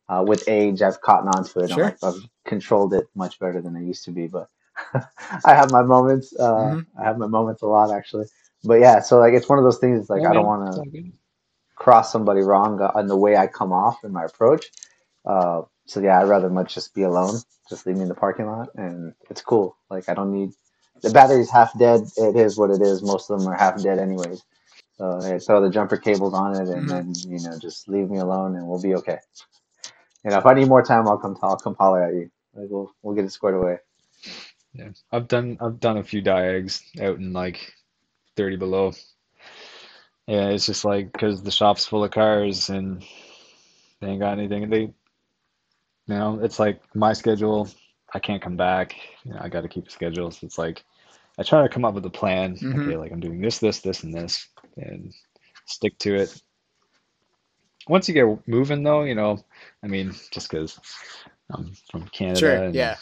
Uh, 0.10 0.24
with 0.28 0.43
age, 0.47 0.82
I've 0.82 1.01
caught 1.01 1.28
on 1.28 1.43
to 1.45 1.60
it. 1.62 1.72
Sure. 1.72 1.84
Like, 1.84 1.97
I've 2.03 2.24
controlled 2.45 2.93
it 2.93 3.08
much 3.16 3.39
better 3.39 3.62
than 3.62 3.76
I 3.76 3.82
used 3.82 4.06
to 4.06 4.12
be. 4.12 4.28
But 4.28 4.49
I 5.45 5.56
have 5.56 5.72
my 5.72 5.84
moments. 5.84 6.36
Uh, 6.38 6.76
Mhm. 6.76 6.86
I 6.99 7.03
have 7.03 7.18
my 7.18 7.28
moments 7.28 7.62
a 7.64 7.68
lot 7.68 7.91
actually. 7.91 8.28
But 8.64 8.82
yeah, 8.82 8.99
so 9.01 9.20
like 9.20 9.34
it's 9.34 9.49
one 9.49 9.60
of 9.60 9.66
those 9.66 9.80
things. 9.80 10.10
Like 10.10 10.24
Yeah, 10.24 10.30
I 10.30 10.34
don't 10.34 10.45
want 10.45 10.64
to 10.64 10.86
cross 11.76 12.12
somebody 12.12 12.41
wrong 12.41 12.82
on 12.82 13.08
the 13.08 13.18
way 13.18 13.38
I 13.38 13.47
come 13.47 13.74
off 13.74 14.03
in 14.06 14.14
my 14.14 14.26
approach. 14.26 14.68
Uh, 15.26 15.64
so 15.88 16.01
yeah, 16.01 16.20
I'd 16.22 16.30
rather 16.30 16.49
much 16.49 16.76
just 16.76 16.95
be 16.95 17.03
alone. 17.03 17.43
Just 17.70 17.88
leave 17.88 17.97
me 17.97 18.03
in 18.03 18.10
the 18.10 18.16
parking 18.16 18.47
lot, 18.47 18.70
and 18.76 19.14
it's 19.30 19.41
cool. 19.41 19.78
Like 19.89 20.10
I 20.10 20.16
don't 20.16 20.34
need 20.34 20.51
the 21.03 21.12
battery's 21.12 21.51
half 21.51 21.78
dead. 21.80 22.03
It 22.18 22.36
is 22.38 22.58
what 22.58 22.72
it 22.72 22.82
is. 22.82 23.03
Most 23.03 23.30
of 23.32 23.39
them 23.39 23.47
are 23.47 23.56
half 23.56 23.82
dead 23.84 23.99
anyways. 23.99 24.43
So 24.97 25.24
I 25.24 25.39
throw 25.39 25.62
the 25.62 25.72
jumper 25.72 25.97
cables 25.97 26.34
on 26.36 26.56
it, 26.56 26.70
and 26.70 26.89
Mhm. 26.89 26.91
then 26.91 27.14
you 27.28 27.41
know 27.41 27.58
just 27.60 27.88
leave 27.89 28.10
me 28.10 28.20
alone, 28.20 28.56
and 28.56 28.68
we'll 28.68 28.82
be 28.82 28.95
okay. 28.97 29.20
You 30.26 30.32
know, 30.32 30.39
if 30.39 30.45
I 30.45 30.55
need 30.55 30.67
more 30.67 30.82
time, 30.82 31.07
I'll 31.07 31.19
come. 31.19 31.38
I'll 31.43 31.55
come 31.55 31.76
holler 31.76 32.03
at 32.03 32.13
you. 32.15 32.32
Like 32.55 32.67
we'll 32.69 32.91
we'll 33.03 33.15
get 33.15 33.26
it 33.26 33.32
squared 33.32 33.55
away. 33.55 33.78
Yeah. 34.73 34.89
I've 35.11 35.28
done 35.28 35.57
I've 35.61 35.80
done 35.80 35.97
a 35.97 36.03
few 36.03 36.21
diags 36.21 36.82
out 36.99 37.17
in 37.17 37.32
like 37.32 37.73
30 38.36 38.57
below. 38.57 38.93
Yeah, 40.28 40.49
it's 40.49 40.65
just 40.65 40.84
like 40.84 41.11
because 41.11 41.43
the 41.43 41.51
shop's 41.51 41.86
full 41.86 42.03
of 42.03 42.11
cars 42.11 42.69
and 42.69 43.05
they 44.01 44.07
ain't 44.07 44.19
got 44.19 44.39
anything. 44.39 44.67
They, 44.69 44.82
you 44.82 44.93
know, 46.07 46.39
it's 46.41 46.57
like 46.57 46.82
my 46.95 47.13
schedule. 47.13 47.69
I 48.13 48.19
can't 48.19 48.41
come 48.41 48.57
back. 48.57 48.95
You 49.23 49.34
know, 49.34 49.39
I 49.41 49.49
got 49.49 49.61
to 49.61 49.67
keep 49.67 49.88
a 49.88 49.91
schedule. 49.91 50.32
So 50.32 50.47
it's 50.47 50.57
like 50.57 50.84
I 51.38 51.43
try 51.43 51.61
to 51.61 51.69
come 51.69 51.86
up 51.86 51.93
with 51.93 52.05
a 52.05 52.09
plan. 52.09 52.57
Mhm. 52.57 52.82
Okay, 52.82 52.97
like 52.97 53.11
I'm 53.11 53.19
doing 53.19 53.41
this, 53.41 53.59
this, 53.59 53.82
this, 53.82 54.03
and 54.03 54.13
this, 54.13 54.47
and 54.78 55.13
stick 55.67 55.99
to 55.99 56.15
it. 56.15 56.41
Once 57.88 58.07
you 58.07 58.13
get 58.13 58.47
moving, 58.47 58.83
though, 58.83 59.03
you 59.03 59.15
know, 59.15 59.43
I 59.83 59.88
mean, 59.88 60.13
just 60.31 60.49
because 60.49 60.79
I'm 61.51 61.71
from 61.91 62.07
Canada 62.07 62.39
Sure, 62.39 62.63
and 62.63 62.75
yeah. 62.75 62.95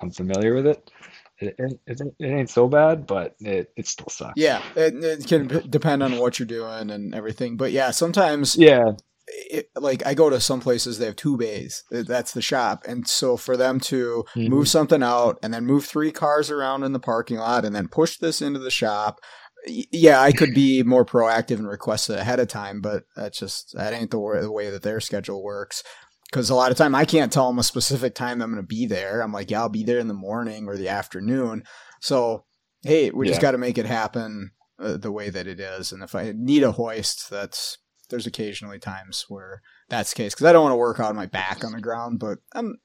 I'm 0.00 0.10
familiar 0.10 0.54
with 0.54 0.66
it, 0.66 0.90
it, 1.38 1.54
it, 1.86 2.00
it, 2.18 2.24
ain't 2.24 2.50
so 2.50 2.68
bad, 2.68 3.06
but 3.06 3.36
it, 3.40 3.72
it 3.76 3.86
still 3.86 4.08
sucks. 4.08 4.40
Yeah, 4.40 4.62
it, 4.76 4.94
it 5.02 5.26
can 5.26 5.46
depend 5.68 6.02
on 6.02 6.18
what 6.18 6.38
you're 6.38 6.46
doing 6.46 6.90
and 6.90 7.14
everything. 7.14 7.56
But 7.56 7.72
yeah, 7.72 7.90
sometimes 7.90 8.56
Yeah. 8.56 8.92
it, 9.28 9.70
like 9.76 10.04
I 10.04 10.14
go 10.14 10.30
to 10.30 10.40
some 10.40 10.60
places 10.60 10.98
they 10.98 11.06
have 11.06 11.16
two 11.16 11.36
bays. 11.36 11.84
That's 11.90 12.32
the 12.32 12.42
shop, 12.42 12.84
and 12.86 13.06
so 13.06 13.36
for 13.36 13.56
them 13.56 13.80
to 13.80 14.24
Mhm. 14.36 14.48
move 14.48 14.68
something 14.68 15.02
out 15.02 15.38
and 15.42 15.54
then 15.54 15.64
move 15.66 15.84
three 15.84 16.12
cars 16.12 16.50
around 16.50 16.82
in 16.82 16.92
the 16.92 17.00
parking 17.00 17.38
lot 17.38 17.64
and 17.64 17.74
then 17.74 17.88
push 17.88 18.18
this 18.18 18.42
into 18.42 18.58
the 18.58 18.70
shop. 18.70 19.20
Yeah, 19.66 20.20
I 20.20 20.32
could 20.32 20.54
be 20.54 20.82
more 20.82 21.04
proactive 21.04 21.58
and 21.58 21.68
request 21.68 22.10
it 22.10 22.18
ahead 22.18 22.40
of 22.40 22.48
time, 22.48 22.80
but 22.80 23.04
that's 23.14 23.38
just 23.38 23.74
that 23.74 23.92
ain't 23.92 24.10
the 24.10 24.18
way, 24.18 24.40
the 24.40 24.50
way 24.50 24.70
that 24.70 24.82
their 24.82 25.00
schedule 25.00 25.42
works. 25.42 25.82
Because 26.24 26.50
a 26.50 26.54
lot 26.54 26.70
of 26.70 26.78
time 26.78 26.94
I 26.94 27.04
can't 27.04 27.32
tell 27.32 27.48
them 27.48 27.58
a 27.58 27.62
specific 27.62 28.14
time 28.14 28.40
I'm 28.40 28.50
going 28.50 28.62
to 28.62 28.66
be 28.66 28.86
there. 28.86 29.20
I'm 29.20 29.32
like, 29.32 29.50
yeah, 29.50 29.60
I'll 29.60 29.68
be 29.68 29.84
there 29.84 29.98
in 29.98 30.08
the 30.08 30.14
morning 30.14 30.66
or 30.66 30.76
the 30.76 30.88
afternoon. 30.88 31.64
So 32.00 32.46
hey, 32.82 33.10
we 33.10 33.28
just 33.28 33.40
got 33.40 33.52
to 33.52 33.58
make 33.58 33.78
it 33.78 33.86
happen 33.86 34.50
uh, 34.78 34.96
the 34.96 35.12
way 35.12 35.30
that 35.30 35.46
it 35.46 35.60
is. 35.60 35.92
And 35.92 36.02
if 36.02 36.14
I 36.14 36.32
need 36.34 36.62
a 36.62 36.72
hoist, 36.72 37.30
that's 37.30 37.78
there's 38.10 38.26
occasionally 38.26 38.78
times 38.78 39.26
where 39.28 39.62
that's 39.88 40.12
the 40.12 40.16
case 40.16 40.34
because 40.34 40.46
I 40.46 40.52
don't 40.52 40.64
want 40.64 40.72
to 40.72 40.76
work 40.76 41.00
on 41.00 41.16
my 41.16 41.26
back 41.26 41.64
on 41.64 41.72
the 41.72 41.80
ground, 41.80 42.18
but 42.18 42.38
I'm 42.54 42.78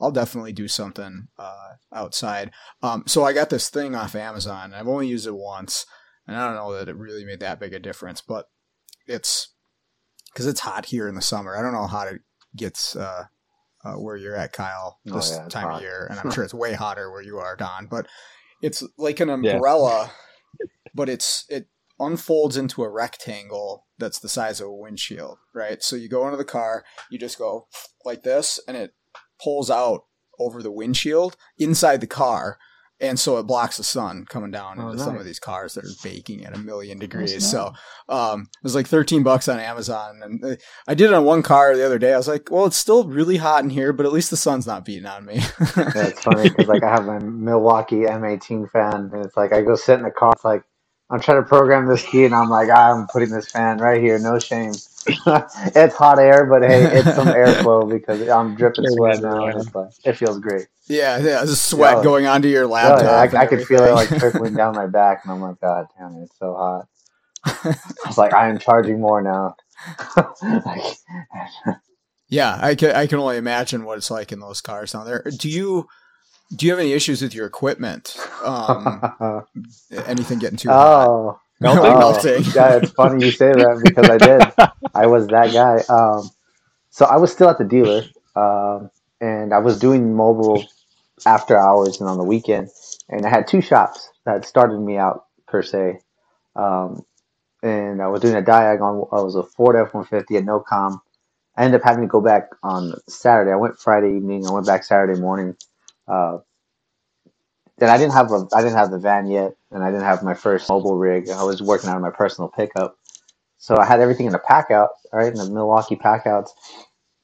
I'll 0.00 0.10
definitely 0.10 0.52
do 0.52 0.68
something 0.68 1.28
uh, 1.38 1.74
outside. 1.92 2.50
Um, 2.82 3.04
so 3.06 3.24
I 3.24 3.32
got 3.32 3.48
this 3.48 3.70
thing 3.70 3.94
off 3.94 4.14
Amazon. 4.14 4.74
I've 4.74 4.88
only 4.88 5.08
used 5.08 5.26
it 5.26 5.34
once, 5.34 5.86
and 6.26 6.36
I 6.36 6.46
don't 6.46 6.56
know 6.56 6.72
that 6.74 6.88
it 6.88 6.96
really 6.96 7.24
made 7.24 7.40
that 7.40 7.60
big 7.60 7.72
a 7.74 7.78
difference, 7.78 8.20
but 8.20 8.48
it's 9.06 9.48
because 10.32 10.46
it's 10.46 10.60
hot 10.60 10.86
here 10.86 11.08
in 11.08 11.14
the 11.14 11.22
summer. 11.22 11.56
I 11.56 11.62
don't 11.62 11.72
know 11.72 11.82
how 11.82 11.98
hot 11.98 12.08
it 12.08 12.20
gets 12.56 12.94
uh, 12.96 13.24
uh, 13.84 13.94
where 13.94 14.16
you're 14.16 14.36
at, 14.36 14.52
Kyle, 14.52 14.98
Oh, 15.10 15.14
this 15.16 15.30
yeah, 15.30 15.48
time 15.48 15.64
hot. 15.64 15.76
of 15.76 15.82
year, 15.82 16.06
and 16.10 16.18
I'm 16.20 16.30
sure 16.34 16.44
it's 16.44 16.54
way 16.54 16.74
hotter 16.74 17.10
where 17.10 17.22
you 17.22 17.38
are, 17.38 17.56
Don. 17.56 17.86
But 17.86 18.06
it's 18.60 18.82
like 18.98 19.20
an 19.20 19.28
Yeah. 19.28 19.54
umbrella, 19.54 20.10
but 20.94 21.08
it's 21.08 21.44
it 21.48 21.68
unfolds 21.98 22.56
into 22.56 22.82
a 22.82 22.90
rectangle 22.90 23.86
that's 23.98 24.18
the 24.18 24.28
size 24.28 24.60
of 24.60 24.68
a 24.68 24.74
windshield, 24.74 25.38
right? 25.54 25.82
So 25.82 25.96
you 25.96 26.08
go 26.08 26.24
into 26.26 26.36
the 26.36 26.44
car, 26.44 26.84
you 27.10 27.18
just 27.18 27.38
go 27.38 27.68
like 28.04 28.22
this, 28.22 28.60
and 28.68 28.76
it 28.76 28.94
pulls 29.42 29.70
out 29.70 30.04
over 30.38 30.62
the 30.62 30.70
windshield 30.72 31.36
inside 31.58 32.00
the 32.02 32.06
car. 32.06 32.58
And 32.98 33.20
so 33.20 33.36
it 33.36 33.42
blocks 33.42 33.76
the 33.76 33.82
sun 33.84 34.24
coming 34.26 34.50
down 34.50 34.80
Oh, 34.80 34.88
into 34.88 35.02
some 35.04 35.18
of 35.18 35.26
these 35.26 35.38
cars 35.38 35.74
that 35.74 35.84
are 35.84 35.90
baking 36.02 36.46
at 36.46 36.54
a 36.54 36.58
million 36.58 36.98
degrees. 36.98 37.34
nice. 37.34 37.50
So 37.50 37.72
um, 38.08 38.42
it 38.42 38.62
was 38.62 38.74
like 38.74 38.86
13 38.86 39.22
bucks 39.22 39.48
on 39.48 39.58
Amazon. 39.60 40.20
And 40.24 40.58
I 40.88 40.94
did 40.94 41.10
it 41.10 41.12
on 41.14 41.24
one 41.24 41.42
car 41.42 41.76
the 41.76 41.84
other 41.84 41.98
day. 41.98 42.14
I 42.14 42.16
was 42.16 42.26
like, 42.28 42.50
well, 42.50 42.64
it's 42.64 42.78
still 42.78 43.04
really 43.04 43.36
hot 43.36 43.62
in 43.64 43.68
here, 43.70 43.92
but 43.92 44.06
at 44.06 44.12
least 44.12 44.30
the 44.30 44.36
sun's 44.38 44.66
not 44.66 44.86
beating 44.86 45.04
on 45.04 45.26
me. 45.26 45.34
Yeah, 45.76 46.06
it's 46.06 46.22
funny 46.22 46.48
because 46.48 46.68
like 46.68 46.82
I 46.84 46.90
have 46.90 47.04
my 47.04 47.18
Milwaukee 47.18 48.04
M18 48.06 48.70
fan, 48.70 49.10
and 49.12 49.24
it's 49.26 49.36
like 49.36 49.52
I 49.52 49.60
go 49.60 49.74
sit 49.76 49.98
in 49.98 50.02
the 50.04 50.10
car. 50.10 50.32
It's 50.34 50.44
like 50.44 50.62
I'm 51.10 51.20
trying 51.20 51.42
to 51.42 51.46
program 51.48 51.86
this 51.86 52.02
key, 52.02 52.24
and 52.24 52.34
I'm 52.34 52.48
like 52.48 52.70
I'm 52.70 53.06
putting 53.08 53.28
this 53.30 53.50
fan 53.50 53.76
right 53.78 54.00
here, 54.00 54.18
no 54.18 54.38
shame. 54.38 54.72
it's 55.76 55.94
hot 55.94 56.18
air, 56.18 56.46
but 56.46 56.62
hey, 56.62 56.84
it's 56.98 57.14
some 57.14 57.28
airflow 57.28 57.88
because 57.98 58.28
I'm 58.28 58.54
dripping 58.56 58.86
sweat 58.86 59.20
now, 59.22 59.46
and 59.46 59.54
around. 59.54 59.66
it's 59.66 59.74
like 59.74 59.88
it 60.04 60.16
feels 60.16 60.38
great. 60.40 60.66
yeah, 60.88 61.16
yeah, 61.18 61.22
there's 61.44 61.60
sweat 61.60 61.98
Yeah. 61.98 62.02
going 62.04 62.26
onto 62.26 62.48
your 62.48 62.64
Oh, 62.64 62.68
laptop. 62.68 63.32
yeah, 63.32 63.40
I, 63.40 63.44
I 63.44 63.46
could 63.46 63.64
feel 63.66 63.84
it 63.84 63.92
like 63.92 64.18
trickling 64.18 64.54
down 64.54 64.74
my 64.74 64.86
back, 64.86 65.20
and 65.24 65.32
I'm 65.32 65.40
like, 65.40 65.60
God 65.60 65.86
damn 65.98 66.16
it, 66.16 66.24
it's 66.24 66.38
so 66.38 66.54
hot. 66.54 66.88
I 67.44 68.08
was 68.08 68.18
like, 68.18 68.32
I 68.32 68.48
am 68.48 68.58
charging 68.58 69.00
more 69.00 69.22
now. 69.22 69.54
like, 70.42 70.82
Yeah, 72.28 72.58
I 72.60 72.74
can 72.74 72.90
I 72.96 73.06
can 73.06 73.18
only 73.18 73.36
imagine 73.36 73.84
what 73.84 73.98
it's 73.98 74.10
like 74.10 74.32
in 74.32 74.40
those 74.40 74.60
cars 74.60 74.92
down 74.92 75.06
there. 75.06 75.22
Do 75.22 75.48
you 75.48 75.86
do 76.54 76.66
you 76.66 76.72
have 76.72 76.80
any 76.80 76.92
issues 76.92 77.22
with 77.22 77.34
your 77.34 77.46
equipment? 77.46 78.16
Um, 78.44 79.00
anything 80.06 80.38
getting 80.38 80.58
too 80.58 80.68
hot? 80.70 81.38
Melting? 81.60 81.98
Oh, 81.98 81.98
Melting. 81.98 82.44
yeah, 82.54 82.76
it's 82.78 82.92
funny 82.92 83.24
you 83.24 83.32
say 83.32 83.48
that 83.52 83.80
because 83.82 84.08
I 84.08 84.18
did. 84.18 84.52
I 84.94 85.06
was 85.06 85.28
that 85.30 85.52
guy. 85.52 85.84
Um, 85.92 86.30
so 86.90 87.06
I 87.06 87.16
was 87.16 87.32
still 87.32 87.48
at 87.50 87.58
the 87.58 87.64
dealer, 87.64 88.10
um, 88.36 88.90
and 89.20 89.54
I 89.54 89.58
was 89.58 89.78
doing 89.78 90.14
mobile 90.14 90.68
after 91.26 91.58
hours 91.58 92.00
and 92.00 92.08
on 92.08 92.18
the 92.18 92.24
weekend. 92.24 92.70
And 93.08 93.26
I 93.26 93.30
had 93.30 93.46
two 93.48 93.60
shops 93.60 94.10
that 94.26 94.46
started 94.46 94.78
me 94.80 94.96
out 94.98 95.26
per 95.48 95.62
se. 95.62 96.00
Um, 96.56 97.04
and 97.62 98.02
I 98.02 98.08
was 98.08 98.22
doing 98.22 98.36
a 98.36 98.42
diag 98.42 98.80
on. 98.80 99.08
I 99.12 99.22
was 99.22 99.36
a 99.36 99.42
Ford 99.44 99.76
F 99.76 99.94
one 99.94 100.04
fifty 100.04 100.36
at 100.36 100.44
no 100.44 100.60
com. 100.60 101.00
I 101.56 101.64
ended 101.64 101.80
up 101.80 101.86
having 101.86 102.02
to 102.04 102.08
go 102.08 102.20
back 102.20 102.50
on 102.62 102.94
Saturday. 103.08 103.52
I 103.52 103.56
went 103.56 103.78
Friday 103.78 104.16
evening. 104.16 104.46
I 104.46 104.52
went 104.52 104.66
back 104.66 104.84
Saturday 104.84 105.20
morning. 105.20 105.56
Uh, 106.08 106.38
then 107.78 107.90
I 107.90 107.98
didn't 107.98 108.14
have 108.14 108.32
a 108.32 108.46
I 108.54 108.62
didn't 108.62 108.76
have 108.78 108.90
the 108.90 108.98
van 108.98 109.28
yet, 109.28 109.54
and 109.70 109.82
I 109.84 109.90
didn't 109.90 110.04
have 110.04 110.22
my 110.22 110.34
first 110.34 110.68
mobile 110.68 110.96
rig. 110.98 111.30
I 111.30 111.42
was 111.44 111.62
working 111.62 111.90
out 111.90 111.96
of 111.96 112.02
my 112.02 112.10
personal 112.10 112.48
pickup, 112.48 112.98
so 113.58 113.76
I 113.78 113.86
had 113.86 114.00
everything 114.00 114.26
in 114.26 114.34
a 114.34 114.38
pack 114.40 114.70
out, 114.70 114.90
all 115.12 115.20
right, 115.20 115.28
in 115.32 115.38
the 115.38 115.50
Milwaukee 115.50 115.96
pack 115.96 116.26
outs. 116.26 116.54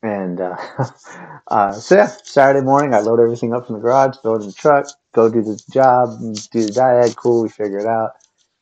And 0.02 0.40
uh, 0.40 0.56
uh, 1.48 1.72
so 1.72 1.96
yeah, 1.96 2.06
Saturday 2.24 2.64
morning 2.64 2.94
I 2.94 3.00
load 3.00 3.20
everything 3.20 3.54
up 3.54 3.66
from 3.66 3.76
the 3.76 3.82
garage, 3.82 4.16
throw 4.22 4.34
it 4.36 4.42
in 4.42 4.48
the 4.48 4.52
truck, 4.54 4.86
go 5.14 5.30
do 5.30 5.42
the 5.42 5.62
job, 5.72 6.18
do 6.20 6.66
the 6.66 6.72
diag. 6.72 7.16
Cool, 7.16 7.42
we 7.44 7.48
figure 7.50 7.78
it 7.80 7.86
out. 7.86 8.12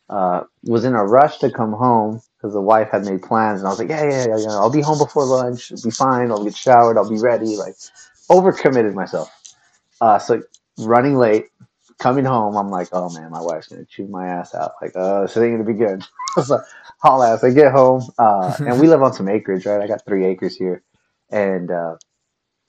Uh, 0.09 0.43
was 0.65 0.85
in 0.85 0.95
a 0.95 1.05
rush 1.05 1.39
to 1.39 1.51
come 1.51 1.73
home 1.73 2.21
because 2.39 2.55
the 2.55 2.61
wife 2.61 2.91
had 2.93 3.05
made 3.05 3.23
plans, 3.23 3.61
and 3.61 3.69
I 3.69 3.71
was 3.71 3.81
like, 3.81 3.89
yeah, 3.91 4.05
yeah, 4.05 4.27
yeah, 4.29 4.39
yeah, 4.39 4.51
I'll 4.51 4.71
be 4.71 4.83
home 4.83 4.99
before 4.99 5.25
lunch. 5.27 5.73
It'll 5.73 5.85
be 5.89 5.93
fine. 5.93 6.31
I'll 6.31 6.45
get 6.45 6.57
showered. 6.57 6.99
I'll 6.99 7.09
be 7.11 7.19
ready. 7.21 7.57
Like, 7.57 7.75
overcommitted 8.31 8.95
myself. 8.95 9.31
Uh, 10.01 10.19
so 10.21 10.43
running 10.79 11.17
late, 11.17 11.50
coming 12.01 12.27
home, 12.27 12.57
I'm 12.57 12.71
like, 12.71 12.91
oh 12.93 13.11
man, 13.11 13.31
my 13.33 13.43
wife's 13.43 13.69
gonna 13.69 13.87
chew 13.87 14.09
my 14.09 14.29
ass 14.29 14.55
out. 14.57 14.75
Like, 14.83 14.93
uh, 14.97 15.23
this 15.23 15.39
ain't 15.39 15.55
gonna 15.55 15.65
be 15.65 15.75
good. 15.75 16.05
so, 16.45 16.63
haul 17.03 17.25
ass. 17.25 17.45
I 17.45 17.53
get 17.53 17.73
home, 17.73 18.05
uh, 18.19 18.59
and 18.67 18.81
we 18.81 18.89
live 18.89 19.03
on 19.03 19.15
some 19.15 19.29
acreage, 19.31 19.67
right? 19.67 19.83
I 19.83 19.89
got 19.89 20.07
three 20.07 20.27
acres 20.27 20.57
here, 20.57 20.85
and 21.31 21.71
uh, 21.73 21.97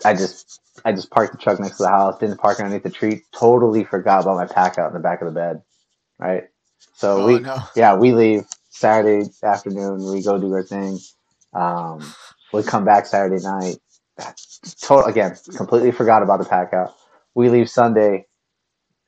I 0.05 0.15
just, 0.15 0.61
I 0.85 0.93
just 0.93 1.11
parked 1.11 1.33
the 1.33 1.39
truck 1.39 1.59
next 1.59 1.77
to 1.77 1.83
the 1.83 1.89
house. 1.89 2.19
Didn't 2.19 2.39
park 2.39 2.59
underneath 2.59 2.83
the 2.83 2.91
tree. 2.91 3.23
Totally 3.33 3.85
forgot 3.85 4.23
about 4.23 4.37
my 4.37 4.47
pack 4.47 4.79
out 4.79 4.89
in 4.89 4.93
the 4.95 5.01
back 5.01 5.21
of 5.21 5.27
the 5.27 5.33
bed, 5.39 5.63
right? 6.19 6.45
So 6.95 7.19
Oh, 7.19 7.25
we, 7.25 7.39
no. 7.39 7.57
yeah, 7.75 7.95
we 7.95 8.13
leave 8.13 8.45
Saturday 8.69 9.29
afternoon. 9.43 10.05
We 10.11 10.23
go 10.23 10.39
do 10.39 10.53
our 10.53 10.63
thing. 10.63 10.99
Um, 11.53 12.15
we 12.53 12.63
come 12.63 12.85
back 12.85 13.05
Saturday 13.07 13.43
night. 13.43 13.77
Total 14.81 15.05
again, 15.05 15.35
completely 15.57 15.91
forgot 15.91 16.23
about 16.23 16.39
the 16.39 16.45
pack 16.45 16.73
out. 16.73 16.95
We 17.35 17.49
leave 17.49 17.69
Sunday. 17.69 18.27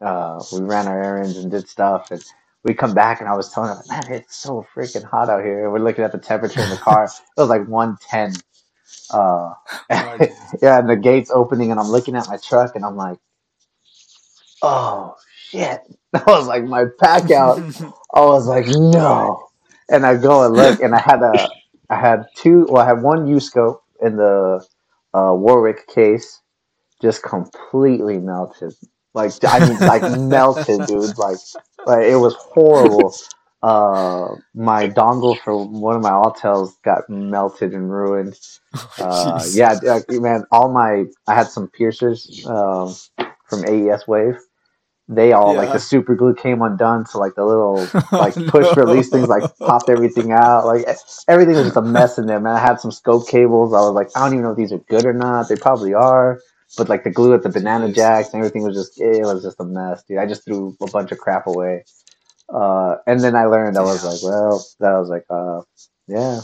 Uh, 0.04 0.44
we 0.54 0.62
ran 0.62 0.88
our 0.88 1.02
errands 1.02 1.38
and 1.38 1.52
did 1.52 1.68
stuff, 1.70 2.12
and 2.12 2.24
we 2.64 2.74
come 2.74 2.94
back, 2.94 3.22
and 3.22 3.30
I 3.30 3.36
was 3.36 3.52
telling 3.52 3.72
him, 3.72 3.84
man, 3.90 4.04
it's 4.12 4.36
so 4.36 4.66
freaking 4.76 5.04
hot 5.04 5.30
out 5.30 5.44
here. 5.44 5.64
And 5.66 5.74
we're 5.74 5.80
looking 5.80 6.04
at 6.04 6.12
the 6.12 6.20
temperature 6.20 6.62
in 6.62 6.70
the 6.70 6.78
car; 6.78 7.06
it 7.06 7.42
was 7.42 7.50
like 7.50 7.68
one 7.68 7.98
ten. 8.10 8.34
Uh, 9.12 9.54
yeah, 9.90 10.80
and 10.80 10.90
the 10.90 10.98
gates 11.02 11.32
opening, 11.34 11.72
and 11.72 11.80
I'm 11.80 11.90
looking 11.90 12.16
at 12.16 12.28
my 12.28 12.38
truck, 12.38 12.76
and 12.76 12.86
I'm 12.86 12.98
like, 12.98 13.20
oh 14.62 15.16
shit! 15.36 15.82
I 16.14 16.24
was 16.28 16.48
like, 16.48 16.66
my 16.66 16.86
pack 17.00 17.32
out. 17.32 17.60
I 18.14 18.22
was 18.22 18.48
like, 18.48 18.68
no. 18.68 19.48
And 19.90 20.06
I 20.06 20.18
go 20.18 20.46
and 20.46 20.56
look, 20.56 20.82
and 20.82 20.96
I 20.96 21.00
had 21.00 21.22
a, 21.24 21.50
I 21.90 22.00
had 22.00 22.26
two. 22.36 22.68
Well, 22.70 22.84
I 22.84 22.88
had 22.88 23.02
one 23.02 23.28
U 23.28 23.40
scope 23.40 23.84
in 24.02 24.18
the 24.18 24.66
uh, 25.14 25.34
Warwick 25.36 25.88
case, 25.88 26.42
just 27.02 27.24
completely 27.24 28.20
melted. 28.20 28.74
Like 29.14 29.34
I 29.46 29.60
mean, 29.60 29.82
like 29.82 30.08
melted, 30.20 30.86
dude. 30.88 31.18
Like, 31.18 31.38
like 31.86 32.06
it 32.06 32.18
was 32.18 32.36
horrible. 32.36 33.16
Uh, 33.64 34.36
my 34.54 34.88
dongle 34.90 35.40
for 35.44 35.66
one 35.66 35.96
of 35.96 36.02
my 36.02 36.12
Autels 36.12 36.74
got 36.84 37.10
melted 37.10 37.74
and 37.74 37.92
ruined. 37.92 38.40
Uh, 39.00 39.44
yeah, 39.52 39.80
like, 39.84 40.06
man, 40.10 40.46
all 40.52 40.72
my 40.72 41.06
I 41.28 41.36
had 41.36 41.50
some 41.50 41.68
piercers 41.70 42.46
um, 42.48 42.96
from 43.46 43.66
AES 43.66 44.08
Wave. 44.08 44.38
They 45.10 45.34
all 45.34 45.54
like 45.56 45.72
the 45.72 45.80
super 45.80 46.16
glue 46.16 46.34
came 46.36 46.62
undone, 46.62 47.06
so 47.06 47.20
like 47.20 47.36
the 47.36 47.46
little 47.46 47.94
like 48.18 48.36
Oh, 48.38 48.48
push 48.48 48.76
no. 48.78 48.78
release 48.78 49.10
things 49.10 49.28
like 49.28 49.44
popped 49.60 49.90
everything 49.90 50.32
out. 50.32 50.66
Like 50.66 50.86
everything 51.28 51.56
was 51.56 51.66
just 51.66 51.78
a 51.78 51.82
mess 51.82 52.18
in 52.18 52.26
there, 52.26 52.40
man. 52.40 52.56
I 52.56 52.60
had 52.60 52.80
some 52.80 52.92
scope 52.92 53.28
cables. 53.28 53.74
I 53.74 53.82
was 53.82 53.94
like, 53.94 54.10
I 54.16 54.22
don't 54.22 54.34
even 54.34 54.44
know 54.46 54.52
if 54.52 54.58
these 54.58 54.74
are 54.74 54.80
good 54.80 55.06
or 55.06 55.14
not. 55.14 55.50
They 55.50 55.58
probably 55.58 55.94
are, 55.94 56.40
but 56.78 56.90
like 56.90 57.04
the 57.04 57.12
glue 57.12 57.34
at 57.36 57.44
the 57.44 57.50
banana 57.50 57.92
jacks 57.94 58.34
and 58.34 58.42
everything 58.42 58.64
was 58.64 58.76
just 58.76 58.94
it 59.00 59.26
was 59.26 59.44
just 59.44 59.60
a 59.62 59.66
mess, 59.66 60.04
dude. 60.08 60.20
I 60.20 60.28
just 60.28 60.46
threw 60.46 60.78
a 60.82 60.88
bunch 60.88 61.12
of 61.12 61.20
crap 61.20 61.48
away. 61.48 61.86
Uh, 62.54 62.98
and 63.08 63.24
then 63.24 63.36
I 63.36 63.46
learned. 63.46 63.78
I 63.78 63.84
was 63.84 64.04
like, 64.04 64.22
well, 64.24 64.68
that 64.80 64.94
was 65.00 65.10
like, 65.10 65.26
uh, 65.30 65.62
yeah. 66.08 66.42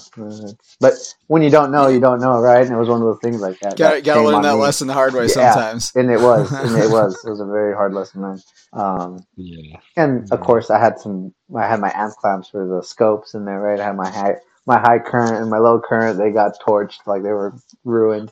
But 0.82 0.96
when 1.28 1.44
you 1.44 1.52
don't 1.52 1.72
know, 1.72 1.88
you 1.90 2.02
don't 2.02 2.22
know, 2.22 2.40
right? 2.40 2.64
And 2.66 2.74
it 2.74 2.80
was 2.80 2.90
one 2.90 3.02
of 3.02 3.08
those 3.08 3.22
things 3.22 3.42
like 3.42 3.60
that. 3.62 3.80
Gotta 3.80 3.96
that 3.96 4.06
gotta 4.06 4.22
came 4.22 4.24
learn 4.24 4.42
that 4.44 4.54
me. 4.54 4.58
lesson 4.58 4.88
the 4.88 4.94
hard 4.96 5.16
way 5.16 5.28
Yeah. 5.28 5.30
sometimes. 5.30 5.94
And 5.96 6.12
it 6.12 6.20
was, 6.20 6.56
and 6.62 6.76
it 6.78 6.90
was, 6.90 7.24
it 7.26 7.30
was 7.30 7.42
a 7.42 7.46
very 7.46 7.76
hard 7.76 7.94
lesson 7.94 8.22
learned. 8.24 8.44
Um, 8.74 9.26
Yeah. 9.38 9.78
and 9.96 10.26
of 10.32 10.40
course, 10.42 10.70
I 10.72 10.80
had 10.80 11.00
some. 11.00 11.34
I 11.56 11.68
had 11.68 11.80
my 11.80 11.92
amp 11.96 12.16
clamps 12.18 12.50
for 12.50 12.68
the 12.68 12.84
scopes 12.84 13.36
in 13.36 13.46
there, 13.46 13.60
right? 13.60 13.80
I 13.80 13.86
had 13.86 13.96
my 13.96 14.10
high, 14.10 14.36
my 14.66 14.80
high 14.80 15.00
current 15.00 15.42
and 15.42 15.52
my 15.52 15.60
low 15.60 15.80
current. 15.80 16.18
They 16.18 16.32
got 16.32 16.54
torched, 16.66 17.06
like 17.06 17.22
they 17.24 17.32
were 17.32 17.56
ruined. 17.84 18.32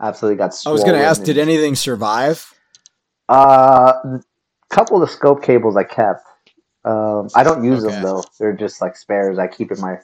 Absolutely 0.00 0.36
got. 0.36 0.54
I 0.66 0.70
was 0.70 0.84
gonna 0.84 0.98
ask, 0.98 1.22
did 1.22 1.38
anything 1.38 1.74
survive? 1.74 2.52
Uh, 3.28 3.92
a 4.04 4.20
couple 4.70 5.00
of 5.02 5.08
the 5.08 5.12
scope 5.12 5.42
cables 5.42 5.76
I 5.76 5.84
kept. 5.84 6.22
Um, 6.84 7.28
I 7.34 7.42
don't 7.42 7.64
use 7.64 7.84
Okay. 7.84 7.94
them 7.94 8.02
though. 8.04 8.24
They're 8.38 8.52
just 8.52 8.80
like 8.80 8.96
spares. 8.96 9.38
I 9.38 9.46
keep 9.46 9.72
in 9.72 9.80
my. 9.80 9.98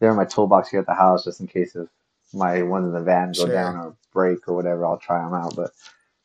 They're 0.00 0.10
in 0.10 0.16
my 0.16 0.24
toolbox 0.24 0.68
here 0.68 0.80
at 0.80 0.86
the 0.86 0.94
house, 0.94 1.24
just 1.24 1.40
in 1.40 1.48
case 1.48 1.74
if 1.74 1.88
my 2.32 2.62
ones 2.62 2.86
in 2.86 2.92
the 2.92 3.00
van 3.02 3.32
go 3.32 3.44
Sure. 3.46 3.52
down 3.52 3.76
or 3.76 3.94
break 4.12 4.46
or 4.48 4.54
whatever. 4.54 4.86
I'll 4.86 4.98
try 4.98 5.22
them 5.22 5.34
out, 5.34 5.56
but 5.56 5.72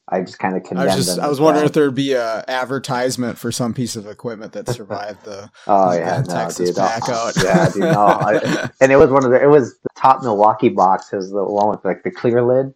I 0.07 0.21
just 0.21 0.37
kind 0.37 0.55
of 0.55 0.63
I 0.77 0.85
was 0.85 0.95
just 0.95 1.15
them. 1.15 1.25
I 1.25 1.27
was 1.27 1.41
wondering 1.41 1.65
if 1.65 1.73
there'd 1.73 1.95
be 1.95 2.13
a 2.13 2.45
advertisement 2.47 3.37
for 3.37 3.51
some 3.51 3.73
piece 3.73 3.95
of 3.95 4.05
equipment 4.05 4.51
that 4.53 4.69
survived 4.69 5.23
the 5.25 5.49
Oh 5.67 5.89
the 5.91 5.97
yeah, 5.97 6.23
no, 6.27 6.33
Texas 6.33 6.69
dude. 6.69 6.77
Oh, 6.77 6.81
blackout. 6.81 7.43
yeah, 7.43 7.69
dude. 7.69 7.81
No, 7.81 8.05
I, 8.05 8.69
and 8.81 8.91
it 8.91 8.97
was 8.97 9.09
one 9.09 9.25
of 9.25 9.31
the. 9.31 9.41
It 9.41 9.47
was 9.49 9.73
the 9.79 9.89
top 9.97 10.21
Milwaukee 10.21 10.69
box. 10.69 11.11
Is 11.13 11.31
the 11.31 11.43
one 11.43 11.69
with 11.69 11.83
like 11.83 12.03
the 12.03 12.11
clear 12.11 12.41
lid, 12.43 12.73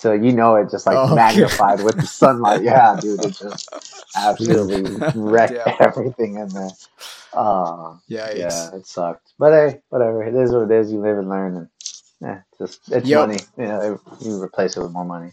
so 0.00 0.12
you 0.12 0.32
know 0.32 0.56
it 0.56 0.70
just 0.70 0.86
like 0.86 0.96
Oh, 0.96 1.04
okay. 1.12 1.14
magnified 1.16 1.80
with 1.84 2.00
the 2.00 2.06
sunlight. 2.06 2.62
Yeah, 2.62 2.98
dude, 3.00 3.22
it 3.22 3.36
just 3.38 3.68
absolutely 4.16 5.04
wrecked 5.14 5.52
Yeah. 5.54 5.76
everything 5.80 6.36
in 6.36 6.48
there. 6.48 6.70
Uh, 7.32 7.96
Yikes. 8.10 8.36
yeah, 8.38 8.74
it 8.76 8.86
sucked. 8.86 9.32
But 9.38 9.52
hey, 9.52 9.80
whatever. 9.90 10.24
It 10.24 10.34
is 10.34 10.52
what 10.52 10.70
it 10.70 10.72
is. 10.72 10.92
You 10.92 11.00
live 11.00 11.18
and 11.18 11.28
learn, 11.28 11.56
and 11.56 11.68
yeah, 12.20 12.40
just 12.58 12.80
it's 12.92 13.08
Yep. 13.08 13.28
money. 13.28 13.40
You 13.58 13.64
know, 13.66 14.00
you 14.22 14.42
replace 14.42 14.76
it 14.76 14.82
with 14.82 14.92
more 14.92 15.04
money. 15.04 15.32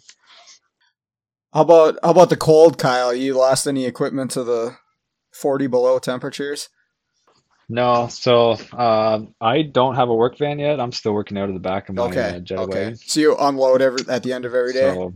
How 1.53 1.61
about 1.61 1.97
how 2.03 2.11
about 2.11 2.29
the 2.29 2.37
cold, 2.37 2.77
Kyle? 2.77 3.13
You 3.13 3.33
lost 3.35 3.67
any 3.67 3.85
equipment 3.85 4.31
to 4.31 4.43
the 4.43 4.77
forty 5.33 5.67
below 5.67 5.99
temperatures? 5.99 6.69
No, 7.69 8.07
so 8.07 8.51
uh, 8.73 9.19
I 9.41 9.61
don't 9.63 9.95
have 9.95 10.07
a 10.09 10.15
work 10.15 10.37
van 10.37 10.57
yet. 10.59 10.79
I'm 10.79 10.93
still 10.93 11.13
working 11.13 11.37
out 11.37 11.49
of 11.49 11.53
the 11.53 11.59
back 11.59 11.89
of 11.89 11.95
my 11.95 12.03
Okay. 12.03 12.35
uh, 12.35 12.39
jet 12.39 12.59
okay. 12.59 12.79
wagon. 12.79 12.95
So 12.95 13.19
you 13.19 13.35
unload 13.37 13.81
every 13.81 14.05
at 14.07 14.23
the 14.23 14.31
end 14.31 14.45
of 14.45 14.55
every 14.55 14.71
day? 14.71 14.89
So, 14.89 15.13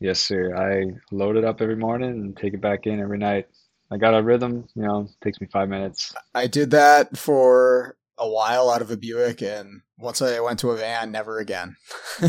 yes, 0.00 0.18
sir. 0.20 0.56
I 0.56 0.92
load 1.10 1.36
it 1.36 1.44
up 1.44 1.60
every 1.60 1.76
morning 1.76 2.10
and 2.10 2.36
take 2.36 2.54
it 2.54 2.62
back 2.62 2.86
in 2.86 3.00
every 3.00 3.18
night. 3.18 3.48
I 3.90 3.98
got 3.98 4.14
a 4.14 4.22
rhythm, 4.22 4.66
you 4.74 4.82
know, 4.82 5.08
takes 5.22 5.40
me 5.40 5.46
five 5.52 5.68
minutes. 5.68 6.14
I 6.34 6.46
did 6.46 6.70
that 6.70 7.16
for 7.18 7.96
a 8.18 8.28
while 8.28 8.70
out 8.70 8.82
of 8.82 8.90
a 8.90 8.96
Buick, 8.96 9.42
and 9.42 9.82
once 9.98 10.20
I 10.22 10.40
went 10.40 10.58
to 10.60 10.70
a 10.70 10.76
van, 10.76 11.10
never 11.12 11.38
again. 11.38 11.76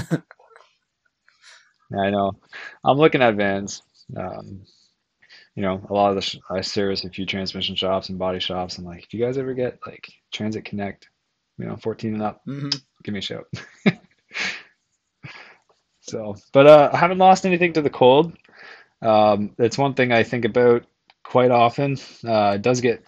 I 1.97 2.09
know. 2.11 2.33
I'm 2.83 2.97
looking 2.97 3.21
at 3.21 3.35
vans. 3.35 3.81
Um, 4.15 4.63
you 5.59 5.65
know, 5.65 5.85
a 5.89 5.93
lot 5.93 6.07
of 6.07 6.15
the 6.15 6.21
sh 6.21 6.37
I 6.49 6.61
service 6.61 7.03
a 7.03 7.09
few 7.09 7.25
transmission 7.25 7.75
shops 7.75 8.07
and 8.07 8.17
body 8.17 8.39
shops. 8.39 8.77
I'm 8.77 8.85
like, 8.85 9.03
if 9.03 9.13
you 9.13 9.19
guys 9.19 9.37
ever 9.37 9.53
get 9.53 9.77
like 9.85 10.07
Transit 10.31 10.63
Connect, 10.63 11.09
you 11.57 11.65
know, 11.65 11.75
14 11.75 12.13
and 12.13 12.23
up, 12.23 12.41
hmm 12.45 12.69
give 13.03 13.11
me 13.11 13.19
a 13.19 13.21
shout. 13.21 13.45
So, 16.01 16.37
but 16.53 16.65
uh, 16.65 16.89
I 16.91 16.97
haven't 16.97 17.19
lost 17.19 17.45
anything 17.45 17.73
to 17.73 17.83
the 17.83 17.89
cold. 17.89 18.35
Um, 19.03 19.53
it's 19.59 19.77
one 19.77 19.93
thing 19.93 20.11
I 20.11 20.23
think 20.23 20.43
about 20.43 20.85
quite 21.23 21.51
often. 21.51 21.97
Uh, 22.25 22.53
it 22.55 22.63
does 22.63 22.81
get 22.81 23.03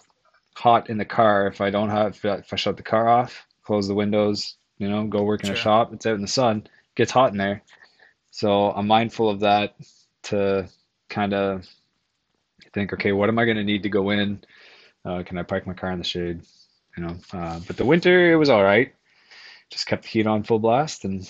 hot 0.54 0.88
in 0.88 0.98
the 0.98 1.04
car 1.04 1.48
if 1.48 1.60
I 1.60 1.70
don't 1.70 1.88
have 1.88 2.20
if 2.22 2.52
I 2.52 2.56
shut 2.56 2.76
the 2.76 2.82
car 2.84 3.08
off, 3.08 3.44
close 3.64 3.88
the 3.88 3.94
windows, 3.94 4.56
you 4.78 4.88
know, 4.88 5.04
go 5.06 5.24
work 5.24 5.42
in 5.42 5.50
a 5.50 5.56
shop. 5.56 5.92
It's 5.92 6.06
out 6.06 6.14
in 6.14 6.20
the 6.20 6.28
sun, 6.28 6.58
it 6.58 6.94
gets 6.94 7.10
hot 7.10 7.32
in 7.32 7.38
there. 7.38 7.62
So 8.30 8.70
I'm 8.70 8.86
mindful 8.86 9.30
of 9.30 9.40
that 9.40 9.74
to 10.24 10.68
kind 11.08 11.34
of 11.34 11.66
think, 12.74 12.92
okay, 12.94 13.12
what 13.12 13.28
am 13.28 13.38
I 13.38 13.44
going 13.46 13.58
to 13.58 13.64
need 13.64 13.84
to 13.84 13.90
go 13.90 14.10
in? 14.10 14.42
Uh, 15.04 15.22
can 15.24 15.38
I 15.38 15.44
park 15.44 15.66
my 15.66 15.74
car 15.74 15.92
in 15.92 15.98
the 15.98 16.04
shade? 16.04 16.42
You 16.96 17.04
know, 17.04 17.16
uh, 17.32 17.60
but 17.66 17.76
the 17.76 17.84
winter 17.86 18.32
it 18.32 18.36
was 18.36 18.50
all 18.50 18.64
right. 18.64 18.94
Just 19.70 19.86
kept 19.86 20.04
the 20.04 20.10
heat 20.10 20.26
on 20.28 20.44
full 20.44 20.60
blast 20.60 21.04
and 21.04 21.28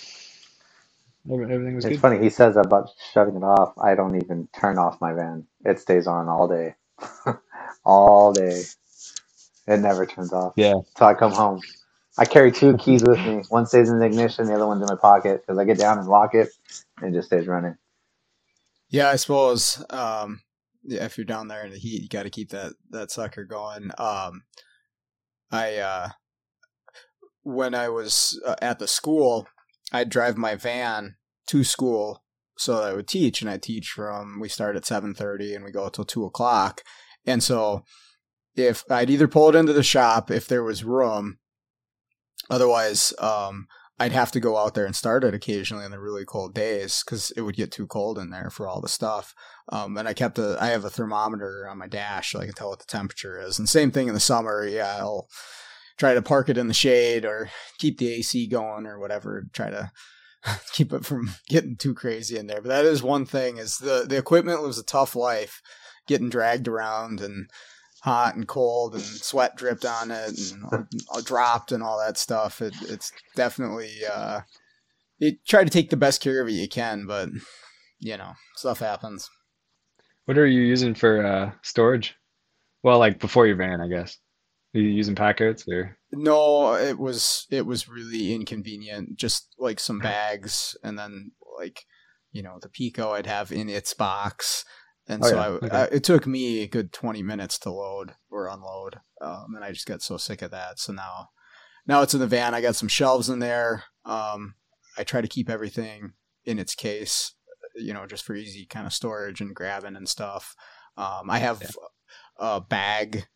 everything 1.31 1.77
was 1.77 1.85
It's 1.85 1.99
good. 1.99 2.01
funny. 2.01 2.23
He 2.23 2.31
says 2.31 2.57
about 2.57 2.91
shutting 3.15 3.37
it 3.37 3.45
off. 3.45 3.75
I 3.79 3.95
don't 3.95 4.17
even 4.17 4.49
turn 4.59 4.79
off 4.79 5.01
my 5.01 5.15
van. 5.15 5.47
It 5.65 5.81
stays 5.81 6.07
on 6.09 6.29
all 6.29 6.49
day, 6.49 6.75
all 7.85 8.35
day. 8.35 8.71
It 9.69 9.79
never 9.81 10.07
turns 10.07 10.33
off 10.33 10.57
Yeah, 10.57 10.75
until 10.97 11.09
I 11.09 11.15
come 11.15 11.33
home. 11.33 11.65
I 12.19 12.27
carry 12.27 12.53
two 12.53 12.77
keys 12.77 13.05
with 13.05 13.25
me. 13.27 13.45
One 13.49 13.67
stays 13.67 13.91
in 13.91 13.99
the 14.01 14.07
ignition, 14.07 14.49
the 14.49 14.55
other 14.57 14.67
one's 14.67 14.83
in 14.83 14.89
my 14.89 14.97
pocket 14.97 15.43
because 15.43 15.59
I 15.59 15.65
get 15.65 15.79
down 15.79 15.99
and 15.99 16.09
lock 16.09 16.35
it, 16.35 16.55
and 17.01 17.15
it 17.15 17.19
just 17.19 17.29
stays 17.29 17.47
running. 17.49 17.77
Yeah, 18.91 19.11
I 19.11 19.17
suppose. 19.17 19.85
Um, 19.91 20.43
yeah, 20.85 21.05
if 21.05 21.17
you're 21.17 21.25
down 21.25 21.49
there 21.49 21.65
in 21.65 21.73
the 21.73 21.79
heat, 21.79 22.03
you 22.03 22.09
got 22.09 22.25
to 22.25 22.31
keep 22.31 22.51
that 22.51 22.75
that 22.91 23.11
sucker 23.11 23.45
going. 23.45 23.91
Um, 23.99 24.45
I 25.51 25.77
uh, 25.77 26.09
when 27.43 27.75
I 27.75 27.89
was 27.89 28.41
uh, 28.47 28.57
at 28.61 28.79
the 28.79 28.89
school, 28.89 29.47
I'd 29.93 30.09
drive 30.09 30.37
my 30.37 30.55
van 30.55 31.17
to 31.49 31.65
school 31.65 32.23
so 32.57 32.83
I 32.83 32.93
would 32.93 33.09
teach, 33.09 33.41
and 33.41 33.51
I 33.51 33.59
teach 33.59 33.91
from 33.91 34.39
we 34.41 34.49
start 34.49 34.77
at 34.77 34.87
seven 34.87 35.15
thirty 35.15 35.55
and 35.55 35.65
we 35.65 35.73
go 35.73 35.89
till 35.89 36.05
two 36.05 36.25
o'clock, 36.25 36.83
and 37.27 37.43
so 37.43 37.85
if 38.55 38.85
I'd 38.91 39.11
either 39.11 39.29
pull 39.29 39.49
it 39.49 39.55
into 39.55 39.73
the 39.73 39.83
shop 39.83 40.31
if 40.31 40.47
there 40.47 40.63
was 40.63 40.85
room, 40.85 41.39
otherwise, 42.51 43.15
um, 43.19 43.67
I'd 43.99 44.13
have 44.13 44.31
to 44.33 44.41
go 44.41 44.59
out 44.59 44.75
there 44.75 44.85
and 44.85 44.95
start 44.95 45.25
it 45.25 45.35
occasionally 45.35 45.85
on 45.85 45.91
the 45.91 46.01
really 46.01 46.25
cold 46.25 46.55
days 46.55 47.03
because 47.05 47.31
it 47.33 47.43
would 47.43 47.57
get 47.57 47.73
too 47.73 47.87
cold 47.87 48.19
in 48.19 48.31
there 48.31 48.51
for 48.51 48.69
all 48.69 48.81
the 48.81 48.89
stuff. 48.89 49.35
Um, 49.69 49.97
and 49.97 50.09
I 50.09 50.13
kept 50.13 50.39
a, 50.39 50.57
I 50.61 50.69
have 50.69 50.85
a 50.85 50.91
thermometer 50.91 51.69
on 51.69 51.79
my 51.79 51.87
dash 51.87 52.33
so 52.33 52.41
I 52.41 52.47
can 52.47 52.55
tell 52.55 52.71
what 52.71 52.81
the 52.81 52.87
temperature 52.87 53.41
is. 53.41 53.59
And 53.59 53.69
same 53.69 53.91
thing 53.91 54.09
in 54.09 54.15
the 54.15 54.21
summer. 54.21 54.67
Yeah, 54.67 54.97
I'll 54.99 55.29
try 55.99 56.15
to 56.15 56.23
park 56.23 56.49
it 56.49 56.59
in 56.59 56.69
the 56.69 56.75
shade 56.75 57.25
or 57.25 57.51
keep 57.79 57.99
the 57.99 58.13
AC 58.13 58.49
going 58.49 58.87
or 58.87 58.99
whatever. 58.99 59.47
Try 59.53 59.71
to 59.71 59.91
keep 60.73 60.93
it 60.93 61.05
from 61.05 61.31
getting 61.49 61.77
too 61.77 61.95
crazy 61.95 62.37
in 62.37 62.47
there. 62.47 62.61
But 62.61 62.69
that 62.69 62.85
is 62.85 63.03
one 63.03 63.25
thing 63.25 63.59
is 63.59 63.79
the, 63.79 64.05
the 64.09 64.19
equipment 64.19 64.63
lives 64.63 64.79
a 64.79 64.85
tough 64.85 65.15
life 65.15 65.63
getting 66.09 66.29
dragged 66.29 66.67
around 66.67 67.21
and 67.21 67.49
hot 68.03 68.35
and 68.35 68.49
cold 68.49 68.95
and 68.95 69.03
sweat 69.03 69.57
dripped 69.57 69.85
on 69.85 70.11
it 70.11 70.37
and 70.51 71.25
dropped 71.25 71.71
and 71.71 71.83
all 71.83 71.99
that 71.99 72.19
stuff. 72.19 72.61
It, 72.61 72.75
it's 72.83 73.13
definitely, 73.37 73.93
uh, 74.13 74.41
you 75.19 75.37
try 75.47 75.63
to 75.63 75.71
take 75.71 75.91
the 75.91 75.97
best 75.97 76.21
care 76.21 76.43
of 76.43 76.49
it 76.49 76.53
you 76.53 76.69
can, 76.69 77.07
but 77.07 77.29
you 78.01 78.17
know, 78.17 78.33
stuff 78.57 78.81
happens. 78.81 79.31
What 80.27 80.39
are 80.39 80.47
you 80.47 80.61
using 80.63 80.95
for 80.95 81.25
uh, 81.25 81.53
storage? 81.63 82.15
Well, 82.83 82.99
like 82.99 83.19
before 83.19 83.47
your 83.47 83.57
van, 83.57 83.81
I 83.81 83.89
guess. 83.89 84.19
Are 84.75 84.81
you 84.81 84.89
using 84.89 85.15
packouts 85.15 85.67
or? 85.69 85.97
No, 86.13 86.75
it 86.75 86.99
was 86.99 87.47
it 87.51 87.67
was 87.67 87.89
really 87.89 88.33
inconvenient. 88.35 89.17
Just 89.17 89.55
like 89.59 89.79
some 89.81 89.99
bags, 89.99 90.77
and 90.83 90.99
then 90.99 91.33
like 91.59 91.85
you 92.31 92.43
know 92.43 92.59
the 92.61 92.69
Pico 92.69 93.11
I'd 93.11 93.27
have 93.27 93.53
in 93.53 93.69
its 93.69 93.93
box, 93.95 94.65
And 95.07 95.23
Oh, 95.25 95.29
so 95.29 95.37
yeah. 95.37 95.43
I, 95.43 95.47
Okay. 95.49 95.77
I, 95.77 95.83
it 95.97 96.05
took 96.05 96.27
me 96.27 96.63
a 96.63 96.67
good 96.69 96.93
20 96.93 97.23
minutes 97.23 97.59
to 97.61 97.71
load 97.71 98.15
or 98.31 98.47
unload. 98.49 99.01
Um, 99.21 99.55
and 99.55 99.65
I 99.65 99.73
just 99.73 99.87
got 99.87 100.01
so 100.03 100.17
sick 100.17 100.41
of 100.43 100.51
that. 100.53 100.79
So 100.79 100.93
now, 100.93 101.29
now 101.87 102.01
it's 102.03 102.15
in 102.15 102.21
the 102.21 102.27
van. 102.27 102.55
I 102.55 102.61
got 102.63 102.77
some 102.77 102.89
shelves 102.89 103.29
in 103.29 103.39
there. 103.41 103.85
Um, 104.05 104.55
I 104.97 105.05
try 105.05 105.21
to 105.21 105.29
keep 105.29 105.51
everything 105.51 106.13
in 106.45 106.59
its 106.59 106.75
case, 106.75 107.35
you 107.75 107.93
know, 107.93 108.07
just 108.07 108.25
for 108.25 108.35
easy 108.35 108.67
kind 108.67 108.87
of 108.87 108.93
storage 108.93 109.41
and 109.41 109.55
grabbing 109.55 109.97
and 109.97 110.09
stuff. 110.09 110.55
Um, 110.97 111.31
I 111.31 111.39
have 111.39 111.63
a 112.39 112.61
bag 112.61 113.27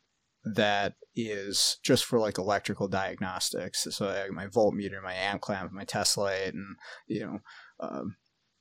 that 0.45 0.95
is 1.15 1.79
just 1.83 2.05
for 2.05 2.19
like 2.19 2.39
electrical 2.39 2.89
diagnostics. 2.89 3.87
So 3.91 4.09
I 4.09 4.17
have 4.17 4.31
my 4.31 4.47
voltmeter, 4.47 5.03
my 5.03 5.15
amp 5.15 5.41
clamp, 5.41 5.73
my 5.73 5.85
test 5.85 6.17
light, 6.17 6.55
and 6.55 6.77
you 7.07 7.21
know, 7.21 7.39
um, 7.81 8.17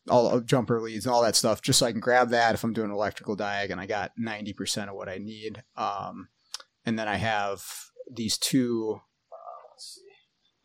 all 0.09 0.29
of 0.29 0.45
jumper 0.45 0.81
leads 0.81 1.05
and 1.05 1.13
all 1.13 1.23
that 1.23 1.35
stuff, 1.35 1.61
just 1.61 1.79
so 1.79 1.85
I 1.85 1.91
can 1.91 2.01
grab 2.01 2.29
that 2.29 2.53
if 2.53 2.63
I'm 2.63 2.73
doing 2.73 2.91
electrical 2.91 3.37
diag, 3.37 3.71
and 3.71 3.79
I 3.79 3.85
got 3.85 4.11
ninety 4.17 4.53
percent 4.53 4.89
of 4.89 4.95
what 4.95 5.09
I 5.09 5.17
need. 5.17 5.63
Um, 5.75 6.29
and 6.85 6.97
then 6.97 7.07
I 7.07 7.17
have 7.17 7.63
these 8.11 8.37
two. 8.37 9.01
Uh, 9.31 9.69
let's 9.71 9.95
see, 9.95 10.01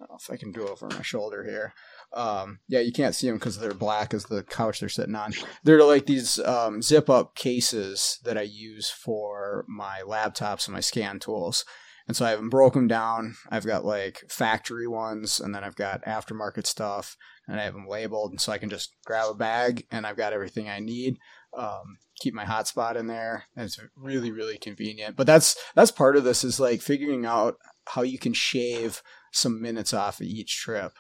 I 0.00 0.04
don't 0.04 0.10
know 0.10 0.18
if 0.20 0.30
I 0.30 0.36
can 0.36 0.52
do 0.52 0.68
over 0.68 0.88
my 0.88 1.02
shoulder 1.02 1.44
here. 1.44 1.74
Um, 2.12 2.58
yeah, 2.68 2.80
you 2.80 2.92
can't 2.92 3.14
see 3.14 3.28
them 3.28 3.36
because 3.36 3.58
they're 3.58 3.74
black 3.74 4.12
as 4.12 4.24
the 4.24 4.42
couch 4.42 4.80
they're 4.80 4.88
sitting 4.88 5.14
on. 5.14 5.32
They're 5.62 5.84
like 5.84 6.06
these 6.06 6.38
um, 6.40 6.82
zip 6.82 7.08
up 7.08 7.34
cases 7.36 8.18
that 8.24 8.36
I 8.36 8.42
use 8.42 8.90
for 8.90 9.64
my 9.68 10.00
laptops 10.06 10.66
and 10.66 10.74
my 10.74 10.80
scan 10.80 11.20
tools. 11.20 11.64
And 12.08 12.16
so 12.16 12.26
I 12.26 12.30
have 12.30 12.40
them 12.40 12.50
broken 12.50 12.88
down. 12.88 13.36
I've 13.50 13.66
got 13.66 13.84
like 13.84 14.24
factory 14.28 14.88
ones, 14.88 15.38
and 15.38 15.54
then 15.54 15.62
I've 15.62 15.76
got 15.76 16.04
aftermarket 16.04 16.66
stuff, 16.66 17.16
and 17.46 17.60
I 17.60 17.64
have 17.64 17.74
them 17.74 17.86
labeled. 17.86 18.32
And 18.32 18.40
so 18.40 18.50
I 18.50 18.58
can 18.58 18.68
just 18.68 18.96
grab 19.04 19.30
a 19.30 19.34
bag, 19.34 19.86
and 19.92 20.04
I've 20.04 20.16
got 20.16 20.32
everything 20.32 20.68
I 20.68 20.80
need. 20.80 21.18
Um, 21.56 21.98
keep 22.20 22.34
my 22.34 22.44
hotspot 22.44 22.96
in 22.96 23.06
there, 23.06 23.44
and 23.54 23.64
it's 23.64 23.78
really, 23.96 24.32
really 24.32 24.58
convenient. 24.58 25.16
But 25.16 25.28
that's 25.28 25.56
that's 25.76 25.92
part 25.92 26.16
of 26.16 26.24
this 26.24 26.42
is 26.42 26.58
like 26.58 26.80
figuring 26.80 27.26
out 27.26 27.56
how 27.86 28.02
you 28.02 28.18
can 28.18 28.32
shave 28.32 29.02
some 29.32 29.62
minutes 29.62 29.94
off 29.94 30.20
of 30.20 30.26
each 30.26 30.56
trip, 30.56 30.92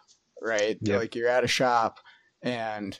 right? 0.42 0.78
Yep. 0.80 0.98
Like 0.98 1.14
you're 1.14 1.28
at 1.28 1.44
a 1.44 1.48
shop, 1.48 2.00
and 2.42 2.98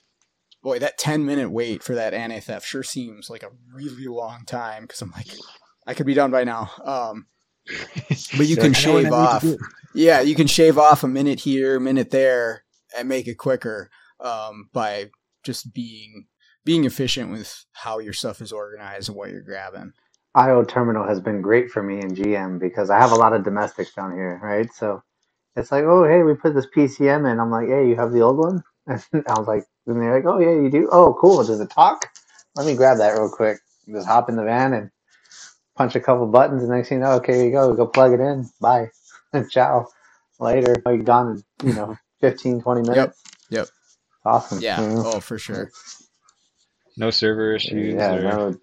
boy, 0.62 0.78
that 0.78 0.98
10 0.98 1.24
minute 1.24 1.50
wait 1.50 1.82
for 1.82 1.94
that 1.94 2.14
anti 2.14 2.40
theft 2.40 2.66
sure 2.66 2.82
seems 2.82 3.30
like 3.30 3.42
a 3.42 3.50
really 3.72 4.06
long 4.06 4.44
time 4.44 4.82
because 4.82 5.00
I'm 5.02 5.10
like, 5.12 5.28
I 5.86 5.94
could 5.94 6.06
be 6.06 6.14
done 6.14 6.30
by 6.30 6.44
now. 6.44 6.70
Um, 6.84 7.26
but 8.08 8.46
you 8.46 8.56
can 8.56 8.74
I 8.74 8.84
know 8.84 8.92
what 8.94 9.06
I 9.06 9.08
shave 9.08 9.12
off. 9.12 9.44
Yeah, 9.94 10.20
you 10.20 10.34
can 10.34 10.46
shave 10.46 10.78
off 10.78 11.02
a 11.02 11.08
minute 11.08 11.40
here, 11.40 11.76
a 11.76 11.80
minute 11.80 12.10
there, 12.10 12.64
and 12.96 13.08
make 13.08 13.26
it 13.26 13.36
quicker 13.36 13.90
um, 14.20 14.68
by 14.72 15.10
just 15.42 15.72
being 15.72 16.26
being 16.64 16.84
efficient 16.84 17.30
with 17.30 17.64
how 17.72 17.98
your 17.98 18.12
stuff 18.12 18.40
is 18.42 18.52
organized 18.52 19.08
and 19.08 19.16
what 19.16 19.30
you're 19.30 19.40
grabbing. 19.40 19.92
IO 20.34 20.62
terminal 20.62 21.06
has 21.06 21.20
been 21.20 21.42
great 21.42 21.70
for 21.70 21.82
me 21.82 21.98
in 21.98 22.14
GM 22.14 22.60
because 22.60 22.90
I 22.90 22.98
have 22.98 23.12
a 23.12 23.16
lot 23.16 23.32
of 23.32 23.42
domestics 23.42 23.92
down 23.94 24.12
here, 24.12 24.38
right? 24.42 24.72
So 24.72 25.02
it's 25.56 25.72
like, 25.72 25.84
oh, 25.84 26.04
hey, 26.04 26.22
we 26.22 26.34
put 26.34 26.54
this 26.54 26.66
PCM 26.74 27.30
in. 27.30 27.40
I'm 27.40 27.50
like, 27.50 27.68
hey, 27.68 27.88
you 27.88 27.96
have 27.96 28.12
the 28.12 28.22
old 28.22 28.38
one? 28.38 28.62
And 28.88 29.24
I 29.28 29.38
was 29.38 29.48
like, 29.48 29.64
and 29.86 30.00
they're 30.02 30.16
like, 30.16 30.26
oh, 30.26 30.40
yeah, 30.40 30.50
you 30.62 30.70
do? 30.70 30.88
Oh, 30.92 31.16
cool. 31.20 31.44
Does 31.44 31.60
it 31.60 31.70
talk? 31.70 32.06
Let 32.56 32.66
me 32.66 32.74
grab 32.74 32.98
that 32.98 33.10
real 33.12 33.30
quick. 33.30 33.58
Just 33.88 34.06
hop 34.08 34.28
in 34.28 34.36
the 34.36 34.44
van 34.44 34.74
and 34.74 34.90
punch 35.76 35.96
a 35.96 36.00
couple 36.00 36.26
buttons. 36.28 36.62
And 36.62 36.72
next 36.72 36.90
thing 36.90 36.98
you 36.98 37.04
know, 37.04 37.12
okay, 37.14 37.34
here 37.34 37.44
you 37.46 37.52
go. 37.52 37.74
Go 37.74 37.86
plug 37.86 38.12
it 38.14 38.20
in. 38.20 38.50
Bye. 38.60 38.88
Ciao. 39.50 39.88
Later. 40.40 40.74
Oh, 40.86 40.90
you're 40.90 41.04
gone 41.04 41.44
in, 41.62 41.68
you 41.68 41.74
know, 41.74 41.96
15, 42.20 42.62
20 42.62 42.82
minutes. 42.82 42.96
Yep. 42.96 43.14
Yep. 43.50 43.68
Awesome. 44.24 44.60
Yeah. 44.60 44.80
Mhm. 44.80 45.04
Oh, 45.04 45.20
for 45.20 45.38
sure. 45.38 45.70
No 46.96 47.10
server 47.10 47.54
issues. 47.54 47.94
Yeah, 47.98 48.10
or 48.10 48.22
no, 48.22 48.56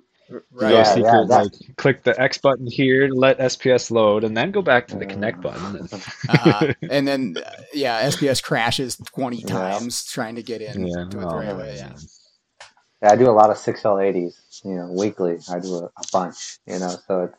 Right. 0.51 0.73
Yeah, 0.73 0.83
secret. 0.83 1.05
yeah, 1.05 1.19
like 1.21 1.51
click 1.77 2.03
the 2.03 2.19
X 2.19 2.37
button 2.37 2.67
here 2.67 3.07
to 3.07 3.13
let 3.13 3.39
SPS 3.39 3.91
load, 3.91 4.23
and 4.23 4.35
then 4.35 4.51
go 4.51 4.61
back 4.61 4.87
to 4.87 4.97
the 4.97 5.05
connect 5.05 5.41
button. 5.41 5.87
uh, 6.29 6.73
and 6.89 7.07
then 7.07 7.35
uh, 7.37 7.51
yeah, 7.73 8.03
SPS 8.07 8.43
crashes 8.43 8.97
twenty 8.97 9.37
Yeah. 9.37 9.45
times 9.45 10.05
trying 10.05 10.35
to 10.35 10.43
get 10.43 10.61
in 10.61 10.87
Yeah, 10.87 11.05
to 11.11 11.21
it 11.21 11.25
oh, 11.25 11.37
right 11.37 11.57
man. 11.57 11.75
Yeah. 11.75 11.93
Yeah, 13.01 13.11
I 13.11 13.15
do 13.15 13.29
a 13.29 13.31
lot 13.31 13.51
of 13.51 13.57
6L80s, 13.57 14.65
you 14.65 14.75
know, 14.75 14.87
weekly. 14.91 15.37
I 15.51 15.59
do 15.59 15.75
a, 15.75 15.83
a 15.85 16.03
bunch, 16.11 16.57
you 16.65 16.79
know, 16.79 16.97
so 17.07 17.25
it's 17.25 17.37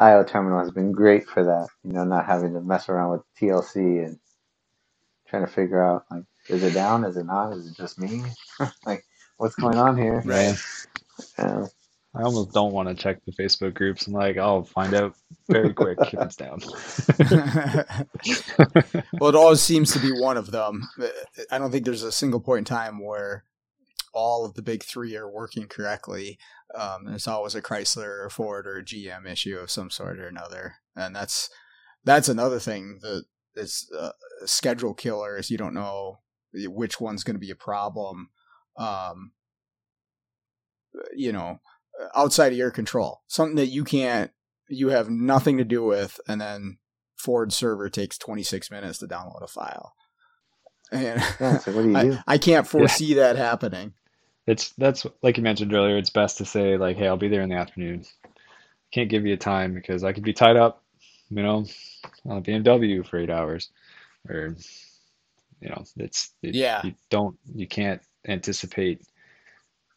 IO 0.00 0.24
terminal 0.24 0.58
has 0.58 0.72
been 0.72 0.90
great 0.92 1.28
for 1.28 1.44
that, 1.44 1.68
you 1.84 1.92
know, 1.92 2.04
not 2.04 2.26
having 2.26 2.54
to 2.54 2.60
mess 2.60 2.88
around 2.88 3.12
with 3.12 3.22
TLC 3.40 4.04
and 4.04 4.18
trying 5.28 5.46
to 5.46 5.52
figure 5.52 5.82
out 5.82 6.04
like, 6.10 6.24
is 6.48 6.64
it 6.64 6.74
down? 6.74 7.04
Is 7.04 7.16
it 7.16 7.24
not? 7.26 7.52
Is 7.52 7.68
it 7.68 7.76
just 7.76 8.00
me? 8.00 8.24
like, 8.86 9.04
what's 9.36 9.54
going 9.54 9.78
on 9.78 9.96
here? 9.96 10.22
Right. 10.24 10.56
Yeah. 11.38 11.66
I 12.14 12.22
almost 12.22 12.52
don't 12.52 12.74
want 12.74 12.90
to 12.90 12.94
check 12.94 13.24
the 13.24 13.32
Facebook 13.32 13.72
groups. 13.72 14.06
I'm 14.06 14.12
like, 14.12 14.36
I'll 14.36 14.64
find 14.64 14.92
out 14.92 15.14
very 15.48 15.72
quick 15.72 15.96
if 15.98 16.12
it's 16.12 16.36
down. 16.36 16.60
well, 19.18 19.30
it 19.30 19.34
always 19.34 19.62
seems 19.62 19.92
to 19.92 19.98
be 19.98 20.12
one 20.12 20.36
of 20.36 20.50
them. 20.50 20.86
I 21.50 21.58
don't 21.58 21.70
think 21.70 21.86
there's 21.86 22.02
a 22.02 22.12
single 22.12 22.40
point 22.40 22.58
in 22.58 22.76
time 22.76 23.02
where 23.02 23.44
all 24.12 24.44
of 24.44 24.54
the 24.54 24.62
big 24.62 24.82
three 24.82 25.16
are 25.16 25.30
working 25.30 25.68
correctly. 25.68 26.38
Um, 26.74 27.06
there's 27.06 27.26
always 27.26 27.54
a 27.54 27.62
Chrysler 27.62 28.24
or 28.24 28.30
Ford 28.30 28.66
or 28.66 28.78
a 28.78 28.84
GM 28.84 29.26
issue 29.26 29.56
of 29.56 29.70
some 29.70 29.90
sort 29.90 30.18
or 30.18 30.28
another, 30.28 30.74
and 30.94 31.16
that's 31.16 31.48
that's 32.04 32.28
another 32.28 32.58
thing 32.58 32.98
that 33.00 33.24
is 33.54 33.90
uh, 33.98 34.12
a 34.42 34.46
schedule 34.46 34.92
killer. 34.92 35.38
Is 35.38 35.50
you 35.50 35.58
don't 35.58 35.74
know 35.74 36.18
which 36.52 37.00
one's 37.00 37.24
going 37.24 37.36
to 37.36 37.40
be 37.40 37.50
a 37.50 37.56
problem. 37.56 38.30
Um, 38.76 39.32
you 41.14 41.32
know, 41.32 41.60
outside 42.14 42.52
of 42.52 42.58
your 42.58 42.70
control, 42.70 43.22
something 43.26 43.56
that 43.56 43.66
you 43.66 43.84
can't, 43.84 44.30
you 44.68 44.88
have 44.88 45.10
nothing 45.10 45.58
to 45.58 45.64
do 45.64 45.84
with, 45.84 46.20
and 46.28 46.40
then 46.40 46.78
Ford 47.16 47.52
server 47.52 47.88
takes 47.88 48.18
26 48.18 48.70
minutes 48.70 48.98
to 48.98 49.06
download 49.06 49.42
a 49.42 49.46
file. 49.46 49.94
And 50.90 51.22
Yeah, 51.40 51.58
so 51.58 51.72
what 51.72 51.82
do 51.82 51.90
you 51.90 52.00
do? 52.00 52.18
I, 52.26 52.34
I 52.34 52.38
can't 52.38 52.66
foresee 52.66 53.14
that 53.14 53.36
happening. 53.36 53.94
It's 54.46 54.70
that's 54.70 55.06
like 55.22 55.36
you 55.36 55.42
mentioned 55.42 55.72
earlier. 55.72 55.96
It's 55.96 56.10
best 56.10 56.38
to 56.38 56.44
say 56.44 56.76
like, 56.76 56.96
"Hey, 56.96 57.06
I'll 57.06 57.16
be 57.16 57.28
there 57.28 57.42
in 57.42 57.48
the 57.48 57.56
afternoon." 57.56 58.04
Can't 58.90 59.08
give 59.08 59.24
you 59.24 59.34
a 59.34 59.38
time 59.38 59.72
because 59.72 60.04
I 60.04 60.12
could 60.12 60.24
be 60.24 60.32
tied 60.32 60.56
up, 60.56 60.82
you 61.30 61.42
know, 61.42 61.64
on 62.26 62.38
a 62.38 62.42
BMW 62.42 63.06
for 63.06 63.18
eight 63.18 63.30
hours, 63.30 63.70
or 64.28 64.56
you 65.62 65.68
know, 65.68 65.84
it's 65.96 66.34
it, 66.42 66.54
Yeah. 66.54 66.80
You 66.84 66.94
don't, 67.08 67.38
you 67.54 67.66
can't 67.66 68.02
anticipate 68.26 69.00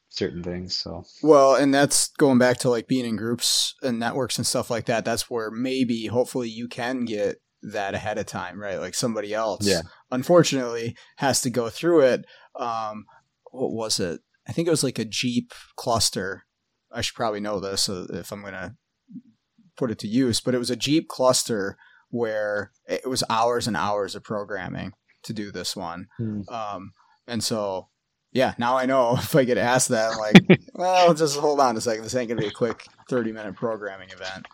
certain 0.10 0.44
things. 0.44 0.76
So 0.77 1.03
Well, 1.22 1.56
and 1.56 1.73
that's 1.73 2.10
going 2.18 2.38
back 2.38 2.57
to 2.60 2.69
like 2.69 2.88
being 2.88 3.06
in 3.06 3.15
groups 3.15 3.76
and 3.82 3.99
networks 3.99 4.38
and 4.38 4.45
stuff 4.48 4.69
like 4.69 4.86
that. 4.86 5.06
That's 5.06 5.30
where 5.30 5.52
maybe, 5.52 6.07
hopefully, 6.07 6.49
you 6.49 6.68
can 6.68 7.06
get 7.06 7.38
that 7.61 7.94
ahead 7.95 8.18
of 8.18 8.26
time, 8.26 8.61
right? 8.61 8.80
Like 8.80 8.94
somebody 8.94 9.34
else, 9.34 9.65
Yeah. 9.68 9.82
unfortunately, 10.11 10.95
has 11.18 11.41
to 11.41 11.49
go 11.49 11.69
through 11.69 12.02
it. 12.02 12.26
Um, 12.56 13.06
what 13.52 13.72
was 13.72 13.99
it? 13.99 14.22
I 14.48 14.52
think 14.52 14.68
it 14.68 14.72
was 14.72 14.84
like 14.84 14.99
a 14.99 15.06
Jeep 15.06 15.52
cluster. 15.76 16.44
I 16.91 17.02
should 17.02 17.15
probably 17.15 17.40
know 17.40 17.60
this 17.60 17.90
uh, 17.90 18.06
if 18.11 18.32
I'm 18.32 18.41
going 18.41 18.53
to 18.53 18.76
put 19.76 19.91
it 19.91 19.99
to 19.99 20.07
use, 20.07 20.40
but 20.40 20.53
it 20.56 20.60
was 20.60 20.69
a 20.69 20.76
Jeep 20.76 21.07
cluster 21.07 21.77
where 22.10 22.72
it 22.88 23.10
was 23.10 23.23
hours 23.30 23.68
and 23.68 23.76
hours 23.76 24.15
of 24.15 24.23
programming 24.23 24.94
to 25.23 25.34
do 25.34 25.52
this 25.52 25.76
one. 25.76 26.07
Hmm. 26.18 26.41
Um, 26.49 26.91
and 27.27 27.44
so, 27.44 27.90
yeah, 28.36 28.53
now 28.57 28.78
I 28.78 28.86
know 28.86 29.14
if 29.18 29.34
I 29.36 29.45
get 29.45 29.57
asked 29.57 29.90
that, 29.90 30.12
I'm 30.12 30.20
like, 30.20 30.62
well, 30.76 31.14
just 31.14 31.40
hold 31.40 31.60
on 31.62 31.78
a 31.78 31.82
second. 31.82 32.03
This 32.03 32.16
ain't 32.16 32.30
to 32.30 32.36
be 32.36 32.48
a 32.48 32.52
quick 32.52 32.86
30 33.10 33.32
minute 33.32 33.56
programming 33.56 34.10
event. 34.10 34.45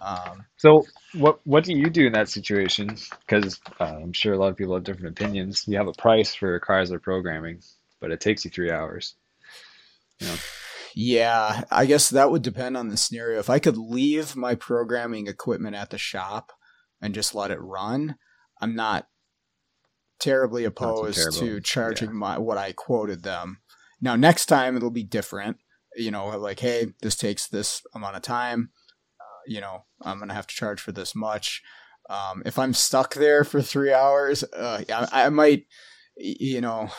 Um, 0.00 0.44
So 0.58 0.84
what 1.14 1.40
what 1.44 1.64
do 1.64 1.72
you 1.72 1.88
do 1.88 2.06
in 2.06 2.12
that 2.12 2.28
situation? 2.28 2.96
Because 3.26 3.58
uh, 3.80 3.84
I'm 3.84 4.12
sure 4.12 4.34
a 4.34 4.36
lot 4.36 4.50
of 4.50 4.56
people 4.56 4.74
have 4.74 4.84
different 4.84 5.18
opinions. 5.18 5.64
You 5.66 5.78
have 5.78 5.88
a 5.88 5.92
price 5.94 6.34
for 6.34 6.60
Chrysler 6.60 7.02
programming, 7.02 7.62
but 7.98 8.10
it 8.12 8.20
takes 8.20 8.44
you 8.44 8.50
three 8.50 8.70
hours. 8.70 9.14
yeah, 10.94 11.64
I 11.70 11.86
guess 11.86 12.10
that 12.10 12.30
would 12.30 12.42
depend 12.42 12.76
on 12.76 12.88
the 12.88 12.98
scenario. 12.98 13.38
If 13.38 13.48
I 13.48 13.58
could 13.58 13.78
leave 13.78 14.36
my 14.36 14.54
programming 14.54 15.28
equipment 15.28 15.76
at 15.76 15.88
the 15.90 15.98
shop 15.98 16.52
and 17.00 17.14
just 17.14 17.34
let 17.34 17.50
it 17.50 17.60
run, 17.60 18.16
I'm 18.60 18.74
not 18.76 19.06
terribly 20.20 20.64
opposed 20.64 21.38
to 21.38 21.60
charging 21.60 22.14
my 22.14 22.38
what 22.38 22.58
I 22.58 22.72
quoted 22.72 23.22
them. 23.22 23.60
Now, 24.00 24.16
next 24.16 24.46
time 24.46 24.76
it'll 24.76 24.90
be 24.90 25.04
different. 25.04 25.58
You 25.96 26.10
know, 26.10 26.28
like, 26.38 26.60
hey, 26.60 26.88
this 27.02 27.16
takes 27.16 27.48
this 27.48 27.82
amount 27.94 28.16
of 28.16 28.22
time. 28.22 28.70
Uh, 29.20 29.42
you 29.46 29.60
know, 29.60 29.84
I'm 30.02 30.18
gonna 30.18 30.34
have 30.34 30.46
to 30.46 30.54
charge 30.54 30.80
for 30.80 30.92
this 30.92 31.14
much. 31.14 31.62
Um, 32.08 32.42
if 32.46 32.58
I'm 32.58 32.72
stuck 32.72 33.14
there 33.14 33.44
for 33.44 33.60
three 33.60 33.92
hours, 33.92 34.42
uh, 34.44 34.82
I, 34.90 35.26
I 35.26 35.28
might, 35.28 35.66
you 36.16 36.60
know, 36.60 36.90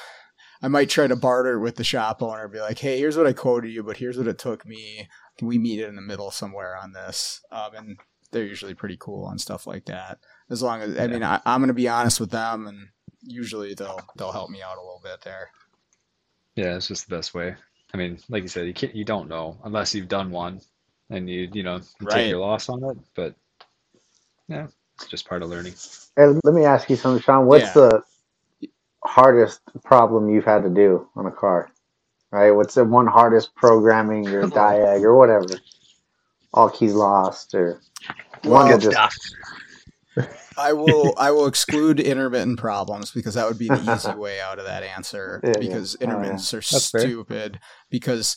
I 0.61 0.67
might 0.67 0.89
try 0.89 1.07
to 1.07 1.15
barter 1.15 1.59
with 1.59 1.77
the 1.77 1.83
shop 1.83 2.21
owner, 2.21 2.47
be 2.47 2.59
like, 2.59 2.79
hey, 2.79 2.97
here's 2.99 3.17
what 3.17 3.25
I 3.25 3.33
quoted 3.33 3.69
you, 3.69 3.81
but 3.81 3.97
here's 3.97 4.17
what 4.17 4.27
it 4.27 4.37
took 4.37 4.65
me. 4.65 5.07
Can 5.37 5.47
we 5.47 5.57
meet 5.57 5.79
in 5.79 5.95
the 5.95 6.01
middle 6.01 6.31
somewhere 6.31 6.75
on 6.75 6.91
this? 6.91 7.41
Um, 7.51 7.73
and 7.75 7.97
they're 8.31 8.43
usually 8.43 8.73
pretty 8.73 8.97
cool 8.99 9.25
on 9.25 9.39
stuff 9.39 9.65
like 9.65 9.85
that. 9.85 10.19
As 10.49 10.61
long 10.61 10.81
as 10.81 10.99
I 10.99 11.07
mean, 11.07 11.23
I, 11.23 11.41
I'm 11.45 11.61
going 11.61 11.69
to 11.69 11.73
be 11.73 11.87
honest 11.87 12.19
with 12.19 12.31
them, 12.31 12.67
and 12.67 12.89
usually 13.23 13.73
they'll 13.73 13.99
they'll 14.15 14.31
help 14.31 14.49
me 14.49 14.61
out 14.61 14.77
a 14.77 14.81
little 14.81 15.01
bit 15.03 15.21
there. 15.21 15.49
Yeah, 16.55 16.75
it's 16.75 16.87
just 16.87 17.07
the 17.09 17.15
best 17.15 17.33
way. 17.33 17.55
I 17.93 17.97
mean, 17.97 18.19
like 18.29 18.43
you 18.43 18.49
said, 18.49 18.67
you 18.67 18.73
can't, 18.73 18.95
you 18.95 19.05
don't 19.05 19.29
know 19.29 19.57
unless 19.63 19.95
you've 19.95 20.07
done 20.07 20.29
one 20.31 20.61
and 21.09 21.29
you, 21.29 21.49
you 21.53 21.63
know, 21.63 21.77
you 21.99 22.07
Right. 22.07 22.21
take 22.21 22.29
your 22.29 22.39
loss 22.39 22.69
on 22.69 22.83
it. 22.83 22.97
But 23.15 23.35
yeah, 24.47 24.67
it's 24.95 25.07
just 25.07 25.27
part 25.27 25.41
of 25.41 25.49
learning. 25.49 25.73
And 26.17 26.39
let 26.43 26.53
me 26.53 26.65
ask 26.65 26.89
you 26.89 26.95
something, 26.95 27.21
Sean. 27.21 27.45
What's 27.45 27.67
Yeah. 27.67 27.73
the 27.73 28.03
hardest 29.03 29.61
problem 29.83 30.29
you've 30.29 30.45
had 30.45 30.63
to 30.63 30.69
do 30.69 31.07
on 31.15 31.25
a 31.25 31.31
car? 31.31 31.71
Right? 32.31 32.51
What's 32.51 32.75
the 32.75 32.85
one 32.85 33.07
hardest 33.07 33.55
programming 33.55 34.27
or 34.27 34.43
diag 34.49 35.03
or 35.03 35.15
whatever? 35.15 35.61
All 36.53 36.69
keys 36.69 36.93
lost 36.93 37.55
or 37.55 37.81
one 38.43 38.67
Well, 38.67 38.77
that 38.77 38.81
just 38.81 38.97
I 40.57 40.73
will 40.73 41.13
I 41.17 41.31
will 41.31 41.47
exclude 41.47 41.99
intermittent 41.99 42.59
problems 42.59 43.11
because 43.11 43.35
that 43.35 43.47
would 43.47 43.57
be 43.59 43.67
the 43.69 43.93
easy 43.93 44.13
way 44.13 44.41
out 44.41 44.59
of 44.59 44.65
that 44.65 44.83
answer 44.83 45.39
Yeah, 45.43 45.49
yeah. 45.51 45.59
because 45.59 45.95
Oh, 45.95 45.97
yeah. 46.01 46.07
intermittents 46.07 46.53
are 46.53 46.57
That's 46.57 46.89
fair. 46.89 47.01
stupid 47.01 47.59
because 47.89 48.35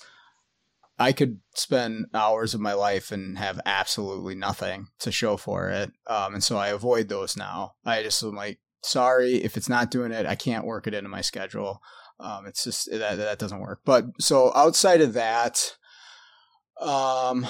I 0.99 1.13
could 1.13 1.41
spend 1.55 2.07
hours 2.15 2.55
of 2.55 2.61
my 2.61 2.75
life 2.75 3.11
and 3.11 3.39
have 3.39 3.61
absolutely 3.67 4.35
nothing 4.35 4.87
to 5.01 5.11
show 5.11 5.37
for 5.37 5.69
it. 5.71 5.91
Um, 6.07 6.35
and 6.35 6.45
so 6.45 6.57
I 6.59 6.69
avoid 6.69 7.09
those 7.09 7.37
now. 7.37 7.73
I 7.85 8.03
just 8.03 8.23
am 8.23 8.37
like, 8.37 8.61
sorry, 8.83 9.37
if 9.43 9.57
it's 9.57 9.69
not 9.69 9.91
doing 9.91 10.13
it, 10.13 10.27
I 10.27 10.35
can't 10.37 10.67
work 10.67 10.87
it 10.87 10.95
into 10.95 11.09
my 11.09 11.23
schedule. 11.23 11.81
Um, 12.21 12.47
it's 12.47 12.63
just 12.63 12.89
that 12.91 13.17
that 13.17 13.39
doesn't 13.39 13.59
work. 13.61 13.81
But 13.85 14.05
so 14.21 14.53
outside 14.55 15.01
of 15.01 15.15
that, 15.15 15.75
um, 16.81 17.47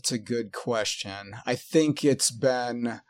that's 0.00 0.12
a 0.12 0.18
good 0.18 0.50
question. 0.50 1.36
I 1.44 1.54
think 1.56 2.02
it's 2.06 2.30
been. 2.30 3.02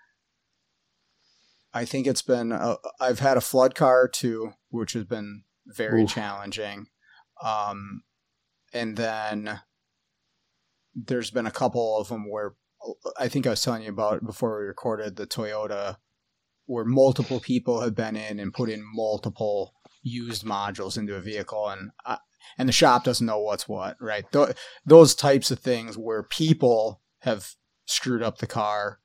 I 1.72 1.84
think 1.84 2.08
it's 2.08 2.22
been. 2.22 2.50
Uh, 2.50 2.76
I've 3.00 3.20
had 3.20 3.36
a 3.36 3.40
flood 3.40 3.76
car 3.76 4.08
too, 4.08 4.54
which 4.70 4.94
has 4.94 5.04
been 5.04 5.44
very 5.66 6.02
Oof. 6.02 6.10
challenging. 6.10 6.86
Um, 7.44 8.02
and 8.74 8.96
then 8.96 9.60
there's 10.92 11.30
been 11.30 11.46
a 11.46 11.52
couple 11.52 11.98
of 11.98 12.08
them 12.08 12.28
where 12.28 12.54
I 13.16 13.28
think 13.28 13.46
I 13.46 13.50
was 13.50 13.62
telling 13.62 13.82
you 13.82 13.90
about 13.90 14.26
before 14.26 14.58
we 14.58 14.66
recorded 14.66 15.14
the 15.14 15.28
Toyota, 15.28 15.98
where 16.66 16.84
multiple 16.84 17.38
people 17.38 17.82
have 17.82 17.94
been 17.94 18.16
in 18.16 18.40
and 18.40 18.52
put 18.52 18.68
in 18.68 18.82
multiple 18.84 19.74
used 20.02 20.44
modules 20.44 20.98
into 20.98 21.14
a 21.14 21.20
vehicle, 21.20 21.68
and 21.68 21.92
I, 22.04 22.18
and 22.58 22.68
the 22.68 22.72
shop 22.72 23.04
doesn't 23.04 23.26
know 23.26 23.38
what's 23.38 23.68
what, 23.68 23.96
right? 24.00 24.30
Th- 24.32 24.56
those 24.84 25.14
types 25.14 25.50
of 25.50 25.58
things 25.58 25.96
where 25.96 26.22
people 26.22 27.00
have 27.20 27.54
screwed 27.86 28.22
up 28.22 28.38
the 28.38 28.46
car, 28.46 29.00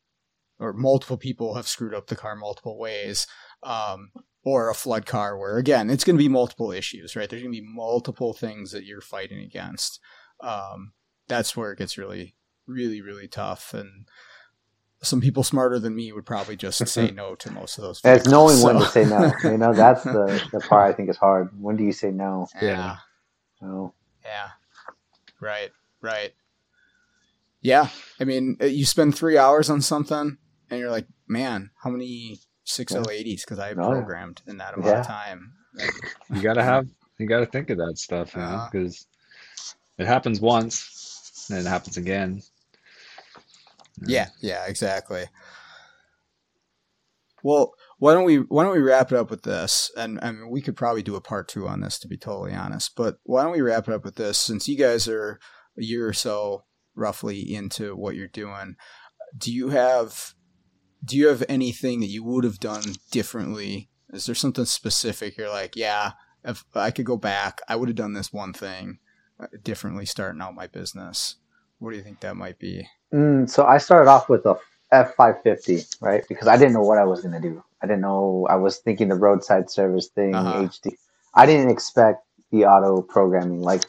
or 0.60 0.74
multiple 0.74 1.18
people 1.18 1.56
have 1.56 1.68
screwed 1.68 1.94
up 1.94 2.08
the 2.08 2.16
car 2.16 2.36
multiple 2.36 2.78
ways, 2.78 3.28
um, 3.64 4.12
or 4.44 4.70
a 4.70 4.76
flood 4.76 5.06
car 5.06 5.38
where 5.38 5.58
again 5.58 5.90
it's 5.90 6.04
going 6.04 6.16
to 6.16 6.24
be 6.24 6.30
multiple 6.30 6.72
issues, 6.72 7.16
right? 7.16 7.30
There's 7.30 7.42
going 7.42 7.54
to 7.54 7.62
be 7.62 7.68
multiple 7.68 8.34
things 8.34 8.72
that 8.72 8.86
you're 8.86 9.02
fighting 9.02 9.40
against. 9.40 10.00
Um, 10.42 10.94
that's 11.28 11.58
where 11.58 11.72
it 11.72 11.80
gets 11.80 11.98
really, 11.98 12.36
really, 12.68 13.02
really 13.02 13.28
tough, 13.28 13.74
and 13.74 14.08
some 15.02 15.22
people 15.22 15.44
smarter 15.44 15.80
than 15.80 15.96
me 15.96 16.12
would 16.12 16.26
probably 16.26 16.56
just 16.56 16.88
say 16.88 17.12
no 17.12 17.36
to 17.36 17.52
most 17.52 17.78
of 17.78 17.84
those. 17.84 17.98
it's 17.98 18.28
vehicles, 18.28 18.32
knowing 18.32 18.62
when 18.62 18.84
to 18.84 18.90
say 18.90 19.06
no. 19.06 19.32
You 19.44 19.58
know, 19.58 19.74
that's 19.74 20.04
the, 20.04 20.44
the 20.52 20.60
part 20.60 20.90
I 20.90 20.94
think 20.94 21.10
is 21.10 21.18
hard. 21.18 21.50
When 21.60 21.76
do 21.76 21.84
you 21.84 21.94
say 21.94 22.12
no? 22.12 22.48
yeah. 22.62 22.98
No. 23.62 23.94
Yeah. 24.24 24.50
Right. 25.40 25.72
Right. 26.02 26.34
Yeah. 27.62 27.90
I 28.20 28.24
mean, 28.26 28.58
uh, 28.62 28.66
you 28.66 28.86
spend 28.86 29.16
three 29.16 29.38
hours 29.38 29.70
on 29.70 29.82
something 29.82 30.38
and 30.70 30.80
you're 30.80 30.92
like, 30.92 31.08
man, 31.28 31.72
how 31.84 31.90
many 31.90 32.40
6L80s 32.66 33.42
because 33.42 33.60
I 33.60 33.70
yeah. 33.70 33.74
programmed 33.76 34.42
in 34.48 34.58
that 34.58 34.74
amount 34.76 34.88
Yeah. 34.92 35.00
of 35.02 35.08
time? 35.08 35.54
You 36.34 36.42
gotta 36.42 36.64
have, 36.64 36.88
you 37.18 37.28
gotta 37.28 37.46
think 37.46 37.70
of 37.70 37.78
that 37.80 37.98
stuff, 37.98 38.34
you 38.36 38.42
know, 38.42 38.48
Uh-huh. 38.48 38.70
because 38.72 39.08
it 39.98 40.06
happens 40.08 40.40
once 40.42 41.48
and 41.50 41.60
it 41.60 41.66
happens 41.68 41.98
again. 41.98 42.42
yeah. 44.06 44.30
Yeah. 44.42 44.66
Exactly. 44.68 45.26
Well, 47.44 47.74
why 47.98 48.14
don't 48.14 48.26
we 48.26 48.38
why 48.38 48.64
don't 48.64 48.74
we 48.74 48.82
wrap 48.82 49.12
it 49.12 49.18
up 49.18 49.30
with 49.30 49.44
this? 49.44 49.92
And 49.98 50.20
I 50.22 50.32
mean, 50.32 50.50
we 50.50 50.62
could 50.62 50.76
probably 50.76 51.04
do 51.04 51.16
a 51.16 51.22
part 51.22 51.48
two 51.48 51.68
on 51.68 51.82
this, 51.82 51.98
to 52.00 52.08
be 52.08 52.18
totally 52.18 52.54
honest. 52.54 52.96
But 52.96 53.18
why 53.24 53.44
don't 53.44 53.54
we 53.54 53.62
wrap 53.62 53.88
it 53.88 53.94
up 53.94 54.04
with 54.04 54.16
this? 54.16 54.38
Since 54.38 54.68
you 54.68 54.78
guys 54.78 55.08
are 55.08 55.40
a 55.78 55.84
year 55.84 56.08
or 56.08 56.14
so 56.14 56.66
roughly 56.96 57.54
into 57.54 57.96
what 57.96 58.16
you're 58.16 58.28
doing, 58.28 58.76
do 59.38 59.52
you 59.54 59.70
have 59.70 60.34
do 61.04 61.18
you 61.18 61.28
have 61.28 61.44
anything 61.48 62.00
that 62.02 62.08
you 62.08 62.24
would 62.24 62.44
have 62.44 62.60
done 62.60 62.84
differently? 63.12 63.90
Is 64.12 64.26
there 64.26 64.36
something 64.36 64.66
specific 64.66 65.38
you're 65.38 65.50
like, 65.50 65.76
yeah, 65.76 66.14
if 66.44 66.64
I 66.74 66.92
could 66.92 67.06
go 67.06 67.18
back, 67.18 67.62
I 67.68 67.76
would 67.76 67.90
have 67.90 67.96
done 67.96 68.14
this 68.14 68.34
one 68.34 68.54
thing 68.54 69.00
uh, 69.40 69.48
differently 69.64 70.06
starting 70.06 70.42
out 70.42 70.56
my 70.56 70.68
business? 70.68 71.36
What 71.80 71.92
do 71.92 71.98
you 71.98 72.04
think 72.04 72.22
that 72.22 72.36
might 72.36 72.60
be? 72.60 72.88
Mm, 73.14 73.50
so 73.50 73.66
I 73.66 73.78
started 73.78 74.10
off 74.10 74.30
with 74.30 74.46
a 74.46 74.56
F 74.92 75.16
five 75.16 75.42
fifty, 75.44 75.82
right? 76.02 76.24
Because 76.30 76.48
I 76.48 76.58
didn't 76.58 76.74
know 76.74 76.84
what 76.84 76.98
I 76.98 77.06
was 77.06 77.22
gonna 77.22 77.42
do. 77.42 77.64
I 77.82 77.88
didn't 77.88 78.02
know. 78.02 78.48
I 78.50 78.56
was 78.56 78.78
thinking 78.80 79.10
the 79.10 79.16
roadside 79.16 79.70
service 79.70 80.08
thing, 80.08 80.34
Uh-huh. 80.34 80.64
HD. 80.64 80.98
I 81.34 81.46
didn't 81.46 81.70
expect 81.72 82.24
the 82.52 82.66
auto 82.66 83.02
programming. 83.02 83.62
Like 83.62 83.84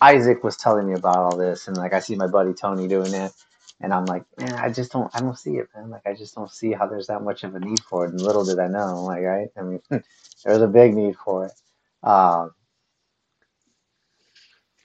Isaac 0.00 0.44
was 0.44 0.56
telling 0.56 0.88
me 0.88 0.94
about 0.94 1.18
all 1.18 1.36
this, 1.38 1.68
and 1.68 1.76
like 1.76 1.92
I 1.94 2.00
see 2.00 2.16
my 2.16 2.28
buddy 2.28 2.54
Tony 2.54 2.88
doing 2.88 3.14
it, 3.14 3.32
and 3.80 3.92
I'm 3.94 4.06
like, 4.06 4.24
man, 4.38 4.54
I 4.54 4.70
just 4.70 4.92
don't. 4.92 5.10
I 5.14 5.20
don't 5.20 5.38
see 5.38 5.56
it, 5.56 5.68
man. 5.74 5.90
Like 5.90 6.06
I 6.06 6.14
just 6.14 6.34
don't 6.34 6.50
see 6.50 6.72
how 6.72 6.86
there's 6.86 7.08
that 7.08 7.22
much 7.22 7.44
of 7.44 7.54
a 7.54 7.60
need 7.60 7.82
for 7.84 8.06
it. 8.06 8.12
And 8.12 8.22
little 8.22 8.44
did 8.44 8.58
I 8.60 8.68
know, 8.68 9.04
like 9.04 9.22
right? 9.22 9.48
I 9.58 9.62
mean, 9.62 9.82
there's 10.44 10.62
a 10.62 10.68
big 10.68 10.94
need 10.94 11.16
for 11.16 11.46
it. 11.46 11.52
Um, 12.08 12.52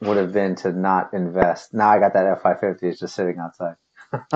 would 0.02 0.18
have 0.18 0.34
been 0.34 0.56
to 0.58 0.72
not 0.74 1.14
invest. 1.14 1.74
Now 1.74 1.90
I 1.92 2.00
got 2.00 2.14
that 2.14 2.26
F 2.28 2.42
five 2.44 2.60
fifty. 2.62 2.90
It's 2.90 3.00
just 3.00 3.16
sitting 3.16 3.40
outside. 3.40 3.76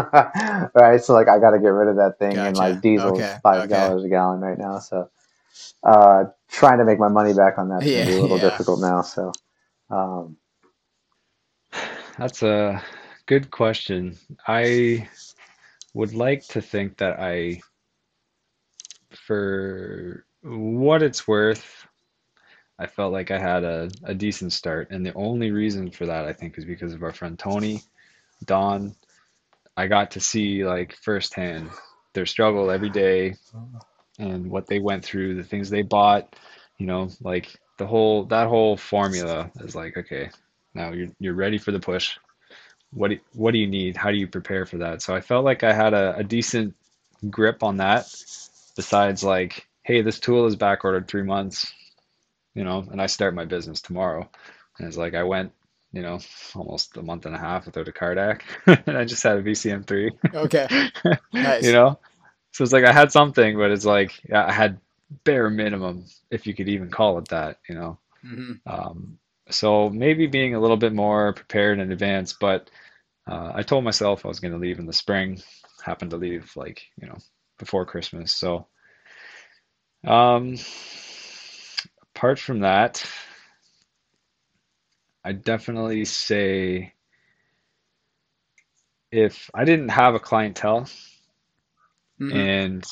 right, 0.76 1.04
so 1.04 1.14
like 1.14 1.28
I 1.28 1.40
got 1.40 1.52
to 1.52 1.60
get 1.60 1.70
rid 1.70 1.90
of 1.90 1.98
that 1.98 2.20
thing, 2.20 2.44
and 2.46 2.58
like 2.58 2.82
diesel's 2.82 3.22
Okay, 3.22 3.38
five 3.44 3.64
okay. 3.64 3.70
dollars 3.70 4.04
a 4.04 4.10
gallon 4.10 4.42
right 4.42 4.58
now. 4.58 4.80
So, 4.80 5.10
uh, 5.84 6.26
trying 6.50 6.80
to 6.80 6.86
make 6.86 7.00
my 7.00 7.10
money 7.10 7.34
back 7.34 7.58
on 7.58 7.70
that's 7.70 7.90
gonna 7.90 8.06
be 8.06 8.14
a 8.16 8.20
little 8.20 8.40
yeah. 8.40 8.50
difficult 8.50 8.80
now. 8.82 9.02
So, 9.02 9.32
um, 9.90 10.38
That's 12.18 12.44
a 12.44 12.84
good 13.26 13.52
question. 13.52 14.18
I 14.48 15.10
would 15.94 16.14
like 16.14 16.48
to 16.50 16.62
think 16.62 16.98
that 16.98 17.20
I, 17.20 17.62
for 19.12 20.26
what 20.44 21.04
it's 21.04 21.28
worth, 21.28 21.88
I 22.80 22.88
felt 22.88 23.14
like 23.14 23.32
I 23.32 23.40
had 23.40 23.64
a, 23.64 23.90
a 24.04 24.14
decent 24.14 24.54
start. 24.54 24.90
And 24.92 25.06
the 25.06 25.14
only 25.16 25.52
reason 25.52 25.92
for 25.92 26.06
that, 26.06 26.26
I 26.26 26.34
think, 26.34 26.58
is 26.58 26.66
because 26.66 26.94
of 26.94 27.04
our 27.04 27.14
friend 27.14 27.38
Tony, 27.40 27.82
Don. 28.46 28.96
I 29.78 29.88
got 29.88 30.12
to 30.12 30.20
see 30.20 30.66
like 30.66 30.96
firsthand 30.96 31.70
their 32.14 32.26
struggle 32.26 32.72
every 32.72 32.90
day 32.90 33.36
and 34.18 34.50
what 34.50 34.68
they 34.68 34.80
went 34.80 35.04
through, 35.04 35.36
the 35.36 35.44
things 35.44 35.70
they 35.70 35.82
bought, 35.82 36.36
you 36.78 36.88
know, 36.88 37.10
like 37.22 37.54
the 37.78 37.86
whole 37.86 38.26
that 38.26 38.48
whole 38.48 38.78
formula 38.78 39.52
is 39.60 39.76
like, 39.76 39.98
okay, 39.98 40.30
now 40.74 40.92
you're 40.92 41.10
you're 41.20 41.34
ready 41.34 41.58
for 41.58 41.72
the 41.72 41.80
push. 41.80 42.18
What 42.92 43.10
do, 43.10 43.20
what 43.34 43.52
do 43.52 43.58
you 43.58 43.68
need? 43.68 43.98
How 43.98 44.12
do 44.12 44.18
you 44.18 44.28
prepare 44.28 44.66
for 44.66 44.78
that? 44.78 45.02
So 45.02 45.14
I 45.14 45.20
felt 45.20 45.44
like 45.44 45.64
I 45.64 45.74
had 45.74 45.94
a, 45.94 46.18
a 46.18 46.24
decent 46.24 46.76
grip 47.30 47.64
on 47.64 47.78
that. 47.78 48.06
Besides, 48.76 49.24
like, 49.24 49.68
hey, 49.84 50.02
this 50.02 50.20
tool 50.20 50.46
is 50.46 50.56
back 50.56 50.84
ordered 50.84 51.08
three 51.08 51.24
months, 51.24 51.72
you 52.54 52.64
know, 52.64 52.86
and 52.90 53.02
I 53.02 53.06
start 53.06 53.34
my 53.34 53.46
business 53.46 53.82
tomorrow. 53.82 54.30
And 54.78 54.88
it's 54.88 54.98
like 54.98 55.14
I 55.14 55.24
went, 55.24 55.54
you 55.96 56.04
know, 56.04 56.20
almost 56.56 56.98
a 56.98 57.04
month 57.04 57.26
and 57.26 57.36
a 57.36 57.40
half 57.40 57.66
without 57.68 57.90
a 57.90 57.94
CarDAQ, 57.94 58.42
and 58.88 58.98
I 58.98 59.06
just 59.06 59.24
had 59.24 59.38
a 59.40 59.44
VCM3. 59.44 60.12
Okay. 60.36 60.68
Nice. 61.34 61.66
You 61.66 61.74
know, 61.74 62.00
so 62.52 62.64
it's 62.64 62.74
like 62.74 62.86
I 62.86 62.94
had 62.94 63.12
something, 63.12 63.58
but 63.58 63.72
it's 63.72 63.86
like 63.86 64.22
yeah, 64.30 64.46
I 64.48 64.54
had 64.54 64.80
bare 65.26 65.50
minimum, 65.50 66.06
if 66.32 66.48
you 66.48 66.56
could 66.56 66.70
even 66.70 66.92
call 66.92 67.20
it 67.20 67.30
that. 67.30 67.60
You 67.70 67.76
know. 67.76 68.00
hmm 68.24 68.54
Um, 68.68 69.20
so 69.52 69.90
maybe 69.90 70.28
being 70.28 70.56
a 70.56 70.62
little 70.62 70.78
bit 70.78 70.94
more 70.94 71.34
prepared 71.34 71.80
in 71.80 71.92
advance, 71.92 72.34
but 72.34 72.70
uh, 73.28 73.52
I 73.56 73.64
told 73.64 73.84
myself 73.86 74.26
I 74.26 74.30
was 74.30 74.40
going 74.42 74.54
to 74.54 74.60
leave 74.60 74.80
in 74.80 74.88
the 74.88 74.94
spring. 74.94 75.42
Happened 75.84 76.12
to 76.12 76.18
leave 76.18 76.52
like, 76.56 76.88
you 77.02 77.08
know, 77.08 77.18
before 77.60 77.86
Christmas. 77.86 78.34
So, 78.34 78.68
um, 80.08 80.58
apart 82.16 82.40
from 82.40 82.62
that, 82.62 83.06
I 85.26 85.34
definitely 85.34 86.06
say 86.06 86.94
if 89.12 89.50
I 89.54 89.66
didn't 89.66 89.90
have 89.90 90.16
a 90.16 90.20
clientele 90.20 90.88
Mhm. 92.20 92.32
and 92.36 92.86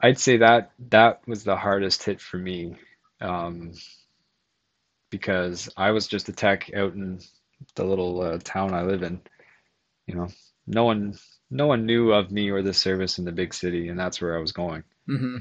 I'd 0.00 0.18
say 0.18 0.38
that 0.38 0.72
that 0.90 1.26
was 1.28 1.44
the 1.44 1.56
hardest 1.56 2.02
hit 2.04 2.20
for 2.20 2.38
me, 2.38 2.76
um, 3.20 3.72
because 5.10 5.68
I 5.76 5.90
was 5.92 6.08
just 6.08 6.28
a 6.28 6.32
tech 6.32 6.70
out 6.74 6.94
in 6.94 7.20
the 7.76 7.84
little 7.84 8.20
uh, 8.22 8.38
town 8.42 8.74
I 8.74 8.82
live 8.82 9.02
in. 9.02 9.20
You 10.06 10.16
know, 10.16 10.28
no 10.66 10.84
one 10.84 11.18
no 11.50 11.66
one 11.66 11.86
knew 11.86 12.12
of 12.12 12.30
me 12.32 12.50
or 12.50 12.62
the 12.62 12.74
service 12.74 13.18
in 13.18 13.24
the 13.24 13.32
big 13.32 13.54
city, 13.54 13.88
and 13.88 13.98
that's 13.98 14.20
where 14.20 14.36
I 14.36 14.40
was 14.40 14.52
going. 14.52 14.84
hmm 15.06 15.38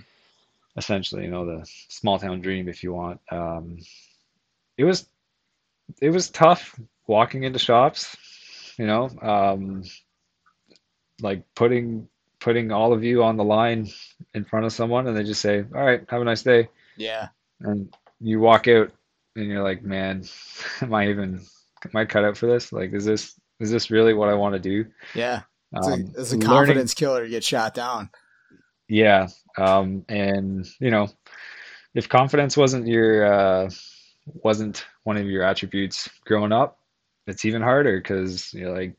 essentially, 0.77 1.25
you 1.25 1.31
know, 1.31 1.45
the 1.45 1.65
small 1.89 2.19
town 2.19 2.41
dream, 2.41 2.67
if 2.69 2.83
you 2.83 2.93
want. 2.93 3.19
Um, 3.31 3.77
it 4.77 4.83
was 4.83 5.07
it 6.01 6.09
was 6.09 6.29
tough 6.29 6.79
walking 7.07 7.43
into 7.43 7.59
shops, 7.59 8.15
you 8.77 8.85
know, 8.85 9.09
um, 9.21 9.83
like 11.21 11.43
putting 11.55 12.07
putting 12.39 12.71
all 12.71 12.93
of 12.93 13.03
you 13.03 13.23
on 13.23 13.37
the 13.37 13.43
line 13.43 13.89
in 14.33 14.43
front 14.45 14.65
of 14.65 14.73
someone, 14.73 15.07
and 15.07 15.15
they 15.17 15.23
just 15.23 15.41
say, 15.41 15.59
"All 15.75 15.85
right, 15.85 16.03
have 16.09 16.21
a 16.21 16.25
nice 16.25 16.43
day," 16.43 16.69
Yeah. 16.97 17.29
and 17.61 17.93
you 18.19 18.39
walk 18.39 18.67
out, 18.67 18.91
and 19.35 19.45
you're 19.45 19.63
like, 19.63 19.81
"Man, 19.83 20.23
am 20.81 20.93
I 20.93 21.09
even 21.09 21.41
am 21.85 21.91
I 21.95 22.05
cut 22.05 22.23
out 22.25 22.37
for 22.37 22.47
this? 22.47 22.71
Like, 22.71 22.93
is 22.93 23.05
this 23.05 23.39
is 23.59 23.71
this 23.71 23.89
really 23.89 24.13
what 24.13 24.29
I 24.29 24.33
want 24.35 24.53
to 24.53 24.59
do?" 24.59 24.85
Yeah. 25.15 25.41
It's, 25.73 25.87
Um, 25.87 25.93
a, 25.93 26.21
it's 26.21 26.31
a 26.31 26.35
learning- 26.35 26.47
confidence 26.47 26.93
killer 26.93 27.23
to 27.23 27.29
get 27.29 27.43
shot 27.43 27.73
down. 27.73 28.09
Yeah. 28.87 29.27
Um, 29.57 30.05
and 30.07 30.65
you 30.79 30.91
know, 30.91 31.09
if 31.93 32.07
confidence 32.07 32.55
wasn't 32.55 32.87
your 32.87 33.25
uh, 33.25 33.69
wasn't 34.43 34.85
one 35.03 35.17
of 35.17 35.25
your 35.27 35.43
attributes 35.43 36.09
growing 36.25 36.51
up, 36.51 36.79
it's 37.27 37.45
even 37.45 37.61
harder 37.61 37.97
because 37.99 38.53
you're 38.53 38.73
like, 38.73 38.95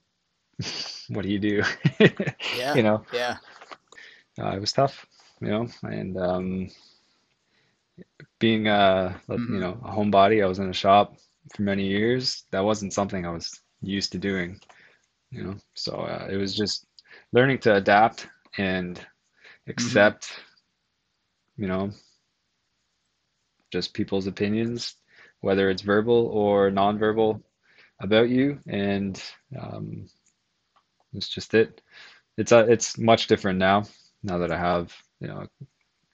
what 1.09 1.23
do 1.23 1.29
you 1.31 1.39
do? 1.39 1.63
Yeah. 2.51 2.75
You 2.75 2.83
know, 2.83 3.05
Yeah. 3.13 3.39
uh, 4.39 4.51
it 4.57 4.61
was 4.61 4.73
tough, 4.73 5.07
you 5.41 5.49
know, 5.49 5.67
and 5.83 6.17
um, 6.17 6.69
being 8.39 8.67
a 8.69 9.21
you 9.47 9.59
Mhm. 9.59 9.61
know 9.61 9.79
a 9.85 9.91
homebody, 9.91 10.43
I 10.43 10.47
was 10.47 10.59
in 10.59 10.69
a 10.69 10.73
shop 10.75 11.15
for 11.55 11.63
many 11.63 11.87
years. 11.87 12.45
That 12.51 12.65
wasn't 12.65 12.93
something 12.93 13.25
I 13.27 13.31
was 13.31 13.61
used 13.81 14.13
to 14.13 14.19
doing, 14.19 14.59
you 15.31 15.43
know. 15.45 15.57
So 15.75 15.93
uh, 16.01 16.29
it 16.31 16.37
was 16.37 16.55
just 16.55 16.87
learning 17.33 17.59
to 17.61 17.75
adapt 17.77 18.29
and 18.59 19.01
accept, 19.69 20.31
you 21.57 21.67
know, 21.69 21.91
just 23.71 23.95
people's 23.95 24.27
opinions, 24.27 24.97
whether 25.41 25.71
it's 25.71 25.83
verbal 25.83 26.27
or 26.29 26.71
nonverbal 26.71 27.41
about 28.01 28.29
you, 28.29 28.59
and 28.67 29.23
um, 29.61 30.07
it's 31.15 31.29
just 31.29 31.55
it. 31.55 31.81
It's 32.37 32.53
uh, 32.53 32.67
it's 32.69 32.99
much 32.99 33.27
different 33.27 33.59
now. 33.59 33.85
Now 34.23 34.39
that 34.39 34.53
I 34.53 34.59
have, 34.59 34.95
you 35.21 35.29
know, 35.29 35.47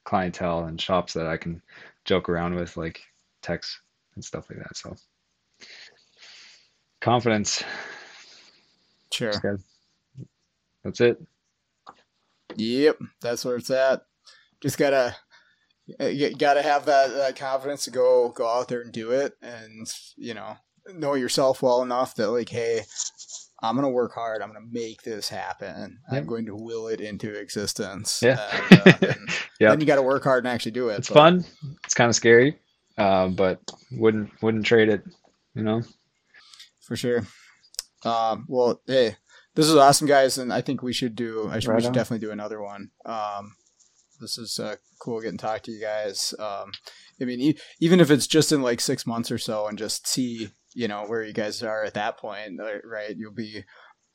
clientele 0.04 0.64
and 0.64 0.80
shops 0.80 1.12
that 1.14 1.26
I 1.26 1.36
can 1.36 1.62
joke 2.04 2.28
around 2.28 2.54
with, 2.54 2.76
like 2.76 3.02
texts 3.42 3.80
and 4.14 4.24
stuff 4.24 4.48
like 4.50 4.58
that. 4.60 4.76
So 4.76 4.94
confidence, 7.00 7.62
Sure. 9.12 9.32
gotta- 9.32 9.58
that's 10.82 11.00
it. 11.00 11.20
Yep. 12.56 12.98
That's 13.20 13.44
where 13.44 13.56
it's 13.56 13.70
at. 13.70 14.02
Just 14.60 14.78
gotta 14.78 15.16
uh, 16.00 16.06
you 16.06 16.34
gotta 16.34 16.62
have 16.62 16.86
that, 16.86 17.12
that 17.14 17.36
confidence 17.36 17.84
to 17.84 17.90
go 17.90 18.30
go 18.30 18.46
out 18.48 18.68
there 18.68 18.80
and 18.80 18.92
do 18.92 19.10
it, 19.10 19.34
and 19.42 19.86
you 20.16 20.34
know 20.34 20.56
know 20.94 21.14
yourself 21.14 21.62
well 21.62 21.82
enough 21.82 22.14
that 22.14 22.30
like, 22.30 22.48
hey, 22.48 22.82
I'm 23.62 23.74
gonna 23.74 23.90
work 23.90 24.14
hard. 24.14 24.42
I'm 24.42 24.48
gonna 24.48 24.66
make 24.70 25.02
this 25.02 25.28
happen. 25.28 25.98
I'm 26.10 26.26
going 26.26 26.46
to 26.46 26.54
will 26.54 26.88
it 26.88 27.00
into 27.00 27.32
existence. 27.32 28.20
Yeah. 28.22 28.40
And, 28.70 28.80
uh, 28.80 28.92
and 29.02 29.28
Yep. 29.60 29.70
Then 29.70 29.80
you 29.80 29.86
got 29.86 29.96
to 29.96 30.02
work 30.02 30.24
hard 30.24 30.44
and 30.44 30.52
actually 30.52 30.72
do 30.72 30.88
it. 30.88 30.98
It's 30.98 31.08
but- 31.08 31.14
fun. 31.14 31.44
It's 31.84 31.94
kind 31.94 32.08
of 32.08 32.16
scary, 32.16 32.58
uh, 32.98 33.28
but 33.28 33.60
wouldn't 33.92 34.30
wouldn't 34.42 34.66
trade 34.66 34.88
it. 34.88 35.02
You 35.54 35.62
know. 35.62 35.82
for 36.80 36.96
sure. 36.96 37.22
Um, 38.04 38.44
well, 38.48 38.80
hey, 38.86 39.16
this 39.54 39.68
is 39.68 39.76
awesome, 39.76 40.08
guys, 40.08 40.36
and 40.38 40.52
I 40.52 40.60
think 40.60 40.82
we 40.82 40.92
should 40.92 41.14
do. 41.14 41.48
I 41.50 41.60
should, 41.60 41.72
we 41.74 41.80
should 41.80 41.88
on. 41.88 41.92
definitely 41.92 42.26
do 42.26 42.32
another 42.32 42.60
one. 42.60 42.90
Um, 43.06 43.54
this 44.24 44.38
is 44.38 44.58
uh, 44.58 44.76
cool 45.00 45.20
getting 45.20 45.38
to 45.38 45.44
talk 45.46 45.62
to 45.62 45.70
you 45.72 45.80
guys. 45.80 46.34
Um, 46.38 46.72
I 47.20 47.24
mean, 47.24 47.40
e- 47.40 47.58
even 47.80 48.00
if 48.00 48.10
it's 48.10 48.26
just 48.26 48.50
in 48.52 48.62
like 48.62 48.80
six 48.80 49.06
months 49.06 49.30
or 49.30 49.38
so, 49.38 49.66
and 49.68 49.78
just 49.78 50.08
see, 50.08 50.48
you 50.74 50.88
know, 50.88 51.04
where 51.04 51.22
you 51.22 51.32
guys 51.32 51.62
are 51.62 51.84
at 51.84 51.94
that 51.94 52.16
point, 52.18 52.58
uh, 52.60 52.78
right? 52.84 53.14
You'll 53.16 53.32
be 53.32 53.64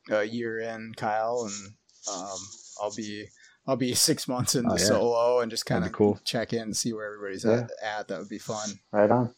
a 0.10 0.24
year 0.24 0.60
in, 0.60 0.94
Kyle, 0.98 1.46
and 1.50 1.74
um, 2.14 2.38
I'll 2.82 2.94
be. 2.96 3.26
I'll 3.68 3.76
be 3.76 3.94
six 4.10 4.28
months 4.28 4.56
into 4.56 4.72
Oh, 4.72 4.78
yeah. 4.78 4.84
solo 4.84 5.40
and 5.42 5.52
just 5.52 5.66
kind 5.68 5.86
of 5.86 5.92
cool. 5.92 6.20
check 6.26 6.54
in 6.54 6.62
and 6.64 6.76
see 6.76 6.92
where 6.92 7.06
everybody's 7.14 7.46
Yeah. 7.46 7.68
at, 7.84 8.00
at. 8.00 8.08
That 8.08 8.18
would 8.20 8.30
be 8.30 8.40
fun. 8.40 8.68
Right 8.92 9.12
on. 9.12 9.34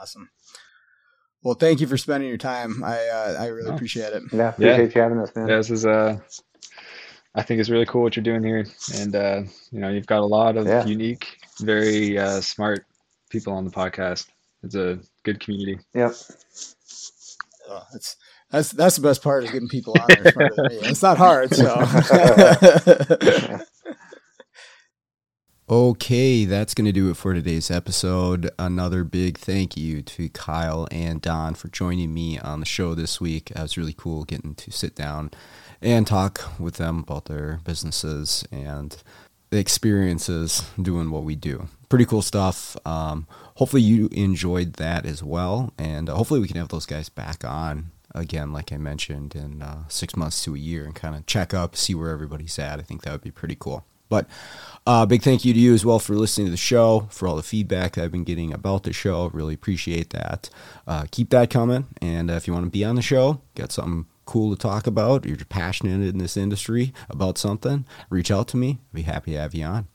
Awesome. 0.00 0.30
Well, 1.42 1.54
thank 1.54 1.80
you 1.80 1.86
for 1.86 1.96
spending 1.98 2.28
your 2.28 2.38
time. 2.38 2.82
I 2.82 3.06
uh, 3.06 3.36
I 3.38 3.46
really 3.48 3.70
Oh. 3.70 3.74
appreciate 3.74 4.12
it. 4.14 4.22
Yeah, 4.32 4.48
appreciate 4.48 4.94
you 4.94 5.00
having 5.00 5.18
us, 5.18 5.30
man. 5.36 5.46
Yeah, 5.48 5.56
this 5.58 5.70
is 5.70 5.84
uh, 5.86 6.18
I 7.34 7.42
think 7.42 7.60
it's 7.60 7.68
really 7.70 7.86
cool 7.86 8.02
what 8.02 8.14
you're 8.16 8.22
doing 8.22 8.44
here, 8.44 8.64
and 8.94 9.14
uh, 9.16 9.42
you 9.72 9.80
know, 9.80 9.88
you've 9.88 10.06
got 10.06 10.20
a 10.20 10.26
lot 10.26 10.56
of 10.56 10.66
Yeah. 10.66 10.84
unique, 10.86 11.36
very 11.60 12.16
uh, 12.18 12.40
smart 12.40 12.86
people 13.30 13.52
on 13.52 13.64
the 13.64 13.70
podcast. 13.70 14.26
It's 14.62 14.74
a 14.76 15.00
good 15.24 15.40
community. 15.40 15.78
Yep. 15.94 16.12
Oh, 17.68 17.82
that's 17.92 18.16
that's 18.50 18.70
that's 18.72 18.96
the 18.96 19.02
best 19.02 19.22
part 19.22 19.44
is 19.44 19.50
getting 19.50 19.68
people 19.68 19.94
on 20.00 20.06
there 20.08 20.32
smarter 20.32 20.54
than 20.56 20.66
me. 20.68 20.76
It's 20.88 21.02
not 21.02 21.18
hard, 21.18 21.52
so 21.54 21.74
Okay, 25.66 26.44
that's 26.44 26.74
going 26.74 26.84
to 26.84 26.92
do 26.92 27.08
it 27.10 27.16
for 27.16 27.32
today's 27.32 27.70
episode. 27.70 28.50
Another 28.58 29.02
big 29.02 29.38
thank 29.38 29.78
you 29.78 30.02
to 30.02 30.28
Kyle 30.28 30.86
and 30.90 31.22
Don 31.22 31.54
for 31.54 31.68
joining 31.68 32.12
me 32.12 32.38
on 32.38 32.60
the 32.60 32.66
show 32.66 32.94
this 32.94 33.18
week. 33.18 33.50
It 33.50 33.58
was 33.58 33.78
really 33.78 33.94
cool 33.94 34.24
getting 34.24 34.54
to 34.56 34.70
sit 34.70 34.94
down 34.94 35.30
and 35.80 36.06
talk 36.06 36.58
with 36.58 36.76
them 36.76 37.00
about 37.00 37.26
their 37.26 37.60
businesses 37.64 38.44
and 38.50 39.02
the 39.50 39.58
experiences 39.58 40.62
doing 40.80 41.10
what 41.10 41.22
we 41.22 41.36
do. 41.36 41.68
Pretty 41.88 42.04
cool 42.04 42.22
stuff. 42.22 42.76
Um, 42.86 43.26
hopefully, 43.56 43.82
you 43.82 44.08
enjoyed 44.12 44.74
that 44.74 45.06
as 45.06 45.22
well. 45.22 45.72
And 45.78 46.08
uh, 46.08 46.14
hopefully, 46.14 46.40
we 46.40 46.48
can 46.48 46.56
have 46.56 46.68
those 46.68 46.86
guys 46.86 47.08
back 47.08 47.44
on 47.44 47.92
again, 48.14 48.52
like 48.52 48.72
I 48.72 48.78
mentioned, 48.78 49.34
in 49.34 49.62
uh, 49.62 49.84
six 49.88 50.16
months 50.16 50.42
to 50.44 50.54
a 50.54 50.58
year 50.58 50.84
and 50.84 50.94
kind 50.94 51.14
of 51.14 51.26
check 51.26 51.52
up, 51.52 51.76
see 51.76 51.94
where 51.94 52.10
everybody's 52.10 52.58
at. 52.58 52.78
I 52.78 52.82
think 52.82 53.02
that 53.02 53.12
would 53.12 53.22
be 53.22 53.30
pretty 53.30 53.56
cool. 53.58 53.84
But 54.08 54.26
uh, 54.86 55.06
big 55.06 55.22
thank 55.22 55.44
you 55.44 55.52
to 55.52 55.58
you 55.58 55.74
as 55.74 55.84
well 55.84 55.98
for 55.98 56.14
listening 56.14 56.46
to 56.46 56.50
the 56.50 56.56
show, 56.56 57.08
for 57.10 57.26
all 57.26 57.36
the 57.36 57.42
feedback 57.42 57.96
I've 57.96 58.12
been 58.12 58.24
getting 58.24 58.52
about 58.52 58.84
the 58.84 58.92
show. 58.92 59.30
Really 59.32 59.54
appreciate 59.54 60.10
that. 60.10 60.50
Uh, 60.86 61.06
keep 61.10 61.30
that 61.30 61.50
coming. 61.50 61.86
And 62.00 62.30
uh, 62.30 62.34
if 62.34 62.46
you 62.46 62.52
want 62.52 62.66
to 62.66 62.70
be 62.70 62.84
on 62.84 62.96
the 62.96 63.02
show, 63.02 63.40
got 63.54 63.72
something 63.72 64.06
cool 64.24 64.54
to 64.54 64.60
talk 64.60 64.86
about, 64.86 65.24
you're 65.26 65.36
passionate 65.48 66.06
in 66.06 66.18
this 66.18 66.36
industry 66.36 66.92
about 67.08 67.38
something, 67.38 67.86
reach 68.10 68.30
out 68.30 68.48
to 68.48 68.56
me. 68.56 68.78
I'd 68.90 68.94
be 68.94 69.02
happy 69.02 69.32
to 69.32 69.38
have 69.38 69.54
you 69.54 69.64
on. 69.64 69.88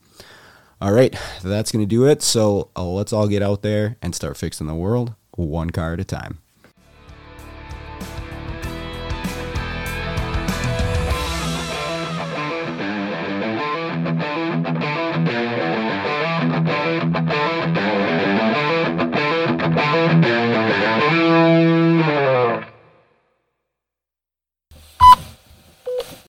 All 0.82 0.94
right, 0.94 1.14
that's 1.44 1.72
going 1.72 1.84
to 1.84 1.90
do 1.90 2.06
it. 2.06 2.22
So 2.22 2.70
uh, 2.76 2.86
let's 2.86 3.12
all 3.12 3.28
get 3.28 3.44
out 3.44 3.62
there 3.64 3.98
and 4.02 4.16
start 4.16 4.38
fixing 4.38 4.68
the 4.68 4.76
world 4.76 5.16
one 5.48 5.70
car 5.70 5.94
at 5.94 6.00
a 6.00 6.06
time. 6.06 6.40